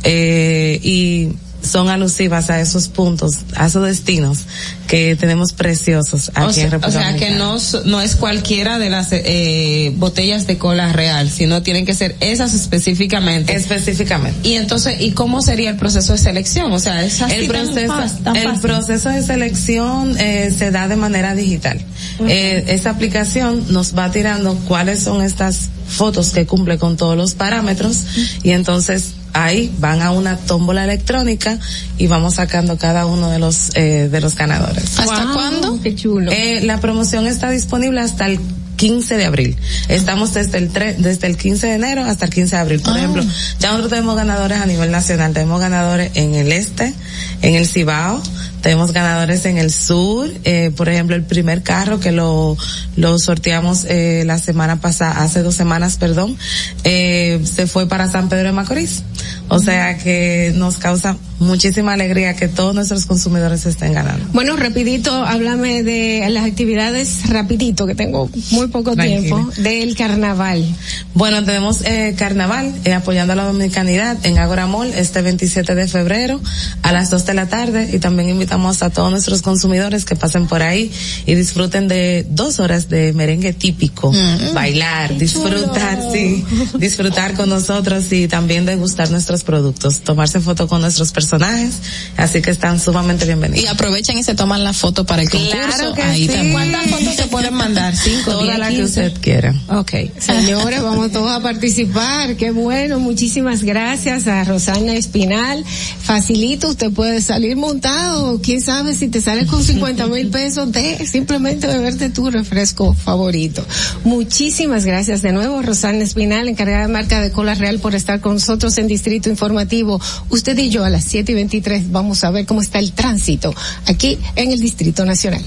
eh, 0.03 0.79
y 0.83 1.33
son 1.63 1.89
alusivas 1.89 2.49
a 2.49 2.59
esos 2.59 2.87
puntos, 2.87 3.39
a 3.55 3.67
esos 3.67 3.85
destinos 3.85 4.39
que 4.87 5.15
tenemos 5.15 5.53
preciosos 5.53 6.29
aquí 6.35 6.45
O 6.45 6.53
sea, 6.53 6.65
en 6.65 6.83
o 6.83 6.91
sea 6.91 7.15
que 7.15 7.31
no, 7.31 7.57
no 7.85 8.01
es 8.01 8.15
cualquiera 8.15 8.79
de 8.79 8.89
las 8.89 9.07
eh, 9.11 9.91
botellas 9.95 10.45
de 10.45 10.57
cola 10.57 10.91
real, 10.91 11.29
sino 11.29 11.63
tienen 11.63 11.85
que 11.85 11.93
ser 11.93 12.15
esas 12.19 12.53
específicamente. 12.53 13.55
Específicamente. 13.55 14.47
Y 14.47 14.53
entonces, 14.53 14.99
¿y 14.99 15.11
cómo 15.11 15.41
sería 15.41 15.69
el 15.69 15.77
proceso 15.77 16.13
de 16.13 16.19
selección? 16.19 16.71
O 16.71 16.79
sea, 16.79 17.03
es 17.03 17.21
así 17.21 17.33
el 17.33 17.47
proceso, 17.47 17.93
tan 18.23 18.35
el 18.35 18.59
proceso 18.59 19.09
de 19.09 19.23
selección 19.23 20.17
eh, 20.19 20.53
se 20.55 20.71
da 20.71 20.87
de 20.87 20.95
manera 20.95 21.33
digital. 21.33 21.79
Eh, 22.27 22.65
esta 22.67 22.89
aplicación 22.89 23.65
nos 23.69 23.97
va 23.97 24.11
tirando 24.11 24.55
cuáles 24.67 25.01
son 25.01 25.23
estas 25.23 25.69
fotos 25.87 26.29
que 26.31 26.45
cumple 26.45 26.77
con 26.77 26.97
todos 26.97 27.15
los 27.17 27.33
parámetros 27.35 27.97
y 28.43 28.51
entonces 28.51 29.13
ahí 29.33 29.73
van 29.79 30.01
a 30.01 30.11
una 30.11 30.37
tómbola 30.37 30.83
electrónica 30.83 31.59
y 31.97 32.07
vamos 32.07 32.35
sacando 32.35 32.77
cada 32.77 33.05
uno 33.05 33.29
de 33.29 33.39
los 33.39 33.71
eh, 33.75 34.09
de 34.11 34.21
los 34.21 34.35
ganadores. 34.35 34.99
¿Hasta 34.99 35.33
cuándo? 35.33 35.79
Qué 35.81 35.95
chulo. 35.95 36.31
Eh, 36.31 36.61
la 36.63 36.79
promoción 36.79 37.27
está 37.27 37.49
disponible 37.49 37.99
hasta 38.01 38.27
el 38.27 38.39
15 38.75 39.17
de 39.17 39.25
abril. 39.25 39.55
Estamos 39.87 40.33
desde 40.33 40.57
el 40.57 40.71
tre- 40.73 40.95
desde 40.97 41.27
el 41.27 41.37
15 41.37 41.67
de 41.67 41.73
enero 41.75 42.03
hasta 42.03 42.25
el 42.25 42.31
15 42.33 42.55
de 42.55 42.61
abril. 42.61 42.81
Por 42.81 42.97
ejemplo, 42.97 43.23
ya 43.59 43.69
nosotros 43.69 43.91
tenemos 43.91 44.15
ganadores 44.15 44.59
a 44.59 44.65
nivel 44.65 44.91
nacional. 44.91 45.31
Tenemos 45.33 45.59
ganadores 45.61 46.11
en 46.15 46.33
el 46.35 46.51
este, 46.51 46.93
en 47.41 47.55
el 47.55 47.67
Cibao, 47.67 48.21
tenemos 48.63 48.93
ganadores 48.93 49.45
en 49.45 49.57
el 49.57 49.71
sur. 49.71 50.31
Eh, 50.45 50.71
por 50.75 50.87
ejemplo, 50.87 51.17
el 51.17 51.23
primer 51.23 51.61
carro 51.63 51.99
que 51.99 52.13
lo, 52.13 52.57
lo 52.95 53.19
sorteamos 53.19 53.85
eh, 53.89 54.23
la 54.25 54.39
semana 54.39 54.79
pasada, 54.79 55.21
hace 55.21 55.43
dos 55.43 55.53
semanas, 55.53 55.97
perdón, 55.97 56.37
eh, 56.85 57.41
se 57.43 57.67
fue 57.67 57.87
para 57.87 58.09
San 58.09 58.29
Pedro 58.29 58.47
de 58.47 58.51
Macorís. 58.53 59.03
O 59.49 59.59
sea 59.59 59.97
que 59.97 60.53
nos 60.55 60.77
causa 60.77 61.17
muchísima 61.39 61.93
alegría 61.93 62.35
que 62.35 62.47
todos 62.47 62.73
nuestros 62.73 63.05
consumidores 63.05 63.65
estén 63.65 63.93
ganando. 63.93 64.25
Bueno, 64.31 64.55
rapidito, 64.55 65.11
háblame 65.13 65.83
de 65.83 66.25
las 66.29 66.45
actividades 66.45 67.29
rapidito, 67.29 67.85
que 67.85 67.95
tengo 67.95 68.29
muy 68.51 68.67
poco 68.67 68.95
Tranquila. 68.95 69.19
tiempo, 69.19 69.51
del 69.57 69.95
carnaval. 69.95 70.65
Bueno, 71.13 71.43
tenemos 71.43 71.81
eh, 71.83 72.15
carnaval 72.17 72.73
eh, 72.85 72.93
apoyando 72.93 73.33
a 73.33 73.35
la 73.35 73.43
dominicanidad 73.43 74.17
en 74.25 74.39
Agora 74.39 74.67
Mall 74.67 74.93
este 74.95 75.21
27 75.21 75.75
de 75.75 75.87
febrero 75.87 76.39
a 76.81 76.93
las 76.93 77.09
2 77.09 77.25
de 77.25 77.33
la 77.33 77.47
tarde 77.47 77.89
y 77.91 77.99
también 77.99 78.29
invitamos 78.29 78.52
a 78.53 78.89
todos 78.91 79.09
nuestros 79.09 79.41
consumidores 79.41 80.05
que 80.05 80.15
pasen 80.15 80.47
por 80.47 80.61
ahí 80.61 80.91
y 81.25 81.33
disfruten 81.33 81.87
de 81.87 82.23
dos 82.29 82.59
horas 82.59 82.87
de 82.87 83.11
merengue 83.11 83.51
típico, 83.51 84.11
Mm. 84.11 84.53
bailar, 84.53 85.17
disfrutar, 85.17 85.99
sí, 86.13 86.45
disfrutar 86.77 87.33
con 87.33 87.49
nosotros 87.49 88.11
y 88.11 88.27
también 88.27 88.65
degustar 88.67 89.09
nuestros 89.09 89.43
productos, 89.43 90.01
tomarse 90.01 90.39
foto 90.39 90.67
con 90.67 90.81
nuestros 90.81 91.11
personajes, 91.11 91.75
así 92.15 92.41
que 92.43 92.51
están 92.51 92.79
sumamente 92.79 93.25
bienvenidos. 93.25 93.63
Y 93.63 93.67
aprovechan 93.67 94.17
y 94.19 94.23
se 94.23 94.35
toman 94.35 94.63
la 94.63 94.73
foto 94.73 95.03
para 95.03 95.23
el 95.23 95.29
concurso. 95.31 95.51
Claro 95.75 95.93
que 95.95 96.01
Ahí 96.03 96.27
sí. 96.27 96.51
¿Cuántas 96.51 96.87
fotos 96.91 97.15
se 97.15 97.25
pueden 97.27 97.53
mandar? 97.55 97.95
¿Cinco, 97.95 98.31
Toda 98.33 98.57
la 98.59 98.69
que 98.69 98.75
quince? 98.75 99.07
usted 99.07 99.21
quiera. 99.21 99.55
Ok, 99.69 99.91
señores, 100.19 100.83
vamos 100.83 101.11
todos 101.11 101.31
a 101.31 101.39
participar. 101.41 102.35
Qué 102.35 102.51
bueno, 102.51 102.99
muchísimas 102.99 103.63
gracias 103.63 104.27
a 104.27 104.43
Rosana 104.43 104.93
Espinal. 104.93 105.63
Facilito, 106.03 106.69
usted 106.69 106.91
puede 106.91 107.19
salir 107.21 107.55
montado. 107.55 108.39
Quién 108.43 108.61
sabe 108.61 108.93
si 108.93 109.07
te 109.07 109.21
sales 109.21 109.47
con 109.47 109.63
50 109.63 110.05
mil 110.07 110.27
pesos 110.27 110.69
de 110.69 111.07
simplemente 111.07 111.65
beberte 111.65 112.09
tu 112.09 112.29
refresco 112.29 112.93
favorito. 112.93 113.65
Muchísimas 114.03 114.83
gracias 114.83 115.21
de 115.21 115.31
nuevo, 115.31 115.61
Rosana 115.61 116.03
Espinal, 116.03 116.49
encargada 116.49 116.87
de 116.87 116.91
marca 116.91 117.21
de 117.21 117.31
Cola 117.31 117.55
Real, 117.55 117.79
por 117.79 117.95
estar 117.95 118.19
con 118.19 118.33
nosotros 118.33 118.77
en 118.77 118.87
Distrito 118.87 119.29
Informativo. 119.29 120.01
Usted 120.29 120.57
y 120.57 120.69
yo 120.69 120.83
a 120.83 120.89
las 120.89 121.05
7 121.05 121.31
y 121.31 121.35
23 121.35 121.91
vamos 121.91 122.25
a 122.25 122.31
ver 122.31 122.45
cómo 122.45 122.61
está 122.61 122.79
el 122.79 122.91
tránsito 122.91 123.55
aquí 123.87 124.19
en 124.35 124.51
el 124.51 124.59
Distrito 124.59 125.05
Nacional. 125.05 125.41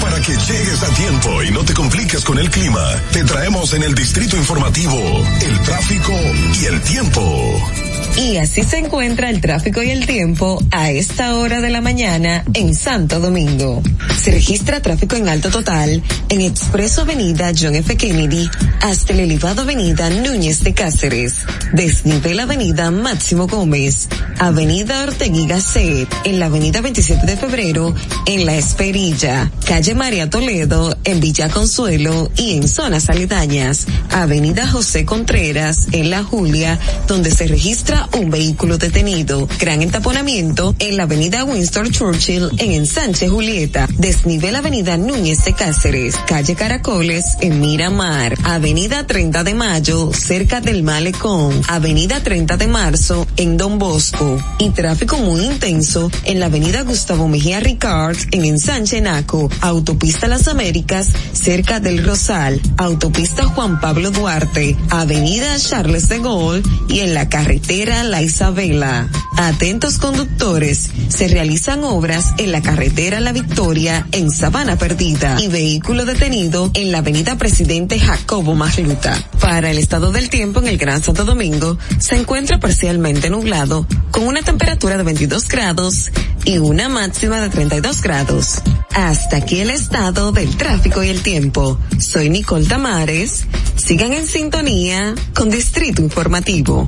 Para 0.00 0.18
que 0.20 0.32
llegues 0.32 0.82
a 0.82 0.94
tiempo 0.94 1.42
y 1.42 1.50
no 1.50 1.62
te 1.62 1.74
compliques 1.74 2.24
con 2.24 2.38
el 2.38 2.50
clima, 2.50 2.80
te 3.12 3.22
traemos 3.24 3.74
en 3.74 3.82
el 3.82 3.94
distrito 3.94 4.38
informativo 4.38 4.96
el 5.42 5.60
tráfico 5.60 6.12
y 6.60 6.64
el 6.64 6.80
tiempo. 6.80 7.89
Y 8.16 8.36
así 8.36 8.62
se 8.62 8.78
encuentra 8.78 9.30
el 9.30 9.40
tráfico 9.40 9.82
y 9.82 9.90
el 9.90 10.06
tiempo 10.06 10.62
a 10.70 10.90
esta 10.90 11.36
hora 11.36 11.60
de 11.60 11.70
la 11.70 11.80
mañana 11.80 12.44
en 12.54 12.74
Santo 12.74 13.18
Domingo. 13.18 13.82
Se 14.22 14.30
registra 14.30 14.82
tráfico 14.82 15.16
en 15.16 15.28
alto 15.28 15.48
total 15.48 16.02
en 16.28 16.40
Expreso 16.42 17.02
Avenida 17.02 17.52
John 17.58 17.74
F. 17.74 17.96
Kennedy 17.96 18.48
hasta 18.82 19.14
el 19.14 19.20
elevado 19.20 19.62
Avenida 19.62 20.10
Núñez 20.10 20.62
de 20.62 20.74
Cáceres, 20.74 21.46
desnivel 21.72 22.40
Avenida 22.40 22.90
Máximo 22.90 23.46
Gómez, 23.46 24.08
Avenida 24.38 25.02
Ortega 25.02 25.46
Gasset, 25.46 26.08
en 26.24 26.38
la 26.38 26.46
Avenida 26.46 26.80
27 26.80 27.26
de 27.26 27.36
Febrero, 27.36 27.94
en 28.26 28.46
La 28.46 28.56
Esperilla, 28.56 29.50
calle 29.66 29.94
María 29.94 30.28
Toledo, 30.28 30.96
en 31.04 31.20
Villa 31.20 31.48
Consuelo 31.48 32.30
y 32.36 32.56
en 32.56 32.68
zonas 32.68 33.08
aledañas, 33.08 33.86
Avenida 34.10 34.66
José 34.68 35.04
Contreras, 35.04 35.88
en 35.92 36.10
La 36.10 36.22
Julia, 36.22 36.78
donde 37.06 37.30
se 37.30 37.46
registra 37.46 37.89
un 38.18 38.30
vehículo 38.30 38.78
detenido, 38.78 39.48
gran 39.58 39.82
entaponamiento 39.82 40.74
en 40.78 40.96
la 40.96 41.04
Avenida 41.04 41.44
Winston 41.44 41.90
Churchill, 41.90 42.48
en 42.58 42.72
Ensanche 42.72 43.28
Julieta, 43.28 43.88
desnivel 43.98 44.54
Avenida 44.54 44.96
Núñez 44.96 45.44
de 45.44 45.54
Cáceres, 45.54 46.14
calle 46.26 46.54
Caracoles, 46.54 47.36
en 47.40 47.60
Miramar, 47.60 48.36
Avenida 48.44 49.06
30 49.06 49.42
de 49.42 49.54
Mayo, 49.54 50.12
cerca 50.12 50.60
del 50.60 50.82
Malecón, 50.82 51.60
Avenida 51.68 52.22
30 52.22 52.56
de 52.56 52.66
Marzo, 52.68 53.26
en 53.36 53.56
Don 53.56 53.78
Bosco, 53.78 54.38
y 54.58 54.70
tráfico 54.70 55.18
muy 55.18 55.44
intenso 55.44 56.10
en 56.24 56.38
la 56.38 56.46
Avenida 56.46 56.82
Gustavo 56.82 57.26
Mejía 57.26 57.58
Ricard, 57.58 58.16
en 58.30 58.44
Ensanche 58.44 59.00
Naco, 59.00 59.50
Autopista 59.60 60.28
Las 60.28 60.46
Américas, 60.46 61.08
cerca 61.32 61.80
del 61.80 62.04
Rosal, 62.04 62.60
Autopista 62.76 63.46
Juan 63.46 63.80
Pablo 63.80 64.10
Duarte, 64.10 64.76
Avenida 64.90 65.56
Charles 65.58 66.08
de 66.08 66.20
Gaulle 66.20 66.62
y 66.88 67.00
en 67.00 67.14
la 67.14 67.28
carretera 67.28 67.79
La 67.86 68.20
Isabela. 68.20 69.08
Atentos 69.38 69.96
conductores, 69.96 70.90
se 71.08 71.28
realizan 71.28 71.82
obras 71.82 72.34
en 72.36 72.52
la 72.52 72.60
carretera 72.60 73.20
La 73.20 73.32
Victoria 73.32 74.06
en 74.12 74.30
Sabana 74.30 74.76
Perdida 74.76 75.40
y 75.40 75.48
vehículo 75.48 76.04
detenido 76.04 76.70
en 76.74 76.92
la 76.92 76.98
avenida 76.98 77.38
Presidente 77.38 77.98
Jacobo 77.98 78.54
Magluta. 78.54 79.16
Para 79.40 79.70
el 79.70 79.78
estado 79.78 80.12
del 80.12 80.28
tiempo 80.28 80.60
en 80.60 80.66
el 80.68 80.76
Gran 80.76 81.02
Santo 81.02 81.24
Domingo, 81.24 81.78
se 81.98 82.16
encuentra 82.16 82.60
parcialmente 82.60 83.30
nublado, 83.30 83.86
con 84.10 84.26
una 84.26 84.42
temperatura 84.42 84.98
de 84.98 85.02
22 85.02 85.48
grados 85.48 86.10
y 86.44 86.58
una 86.58 86.90
máxima 86.90 87.40
de 87.40 87.48
32 87.48 88.02
grados. 88.02 88.60
Hasta 88.92 89.38
aquí 89.38 89.60
el 89.60 89.70
estado 89.70 90.32
del 90.32 90.54
tráfico 90.58 91.02
y 91.02 91.08
el 91.08 91.22
tiempo. 91.22 91.78
Soy 91.98 92.28
Nicole 92.28 92.66
Tamares. 92.66 93.46
Sigan 93.76 94.12
en 94.12 94.26
sintonía 94.26 95.14
con 95.34 95.48
Distrito 95.48 96.02
Informativo. 96.02 96.86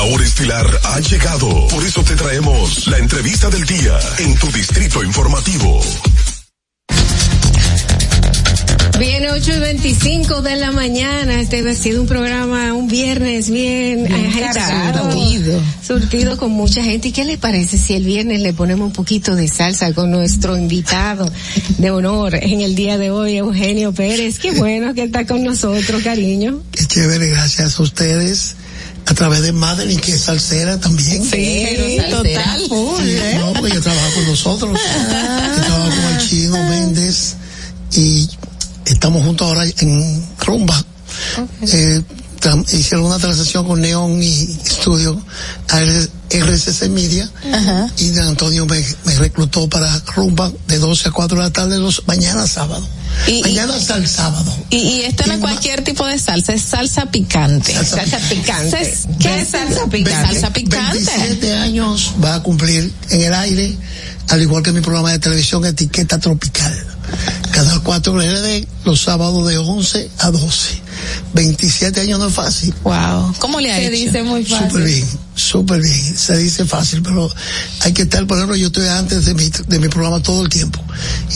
La 0.00 0.06
hora 0.06 0.24
estilar 0.24 0.66
ha 0.82 0.98
llegado. 1.00 1.68
Por 1.68 1.84
eso 1.84 2.02
te 2.02 2.16
traemos 2.16 2.86
la 2.86 2.96
entrevista 2.96 3.50
del 3.50 3.66
día 3.66 3.98
en 4.16 4.34
tu 4.36 4.50
distrito 4.50 5.04
informativo. 5.04 5.78
Bien, 8.98 9.26
8 9.30 9.52
y 9.56 9.58
25 9.58 10.40
de 10.40 10.56
la 10.56 10.72
mañana. 10.72 11.42
Este 11.42 11.68
ha 11.68 11.74
sido 11.74 12.00
un 12.00 12.06
programa, 12.08 12.72
un 12.72 12.88
viernes 12.88 13.50
bien, 13.50 14.04
Bien 14.04 14.26
agitado. 14.26 15.12
surtido. 15.12 15.60
Surtido 15.86 16.36
con 16.38 16.52
mucha 16.52 16.82
gente. 16.82 17.08
¿Y 17.08 17.12
qué 17.12 17.26
les 17.26 17.36
parece 17.36 17.76
si 17.76 17.92
el 17.92 18.04
viernes 18.04 18.40
le 18.40 18.54
ponemos 18.54 18.86
un 18.86 18.92
poquito 18.94 19.36
de 19.36 19.48
salsa 19.48 19.92
con 19.92 20.10
nuestro 20.10 20.56
invitado 20.56 21.30
de 21.76 21.90
honor 21.90 22.36
en 22.36 22.62
el 22.62 22.74
día 22.74 22.96
de 22.96 23.10
hoy, 23.10 23.36
Eugenio 23.36 23.92
Pérez? 23.92 24.38
Qué 24.38 24.52
bueno 24.52 24.94
que 24.94 25.02
está 25.02 25.26
con 25.26 25.44
nosotros, 25.44 26.02
cariño. 26.02 26.62
Qué 26.72 26.86
chévere, 26.86 27.28
gracias 27.28 27.78
a 27.78 27.82
ustedes. 27.82 28.56
A 29.10 29.14
través 29.14 29.42
de 29.42 29.50
Madeline, 29.52 30.00
que 30.00 30.12
es 30.12 30.20
salsera 30.20 30.78
también. 30.78 31.24
Sí, 31.24 31.98
total. 32.08 32.60
Sí, 32.68 33.18
No, 33.38 33.52
porque 33.54 33.74
yo 33.74 33.80
trabajo 33.82 34.14
con 34.14 34.26
nosotros. 34.26 34.78
Yo 35.56 35.62
trabajo 35.64 35.90
con 35.90 36.12
el 36.12 36.18
chino 36.28 36.56
Méndez 36.68 37.34
y 37.92 38.28
estamos 38.86 39.24
juntos 39.24 39.48
ahora 39.48 39.64
en 39.64 40.24
Rumba. 40.38 40.84
Eh, 41.62 42.02
hicieron 42.72 43.06
una 43.06 43.18
transacción 43.18 43.66
con 43.66 43.80
Neon 43.80 44.22
y 44.22 44.58
Studio 44.66 45.20
a 45.68 45.80
RCC 46.30 46.88
Media 46.88 47.28
y 47.98 48.08
de 48.10 48.22
Antonio 48.22 48.66
me, 48.66 48.84
me 49.04 49.14
reclutó 49.16 49.68
para 49.68 49.98
Rumba 50.14 50.52
de 50.68 50.78
12 50.78 51.08
a 51.08 51.12
4 51.12 51.36
de 51.38 51.42
la 51.44 51.50
tarde 51.50 51.78
los 51.78 52.06
mañana 52.06 52.46
sábado. 52.46 52.86
mañana 53.42 53.74
hasta 53.74 53.96
el 53.96 54.08
sábado. 54.08 54.56
Y, 54.70 54.76
y 54.76 55.00
esto 55.02 55.24
no 55.26 55.34
es 55.34 55.40
cualquier 55.40 55.82
tipo 55.82 56.06
de 56.06 56.18
salsa, 56.18 56.52
es 56.54 56.62
salsa 56.62 57.06
picante. 57.10 57.72
Salsa 57.72 58.18
picante. 58.28 58.98
¿Qué 59.18 59.40
es 59.40 59.48
salsa 59.48 59.86
picante? 59.86 60.28
Salsa 60.28 60.52
picante. 60.52 60.98
27 60.98 61.54
años 61.56 62.12
va 62.22 62.36
a 62.36 62.42
cumplir 62.42 62.92
en 63.10 63.22
el 63.22 63.34
aire, 63.34 63.76
al 64.28 64.40
igual 64.40 64.62
que 64.62 64.72
mi 64.72 64.80
programa 64.80 65.10
de 65.12 65.18
televisión 65.18 65.64
Etiqueta 65.64 66.18
Tropical. 66.18 66.86
Canal 67.52 67.82
4 67.82 68.18
RD, 68.18 68.66
los 68.84 69.00
sábados 69.02 69.46
de 69.48 69.58
11 69.58 70.10
a 70.18 70.30
12. 70.30 70.80
27 71.34 72.00
años 72.00 72.18
no 72.18 72.28
es 72.28 72.34
fácil. 72.34 72.74
Wow. 72.82 73.34
¿Cómo 73.38 73.60
le 73.60 73.72
ha 73.72 73.76
Se 73.76 73.86
hecho? 73.86 73.92
dice 73.92 74.22
muy 74.22 74.44
fácil. 74.44 74.68
Súper 74.70 74.84
bien, 74.84 75.08
súper 75.34 75.80
bien. 75.80 76.16
Se 76.16 76.36
dice 76.36 76.64
fácil, 76.64 77.02
pero 77.02 77.30
hay 77.80 77.92
que 77.92 78.02
estar, 78.02 78.26
por 78.26 78.36
ejemplo, 78.38 78.56
yo 78.56 78.68
estoy 78.68 78.86
antes 78.88 79.24
de 79.24 79.34
mi, 79.34 79.50
de 79.68 79.78
mi 79.78 79.88
programa 79.88 80.20
todo 80.22 80.42
el 80.42 80.48
tiempo. 80.48 80.82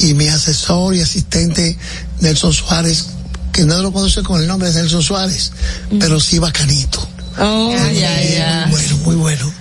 Y 0.01 0.15
mi 0.15 0.29
asesor 0.29 0.95
y 0.95 1.01
asistente, 1.01 1.77
Nelson 2.21 2.53
Suárez, 2.53 3.07
que 3.53 3.65
no 3.65 3.81
lo 3.83 3.93
conoce 3.93 4.23
con 4.23 4.41
el 4.41 4.47
nombre 4.47 4.71
de 4.71 4.81
Nelson 4.83 5.03
Suárez, 5.03 5.53
pero 6.01 6.21
sí 6.21 6.39
bacanito. 6.39 7.07
Oh, 7.39 7.75
ya, 7.93 8.23
ya. 8.23 8.67
Muy 8.69 8.81
bueno, 8.81 8.97
muy 9.05 9.17
bueno. 9.17 9.53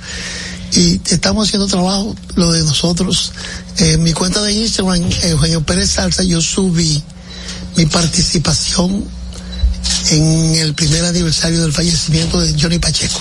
Y 0.76 1.00
estamos 1.12 1.48
haciendo 1.48 1.68
trabajo, 1.68 2.16
lo 2.36 2.52
de 2.52 2.64
nosotros. 2.64 3.32
En 3.78 4.04
mi 4.04 4.14
cuenta 4.14 4.42
de 4.42 4.54
Instagram, 4.54 5.10
Eugenio 5.24 5.64
Pérez 5.64 5.92
Salsa, 5.92 6.24
yo 6.24 6.42
subí 6.42 7.02
mi 7.76 7.86
participación 7.88 9.04
en 10.12 10.56
el 10.56 10.76
primer 10.76 11.04
aniversario 11.06 11.62
del 11.62 11.74
fallecimiento 11.74 12.40
de 12.40 12.56
Johnny 12.60 12.80
Pacheco. 12.80 13.20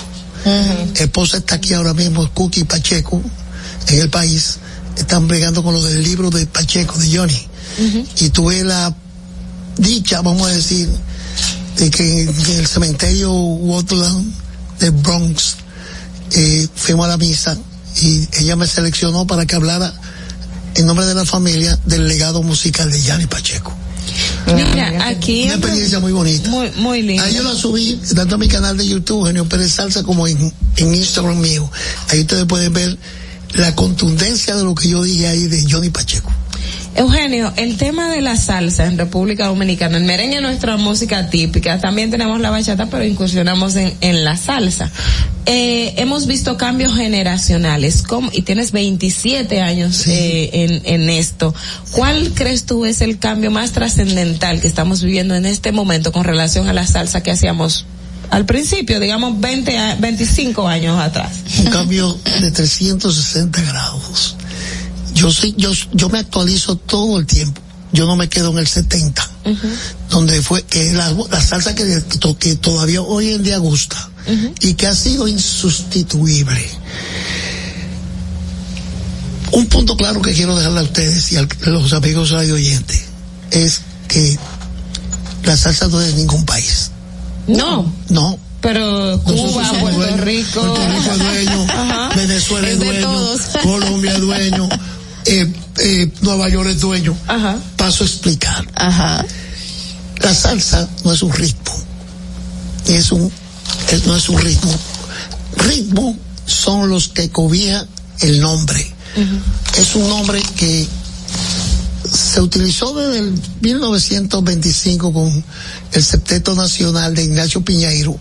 Esposa 0.95 1.37
está 1.37 1.55
aquí 1.55 1.73
ahora 1.73 1.93
mismo, 1.93 2.29
Cookie 2.33 2.65
Pacheco, 2.65 3.21
en 3.87 4.01
el 4.01 4.09
país. 4.09 4.57
Están 4.97 5.27
bregando 5.27 5.63
con 5.63 5.73
lo 5.73 5.81
del 5.81 6.03
libro 6.03 6.29
de 6.29 6.45
Pacheco, 6.45 6.97
de 6.99 7.17
Johnny. 7.17 7.47
Y 8.19 8.29
tuve 8.29 8.63
la 8.63 8.95
dicha, 9.77 10.21
vamos 10.21 10.47
a 10.49 10.51
decir, 10.51 10.87
de 11.77 11.89
que 11.89 12.23
en 12.23 12.59
el 12.59 12.67
cementerio 12.67 13.31
Woodland 13.31 14.33
de 14.79 14.91
Bronx 14.91 15.55
eh, 16.31 16.67
fuimos 16.75 17.05
a 17.05 17.09
la 17.09 17.17
misa 17.17 17.57
y 18.01 18.27
ella 18.39 18.55
me 18.55 18.67
seleccionó 18.67 19.25
para 19.25 19.45
que 19.45 19.55
hablara 19.55 19.93
en 20.75 20.85
nombre 20.85 21.05
de 21.05 21.13
la 21.13 21.25
familia 21.25 21.77
del 21.85 22.07
legado 22.07 22.43
musical 22.43 22.91
de 22.91 23.01
Johnny 23.01 23.25
Pacheco. 23.25 23.73
Mira, 24.47 25.07
aquí. 25.07 25.45
Una 25.45 25.55
experiencia 25.55 25.99
muy 25.99 26.11
bonita. 26.11 26.49
Muy, 26.49 26.71
muy 26.71 27.01
lindo. 27.01 27.23
Ahí 27.23 27.35
yo 27.35 27.43
la 27.43 27.53
subí 27.53 27.99
tanto 28.15 28.35
a 28.35 28.37
mi 28.37 28.47
canal 28.47 28.77
de 28.77 28.87
YouTube, 28.87 29.25
Genio 29.27 29.47
Pérez 29.47 29.71
Salsa, 29.71 30.03
como 30.03 30.27
en, 30.27 30.53
en 30.77 30.95
Instagram 30.95 31.39
mío. 31.39 31.69
Ahí 32.09 32.21
ustedes 32.21 32.45
pueden 32.45 32.73
ver 32.73 32.97
la 33.53 33.75
contundencia 33.75 34.55
de 34.55 34.63
lo 34.63 34.75
que 34.75 34.89
yo 34.89 35.03
dije 35.03 35.27
ahí 35.27 35.47
de 35.47 35.65
Johnny 35.69 35.89
Pacheco. 35.89 36.31
Eugenio, 36.95 37.51
el 37.55 37.77
tema 37.77 38.09
de 38.11 38.21
la 38.21 38.35
salsa 38.35 38.85
en 38.85 38.97
República 38.97 39.47
Dominicana, 39.47 39.97
el 39.97 40.03
merengue 40.03 40.35
es 40.35 40.41
nuestra 40.43 40.77
música 40.77 41.29
típica, 41.29 41.79
también 41.79 42.11
tenemos 42.11 42.39
la 42.39 42.51
bachata, 42.51 42.85
pero 42.87 43.03
incursionamos 43.03 43.75
en, 43.75 43.93
en 44.01 44.23
la 44.23 44.37
salsa. 44.37 44.91
Eh, 45.45 45.95
hemos 45.97 46.27
visto 46.27 46.55
cambios 46.55 46.95
generacionales, 46.95 48.03
¿cómo? 48.03 48.29
y 48.31 48.43
tienes 48.43 48.71
27 48.71 49.59
años 49.61 50.05
eh, 50.07 50.49
en, 50.53 50.81
en 50.85 51.09
esto. 51.09 51.53
¿Cuál 51.91 52.31
crees 52.33 52.65
tú 52.65 52.85
es 52.85 53.01
el 53.01 53.17
cambio 53.17 53.49
más 53.51 53.71
trascendental 53.71 54.61
que 54.61 54.67
estamos 54.67 55.01
viviendo 55.03 55.35
en 55.35 55.45
este 55.45 55.71
momento 55.71 56.11
con 56.11 56.23
relación 56.23 56.67
a 56.69 56.73
la 56.73 56.85
salsa 56.85 57.21
que 57.23 57.31
hacíamos 57.31 57.85
al 58.29 58.45
principio, 58.45 58.99
digamos 58.99 59.39
20, 59.39 59.77
a- 59.77 59.95
25 59.95 60.67
años 60.67 60.99
atrás? 60.99 61.31
Un 61.59 61.71
cambio 61.71 62.17
de 62.41 62.51
360 62.51 63.61
grados. 63.63 64.37
Yo 65.13 65.31
sí, 65.31 65.53
yo, 65.57 65.71
yo 65.93 66.09
me 66.09 66.19
actualizo 66.19 66.75
todo 66.75 67.19
el 67.19 67.25
tiempo. 67.25 67.61
Yo 67.91 68.07
no 68.07 68.15
me 68.15 68.27
quedo 68.27 68.49
en 68.51 68.57
el 68.57 68.67
70, 68.67 69.29
donde 70.09 70.41
fue 70.41 70.63
que 70.63 70.93
la, 70.93 71.11
la 71.11 71.41
salsa 71.41 71.75
que, 71.75 72.01
que 72.39 72.55
todavía 72.55 73.03
hoy 73.03 73.33
en 73.33 73.43
día 73.43 73.59
gusta 73.59 74.09
y 74.61 74.73
que 74.73 74.87
ha 74.87 74.95
sido 74.95 75.27
insustituible. 75.27 76.67
Un 79.51 79.67
punto 79.67 79.95
claro 79.95 80.23
que 80.23 80.33
quiero 80.33 80.55
dejarle 80.55 80.79
a 80.79 80.83
ustedes 80.83 81.31
y 81.31 81.37
a 81.37 81.47
los 81.67 81.93
amigos 81.93 82.31
radio 82.31 82.55
oyentes 82.55 83.03
es 83.51 83.81
que 84.07 84.39
la 85.43 85.55
salsa 85.55 85.87
no 85.87 86.01
es 86.01 86.07
de 86.07 86.13
ningún 86.13 86.45
país. 86.45 86.89
No. 87.47 87.91
No. 88.09 88.39
Pero 88.61 89.21
Cuba, 89.23 89.71
Puerto. 89.81 90.17
Rico. 90.17 90.61
Puerto 90.61 90.87
Rico 90.87 91.11
es 91.11 91.19
dueño, 91.19 91.65
Ajá. 91.69 92.09
Venezuela 92.15 92.67
es, 92.69 92.73
Es 92.73 92.79
dueño, 92.79 93.01
todos. 93.01 93.41
Colombia 93.61 94.13
es 94.13 94.21
dueño, 94.21 94.69
eh, 95.25 95.51
eh, 95.79 96.11
Nueva 96.21 96.49
York 96.49 96.69
es 96.69 96.79
dueño. 96.79 97.15
Paso 97.77 98.03
a 98.03 98.07
explicar. 98.07 98.65
La 100.21 100.33
salsa 100.33 100.87
no 101.03 101.11
es 101.11 101.21
un 101.21 101.33
ritmo, 101.33 101.73
es 102.87 103.11
un, 103.11 103.31
es- 103.91 104.05
no 104.05 104.15
es 104.15 104.29
un 104.29 104.39
ritmo. 104.39 104.73
Ritmo 105.57 106.17
son 106.45 106.89
los 106.89 107.09
que 107.09 107.29
cobija 107.29 107.85
el 108.21 108.39
nombre. 108.39 108.93
Es 109.77 109.95
un 109.95 110.07
nombre 110.07 110.41
que 110.55 110.87
se 112.11 112.41
utilizó 112.41 112.93
desde 112.95 113.19
el 113.19 113.33
1925 113.61 115.13
con 115.13 115.43
el 115.91 116.03
Septeto 116.03 116.55
Nacional 116.55 117.13
de 117.15 117.23
Ignacio 117.23 117.61
Piñeiro, 117.63 118.17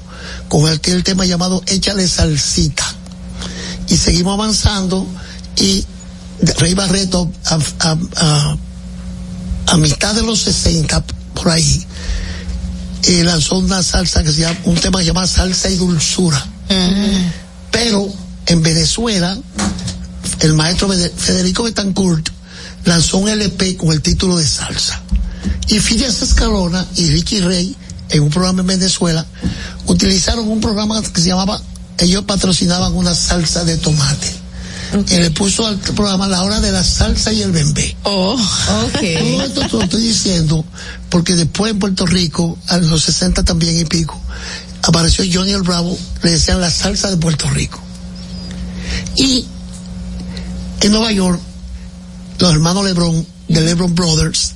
con 0.48 0.68
el, 0.70 0.80
el 0.84 1.04
tema 1.04 1.24
llamado 1.24 1.62
Échale 1.66 2.06
Salsita. 2.08 2.84
Y 3.88 3.96
seguimos 3.96 4.34
avanzando 4.34 5.06
y 5.56 5.84
Rey 6.58 6.74
Barreto 6.74 7.30
a, 7.44 7.58
mitad 9.76 10.14
de 10.14 10.22
los 10.22 10.40
60, 10.40 11.04
por 11.34 11.50
ahí, 11.50 11.84
eh, 13.04 13.22
lanzó 13.24 13.58
una 13.58 13.82
salsa 13.82 14.22
que 14.22 14.32
se 14.32 14.40
llama, 14.42 14.56
un 14.64 14.76
tema 14.76 14.98
que 14.98 15.04
se 15.04 15.08
llama 15.08 15.26
Salsa 15.26 15.70
y 15.70 15.76
Dulzura. 15.76 16.44
Pero 17.70 18.08
en 18.46 18.62
Venezuela, 18.62 19.36
el 20.40 20.54
maestro 20.54 20.88
Fede- 20.88 21.12
Federico 21.16 21.62
Betancourt 21.64 22.28
lanzó 22.84 23.18
un 23.18 23.28
LP 23.28 23.76
con 23.76 23.92
el 23.92 24.02
título 24.02 24.36
de 24.36 24.46
Salsa. 24.46 25.00
Y 25.68 25.80
Phineas 25.80 26.22
Escalona 26.22 26.86
y 26.96 27.10
Ricky 27.10 27.40
Rey, 27.40 27.76
en 28.10 28.22
un 28.22 28.30
programa 28.30 28.60
en 28.60 28.66
Venezuela, 28.66 29.24
utilizaron 29.86 30.48
un 30.48 30.60
programa 30.60 31.00
que 31.02 31.20
se 31.20 31.28
llamaba, 31.28 31.60
ellos 31.98 32.24
patrocinaban 32.24 32.94
una 32.94 33.14
salsa 33.14 33.64
de 33.64 33.78
tomate. 33.78 34.41
Y 35.08 35.16
le 35.16 35.30
puso 35.30 35.66
al 35.66 35.78
programa 35.78 36.28
la 36.28 36.42
hora 36.42 36.60
de 36.60 36.70
la 36.70 36.84
salsa 36.84 37.32
y 37.32 37.42
el 37.42 37.52
bembé. 37.52 37.96
Oh, 38.02 38.36
Todo 39.18 39.42
esto 39.42 39.60
te 39.62 39.76
lo 39.76 39.82
estoy 39.82 40.02
diciendo 40.02 40.64
porque 41.08 41.34
después 41.34 41.72
en 41.72 41.78
Puerto 41.78 42.06
Rico, 42.06 42.58
a 42.68 42.78
los 42.78 43.02
60 43.02 43.44
también 43.44 43.78
y 43.78 43.84
pico, 43.84 44.20
apareció 44.82 45.24
Johnny 45.30 45.52
el 45.52 45.62
Bravo, 45.62 45.96
le 46.22 46.30
decían 46.32 46.60
la 46.60 46.70
salsa 46.70 47.10
de 47.10 47.16
Puerto 47.16 47.48
Rico. 47.50 47.80
Y 49.16 49.46
en 50.80 50.92
Nueva 50.92 51.12
York, 51.12 51.40
los 52.38 52.52
hermanos 52.52 52.84
Lebron, 52.84 53.26
de 53.48 53.60
Lebron 53.60 53.94
Brothers, 53.94 54.52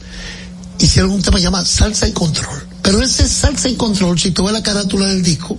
hicieron 0.78 1.12
un 1.12 1.22
tema 1.22 1.38
llamado 1.38 1.64
Salsa 1.64 2.08
y 2.08 2.12
Control. 2.12 2.65
Pero 2.86 3.02
ese 3.02 3.28
Salsa 3.28 3.68
y 3.68 3.74
Control, 3.74 4.16
si 4.16 4.30
tú 4.30 4.44
ves 4.44 4.52
la 4.52 4.62
carátula 4.62 5.06
del 5.08 5.20
disco, 5.20 5.58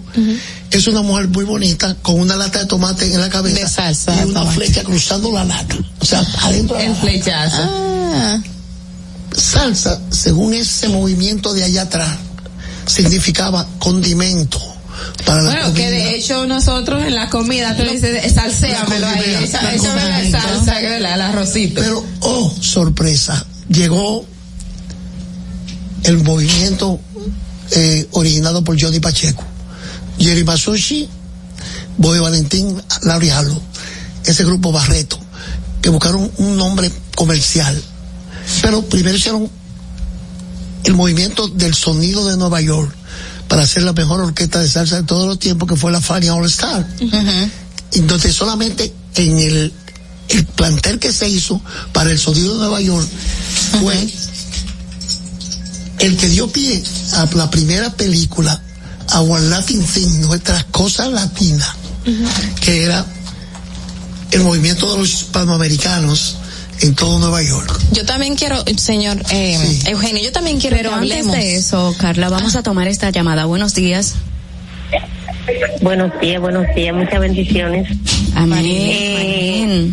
es 0.71 0.87
una 0.87 1.01
mujer 1.01 1.27
muy 1.27 1.43
bonita 1.43 1.93
con 2.01 2.21
una 2.21 2.37
lata 2.37 2.59
de 2.59 2.67
tomate 2.67 3.13
en 3.13 3.19
la 3.19 3.29
cabeza 3.29 3.59
De 3.59 3.67
salsa 3.67 4.15
y 4.15 4.29
una 4.29 4.39
tomate. 4.39 4.55
flecha 4.55 4.83
cruzando 4.85 5.33
la 5.33 5.43
lata. 5.43 5.75
O 5.99 6.05
sea, 6.05 6.25
adentro 6.43 6.79
lata. 6.79 6.95
flechazo. 6.95 7.57
Ah. 7.59 8.41
Salsa, 9.35 9.99
según 10.09 10.53
ese 10.53 10.87
movimiento 10.87 11.53
de 11.53 11.65
allá 11.65 11.81
atrás, 11.81 12.17
significaba 12.85 13.67
condimento, 13.77 14.61
para 15.25 15.41
la 15.41 15.51
Bueno, 15.51 15.73
que 15.73 15.91
de 15.91 16.15
hecho 16.15 16.47
nosotros 16.47 17.03
en 17.03 17.13
la 17.13 17.29
comida 17.29 17.75
tú 17.75 17.83
dices, 17.83 18.33
salséamelo 18.33 19.05
ahí, 19.05 19.49
échame 19.73 20.31
la 20.31 20.41
salsa, 20.41 20.79
el 20.79 21.05
arrocito. 21.05 21.81
Pero, 21.81 22.05
oh, 22.21 22.55
sorpresa, 22.61 23.45
llegó 23.67 24.25
el 26.03 26.23
movimiento 26.23 27.01
eh, 27.71 28.07
originado 28.11 28.63
por 28.63 28.79
Johnny 28.79 28.99
Pacheco, 28.99 29.43
Jerry 30.19 30.43
Masucci, 30.43 31.09
Boy 31.97 32.19
Valentín, 32.19 32.81
Larry 33.03 33.29
Harlow, 33.29 33.61
ese 34.25 34.43
grupo 34.45 34.71
Barreto, 34.71 35.19
que 35.81 35.89
buscaron 35.89 36.31
un 36.37 36.57
nombre 36.57 36.91
comercial. 37.15 37.81
Pero 38.61 38.83
primero 38.83 39.17
hicieron 39.17 39.49
el 40.83 40.93
movimiento 40.93 41.47
del 41.47 41.73
sonido 41.73 42.27
de 42.27 42.37
Nueva 42.37 42.61
York 42.61 42.93
para 43.47 43.63
hacer 43.63 43.83
la 43.83 43.93
mejor 43.93 44.21
orquesta 44.21 44.59
de 44.59 44.69
salsa 44.69 44.97
de 44.97 45.03
todos 45.03 45.27
los 45.27 45.39
tiempos, 45.39 45.67
que 45.67 45.75
fue 45.75 45.91
la 45.91 46.01
Fania 46.01 46.33
All 46.33 46.45
Star. 46.45 46.87
Entonces 47.93 48.35
solamente 48.35 48.93
en 49.15 49.39
el, 49.39 49.73
el 50.29 50.45
plantel 50.45 50.99
que 50.99 51.11
se 51.11 51.27
hizo 51.27 51.61
para 51.93 52.11
el 52.11 52.19
sonido 52.19 52.53
de 52.53 52.59
Nueva 52.59 52.81
York 52.81 53.07
fue 53.79 54.13
el 55.99 56.17
que 56.17 56.27
dio 56.29 56.51
pie 56.51 56.83
a 57.13 57.27
la 57.35 57.49
primera 57.49 57.89
película, 57.91 58.59
Our 59.15 59.41
Latin 59.41 59.83
Thing, 59.83 60.21
nuestras 60.21 60.63
cosas 60.65 61.11
latinas, 61.11 61.69
que 62.61 62.83
era 62.83 63.05
el 64.31 64.41
movimiento 64.41 64.91
de 64.91 64.99
los 64.99 65.09
hispanoamericanos 65.13 66.37
en 66.81 66.93
todo 66.95 67.19
Nueva 67.19 67.41
York. 67.41 67.79
Yo 67.91 68.05
también 68.05 68.35
quiero, 68.35 68.63
señor 68.77 69.17
eh, 69.31 69.57
Eugenio, 69.87 70.23
yo 70.23 70.31
también 70.31 70.59
quiero 70.59 70.77
Pero 70.77 70.89
que 70.89 70.95
antes 70.95 71.11
hablemos. 71.11 71.35
de 71.35 71.55
eso, 71.55 71.95
Carla, 71.97 72.29
vamos 72.29 72.55
a 72.55 72.63
tomar 72.63 72.87
esta 72.87 73.09
llamada. 73.09 73.45
Buenos 73.45 73.73
días. 73.73 74.13
Buenos 75.81 76.11
días, 76.19 76.41
buenos 76.41 76.65
días, 76.75 76.93
muchas 76.95 77.19
bendiciones. 77.19 77.87
Amén. 78.35 78.65
Eh, 78.65 79.91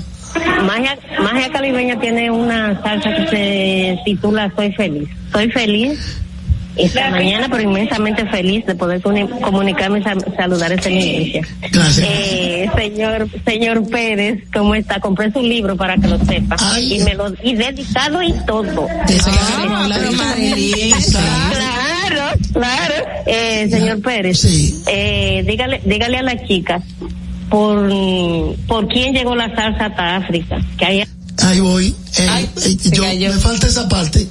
Magia, 0.65 0.99
Magia 1.23 1.51
Caribeña 1.51 1.99
tiene 2.01 2.31
una 2.31 2.81
salsa 2.83 3.15
que 3.15 3.27
se 3.29 3.99
titula 4.05 4.51
Soy 4.57 4.73
feliz. 4.73 5.09
Soy 5.33 5.51
feliz 5.51 6.21
esta 6.77 7.09
mañana, 7.11 7.47
pero 7.49 7.63
inmensamente 7.63 8.27
feliz 8.27 8.67
de 8.67 8.75
poder 8.75 9.01
comuni- 9.01 9.41
comunicarme 9.41 10.01
y 10.01 10.03
sa- 10.03 10.17
saludar 10.37 10.73
a 10.73 10.75
esta 10.75 10.91
iglesia. 10.91 11.43
Eh, 12.03 12.69
señor, 12.77 13.29
señor 13.47 13.89
Pérez, 13.89 14.43
¿cómo 14.53 14.75
está? 14.75 14.99
Compré 14.99 15.31
su 15.31 15.41
libro 15.41 15.77
para 15.77 15.97
que 15.97 16.09
lo 16.09 16.19
sepa. 16.25 16.57
y 16.81 16.99
me 17.05 17.15
lo, 17.15 17.33
y 17.45 17.55
dedicado 17.55 18.21
y 18.23 18.33
todo. 18.45 18.89
Claro, 21.13 22.39
claro. 22.53 22.95
Eh, 23.27 23.69
señor 23.71 24.01
Pérez, 24.03 24.45
eh, 24.89 25.45
dígale, 25.47 25.81
dígale 25.85 26.19
a 26.19 26.23
la 26.23 26.45
chica 26.47 26.83
por, 27.55 27.89
por 28.67 28.89
quién 28.89 29.13
llegó 29.15 29.37
la 29.37 29.55
salsa 29.55 29.87
hasta 29.87 30.17
África. 30.17 30.57
Que 30.77 30.85
hay 30.85 31.05
Ahí 31.39 31.61
voy. 31.61 31.95
Eh, 32.19 32.49
eh, 32.65 32.77
yo, 32.91 33.05
me 33.05 33.31
falta 33.39 33.69
esa 33.69 33.89
parte. 33.89 34.27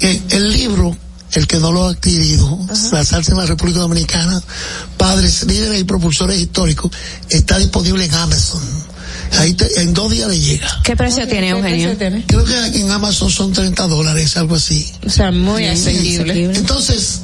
Eh, 0.00 0.22
el 0.30 0.52
libro, 0.52 0.96
el 1.32 1.46
que 1.48 1.56
no 1.58 1.72
lo 1.72 1.86
ha 1.86 1.90
adquirido, 1.90 2.56
La 2.92 3.04
salsa 3.04 3.32
en 3.32 3.38
la 3.38 3.46
República 3.46 3.80
Dominicana, 3.80 4.40
padres, 4.96 5.44
líderes 5.48 5.80
y 5.80 5.84
propulsores 5.84 6.38
históricos, 6.38 6.92
está 7.28 7.58
disponible 7.58 8.04
en 8.04 8.14
Amazon. 8.14 8.62
Ahí 9.38 9.54
te- 9.54 9.80
en 9.80 9.92
dos 9.92 10.10
días 10.12 10.28
le 10.28 10.38
llega. 10.38 10.68
¿Qué 10.84 10.94
precio 10.94 11.26
tiene, 11.26 11.48
Eugenio? 11.50 11.96
Creo 12.28 12.44
que 12.44 12.78
en 12.78 12.90
Amazon 12.92 13.28
son 13.30 13.52
30 13.52 13.88
dólares, 13.88 14.36
algo 14.36 14.54
así. 14.54 14.86
O 15.04 15.10
sea, 15.10 15.32
muy 15.32 15.64
asequible. 15.66 16.44
Entonces, 16.54 17.22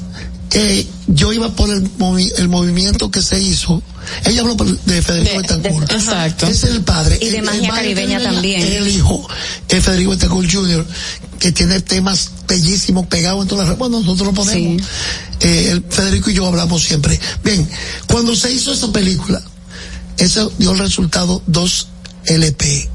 eh, 0.55 0.87
yo 1.09 1.33
iba 1.33 1.51
por 1.55 1.69
el, 1.71 1.83
movi- 1.99 2.33
el 2.39 2.49
movimiento 2.49 3.11
que 3.11 3.21
se 3.23 3.41
hizo. 3.41 3.83
Ella 4.25 4.43
habló 4.43 4.55
de 4.55 5.03
Federico 5.03 5.37
Betancourt. 5.39 5.91
exacto. 5.93 6.47
Es 6.47 6.65
el 6.65 6.83
padre. 6.83 7.19
Y 7.21 7.31
de 7.31 7.39
El- 7.39 7.45
Magia 7.45 7.69
el 7.69 7.75
Caribeña 7.75 8.23
también. 8.23 8.63
El 8.63 8.89
hijo, 8.89 9.27
es 9.69 9.85
Federico 9.85 10.11
Betancourt 10.13 10.51
Jr., 10.53 10.87
que 11.41 11.53
tiene 11.53 11.81
temas 11.81 12.31
bellísimos 12.49 13.07
pegados 13.07 13.43
en 13.43 13.49
todas 13.49 13.69
las 13.69 13.77
Bueno, 13.79 14.01
nosotros 14.01 14.29
lo 14.29 14.35
ponemos. 14.35 14.83
Eh, 15.41 15.69
el 15.73 15.83
Federico 15.89 16.31
y 16.31 16.35
yo 16.35 16.47
hablamos 16.47 16.83
siempre. 16.83 17.19
Bien, 17.43 17.69
cuando 18.07 18.35
se 18.37 18.51
hizo 18.53 18.73
esa 18.73 18.91
película, 18.93 19.43
eso 20.19 20.53
dio 20.59 20.73
el 20.73 20.79
resultado 20.79 21.43
dos 21.47 21.89
LP 22.27 22.89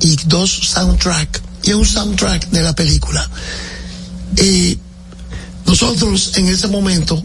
y 0.00 0.16
dos 0.26 0.50
soundtrack 0.72 1.40
y 1.64 1.72
un 1.72 1.84
soundtrack 1.84 2.48
de 2.50 2.62
la 2.62 2.74
película. 2.74 3.28
Y 4.36 4.78
nosotros 5.68 6.32
en 6.36 6.48
ese 6.48 6.66
momento 6.66 7.22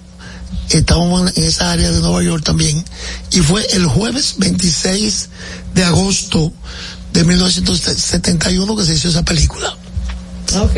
estábamos 0.69 1.31
en 1.37 1.43
esa 1.45 1.71
área 1.71 1.89
de 1.91 2.01
Nueva 2.01 2.21
York 2.23 2.43
también 2.43 2.83
y 3.31 3.39
fue 3.39 3.65
el 3.71 3.85
jueves 3.85 4.35
26 4.37 5.29
de 5.73 5.85
agosto 5.85 6.51
de 7.13 7.23
1971 7.23 8.75
que 8.75 8.83
se 8.83 8.95
hizo 8.95 9.07
esa 9.07 9.23
película. 9.23 9.77
Ok. 10.59 10.75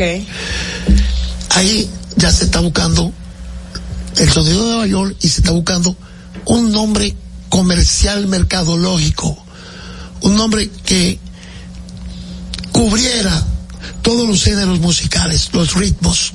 Ahí 1.50 1.90
ya 2.16 2.30
se 2.30 2.44
está 2.44 2.60
buscando 2.60 3.12
el 4.16 4.30
sonido 4.30 4.62
de 4.62 4.68
Nueva 4.68 4.86
York 4.86 5.16
y 5.20 5.28
se 5.28 5.40
está 5.40 5.50
buscando 5.50 5.96
un 6.44 6.70
nombre 6.70 7.16
comercial 7.48 8.28
mercadológico, 8.28 9.36
un 10.20 10.36
nombre 10.36 10.70
que 10.84 11.18
cubriera 12.70 13.44
todos 14.06 14.28
los 14.28 14.44
géneros 14.44 14.78
musicales, 14.78 15.50
los 15.52 15.74
ritmos, 15.74 16.32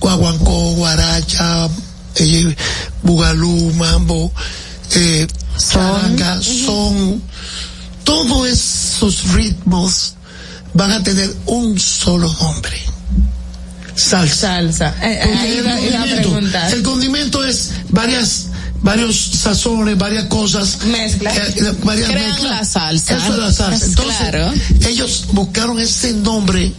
guaguancó, 0.00 0.72
guaracha, 0.72 1.68
eh, 2.16 2.56
bugalú, 3.00 3.72
mambo, 3.74 4.32
eh, 4.90 5.24
charanga, 5.56 6.42
son, 6.42 7.22
todos 8.02 8.48
esos 8.48 9.32
ritmos 9.34 10.14
van 10.74 10.90
a 10.90 11.02
tener 11.04 11.32
un 11.46 11.78
solo 11.78 12.26
nombre. 12.40 12.76
Salsa. 13.94 14.34
Salsa. 14.34 14.94
Eh, 15.00 15.20
eh, 15.22 15.64
ahí. 15.68 16.72
El 16.72 16.82
condimento 16.82 17.44
es 17.44 17.70
varias 17.88 18.46
varios 18.86 19.16
sazones, 19.16 19.98
varias 19.98 20.24
cosas. 20.26 20.78
Mezcla. 20.86 21.32
varias 21.82 22.08
Crean 22.08 22.30
mezclas. 22.30 22.50
la 22.58 22.64
salsa. 22.64 23.16
Eso 23.16 23.32
es 23.32 23.38
la 23.38 23.52
salsa. 23.52 23.84
Es 23.84 23.90
Entonces, 23.90 24.16
claro. 24.30 24.54
ellos 24.88 25.24
buscaron 25.32 25.78
ese 25.80 26.12
nombre 26.12 26.72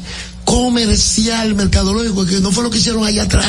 comercial, 0.46 1.54
mercadológico, 1.56 2.26
que 2.26 2.40
no 2.40 2.52
fue 2.54 2.64
lo 2.64 2.70
que 2.70 2.78
hicieron 2.78 3.04
allá 3.06 3.24
atrás. 3.24 3.46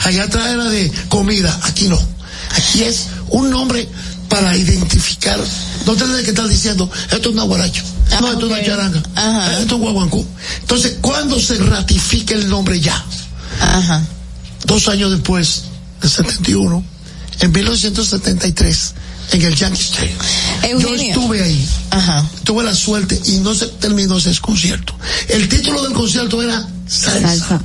Allá 0.00 0.24
atrás 0.24 0.48
era 0.48 0.64
de 0.64 0.90
comida, 1.10 1.56
aquí 1.62 1.86
no. 1.88 2.00
Aquí 2.56 2.82
es 2.82 3.06
un 3.28 3.50
nombre 3.50 3.86
para 4.30 4.56
identificar. 4.56 5.38
No 5.86 5.94
tener 5.94 6.24
que 6.24 6.30
estar 6.30 6.48
diciendo, 6.48 6.90
esto 7.10 7.28
es 7.28 7.34
una 7.34 7.42
guaracho. 7.42 7.82
no, 8.20 8.32
esto 8.32 8.46
es 8.46 8.52
una 8.52 8.64
charanga. 8.64 9.02
Esto 9.60 9.74
es 9.74 9.80
guaguancó. 9.80 10.24
Entonces, 10.60 10.96
¿cuándo 11.02 11.38
se 11.38 11.56
ratifica 11.56 12.34
el 12.34 12.48
nombre 12.48 12.80
ya? 12.80 13.04
Dos 14.64 14.88
años 14.88 15.10
después, 15.10 15.64
del 16.00 16.10
71, 16.10 16.82
en 17.40 17.52
1973, 17.52 18.94
en 19.32 19.42
el 19.42 19.54
Yankee 19.54 19.80
Stadium. 19.80 20.80
Yo 20.80 20.94
estuve 20.94 21.42
ahí. 21.42 21.68
Tuve 22.44 22.64
la 22.64 22.74
suerte 22.74 23.20
y 23.24 23.38
no 23.38 23.54
se 23.54 23.66
terminó 23.66 24.18
ese 24.18 24.38
concierto. 24.40 24.94
El 25.28 25.48
título 25.48 25.82
del 25.82 25.92
concierto 25.92 26.42
era 26.42 26.66
Salsa. 26.86 27.60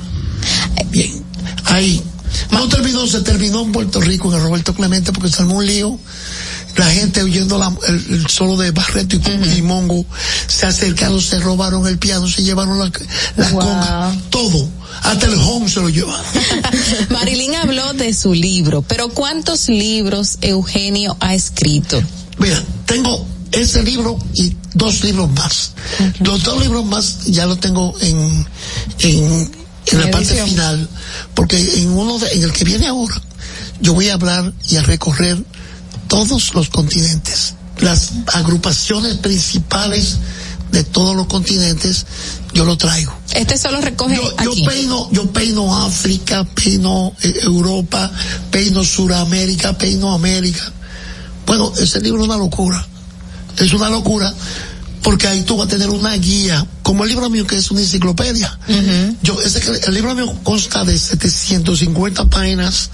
Bien. 0.89 1.23
Ahí. 1.65 2.01
No 2.51 2.67
terminó, 2.67 3.05
se 3.07 3.21
terminó 3.21 3.61
en 3.61 3.71
Puerto 3.71 4.01
Rico, 4.01 4.29
en 4.29 4.37
el 4.37 4.43
Roberto 4.43 4.73
Clemente, 4.73 5.11
porque 5.11 5.29
se 5.29 5.41
armó 5.41 5.57
un 5.57 5.65
lío. 5.65 5.99
La 6.79 6.89
gente 6.91 7.21
oyendo 7.21 7.57
la- 7.57 7.75
el, 7.87 7.95
el 8.09 8.27
solo 8.27 8.55
de 8.57 8.71
Barreto 8.71 9.17
y, 9.17 9.57
y 9.57 9.61
Mongo, 9.61 10.05
se 10.47 10.65
acercaron, 10.65 11.21
se 11.21 11.39
robaron 11.39 11.85
el 11.87 11.97
piano, 11.97 12.27
se 12.27 12.41
llevaron 12.43 12.79
la, 12.79 12.91
la 13.35 13.49
conga, 13.51 14.15
todo. 14.29 14.69
Hasta 15.03 15.25
el 15.27 15.35
home 15.35 15.69
se 15.69 15.81
lo 15.81 15.89
llevaron. 15.89 16.25
Marilyn 17.09 17.55
habló 17.55 17.93
de 17.93 18.13
su 18.13 18.33
libro, 18.33 18.81
pero 18.81 19.09
¿cuántos 19.09 19.67
libros 19.69 20.37
Eugenio 20.41 21.15
ha 21.19 21.33
escrito? 21.35 22.01
Mira, 22.37 22.63
tengo 22.85 23.25
ese 23.51 23.83
libro 23.83 24.17
y 24.33 24.55
dos 24.73 25.03
libros 25.03 25.29
más. 25.31 25.71
Los 26.19 26.43
dos 26.43 26.61
libros 26.61 26.85
más 26.85 27.25
ya 27.25 27.45
los 27.45 27.59
tengo 27.59 27.93
en, 28.01 28.45
en, 28.99 29.51
en 29.87 29.99
la 29.99 30.09
parte 30.11 30.33
final, 30.43 30.87
porque 31.33 31.57
en 31.81 31.89
uno 31.89 32.17
de, 32.19 32.31
en 32.33 32.43
el 32.43 32.51
que 32.53 32.63
viene 32.63 32.87
ahora, 32.87 33.21
yo 33.81 33.93
voy 33.93 34.09
a 34.09 34.13
hablar 34.15 34.53
y 34.69 34.75
a 34.77 34.81
recorrer 34.83 35.37
todos 36.09 36.53
los 36.55 36.69
continentes, 36.69 37.53
las 37.79 38.09
agrupaciones 38.33 39.15
principales 39.17 40.17
de 40.71 40.83
todos 40.83 41.15
los 41.15 41.27
continentes, 41.27 42.05
yo 42.53 42.65
lo 42.65 42.77
traigo. 42.77 43.13
Este 43.33 43.57
solo 43.57 43.79
recoge 43.79 44.15
Yo 44.15 44.33
aquí. 44.37 44.65
peino, 44.65 45.09
yo 45.11 45.31
peino 45.31 45.85
África, 45.85 46.43
peino 46.43 47.13
eh, 47.21 47.33
Europa, 47.43 48.11
peino 48.51 48.83
Suramérica, 48.83 49.77
peino 49.77 50.11
América. 50.13 50.73
Bueno, 51.45 51.71
ese 51.79 52.01
libro 52.01 52.21
es 52.21 52.27
una 52.27 52.37
locura. 52.37 52.85
Es 53.57 53.71
una 53.73 53.89
locura 53.89 54.33
porque 55.01 55.27
ahí 55.27 55.43
tú 55.43 55.57
vas 55.57 55.67
a 55.67 55.69
tener 55.69 55.89
una 55.89 56.13
guía 56.15 56.65
como 56.89 57.03
el 57.03 57.11
libro 57.11 57.29
mío 57.29 57.45
que 57.45 57.55
es 57.55 57.69
una 57.69 57.81
enciclopedia. 57.81 58.57
Yo, 59.21 59.39
ese, 59.43 59.61
el 59.85 59.93
libro 59.93 60.15
mío 60.15 60.33
consta 60.41 60.83
de 60.83 60.97
750 60.97 62.25
páginas, 62.31 62.89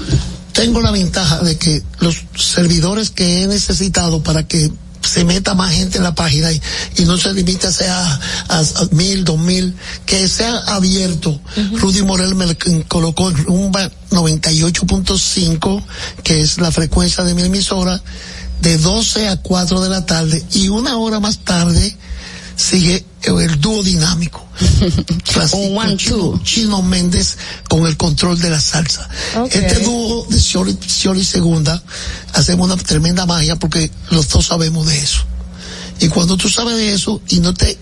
Tengo 0.52 0.80
la 0.80 0.90
ventaja 0.90 1.40
de 1.40 1.56
que 1.56 1.82
los 2.00 2.16
servidores 2.36 3.10
que 3.10 3.42
he 3.42 3.46
necesitado 3.46 4.22
para 4.22 4.46
que 4.46 4.70
se 5.06 5.24
meta 5.24 5.54
más 5.54 5.72
gente 5.72 5.98
en 5.98 6.04
la 6.04 6.14
página 6.14 6.52
y, 6.52 6.60
y 6.98 7.04
no 7.04 7.16
se 7.16 7.32
limite 7.32 7.66
a 7.66 7.72
sea 7.72 8.20
a, 8.48 8.58
a 8.58 8.64
mil, 8.92 9.24
dos 9.24 9.38
mil, 9.38 9.74
que 10.04 10.28
sea 10.28 10.56
abierto. 10.66 11.40
Rudy 11.74 12.02
Morel 12.02 12.34
me 12.34 12.46
lo 12.46 12.54
colocó 12.88 13.30
en 13.30 13.36
Rumba 13.44 13.90
98.5, 14.10 15.84
que 16.22 16.40
es 16.40 16.58
la 16.58 16.70
frecuencia 16.70 17.24
de 17.24 17.34
mi 17.34 17.42
emisora, 17.42 18.02
de 18.60 18.78
12 18.78 19.28
a 19.28 19.36
4 19.36 19.80
de 19.80 19.88
la 19.88 20.06
tarde 20.06 20.44
y 20.52 20.68
una 20.68 20.96
hora 20.96 21.20
más 21.20 21.38
tarde 21.38 21.96
sigue 22.56 23.04
el 23.22 23.60
dúo 23.60 23.82
dinámico. 23.82 24.44
Francisco 25.24 25.96
Chino, 25.96 26.40
Chino 26.42 26.82
Méndez 26.82 27.36
con 27.68 27.86
el 27.86 27.96
control 27.96 28.38
de 28.38 28.50
la 28.50 28.60
salsa. 28.60 29.08
Este 29.50 29.80
dúo 29.80 30.26
de 30.30 30.40
Scioli, 30.40 30.76
Scioli 30.86 31.24
Segunda 31.24 31.82
hacemos 32.32 32.66
una 32.66 32.82
tremenda 32.82 33.26
magia 33.26 33.56
porque 33.56 33.90
los 34.10 34.28
dos 34.28 34.46
sabemos 34.46 34.86
de 34.86 34.98
eso. 34.98 35.22
Y 36.00 36.08
cuando 36.08 36.36
tú 36.36 36.48
sabes 36.48 36.76
de 36.76 36.92
eso 36.92 37.20
y 37.28 37.40
no 37.40 37.54
te 37.54 37.78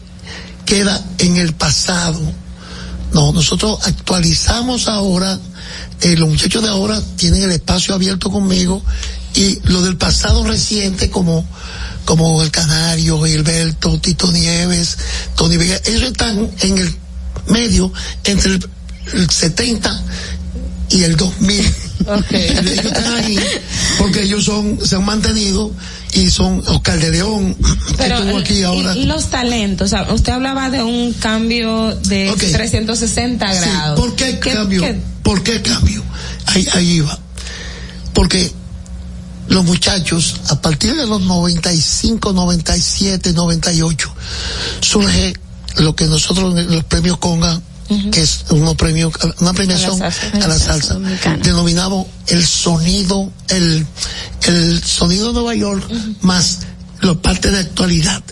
queda 0.65 1.03
en 1.19 1.37
el 1.37 1.53
pasado, 1.55 2.21
no, 3.13 3.33
nosotros 3.33 3.79
actualizamos 3.85 4.89
ahora, 4.89 5.39
eh, 6.03 6.17
los 6.17 6.29
muchachos 6.29 6.63
de 6.63 6.69
ahora 6.69 7.01
tienen 7.17 7.43
el 7.43 7.53
espacio 7.53 7.95
abierto 7.95 8.31
conmigo 8.31 8.83
y 9.35 9.59
lo 9.65 9.83
del 9.83 9.97
pasado 9.97 10.45
reciente 10.45 11.11
como 11.11 11.47
como 12.05 12.43
el 12.43 12.51
Canario, 12.51 13.23
Gilberto, 13.23 13.99
Tito 13.99 14.31
Nieves, 14.31 14.99
Tony 15.37 15.57
Vega, 15.57 15.81
ellos 15.87 16.03
están 16.03 16.51
en 16.61 16.79
el 16.79 16.95
medio 17.49 17.91
entre 18.25 18.53
el, 18.53 18.71
el 19.15 19.31
70 19.31 20.03
y 20.91 21.05
el 21.05 21.17
2000. 21.17 21.84
Ellos 22.31 22.69
están 22.85 23.15
ahí 23.15 23.39
porque 23.99 24.23
ellos 24.23 24.45
son, 24.45 24.79
se 24.85 24.97
han 24.97 25.05
mantenido 25.05 25.71
y 26.13 26.31
son 26.31 26.63
Oscar 26.67 26.99
de 27.01 27.11
León, 27.11 27.57
Pero 27.97 28.17
que 28.17 28.23
estuvo 28.23 28.39
aquí 28.39 28.63
ahora. 28.63 28.97
y 28.97 29.05
los 29.07 29.27
talentos, 29.31 29.87
o 29.87 29.97
sea, 29.97 30.13
usted 30.13 30.33
hablaba 30.33 30.71
de 30.71 30.83
un 30.83 31.13
cambio 31.15 31.95
de 31.97 32.31
Ok. 32.31 32.39
360 32.53 33.53
Sí, 33.53 33.59
grados. 33.61 34.01
¿Por 34.01 34.15
qué 34.17 34.39
cambio? 34.39 34.85
¿Por 35.23 35.43
qué 35.43 35.63
cambio? 35.63 36.03
Ahí, 36.47 36.67
ahí 36.75 36.91
iba. 36.97 37.19
Porque 38.13 38.53
los 39.49 39.65
muchachos, 39.65 40.37
a 40.49 40.61
partir 40.61 40.95
de 40.95 41.07
los 41.07 41.21
95, 41.23 42.33
97, 42.33 43.33
98, 43.33 44.15
surge 44.81 45.35
lo 45.79 45.97
que 45.97 46.07
nosotros 46.07 46.57
en 46.59 46.71
los 46.75 46.85
premios 46.85 47.19
Conga, 47.19 47.61
que 48.11 48.21
es 48.21 48.45
unos 48.51 48.77
premios, 48.77 49.13
una 49.41 49.53
premiación 49.53 50.03
A 50.03 50.07
la 50.07 50.11
salsa. 50.11 50.37
a 50.45 50.49
la 50.49 50.59
salsa, 50.59 50.99
denominamos 51.43 52.07
el 52.29 52.47
sonido, 52.47 53.31
el, 53.49 53.87
el 54.47 54.83
sonido 54.83 55.29
de 55.29 55.33
Nueva 55.35 55.55
York 55.55 55.85
más 56.21 56.61
la 57.01 57.15
parte 57.15 57.51
de 57.51 57.59
actualidad. 57.59 58.23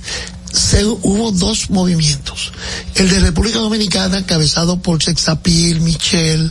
Se, 0.52 0.84
hubo 0.84 1.32
dos 1.32 1.70
movimientos. 1.70 2.52
El 2.94 3.08
de 3.08 3.20
República 3.20 3.58
Dominicana, 3.58 4.18
encabezado 4.18 4.80
por 4.80 5.02
Sexapil, 5.02 5.80
Michelle, 5.80 6.50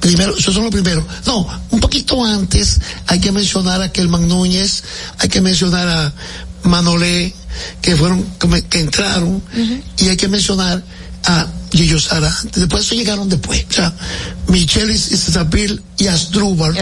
primero, 0.00 0.36
esos 0.36 0.54
son 0.54 0.64
los 0.64 0.72
primeros. 0.72 1.04
No, 1.26 1.46
un 1.70 1.80
poquito 1.80 2.24
antes 2.24 2.80
hay 3.06 3.20
que 3.20 3.32
mencionar 3.32 3.82
a 3.82 3.90
Kelman 3.90 4.28
Núñez, 4.28 4.84
hay 5.18 5.28
que 5.28 5.40
mencionar 5.40 5.88
a 5.88 6.12
Manolé, 6.64 7.34
que 7.80 7.96
fueron, 7.96 8.24
que 8.68 8.80
entraron, 8.80 9.42
y 9.98 10.08
hay 10.08 10.16
que 10.16 10.28
mencionar 10.28 10.82
a 11.26 11.46
Gillo 11.72 11.98
Sara. 11.98 12.32
Después 12.54 12.84
eso 12.84 12.94
llegaron 12.94 13.28
después. 13.28 13.64
O 13.68 13.72
sea, 13.72 13.92
Michelle 14.48 14.92
y 14.92 14.98
Cesapil 14.98 15.82
y 15.98 16.06
Astrúbal. 16.06 16.76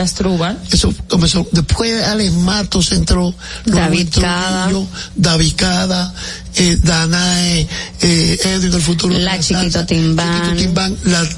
Eso 0.71 0.95
comenzó. 1.09 1.47
Después 1.53 2.03
Alex 2.05 2.33
Matos 2.33 2.93
entró. 2.93 3.35
David 3.65 4.09
Cada. 4.21 4.71
David 5.17 5.53
Cada, 5.57 6.15
eh, 6.57 6.79
Danae, 6.83 7.69
eh, 8.03 8.39
Edwin 8.45 8.75
el 8.75 8.83
futuro. 8.83 9.17
La 9.19 9.37
de 9.37 9.41
Chiquito 9.41 9.61
salsa, 9.61 9.87
Timbán. 9.87 10.43
Chiquito 10.43 10.63
Timbán, 10.63 10.97
la, 11.05 11.29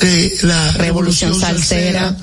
eh, 0.00 0.38
la 0.42 0.72
Revolución 0.72 1.32
Revolución 1.32 1.40
Salsera. 1.40 2.00
Salsera. 2.00 2.16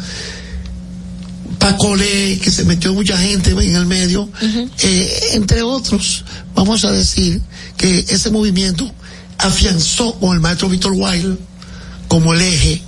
Pacolé, 1.60 2.40
que 2.40 2.52
se 2.52 2.64
metió 2.66 2.94
mucha 2.94 3.18
gente 3.18 3.50
en 3.50 3.76
el 3.76 3.88
medio, 3.88 4.30
eh, 4.80 5.20
entre 5.34 5.64
otros. 5.64 6.24
Vamos 6.54 6.86
a 6.86 6.92
decir 6.92 7.42
que 7.76 8.06
ese 8.08 8.30
movimiento 8.30 8.90
afianzó 9.38 10.14
con 10.20 10.34
el 10.34 10.40
maestro 10.42 10.70
Víctor 10.70 10.94
Wilde 10.96 11.38
como 12.08 12.34
el 12.34 12.42
eje, 12.42 12.82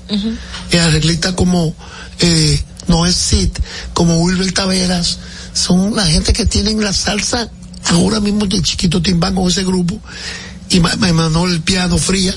eh, 0.71 0.79
arreglista 0.79 1.35
como 1.35 1.75
eh, 2.19 2.61
Noé 2.87 3.11
Cid, 3.11 3.49
como 3.93 4.17
Wilber 4.21 4.51
Taveras, 4.53 5.19
son 5.53 5.95
la 5.95 6.05
gente 6.05 6.31
que 6.33 6.45
tienen 6.45 6.81
la 6.83 6.93
salsa 6.93 7.49
ahora 7.89 8.19
mismo 8.19 8.45
el 8.45 8.63
chiquito 8.63 9.01
Timbán 9.01 9.35
con 9.35 9.47
ese 9.49 9.63
grupo 9.63 9.99
y 10.69 10.79
Ma- 10.79 10.95
Ma- 10.97 11.11
Manuel 11.11 11.53
el 11.53 11.61
piano 11.61 11.97
fría 11.97 12.33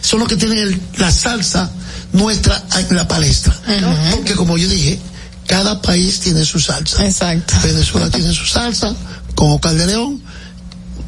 son 0.00 0.20
los 0.20 0.28
que 0.28 0.36
tienen 0.36 0.58
el- 0.58 0.80
la 0.98 1.10
salsa 1.10 1.70
nuestra 2.12 2.62
en 2.76 2.94
la 2.96 3.06
palestra. 3.08 3.56
Porque 4.16 4.34
como 4.34 4.56
yo 4.58 4.68
dije 4.68 4.98
cada 5.46 5.80
país 5.80 6.20
tiene 6.20 6.44
su 6.44 6.60
salsa. 6.60 7.04
Exacto. 7.06 7.54
Venezuela 7.62 8.10
tiene 8.10 8.32
su 8.34 8.44
salsa 8.44 8.94
con 9.34 9.52
Oscar 9.52 9.74
de 9.74 9.86
León 9.86 10.22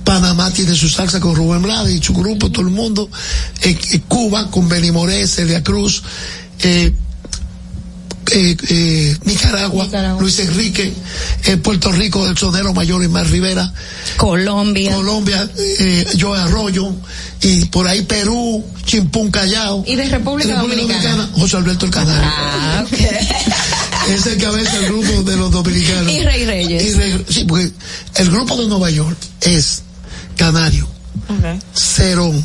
Panamá 0.04 0.50
tiene 0.52 0.74
su 0.74 0.88
salsa 0.88 1.20
con 1.20 1.34
Rubén 1.36 1.62
Blades 1.62 1.94
y 1.94 2.02
su 2.02 2.14
grupo, 2.14 2.50
todo 2.50 2.62
el 2.66 2.72
mundo. 2.72 3.08
Eh, 3.62 3.78
eh, 3.92 4.00
Cuba 4.08 4.50
con 4.50 4.68
Benny 4.68 4.90
Moré, 4.90 5.26
Celia 5.26 5.62
Cruz. 5.62 6.02
Eh, 6.62 6.92
eh, 8.32 8.56
eh, 8.68 9.16
Nicaragua, 9.24 9.88
Luis 10.20 10.38
Enrique, 10.38 10.92
eh, 11.46 11.56
Puerto 11.56 11.90
Rico, 11.90 12.24
el 12.28 12.38
sonero 12.38 12.72
mayor 12.72 13.02
Ismael 13.02 13.28
Rivera, 13.28 13.72
Colombia, 14.16 14.94
Colombia, 14.94 15.50
eh, 15.56 16.06
Joe 16.20 16.38
Arroyo, 16.38 16.92
y 17.42 17.64
por 17.64 17.88
ahí 17.88 18.02
Perú, 18.02 18.64
Chimpún 18.84 19.32
Callao. 19.32 19.82
Y 19.86 19.96
de 19.96 20.04
República 20.08 20.60
Dominicana. 20.60 21.28
José 21.34 21.56
Alberto 21.56 21.86
el 21.86 21.90
Canario. 21.92 22.22
Ah, 22.32 22.84
ok. 22.86 22.98
Es 24.14 24.26
el 24.26 24.38
cabeza 24.38 24.78
del 24.78 24.86
grupo 24.86 25.22
de 25.30 25.36
los 25.36 25.50
dominicanos. 25.52 26.10
Y 26.10 26.20
Rey 26.24 26.44
Reyes. 26.44 26.82
Y 26.84 26.92
Rey- 26.94 27.24
sí, 27.28 27.44
porque 27.44 27.70
el 28.16 28.30
grupo 28.30 28.56
de 28.56 28.66
Nueva 28.66 28.90
York 28.90 29.16
es 29.42 29.82
Canario, 30.40 30.88
Cerón, 31.74 32.42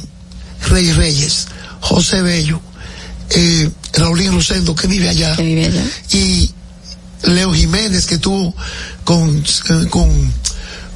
Rey 0.67 0.91
Reyes, 0.91 1.47
José 1.79 2.21
Bello, 2.21 2.59
eh, 3.29 3.71
Raulín 3.93 4.33
Rosendo 4.33 4.75
que 4.75 4.87
vive 4.87 5.07
allá, 5.07 5.33
y 5.39 6.51
Leo 7.23 7.53
Jiménez 7.53 8.05
que 8.05 8.15
estuvo 8.15 8.53
con, 9.05 9.37
eh, 9.37 9.87
con, 9.89 10.11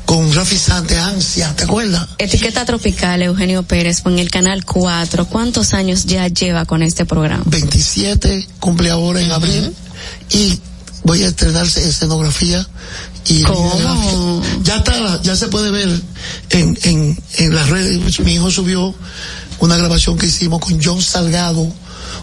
con 0.05 0.33
Rafi 0.33 0.57
Sante 0.57 0.97
Ansia, 0.97 1.55
¿te 1.55 1.63
acuerdas? 1.63 2.05
Etiqueta 2.17 2.65
Tropical, 2.65 3.21
Eugenio 3.21 3.63
Pérez, 3.63 4.01
en 4.05 4.19
el 4.19 4.29
canal 4.29 4.65
4. 4.65 5.25
¿Cuántos 5.27 5.73
años 5.73 6.03
ya 6.03 6.27
lleva 6.27 6.65
con 6.65 6.83
este 6.83 7.05
programa? 7.05 7.43
27, 7.45 8.45
cumple 8.59 8.89
ahora 8.89 9.21
en 9.21 9.31
abril, 9.31 9.73
y 10.31 10.59
voy 11.03 11.23
a 11.23 11.27
estrenarse 11.27 11.87
escenografía 11.87 12.67
y 13.29 13.43
ya 14.63 14.77
está 14.77 15.21
ya 15.21 15.35
se 15.35 15.47
puede 15.47 15.69
ver 15.69 16.01
en, 16.49 16.77
en, 16.83 17.23
en 17.37 17.55
las 17.55 17.69
redes. 17.69 18.19
Mi 18.21 18.33
hijo 18.33 18.49
subió 18.49 18.93
una 19.59 19.77
grabación 19.77 20.17
que 20.17 20.25
hicimos 20.25 20.59
con 20.59 20.79
John 20.83 21.01
Salgado 21.01 21.71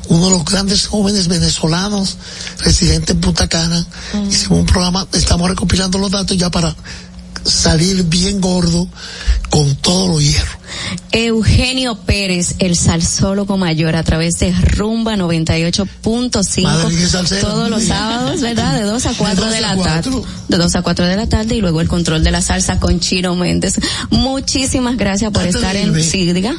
uno 0.09 0.27
de 0.27 0.31
los 0.31 0.45
grandes 0.45 0.87
jóvenes 0.87 1.29
venezolanos 1.29 2.17
residente 2.59 3.13
en 3.13 3.21
Punta 3.21 3.49
Cana. 3.49 3.87
Hicimos 4.29 4.61
un 4.61 4.67
programa 4.67 5.07
estamos 5.13 5.49
recopilando 5.49 5.99
los 5.99 6.11
datos 6.11 6.37
ya 6.37 6.51
para 6.51 6.75
salir 7.47 8.05
bien 8.05 8.41
gordo 8.41 8.89
con 9.51 9.75
todos 9.77 10.11
los 10.11 10.23
hierros 10.23 10.57
Eugenio 11.13 11.97
Pérez, 11.97 12.57
el 12.59 12.77
salsólogo 12.77 13.57
mayor, 13.57 13.97
a 13.97 14.03
través 14.03 14.39
de 14.39 14.53
Rumba 14.53 15.17
98.5 15.17 17.41
todos 17.41 17.71
los 17.71 17.85
sábados, 17.89 18.41
¿verdad? 18.41 18.75
De 18.75 18.83
2 18.83 19.07
a 19.07 19.15
4 19.15 19.47
de, 19.47 19.61
la 19.61 19.77
tarde. 19.77 20.11
De 20.49 20.57
2 20.57 20.77
a 20.77 20.83
4 20.83 21.07
de 21.07 21.17
la 21.17 21.29
tarde 21.29 21.55
y 21.55 21.61
luego 21.61 21.81
el 21.81 21.89
control 21.89 22.25
de 22.25 22.31
la 22.31 22.43
salsa 22.43 22.79
con 22.79 23.01
Chino 23.01 23.35
Méndez. 23.37 23.77
Muchísimas 24.11 24.97
gracias 24.97 25.33
por 25.33 25.47
estar 25.47 25.77
en 25.77 26.03
sí, 26.03 26.33
diga. 26.33 26.55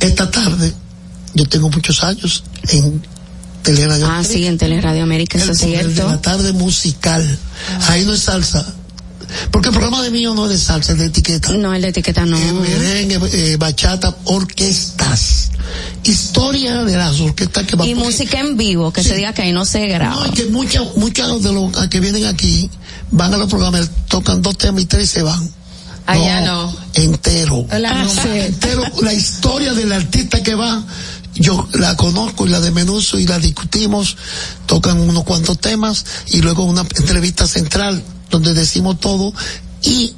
Esta 0.00 0.30
tarde, 0.30 0.72
yo 1.34 1.46
tengo 1.46 1.70
muchos 1.70 2.02
años 2.04 2.44
en 2.68 3.02
Teleradio 3.62 4.06
Ah, 4.08 4.22
sí, 4.22 4.46
en 4.46 4.58
Teleradio 4.58 5.02
América, 5.02 5.38
eso 5.38 5.52
es 5.52 5.58
cierto. 5.58 6.04
De 6.04 6.14
la 6.14 6.20
tarde 6.20 6.52
musical. 6.52 7.38
Ahí 7.88 8.04
no 8.04 8.12
es 8.12 8.20
salsa. 8.20 8.64
Porque 9.50 9.68
el 9.68 9.74
programa 9.74 10.02
de 10.02 10.10
mío 10.10 10.34
no 10.34 10.44
es 10.46 10.50
de 10.50 10.58
salsa, 10.58 10.92
es 10.92 10.98
de 10.98 11.06
etiqueta. 11.06 11.52
No, 11.52 11.74
el 11.74 11.82
de 11.82 11.88
etiqueta 11.88 12.24
no. 12.24 12.38
Eh, 12.38 12.52
merengue, 12.52 13.18
eh, 13.32 13.56
bachata, 13.56 14.16
orquestas. 14.24 15.50
Historia 16.04 16.84
de 16.84 16.96
las 16.96 17.20
orquestas 17.20 17.64
que 17.64 17.76
van 17.76 17.88
Y 17.88 17.94
música 17.94 18.38
en 18.38 18.56
vivo, 18.56 18.92
que 18.92 19.02
se 19.02 19.16
diga 19.16 19.32
que 19.32 19.42
ahí 19.42 19.52
no 19.52 19.64
se 19.64 19.86
graba. 19.86 20.14
No, 20.14 20.24
es 20.26 20.30
que 20.32 20.46
muchos 20.46 20.96
muchos 20.96 21.42
de 21.42 21.52
los 21.52 21.88
que 21.88 22.00
vienen 22.00 22.26
aquí 22.26 22.70
van 23.10 23.34
a 23.34 23.36
los 23.36 23.48
programas, 23.48 23.90
tocan 24.08 24.42
dos 24.42 24.56
temas 24.56 24.82
y 24.82 24.86
tres 24.86 25.04
y 25.04 25.06
se 25.06 25.22
van. 25.22 25.50
Allá 26.06 26.42
no. 26.42 26.76
Entero. 26.94 27.66
La 27.78 28.06
entero. 28.24 28.84
La 29.02 29.12
historia 29.12 29.74
del 29.74 29.92
artista 29.92 30.40
que 30.42 30.54
va 30.54 30.84
yo 31.38 31.68
la 31.74 31.96
conozco 31.96 32.46
y 32.46 32.50
la 32.50 32.60
de 32.60 32.70
Menuso 32.70 33.18
y 33.18 33.26
la 33.26 33.38
discutimos, 33.38 34.16
tocan 34.66 34.98
unos 35.00 35.24
cuantos 35.24 35.58
temas 35.58 36.04
y 36.28 36.40
luego 36.40 36.64
una 36.64 36.80
entrevista 36.80 37.46
central 37.46 38.02
donde 38.30 38.54
decimos 38.54 39.00
todo 39.00 39.32
y 39.82 40.14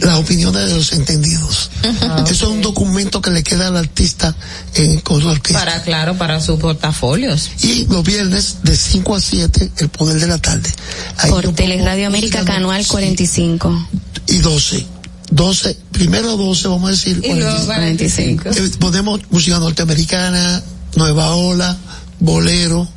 las 0.00 0.18
opiniones 0.18 0.66
de 0.66 0.74
los 0.74 0.92
entendidos. 0.92 1.70
Ah, 2.02 2.24
Eso 2.26 2.46
es 2.46 2.50
un 2.52 2.62
documento 2.62 3.20
que 3.20 3.30
le 3.30 3.42
queda 3.42 3.68
al 3.68 3.76
artista 3.76 4.34
en, 4.74 5.00
con 5.00 5.20
su 5.20 5.28
orquesta. 5.28 5.58
Para, 5.58 5.82
claro, 5.82 6.16
para 6.16 6.40
sus 6.40 6.58
portafolios. 6.58 7.50
Y 7.62 7.86
los 7.86 8.02
viernes 8.02 8.58
de 8.62 8.76
5 8.76 9.14
a 9.14 9.20
7, 9.20 9.72
el 9.78 9.88
poder 9.90 10.20
de 10.20 10.26
la 10.26 10.38
tarde. 10.38 10.70
Ahí 11.18 11.30
Por 11.30 11.52
Teleradio 11.52 12.06
América, 12.06 12.44
Canal 12.44 12.82
sí, 12.82 12.88
45. 12.90 13.88
Y 14.28 14.38
12. 14.38 14.86
12, 15.30 15.76
primero 15.92 16.36
12, 16.36 16.68
vamos 16.68 16.88
a 16.88 16.92
decir. 16.92 17.20
Y 17.22 17.34
luego 17.34 17.64
45. 17.64 18.48
Eh, 18.50 18.70
Ponemos 18.80 19.20
música 19.30 19.58
norteamericana, 19.58 20.62
nueva 20.96 21.34
ola, 21.36 21.76
bolero, 22.18 22.88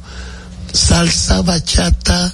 salsa, 0.72 1.42
bachata, 1.42 2.34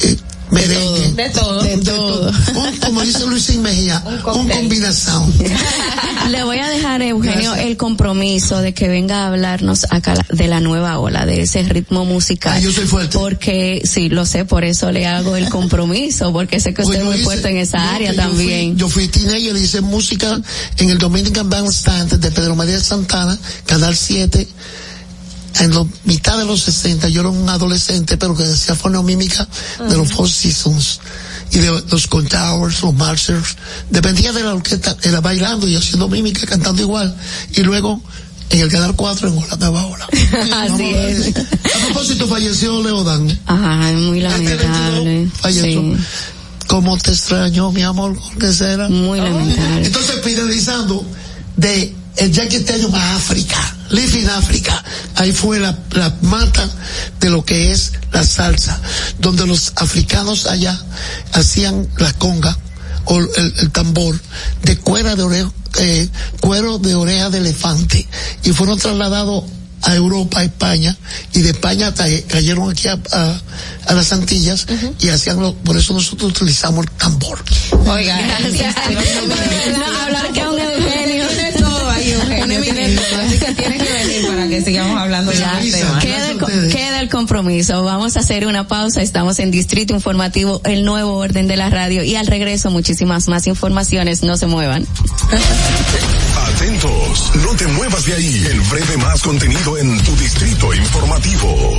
eh, 0.00 0.16
merengue. 0.50 1.12
De 1.12 1.30
todo. 1.30 1.62
De 1.62 1.76
todo. 1.78 2.32
Un- 2.54 2.76
como 2.78 3.02
dice 3.02 3.26
Luisín 3.26 3.62
Mejía, 3.62 4.02
un, 4.34 4.48
combinación. 4.48 5.32
Le 6.30 6.44
voy 6.44 6.58
a 6.58 6.68
dejar, 6.68 7.02
Eugenio, 7.02 7.54
el 7.54 7.76
compromiso 7.76 8.60
de 8.60 8.74
que 8.74 8.88
venga 8.88 9.24
a 9.24 9.28
hablarnos 9.28 9.86
acá 9.90 10.14
de 10.30 10.48
la 10.48 10.60
nueva 10.60 10.98
ola, 10.98 11.26
de 11.26 11.42
ese 11.42 11.62
ritmo 11.62 12.04
musical. 12.04 12.52
Ah, 12.56 12.60
yo 12.60 12.70
soy 12.70 12.86
fuerte. 12.86 13.18
Porque, 13.18 13.82
sí, 13.84 14.08
lo 14.08 14.26
sé, 14.26 14.44
por 14.44 14.64
eso 14.64 14.92
le 14.92 15.06
hago 15.06 15.36
el 15.36 15.48
compromiso, 15.48 16.32
porque 16.32 16.60
sé 16.60 16.74
que 16.74 16.82
usted 16.82 16.98
es 16.98 17.04
Pues 17.04 17.16
muy 17.16 17.24
fuerte 17.24 17.48
en 17.50 17.56
esa 17.56 17.78
no, 17.78 17.90
área 17.90 18.10
que 18.10 18.16
yo 18.16 18.22
también. 18.22 18.70
Fui, 18.72 18.80
yo 18.80 18.88
fui 18.88 19.08
teenager 19.08 19.56
y 19.56 19.60
hice 19.60 19.80
música 19.80 20.40
en 20.76 20.90
el 20.90 20.98
Dominican 20.98 21.48
Bandstand 21.48 22.12
de 22.20 22.30
Pedro 22.30 22.54
María 22.54 22.78
Santana, 22.80 23.36
Canal 23.66 23.96
7. 23.96 24.46
En 25.58 25.74
la 25.74 25.84
mitad 26.04 26.38
de 26.38 26.44
los 26.44 26.62
60 26.62 27.08
yo 27.08 27.20
era 27.20 27.30
un 27.30 27.48
adolescente, 27.48 28.16
pero 28.16 28.36
que 28.36 28.44
decía 28.44 28.74
fonomímica 28.74 29.46
de 29.88 29.96
los 29.96 30.12
Four 30.12 30.30
Seasons 30.30 31.00
y 31.52 31.58
de 31.58 31.82
los 31.90 32.06
Contowers, 32.06 32.82
los 32.82 32.94
Marchers. 32.94 33.56
Dependía 33.90 34.32
de 34.32 34.42
la 34.42 34.54
orquesta, 34.54 34.96
era 35.02 35.20
bailando 35.20 35.68
y 35.68 35.76
haciendo 35.76 36.08
mímica, 36.08 36.46
cantando 36.46 36.82
igual. 36.82 37.14
Y 37.54 37.62
luego 37.62 38.00
en 38.50 38.60
el 38.60 38.70
Canal 38.70 38.94
4 38.94 39.28
en 39.28 39.36
la 39.36 39.56
nueva 39.56 39.86
ola. 39.86 40.08
Así 40.62 40.90
es. 40.90 41.28
A 41.36 41.86
propósito, 41.86 42.26
falleció 42.26 42.82
Leodan. 42.82 43.38
Ajá, 43.46 43.92
muy 43.92 44.20
lamentable. 44.20 45.28
falleció. 45.40 45.80
Sí, 45.80 45.96
¿Cómo 46.66 46.96
te 46.98 47.10
extraño, 47.10 47.72
mi 47.72 47.82
amor? 47.82 48.16
¿Qué 48.38 48.52
será? 48.52 48.88
muy 48.88 49.18
lamentable. 49.18 49.86
Entonces, 49.86 50.20
finalizando 50.22 51.04
de 51.56 51.94
el 52.16 52.32
Yaqueteño 52.32 52.88
más 52.90 53.16
África, 53.16 53.76
Live 53.90 54.18
in 54.20 54.30
África. 54.30 54.82
Ahí 55.16 55.32
fue 55.32 55.58
la, 55.58 55.76
la 55.92 56.14
mata 56.22 56.68
de 57.20 57.30
lo 57.30 57.44
que 57.44 57.72
es 57.72 57.92
la 58.12 58.24
salsa, 58.24 58.80
donde 59.18 59.46
los 59.46 59.72
africanos 59.76 60.46
allá 60.46 60.78
hacían 61.32 61.88
la 61.98 62.12
conga 62.14 62.56
o 63.06 63.18
el, 63.18 63.28
el 63.58 63.70
tambor 63.70 64.18
de 64.62 64.76
cuera 64.78 65.16
de 65.16 65.22
oreja, 65.22 65.50
eh, 65.78 66.08
cuero 66.40 66.78
de 66.78 66.94
oreja 66.94 67.30
de 67.30 67.38
elefante 67.38 68.06
y 68.44 68.52
fueron 68.52 68.78
trasladados 68.78 69.44
a 69.82 69.94
Europa, 69.94 70.40
a 70.40 70.44
España, 70.44 70.94
y 71.32 71.40
de 71.40 71.50
España 71.52 71.94
cayeron 72.28 72.70
aquí 72.70 72.86
a, 72.88 72.98
a- 73.12 73.40
a 73.86 73.94
las 73.94 74.12
Antillas 74.12 74.66
y 75.00 75.08
hacían 75.08 75.40
lo, 75.40 75.54
por 75.54 75.74
eso 75.78 75.94
nosotros 75.94 76.32
utilizamos 76.32 76.84
el 76.84 76.90
tambor. 76.92 77.42
Oiga, 77.86 78.20
Gracias. 78.20 78.74
que 83.56 83.62
tiene 83.62 83.78
que 83.78 83.92
venir 83.92 84.26
para 84.26 84.48
que 84.48 84.62
sigamos 84.62 84.98
hablando 85.00 85.30
de 85.32 85.38
Ya, 85.38 85.60
este 85.60 85.78
tema. 85.78 85.98
queda, 86.00 86.30
el, 86.30 86.38
co- 86.38 86.46
queda 86.46 87.00
el 87.00 87.08
compromiso. 87.08 87.84
Vamos 87.84 88.16
a 88.16 88.20
hacer 88.20 88.46
una 88.46 88.66
pausa. 88.68 89.02
Estamos 89.02 89.38
en 89.38 89.50
Distrito 89.50 89.92
Informativo, 89.94 90.60
el 90.64 90.84
nuevo 90.84 91.14
orden 91.16 91.46
de 91.46 91.56
la 91.56 91.70
radio. 91.70 92.02
Y 92.04 92.16
al 92.16 92.26
regreso, 92.26 92.70
muchísimas 92.70 93.28
más 93.28 93.46
informaciones. 93.46 94.22
No 94.22 94.36
se 94.36 94.46
muevan. 94.46 94.86
Atentos, 96.54 97.30
no 97.44 97.54
te 97.56 97.66
muevas 97.68 98.04
de 98.06 98.14
ahí. 98.14 98.46
El 98.50 98.60
breve 98.62 98.96
más 98.98 99.22
contenido 99.22 99.78
en 99.78 100.02
tu 100.02 100.16
distrito 100.16 100.72
informativo. 100.74 101.78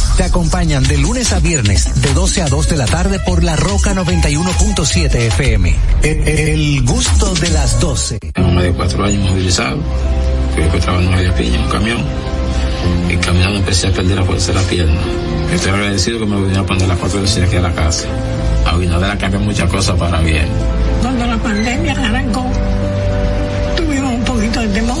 Te 0.17 0.23
acompañan 0.23 0.83
de 0.83 0.97
lunes 0.97 1.33
a 1.33 1.39
viernes, 1.39 2.01
de 2.01 2.13
12 2.13 2.41
a 2.43 2.47
2 2.47 2.69
de 2.69 2.77
la 2.77 2.85
tarde 2.85 3.19
por 3.19 3.43
La 3.43 3.55
Roca 3.55 3.93
91.7 3.93 5.15
FM. 5.15 5.75
El, 6.03 6.27
el 6.27 6.85
gusto 6.85 7.33
de 7.35 7.49
las 7.49 7.79
12. 7.79 8.19
Tengo 8.33 8.49
más 8.49 8.63
de 8.63 8.71
cuatro 8.73 9.03
años 9.03 9.29
movilizado. 9.29 9.77
Fui 10.53 10.63
encontraba 10.63 11.01
en 11.01 11.11
media 11.11 11.35
piña 11.35 11.59
un 11.59 11.69
camión. 11.69 12.03
Y 13.09 13.15
caminando 13.17 13.59
empecé 13.59 13.87
a 13.87 13.91
perder 13.91 14.17
la 14.17 14.23
fuerza 14.23 14.51
de 14.51 14.61
la 14.61 14.67
pierna. 14.67 14.99
Estoy 15.53 15.71
agradecido 15.71 16.19
que 16.19 16.25
me 16.25 16.35
vinieron 16.37 16.63
a 16.63 16.67
poner 16.67 16.87
las 16.87 16.97
cuatro 16.97 17.21
veces 17.21 17.43
aquí 17.43 17.55
a 17.55 17.61
la 17.61 17.73
casa. 17.73 18.07
A 18.65 18.71
Abinader 18.71 19.11
ha 19.11 19.17
cambiado 19.17 19.45
muchas 19.45 19.69
cosas 19.69 19.97
para 19.97 20.21
bien. 20.21 20.47
Cuando 21.01 21.25
la 21.25 21.37
pandemia 21.37 21.93
arrancó, 21.93 22.45
tuvimos 23.75 24.13
un 24.13 24.23
poquito 24.23 24.59
de 24.61 24.67
temor. 24.67 25.00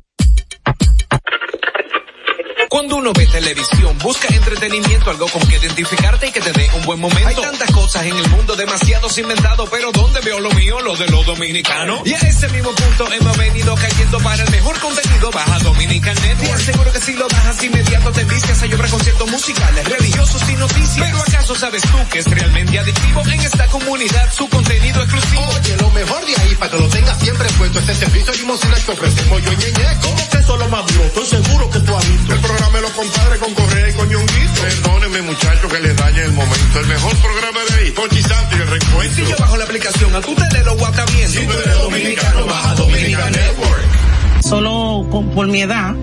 Cuando 2.71 2.95
uno 2.95 3.11
ve 3.11 3.27
televisión, 3.27 3.97
busca 3.97 4.33
entretenimiento, 4.33 5.09
algo 5.09 5.27
con 5.27 5.45
que 5.45 5.57
identificarte 5.57 6.27
y 6.27 6.31
que 6.31 6.39
te 6.39 6.53
dé 6.53 6.69
un 6.73 6.85
buen 6.85 7.01
momento. 7.01 7.27
Hay 7.27 7.35
tantas 7.35 7.69
cosas 7.71 8.05
en 8.05 8.15
el 8.15 8.29
mundo, 8.29 8.55
demasiados 8.55 9.17
inventados, 9.17 9.67
pero 9.69 9.91
¿dónde 9.91 10.21
veo 10.21 10.39
lo 10.39 10.49
mío? 10.51 10.79
Lo 10.79 10.95
de 10.95 11.05
los 11.07 11.25
dominicanos. 11.25 11.99
Y 12.05 12.13
a 12.13 12.19
ese 12.19 12.47
mismo 12.47 12.71
punto 12.71 13.11
hemos 13.11 13.37
venido 13.37 13.75
cayendo 13.75 14.19
para 14.19 14.41
el 14.41 14.51
mejor 14.51 14.79
contenido. 14.79 15.31
Baja 15.31 15.59
Dominican 15.59 16.15
Network. 16.15 16.47
Y 16.47 16.51
aseguro 16.53 16.93
que 16.93 17.01
si 17.01 17.13
lo 17.15 17.27
bajas 17.27 17.61
inmediato 17.61 18.11
te 18.13 18.21
envicias 18.21 18.63
a 18.63 18.65
llorar 18.65 18.89
conciertos 18.89 19.29
musicales, 19.29 19.89
religiosos 19.89 20.49
y 20.49 20.55
noticias. 20.55 21.09
Pero 21.09 21.17
¿acaso 21.17 21.55
sabes 21.55 21.81
tú 21.81 21.97
que 22.09 22.19
es 22.19 22.25
realmente 22.27 22.79
adictivo 22.79 23.21
en 23.33 23.41
esta 23.41 23.67
comunidad 23.67 24.31
su 24.31 24.47
contenido 24.47 25.03
exclusivo? 25.03 25.43
Oye, 25.59 25.75
lo 25.75 25.89
mejor 25.89 26.25
de 26.25 26.35
ahí 26.37 26.55
para 26.55 26.71
que 26.71 26.77
lo 26.77 26.87
tengas 26.87 27.19
siempre 27.19 27.49
puesto 27.57 27.79
este 27.79 27.95
servicio 27.95 28.33
limosina 28.33 28.75
que 28.79 28.91
ofrecemos 28.91 29.41
yo 29.43 29.51
ñeñe. 29.51 29.99
¿Cómo 30.01 30.29
que 30.29 30.37
eso 30.37 30.55
lo 30.55 30.69
más 30.69 30.87
duro? 30.87 31.03
Estoy 31.03 31.25
seguro 31.25 31.69
que 31.69 31.79
tú 31.79 31.97
has 31.97 32.09
visto. 32.09 32.33
El 32.33 32.39
de 32.69 32.81
los 32.81 32.91
compadres 32.91 33.39
con 33.39 33.53
Correa 33.53 33.89
y 33.89 33.93
con 33.93 34.07
Ñonguito. 34.09 34.61
Perdónenme 34.61 35.21
muchachos 35.23 35.71
que 35.73 35.79
les 35.79 35.95
dañe 35.95 36.21
el 36.23 36.31
momento. 36.31 36.79
El 36.79 36.85
mejor 36.87 37.15
programa 37.17 37.59
de 37.69 37.83
ahí, 37.83 37.91
Ponchi 37.91 38.21
Santi 38.21 38.55
y 38.57 38.61
el 38.61 38.67
recuento. 38.67 39.15
Si 39.15 39.21
yo 39.25 39.35
bajo 39.39 39.57
la 39.57 39.63
aplicación, 39.65 40.15
a 40.15 40.21
tu 40.21 40.35
tele 40.35 40.63
lo 40.63 40.77
guata. 40.77 41.05
Si 41.07 41.45
tú 41.45 41.51
eres 41.51 41.77
dominicano, 41.81 42.45
baja 42.45 42.75
Dominican 42.75 43.31
Network. 43.31 44.41
Solo 44.43 45.05
con- 45.09 45.29
por 45.31 45.47
mi 45.47 45.61
edad 45.61 45.93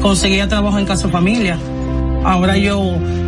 conseguía 0.00 0.48
trabajo 0.48 0.78
en 0.78 0.86
casa 0.86 1.08
familia. 1.08 1.58
Ahora 2.24 2.56
yo, 2.56 2.82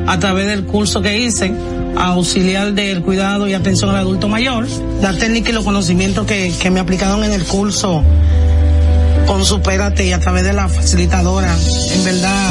a 0.06 0.18
través 0.18 0.46
del 0.48 0.64
curso 0.64 1.00
que 1.02 1.18
hice, 1.18 1.52
auxiliar 1.96 2.72
del 2.72 3.02
cuidado 3.02 3.46
y 3.48 3.54
atención 3.54 3.90
al 3.90 3.96
adulto 3.96 4.28
mayor, 4.28 4.66
la 5.00 5.12
técnica 5.16 5.50
y 5.50 5.52
los 5.52 5.64
conocimientos 5.64 6.26
que, 6.26 6.52
que 6.60 6.70
me 6.70 6.80
aplicaron 6.80 7.22
en 7.24 7.32
el 7.32 7.44
curso 7.44 8.02
con 9.26 9.44
Supérate 9.44 10.06
y 10.06 10.12
a 10.12 10.20
través 10.20 10.42
de 10.44 10.52
la 10.54 10.68
facilitadora, 10.68 11.54
en 11.92 12.04
verdad 12.04 12.50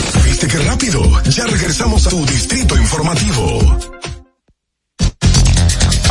¿Viste 0.41 0.57
qué 0.57 0.63
rápido? 0.63 1.23
Ya 1.29 1.45
regresamos 1.45 2.07
a 2.07 2.09
tu 2.09 2.25
Distrito 2.25 2.75
Informativo. 2.75 3.77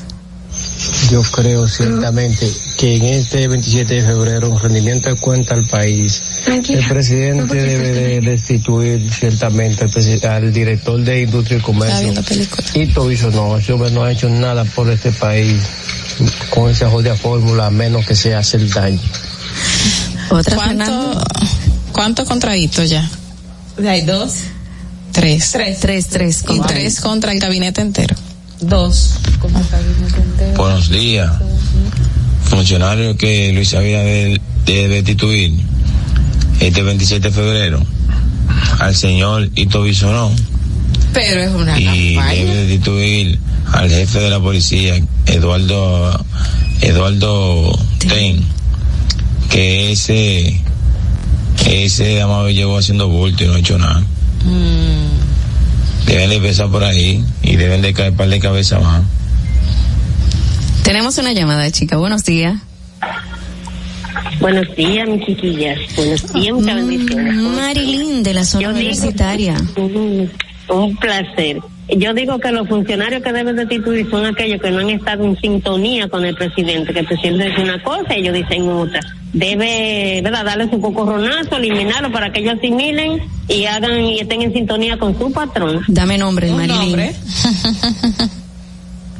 Yo 1.10 1.22
creo 1.22 1.68
ciertamente 1.68 2.52
que 2.78 2.98
en 2.98 3.06
este 3.06 3.48
27 3.48 3.94
de 3.94 4.02
febrero, 4.02 4.50
un 4.50 4.60
rendimiento 4.60 5.10
de 5.10 5.16
cuenta 5.16 5.53
al 5.53 5.66
país, 5.68 6.22
el 6.45 6.88
presidente 6.88 7.56
debe 7.56 7.92
de 7.92 8.22
destituir 8.22 9.12
ciertamente 9.12 9.86
al, 9.86 10.32
al 10.32 10.53
director 10.53 11.00
de 11.02 11.22
Industria 11.24 11.58
y 11.58 11.62
Comercio. 11.62 12.14
Y 12.74 12.88
todo 12.88 13.12
eso 13.12 13.32
no, 13.32 13.58
ese 13.58 13.74
hombre 13.74 13.92
no 13.92 14.03
ha 14.03 14.12
hecho 14.12 14.30
nada 14.30 14.66
por 14.66 14.90
este 14.90 15.12
país 15.12 15.62
con 16.50 16.70
esa 16.70 16.90
jodida 16.90 17.16
fórmula, 17.16 17.68
a 17.68 17.72
menos 17.72 18.06
que 18.06 18.16
sea 18.16 18.40
hacer 18.40 18.68
daño. 18.70 19.00
Otra, 20.30 20.56
¿Cuánto, 20.56 21.24
¿Cuánto 21.92 22.26
contraíto 22.26 22.84
ya? 22.84 23.10
Hay 23.86 24.02
dos. 24.02 24.34
Tres. 25.12 25.52
Tres. 25.52 25.80
Tres, 25.80 26.08
tres. 26.08 26.44
Y 26.50 26.60
tres 26.62 27.00
contra 27.00 27.32
el 27.32 27.40
gabinete 27.40 27.82
entero. 27.82 28.16
Dos. 28.64 29.16
Buenos 30.56 30.90
días. 30.90 31.32
Funcionario 32.45 33.17
que 33.17 33.51
Luis 33.53 33.74
Abinader 33.74 34.40
debe 34.66 34.95
destituir 34.95 35.53
este 36.59 36.82
27 36.82 37.27
de 37.30 37.33
febrero 37.33 37.83
al 38.80 38.95
señor 38.95 39.50
Ito 39.56 39.83
Bisonón 39.83 40.33
Pero 41.14 41.42
es 41.42 41.51
una 41.51 41.77
y 41.80 42.16
campaña. 42.16 42.33
debe 42.33 42.56
destituir 42.66 43.40
al 43.72 43.90
jefe 43.90 44.19
de 44.19 44.30
la 44.30 44.40
policía, 44.40 44.95
Eduardo 45.25 46.25
Eduardo 46.82 47.77
Ten, 48.00 48.43
que 49.50 49.92
ese 49.92 50.61
ese 51.66 52.22
amado 52.22 52.50
llevó 52.50 52.77
haciendo 52.77 53.08
bulto 53.08 53.43
y 53.43 53.48
no 53.48 53.53
ha 53.56 53.59
hecho 53.59 53.77
nada. 53.77 54.03
Deben 56.06 56.30
de 56.30 56.36
empezar 56.36 56.70
por 56.70 56.84
ahí 56.84 57.24
y 57.42 57.56
deben 57.56 57.82
de 57.82 57.94
caer 57.94 58.14
par 58.14 58.30
de 58.30 58.40
cabeza 58.40 58.80
más. 58.80 59.04
Tenemos 60.84 61.18
una 61.18 61.32
llamada, 61.34 61.70
chica. 61.72 61.98
Buenos 61.98 62.24
días. 62.24 62.60
Buenos 64.40 64.76
días, 64.76 65.08
mis 65.08 65.26
chiquillas. 65.26 65.80
Buenos 65.96 66.34
días, 66.34 66.54
muchas 66.54 66.76
bendiciones. 66.76 67.36
Marilyn 67.36 68.24
de 68.24 68.34
la 68.34 68.44
zona 68.44 68.70
universitaria. 68.70 69.56
Un, 69.78 70.30
un 70.70 70.98
placer. 70.98 71.60
Yo 71.90 72.14
digo 72.14 72.40
que 72.40 72.52
los 72.52 72.68
funcionarios 72.68 73.22
que 73.22 73.32
deben 73.32 73.56
destituir 73.56 74.10
son 74.10 74.26
aquellos 74.26 74.62
que 74.62 74.72
no 74.72 74.80
han 74.80 74.90
estado 74.90 75.24
en 75.24 75.38
sintonía 75.40 76.08
con 76.08 76.26
el 76.26 76.36
presidente, 76.36 76.94
que 76.94 77.00
el 77.00 77.06
presidente 77.06 77.50
dice 77.50 77.62
una 77.62 77.82
cosa 77.84 78.18
y 78.18 78.22
ellos 78.22 78.34
dicen 78.34 78.70
otra. 78.70 79.02
Debe, 79.34 80.22
¿verdad?, 80.24 80.45
darle 80.45 80.70
su 80.70 80.80
cocorronazo, 80.80 81.58
eliminarlo 81.58 82.12
para 82.12 82.32
que 82.32 82.42
ellos 82.42 82.56
asimilen 82.58 83.22
y 83.48 83.66
hagan 83.66 84.02
y 84.02 84.20
estén 84.20 84.44
en 84.44 84.53
sintonía 84.53 84.98
con 84.98 85.18
su 85.18 85.32
patrón. 85.32 85.82
Dame 85.88 86.18
nombre, 86.18 86.52
Marilyn. 86.52 87.12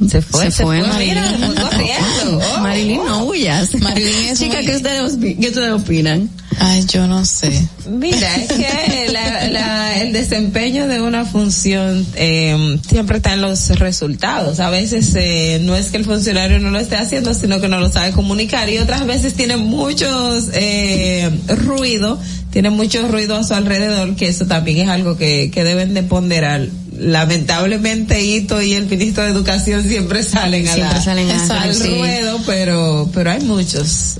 Se 0.10 0.22
fue, 0.22 0.52
se, 0.52 0.64
fue, 0.64 0.82
Marilyn. 0.82 1.18
Marilyn, 2.62 3.06
no 3.06 3.26
huyas. 3.26 3.74
Marilyn 3.82 4.28
es 4.30 4.40
Chica, 4.40 4.58
muy- 4.58 4.66
¿qué 4.66 4.76
ustedes, 4.76 5.18
¿qué 5.40 5.48
ustedes 5.48 5.72
opinan? 5.74 6.30
Ay, 6.60 6.86
yo 6.86 7.08
no 7.08 7.26
sé. 7.26 7.68
Mira, 7.90 8.36
es 8.36 8.48
que 8.54 9.10
la- 9.12 9.48
la- 9.50 10.02
el 10.02 10.14
desempeño 10.14 10.88
de 10.88 11.02
una 11.02 11.26
función 11.26 12.06
eh, 12.16 12.78
siempre 12.88 13.18
está 13.18 13.34
en 13.34 13.42
los 13.42 13.70
resultados. 13.80 14.60
A 14.60 14.70
veces 14.70 15.14
eh, 15.16 15.60
no 15.64 15.76
es 15.76 15.88
que 15.88 15.98
el 15.98 16.06
funcionario 16.06 16.60
no 16.60 16.70
lo 16.70 16.80
esté 16.80 16.96
haciendo, 16.96 17.34
sino 17.34 17.60
que 17.60 17.68
no 17.68 17.80
lo 17.80 17.92
sabe 17.92 18.12
comunicar. 18.12 18.70
Y 18.70 18.78
otras 18.78 19.06
veces 19.08 19.34
tiene 19.34 19.58
muchos 19.58 20.50
eh, 20.54 21.30
ruido, 21.66 22.20
tiene 22.52 22.70
mucho 22.70 23.08
ruido 23.08 23.36
a 23.36 23.44
su 23.44 23.56
alrededor, 23.56 24.16
que 24.16 24.28
eso 24.28 24.46
también 24.46 24.78
es 24.82 24.90
algo 24.90 25.18
que, 25.18 25.50
que 25.52 25.64
deben 25.64 25.94
de 25.96 26.04
ponderar. 26.04 26.68
Lamentablemente 27.04 28.24
Ito 28.24 28.62
y 28.62 28.74
el 28.74 28.86
ministro 28.88 29.24
de 29.24 29.32
Educación 29.32 29.84
siempre 29.84 30.24
salen 30.24 30.68
a 30.68 30.74
Siempre 30.74 30.96
la- 30.98 31.02
salen 31.04 31.30
a- 31.32 31.62
al 31.64 31.76
sí. 31.76 31.88
ruedo, 31.98 32.40
pero 32.46 33.10
pero 33.14 33.32
hay 33.32 33.42
muchos. 33.42 34.16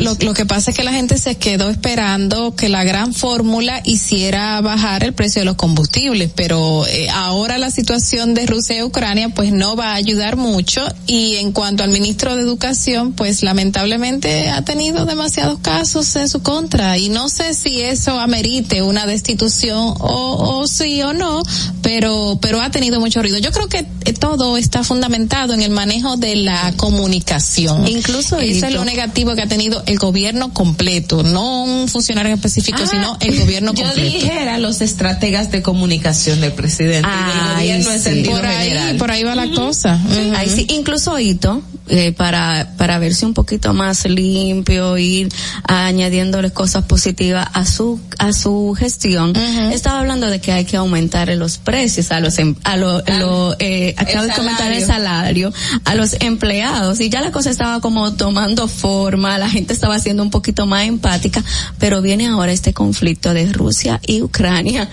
Lo, 0.00 0.14
lo 0.20 0.34
que 0.34 0.46
pasa 0.46 0.70
es 0.70 0.76
que 0.76 0.84
la 0.84 0.92
gente 0.92 1.18
se 1.18 1.36
quedó 1.36 1.70
esperando 1.70 2.54
que 2.54 2.68
la 2.68 2.84
gran 2.84 3.12
fórmula 3.14 3.80
hiciera 3.84 4.60
bajar 4.60 5.04
el 5.04 5.12
precio 5.14 5.40
de 5.40 5.46
los 5.46 5.56
combustibles, 5.56 6.30
pero 6.34 6.86
eh, 6.86 7.08
ahora 7.10 7.58
la 7.58 7.70
situación 7.70 8.34
de 8.34 8.46
Rusia 8.46 8.76
y 8.78 8.82
Ucrania 8.82 9.28
pues 9.30 9.52
no 9.52 9.76
va 9.76 9.92
a 9.92 9.94
ayudar 9.94 10.36
mucho 10.36 10.86
y 11.06 11.36
en 11.36 11.52
cuanto 11.52 11.82
al 11.82 11.90
ministro 11.90 12.36
de 12.36 12.42
Educación 12.42 13.12
pues 13.12 13.42
lamentablemente 13.42 14.48
ha 14.50 14.62
tenido 14.62 15.06
demasiados 15.06 15.58
casos 15.60 16.14
en 16.16 16.28
su 16.28 16.42
contra 16.42 16.98
y 16.98 17.08
no 17.08 17.28
sé 17.28 17.54
si 17.54 17.80
eso 17.80 18.18
amerite 18.20 18.82
una 18.82 19.06
destitución 19.06 19.76
o, 19.98 20.58
o 20.60 20.66
sí 20.66 21.02
o 21.02 21.12
no, 21.12 21.42
pero 21.82 22.27
pero 22.40 22.60
ha 22.60 22.70
tenido 22.70 23.00
mucho 23.00 23.22
ruido. 23.22 23.38
Yo 23.38 23.50
creo 23.52 23.68
que 23.68 23.84
todo 24.18 24.56
está 24.56 24.84
fundamentado 24.84 25.54
en 25.54 25.62
el 25.62 25.70
manejo 25.70 26.16
de 26.16 26.36
la 26.36 26.72
comunicación. 26.76 27.86
Incluso 27.88 28.38
eso 28.38 28.66
es 28.66 28.72
lo 28.74 28.84
negativo 28.84 29.34
que 29.34 29.42
ha 29.42 29.48
tenido 29.48 29.82
el 29.86 29.98
gobierno 29.98 30.52
completo, 30.52 31.22
no 31.22 31.64
un 31.64 31.88
funcionario 31.88 32.34
específico, 32.34 32.78
Ah, 32.82 32.86
sino 32.86 33.16
el 33.20 33.38
gobierno 33.40 33.72
Yo 33.74 33.84
completo. 33.84 34.10
dijera 34.10 34.58
los 34.58 34.80
estrategas 34.80 35.50
de 35.50 35.62
comunicación 35.62 36.40
del 36.40 36.52
presidente 36.52 37.08
y 37.08 37.28
del 37.38 37.54
gobierno 37.56 37.90
en 37.92 37.98
sí. 37.98 38.04
sentido 38.04 38.36
por 38.36 38.46
ahí, 38.46 38.68
general. 38.68 38.96
por 38.96 39.10
ahí 39.10 39.22
va 39.24 39.34
la 39.34 39.50
cosa. 39.50 40.00
Ahí 40.36 40.48
sí, 40.48 40.66
incluso 40.70 41.18
Hito, 41.18 41.62
eh, 41.88 42.12
para, 42.12 42.74
para 42.76 42.98
verse 42.98 43.26
un 43.26 43.34
poquito 43.34 43.74
más 43.74 44.04
limpio, 44.06 44.96
ir 44.98 45.28
añadiéndole 45.64 46.50
cosas 46.50 46.84
positivas 46.84 47.46
a 47.52 47.64
su, 47.66 48.00
a 48.18 48.32
su 48.32 48.74
gestión, 48.78 49.34
estaba 49.72 50.00
hablando 50.00 50.28
de 50.28 50.40
que 50.40 50.52
hay 50.52 50.64
que 50.64 50.76
aumentar 50.76 51.28
los 51.28 51.58
precios 51.58 52.10
a 52.10 52.20
los, 52.20 52.38
em- 52.38 52.56
a 52.64 52.76
lo, 52.76 53.02
lo, 53.18 53.56
eh, 53.58 53.94
acabo 53.96 54.24
de 54.24 54.32
comentar 54.32 54.72
el 54.72 54.84
salario, 54.84 55.52
a 55.84 55.94
los 55.94 56.16
empleados, 56.20 57.00
y 57.00 57.08
ya 57.10 57.20
la 57.20 57.32
cosa 57.32 57.50
estaba 57.50 57.80
como 57.80 58.14
tomando 58.14 58.68
forma, 58.68 59.38
la 59.38 59.48
gente 59.48 59.72
estaba 59.72 59.98
siendo 59.98 60.22
un 60.22 60.30
poquito 60.30 60.66
más 60.66 60.84
empática, 60.84 61.42
pero 61.78 62.02
viene 62.02 62.28
ahora 62.28 62.52
este 62.52 62.72
conflicto 62.72 63.34
de 63.34 63.52
Rusia 63.52 64.00
y 64.06 64.22
Ucrania 64.22 64.88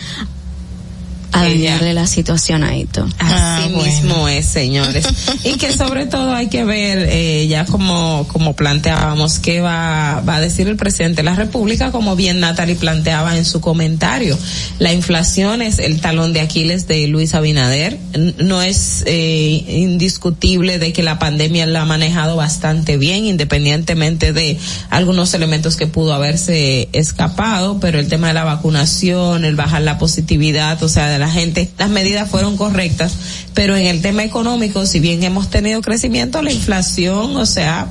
a 1.35 1.43
dañarle 1.43 1.93
la 1.93 2.07
situación 2.07 2.63
a 2.63 2.77
Hito. 2.77 3.05
Así 3.19 3.69
mismo 3.69 4.29
es, 4.29 4.45
señores. 4.45 5.05
y 5.43 5.57
que 5.57 5.73
sobre 5.73 6.05
todo 6.05 6.33
hay 6.33 6.47
que 6.47 6.63
ver, 6.63 7.09
eh, 7.11 7.45
ya 7.47 7.65
como, 7.65 8.25
como 8.31 8.55
planteábamos, 8.55 9.39
qué 9.39 9.59
va, 9.59 10.21
va 10.21 10.37
a 10.37 10.41
decir 10.41 10.69
el 10.69 10.77
presidente 10.77 11.17
de 11.17 11.23
la 11.23 11.35
República, 11.35 11.91
como 11.91 12.15
bien 12.15 12.39
Natalie 12.39 12.75
planteaba 12.75 13.37
en 13.37 13.43
su 13.43 13.59
comentario. 13.59 14.37
La 14.79 14.93
inflación 14.93 15.61
es 15.61 15.79
el 15.79 15.99
talón 15.99 16.31
de 16.31 16.39
Aquiles 16.39 16.87
de 16.87 17.05
Luis 17.07 17.33
Abinader. 17.35 17.99
No 18.37 18.61
es 18.61 19.03
eh, 19.05 19.65
indiscutible 19.67 20.79
de 20.79 20.93
que 20.93 21.03
la 21.03 21.19
pandemia 21.19 21.65
la 21.65 21.81
ha 21.81 21.85
manejado 21.85 22.37
bastante 22.37 22.95
bien, 22.95 23.25
independientemente 23.25 24.31
de 24.31 24.57
algunos 24.89 25.33
elementos 25.33 25.75
que 25.75 25.87
pudo 25.87 26.13
haberse 26.13 26.87
escapado, 26.93 27.79
pero 27.81 27.99
el 27.99 28.07
tema 28.07 28.29
de 28.29 28.35
la 28.35 28.45
vacunación, 28.45 29.43
el 29.43 29.57
bajar 29.57 29.81
la 29.81 29.97
positividad, 29.97 30.81
o 30.81 30.87
sea, 30.87 31.09
de 31.09 31.19
la 31.19 31.24
gente, 31.29 31.69
las 31.77 31.89
medidas 31.89 32.29
fueron 32.29 32.57
correctas, 32.57 33.13
pero 33.53 33.75
en 33.75 33.85
el 33.85 34.01
tema 34.01 34.23
económico, 34.23 34.85
si 34.85 34.99
bien 34.99 35.23
hemos 35.23 35.49
tenido 35.49 35.81
crecimiento, 35.81 36.41
la 36.41 36.51
inflación, 36.51 37.35
o 37.37 37.45
sea, 37.45 37.87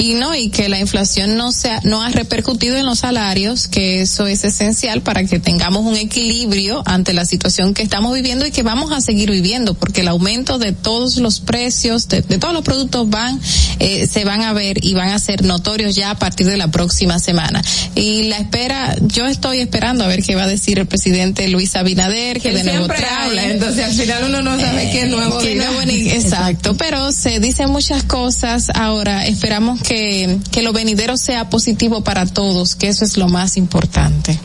Y 0.00 0.14
no, 0.14 0.34
y 0.34 0.50
que 0.50 0.68
la 0.68 0.78
inflación 0.78 1.36
no 1.36 1.52
sea, 1.52 1.80
no 1.84 2.02
ha 2.02 2.10
repercutido 2.10 2.76
en 2.76 2.86
los 2.86 3.00
salarios, 3.00 3.68
que 3.68 4.02
eso 4.02 4.26
es 4.26 4.44
esencial 4.44 5.02
para 5.02 5.24
que 5.24 5.38
tengamos 5.38 5.84
un 5.84 5.96
equilibrio 5.96 6.82
ante 6.86 7.12
la 7.12 7.24
situación 7.24 7.74
que 7.74 7.82
estamos 7.82 8.14
viviendo 8.14 8.46
y 8.46 8.50
que 8.50 8.62
vamos 8.62 8.92
a 8.92 9.00
seguir 9.00 9.30
viviendo, 9.30 9.74
porque 9.74 10.02
el 10.02 10.08
aumento 10.08 10.58
de 10.58 10.72
todos 10.72 11.16
los 11.16 11.40
precios, 11.40 12.08
de, 12.08 12.22
de 12.22 12.38
todos 12.38 12.54
los 12.54 12.62
productos 12.62 13.08
van, 13.08 13.40
eh, 13.78 14.06
se 14.06 14.24
van 14.24 14.42
a 14.42 14.52
ver 14.52 14.84
y 14.84 14.94
van 14.94 15.10
a 15.10 15.18
ser 15.18 15.44
notorios 15.44 15.94
ya 15.94 16.10
a 16.10 16.18
partir 16.18 16.46
de 16.46 16.56
la 16.56 16.70
próxima 16.70 17.18
semana. 17.18 17.62
Y 17.94 18.24
la 18.24 18.38
espera, 18.38 18.96
yo 19.00 19.26
estoy 19.26 19.60
esperando 19.60 20.04
a 20.04 20.08
ver 20.08 20.22
qué 20.22 20.34
va 20.34 20.44
a 20.44 20.48
decir 20.48 20.78
el 20.78 20.86
presidente 20.86 21.48
Luis 21.48 21.76
Abinader, 21.76 22.40
que 22.40 22.50
Él 22.50 22.56
de 22.56 22.64
nuevo 22.64 22.86
trae. 22.86 23.08
habla, 23.08 23.44
entonces 23.50 23.84
al 23.84 23.92
final 23.94 24.24
uno 24.28 24.42
no 24.42 24.60
sabe 24.60 24.90
qué 24.90 25.06
nuevo 25.06 25.38
Qué 25.38 25.54
nuevo 25.54 25.80
exacto, 25.82 26.76
pero 26.76 27.12
se 27.12 27.40
dicen 27.40 27.70
muchas 27.70 28.02
cosas. 28.02 28.70
Ahora 28.74 29.26
esperamos 29.26 29.77
que, 29.86 30.38
que 30.50 30.62
lo 30.62 30.72
venidero 30.72 31.16
sea 31.16 31.48
positivo 31.50 32.02
para 32.02 32.26
todos, 32.26 32.74
que 32.74 32.88
eso 32.88 33.04
es 33.04 33.16
lo 33.16 33.28
más 33.28 33.56
importante. 33.56 34.38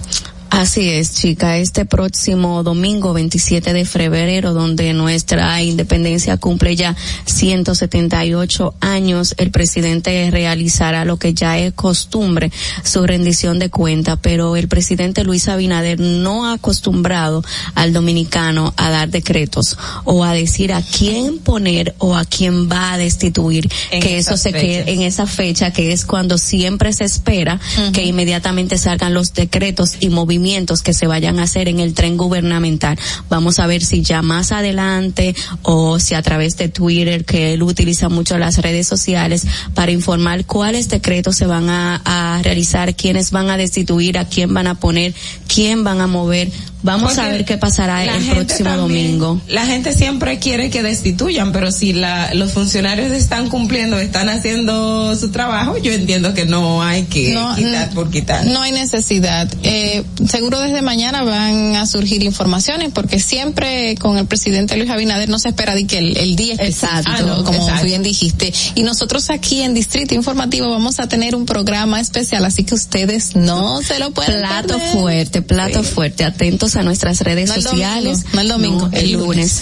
Así 0.53 0.87
es, 0.87 1.15
chica. 1.15 1.57
Este 1.57 1.83
próximo 1.83 2.61
domingo 2.61 3.11
27 3.11 3.73
de 3.73 3.85
febrero, 3.85 4.53
donde 4.53 4.93
nuestra 4.93 5.59
independencia 5.63 6.37
cumple 6.37 6.75
ya 6.75 6.95
178 7.25 8.75
años, 8.79 9.33
el 9.39 9.49
presidente 9.49 10.29
realizará 10.29 11.05
lo 11.05 11.17
que 11.17 11.33
ya 11.33 11.57
es 11.57 11.73
costumbre, 11.73 12.51
su 12.83 13.03
rendición 13.07 13.57
de 13.57 13.71
cuenta, 13.71 14.15
pero 14.15 14.55
el 14.55 14.67
presidente 14.67 15.23
Luis 15.23 15.47
Abinader 15.47 15.99
no 15.99 16.45
ha 16.45 16.53
acostumbrado 16.53 17.43
al 17.73 17.91
dominicano 17.91 18.75
a 18.77 18.91
dar 18.91 19.09
decretos 19.09 19.75
o 20.03 20.23
a 20.23 20.33
decir 20.33 20.71
a 20.71 20.83
quién 20.83 21.39
poner 21.39 21.95
o 21.97 22.15
a 22.15 22.25
quién 22.25 22.69
va 22.69 22.93
a 22.93 22.99
destituir, 22.99 23.67
En 23.89 24.03
que 24.03 24.19
eso 24.19 24.37
se 24.37 24.53
quede 24.53 24.83
fechas. 24.83 24.87
en 24.87 25.01
esa 25.01 25.25
fecha 25.25 25.73
que 25.73 25.93
es 25.93 26.05
cuando 26.05 26.37
siempre 26.37 26.93
se 26.93 27.05
espera 27.05 27.59
que 27.91 28.03
inmediatamente 28.03 28.77
salgan 28.77 29.15
los 29.15 29.33
decretos 29.33 29.95
y 29.99 30.09
movimientos 30.09 30.42
que 30.83 30.93
se 30.93 31.07
vayan 31.07 31.39
a 31.39 31.43
hacer 31.43 31.67
en 31.67 31.79
el 31.79 31.93
tren 31.93 32.17
gubernamental. 32.17 32.97
Vamos 33.29 33.59
a 33.59 33.67
ver 33.67 33.83
si 33.83 34.01
ya 34.01 34.21
más 34.21 34.51
adelante 34.51 35.35
o 35.61 35.99
si 35.99 36.15
a 36.15 36.21
través 36.21 36.57
de 36.57 36.69
Twitter, 36.69 37.25
que 37.25 37.53
él 37.53 37.63
utiliza 37.63 38.09
mucho 38.09 38.37
las 38.37 38.57
redes 38.57 38.87
sociales 38.87 39.45
para 39.73 39.91
informar 39.91 40.45
cuáles 40.45 40.89
decretos 40.89 41.37
se 41.37 41.45
van 41.45 41.69
a, 41.69 42.41
realizar, 42.43 42.95
quiénes 42.95 43.31
van 43.31 43.49
a 43.49 43.57
destituir, 43.57 44.17
a 44.17 44.25
quién 44.25 44.53
van 44.53 44.67
a 44.67 44.75
poner, 44.75 45.13
quién 45.47 45.83
van 45.83 46.01
a 46.01 46.07
mover. 46.07 46.51
Vamos 46.83 47.17
a 47.17 47.29
ver 47.29 47.45
qué 47.45 47.57
pasará 47.57 48.03
el 48.03 48.09
próximo 48.27 48.69
también- 48.69 49.17
domingo. 49.19 49.41
La 49.47 49.65
gente 49.65 49.93
siempre 49.93 50.37
quiere 50.39 50.69
que 50.69 50.83
destituyan, 50.83 51.51
pero 51.51 51.71
si 51.71 51.93
la, 51.93 52.33
los 52.33 52.51
funcionarios 52.51 53.11
están 53.11 53.49
cumpliendo, 53.49 53.97
están 53.99 54.29
haciendo 54.29 55.15
su 55.15 55.31
trabajo, 55.31 55.77
yo 55.77 55.91
entiendo 55.93 56.33
que 56.33 56.45
no 56.45 56.83
hay 56.83 57.03
que 57.03 57.33
No, 57.33 57.55
quitar 57.55 57.89
por 57.91 58.11
quitar. 58.11 58.45
No 58.45 58.61
hay 58.61 58.71
necesidad. 58.73 59.49
Eh, 59.63 60.03
seguro 60.29 60.59
desde 60.59 60.81
mañana 60.81 61.23
van 61.23 61.75
a 61.75 61.85
surgir 61.85 62.21
informaciones 62.23 62.91
porque 62.93 63.19
siempre 63.19 63.95
con 63.95 64.17
el 64.17 64.25
presidente 64.25 64.75
Luis 64.77 64.89
Abinader 64.89 65.29
no 65.29 65.39
se 65.39 65.49
espera 65.49 65.75
de 65.75 65.85
que 65.87 65.97
el, 65.99 66.17
el 66.17 66.35
día 66.35 66.53
específico, 66.53 66.87
Exacto. 66.87 67.11
Ah, 67.13 67.21
no, 67.21 67.43
como 67.43 67.59
Exacto. 67.63 67.85
bien 67.85 68.03
dijiste. 68.03 68.53
Y 68.75 68.83
nosotros 68.83 69.29
aquí 69.29 69.61
en 69.61 69.73
Distrito 69.73 70.15
Informativo 70.15 70.69
vamos 70.69 70.99
a 70.99 71.07
tener 71.07 71.35
un 71.35 71.45
programa 71.45 71.99
especial, 72.01 72.43
así 72.45 72.63
que 72.63 72.75
ustedes 72.75 73.35
no 73.35 73.81
se 73.81 73.99
lo 73.99 74.11
pueden 74.11 74.39
Plato 74.39 74.77
perder. 74.77 74.91
fuerte, 74.93 75.41
plato 75.41 75.83
Sí. 75.83 75.89
fuerte. 75.89 76.25
Atentos 76.25 76.72
atentos 76.73 76.75
a 76.75 76.83
nuestras 76.83 77.21
redes 77.21 77.49
No 77.49 77.55
el 77.55 77.61
sociales. 77.61 78.23
domingo, 78.23 78.33
no 78.33 78.41
el 78.41 78.47
domingo, 78.47 78.89
el, 78.93 79.03
el 79.05 79.11
lunes. 79.13 79.61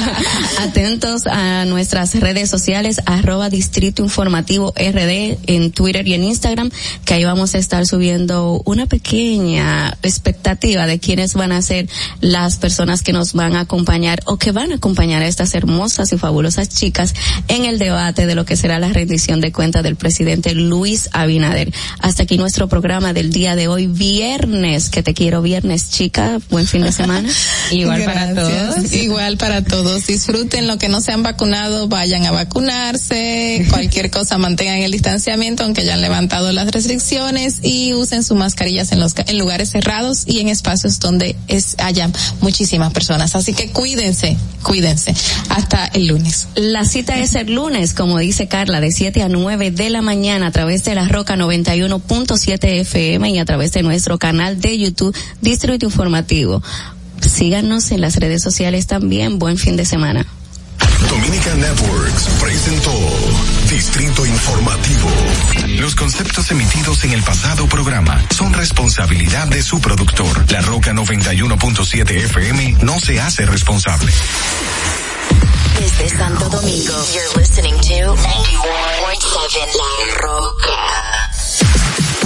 atentos 0.58 1.26
a 1.26 1.64
nuestras 1.66 2.14
redes 2.18 2.50
sociales, 2.50 3.00
arroba 3.06 3.50
Distrito 3.50 4.02
Informativo 4.02 4.72
RD 4.76 5.38
en 5.46 5.72
Twitter 5.72 6.06
y 6.06 6.14
en 6.14 6.24
Instagram, 6.24 6.70
que 7.04 7.14
ahí 7.14 7.24
vamos 7.24 7.54
a 7.54 7.58
estar 7.58 7.86
subiendo 7.86 8.62
una 8.64 8.86
pequeña 8.86 9.96
expectativa 10.02 10.86
de 10.86 10.98
quiénes 10.98 11.34
van 11.34 11.52
a 11.52 11.62
ser 11.62 11.88
las 12.20 12.56
personas 12.56 13.02
que 13.02 13.12
nos 13.12 13.32
van 13.32 13.56
a 13.56 13.60
acompañar 13.60 14.20
o 14.26 14.36
que 14.36 14.52
van 14.52 14.72
a 14.72 14.76
acompañar 14.76 15.22
a 15.22 15.26
estas 15.26 15.54
hermosas 15.54 16.12
y 16.12 16.18
fabulosas 16.18 16.68
chicas 16.68 17.14
en 17.48 17.64
el 17.64 17.78
debate 17.78 18.26
de 18.26 18.34
lo 18.34 18.44
que 18.44 18.56
será 18.56 18.78
la 18.78 18.88
rendición 18.88 19.40
de 19.40 19.52
cuentas 19.52 19.82
del 19.82 19.96
presidente 19.96 20.54
Luis 20.54 21.08
Abinader. 21.12 21.72
Hasta 22.00 22.24
aquí 22.24 22.36
nuestro 22.38 22.68
programa 22.68 23.12
del 23.12 23.30
día 23.30 23.56
de 23.56 23.68
hoy, 23.68 23.86
viernes, 23.86 24.90
que 24.90 25.02
te 25.02 25.14
quiero 25.14 25.42
viernes, 25.42 25.90
chica. 25.90 26.39
Buen 26.48 26.66
fin 26.66 26.82
de 26.82 26.92
semana. 26.92 27.28
Igual 27.70 28.04
para 28.04 28.34
todos. 28.34 28.92
Igual 28.92 29.36
para 29.36 29.62
todos. 29.62 30.06
Disfruten 30.06 30.66
lo 30.66 30.78
que 30.78 30.88
no 30.88 31.00
se 31.00 31.12
han 31.12 31.22
vacunado, 31.22 31.88
vayan 31.88 32.26
a 32.26 32.30
vacunarse. 32.30 33.66
Cualquier 33.70 34.10
cosa 34.10 34.38
mantengan 34.38 34.78
el 34.78 34.92
distanciamiento, 34.92 35.64
aunque 35.64 35.84
ya 35.84 35.94
han 35.94 36.00
levantado 36.00 36.52
las 36.52 36.70
restricciones 36.70 37.58
y 37.62 37.94
usen 37.94 38.22
sus 38.22 38.36
mascarillas 38.36 38.92
en 38.92 39.00
los 39.00 39.14
en 39.16 39.38
lugares 39.38 39.70
cerrados 39.70 40.24
y 40.26 40.40
en 40.40 40.48
espacios 40.48 40.98
donde 40.98 41.36
es 41.48 41.76
haya 41.78 42.10
muchísimas 42.40 42.92
personas. 42.92 43.34
Así 43.34 43.52
que 43.52 43.70
cuídense, 43.70 44.36
cuídense. 44.62 45.14
Hasta 45.48 45.86
el 45.86 46.06
lunes. 46.06 46.48
La 46.54 46.84
cita 46.84 47.18
es 47.18 47.34
el 47.34 47.54
lunes, 47.54 47.94
como 47.94 48.18
dice 48.18 48.48
Carla, 48.48 48.80
de 48.80 48.92
7 48.92 49.22
a 49.22 49.28
9 49.28 49.70
de 49.70 49.90
la 49.90 50.02
mañana 50.02 50.48
a 50.48 50.50
través 50.50 50.84
de 50.84 50.94
la 50.94 51.08
Roca 51.08 51.36
91.7 51.36 52.80
FM 52.80 53.30
y 53.30 53.38
a 53.38 53.44
través 53.44 53.72
de 53.72 53.82
nuestro 53.82 54.18
canal 54.18 54.60
de 54.60 54.78
YouTube 54.78 55.16
Distrito 55.40 55.86
Informativo. 55.86 56.29
Síganos 57.20 57.90
en 57.90 58.00
las 58.00 58.16
redes 58.16 58.42
sociales 58.42 58.86
también. 58.86 59.38
Buen 59.38 59.58
fin 59.58 59.76
de 59.76 59.84
semana. 59.84 60.26
Dominica 61.08 61.54
Networks 61.54 62.28
presentó 62.40 62.92
Distrito 63.68 64.24
Informativo. 64.26 65.08
Los 65.80 65.94
conceptos 65.94 66.50
emitidos 66.50 67.02
en 67.04 67.12
el 67.12 67.22
pasado 67.22 67.66
programa 67.66 68.22
son 68.30 68.52
responsabilidad 68.52 69.48
de 69.48 69.62
su 69.62 69.80
productor. 69.80 70.50
La 70.52 70.60
Roca 70.60 70.92
91.7 70.92 72.10
FM 72.10 72.76
no 72.82 73.00
se 73.00 73.20
hace 73.20 73.44
responsable. 73.46 74.12
Desde 75.78 76.08
Santo 76.10 76.48
Domingo, 76.48 76.94
you're 77.12 77.40
listening 77.40 77.74
to 77.74 78.14
91.7 78.14 78.20
La 79.74 80.14
Roca. 80.20 81.29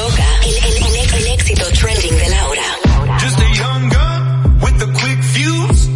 Roca, 0.00 0.24
el, 0.44 0.56
el, 0.56 0.76
el, 0.96 1.14
el 1.14 1.26
éxito 1.34 1.64
trending 1.72 2.16
de 2.16 2.28
Laura. 2.30 3.18
Just 3.18 3.38
a 3.38 3.48
young 3.54 3.88
gun 3.90 4.60
with 4.62 4.82
a 4.82 4.86
quick 4.98 5.22
fuse. 5.22 5.90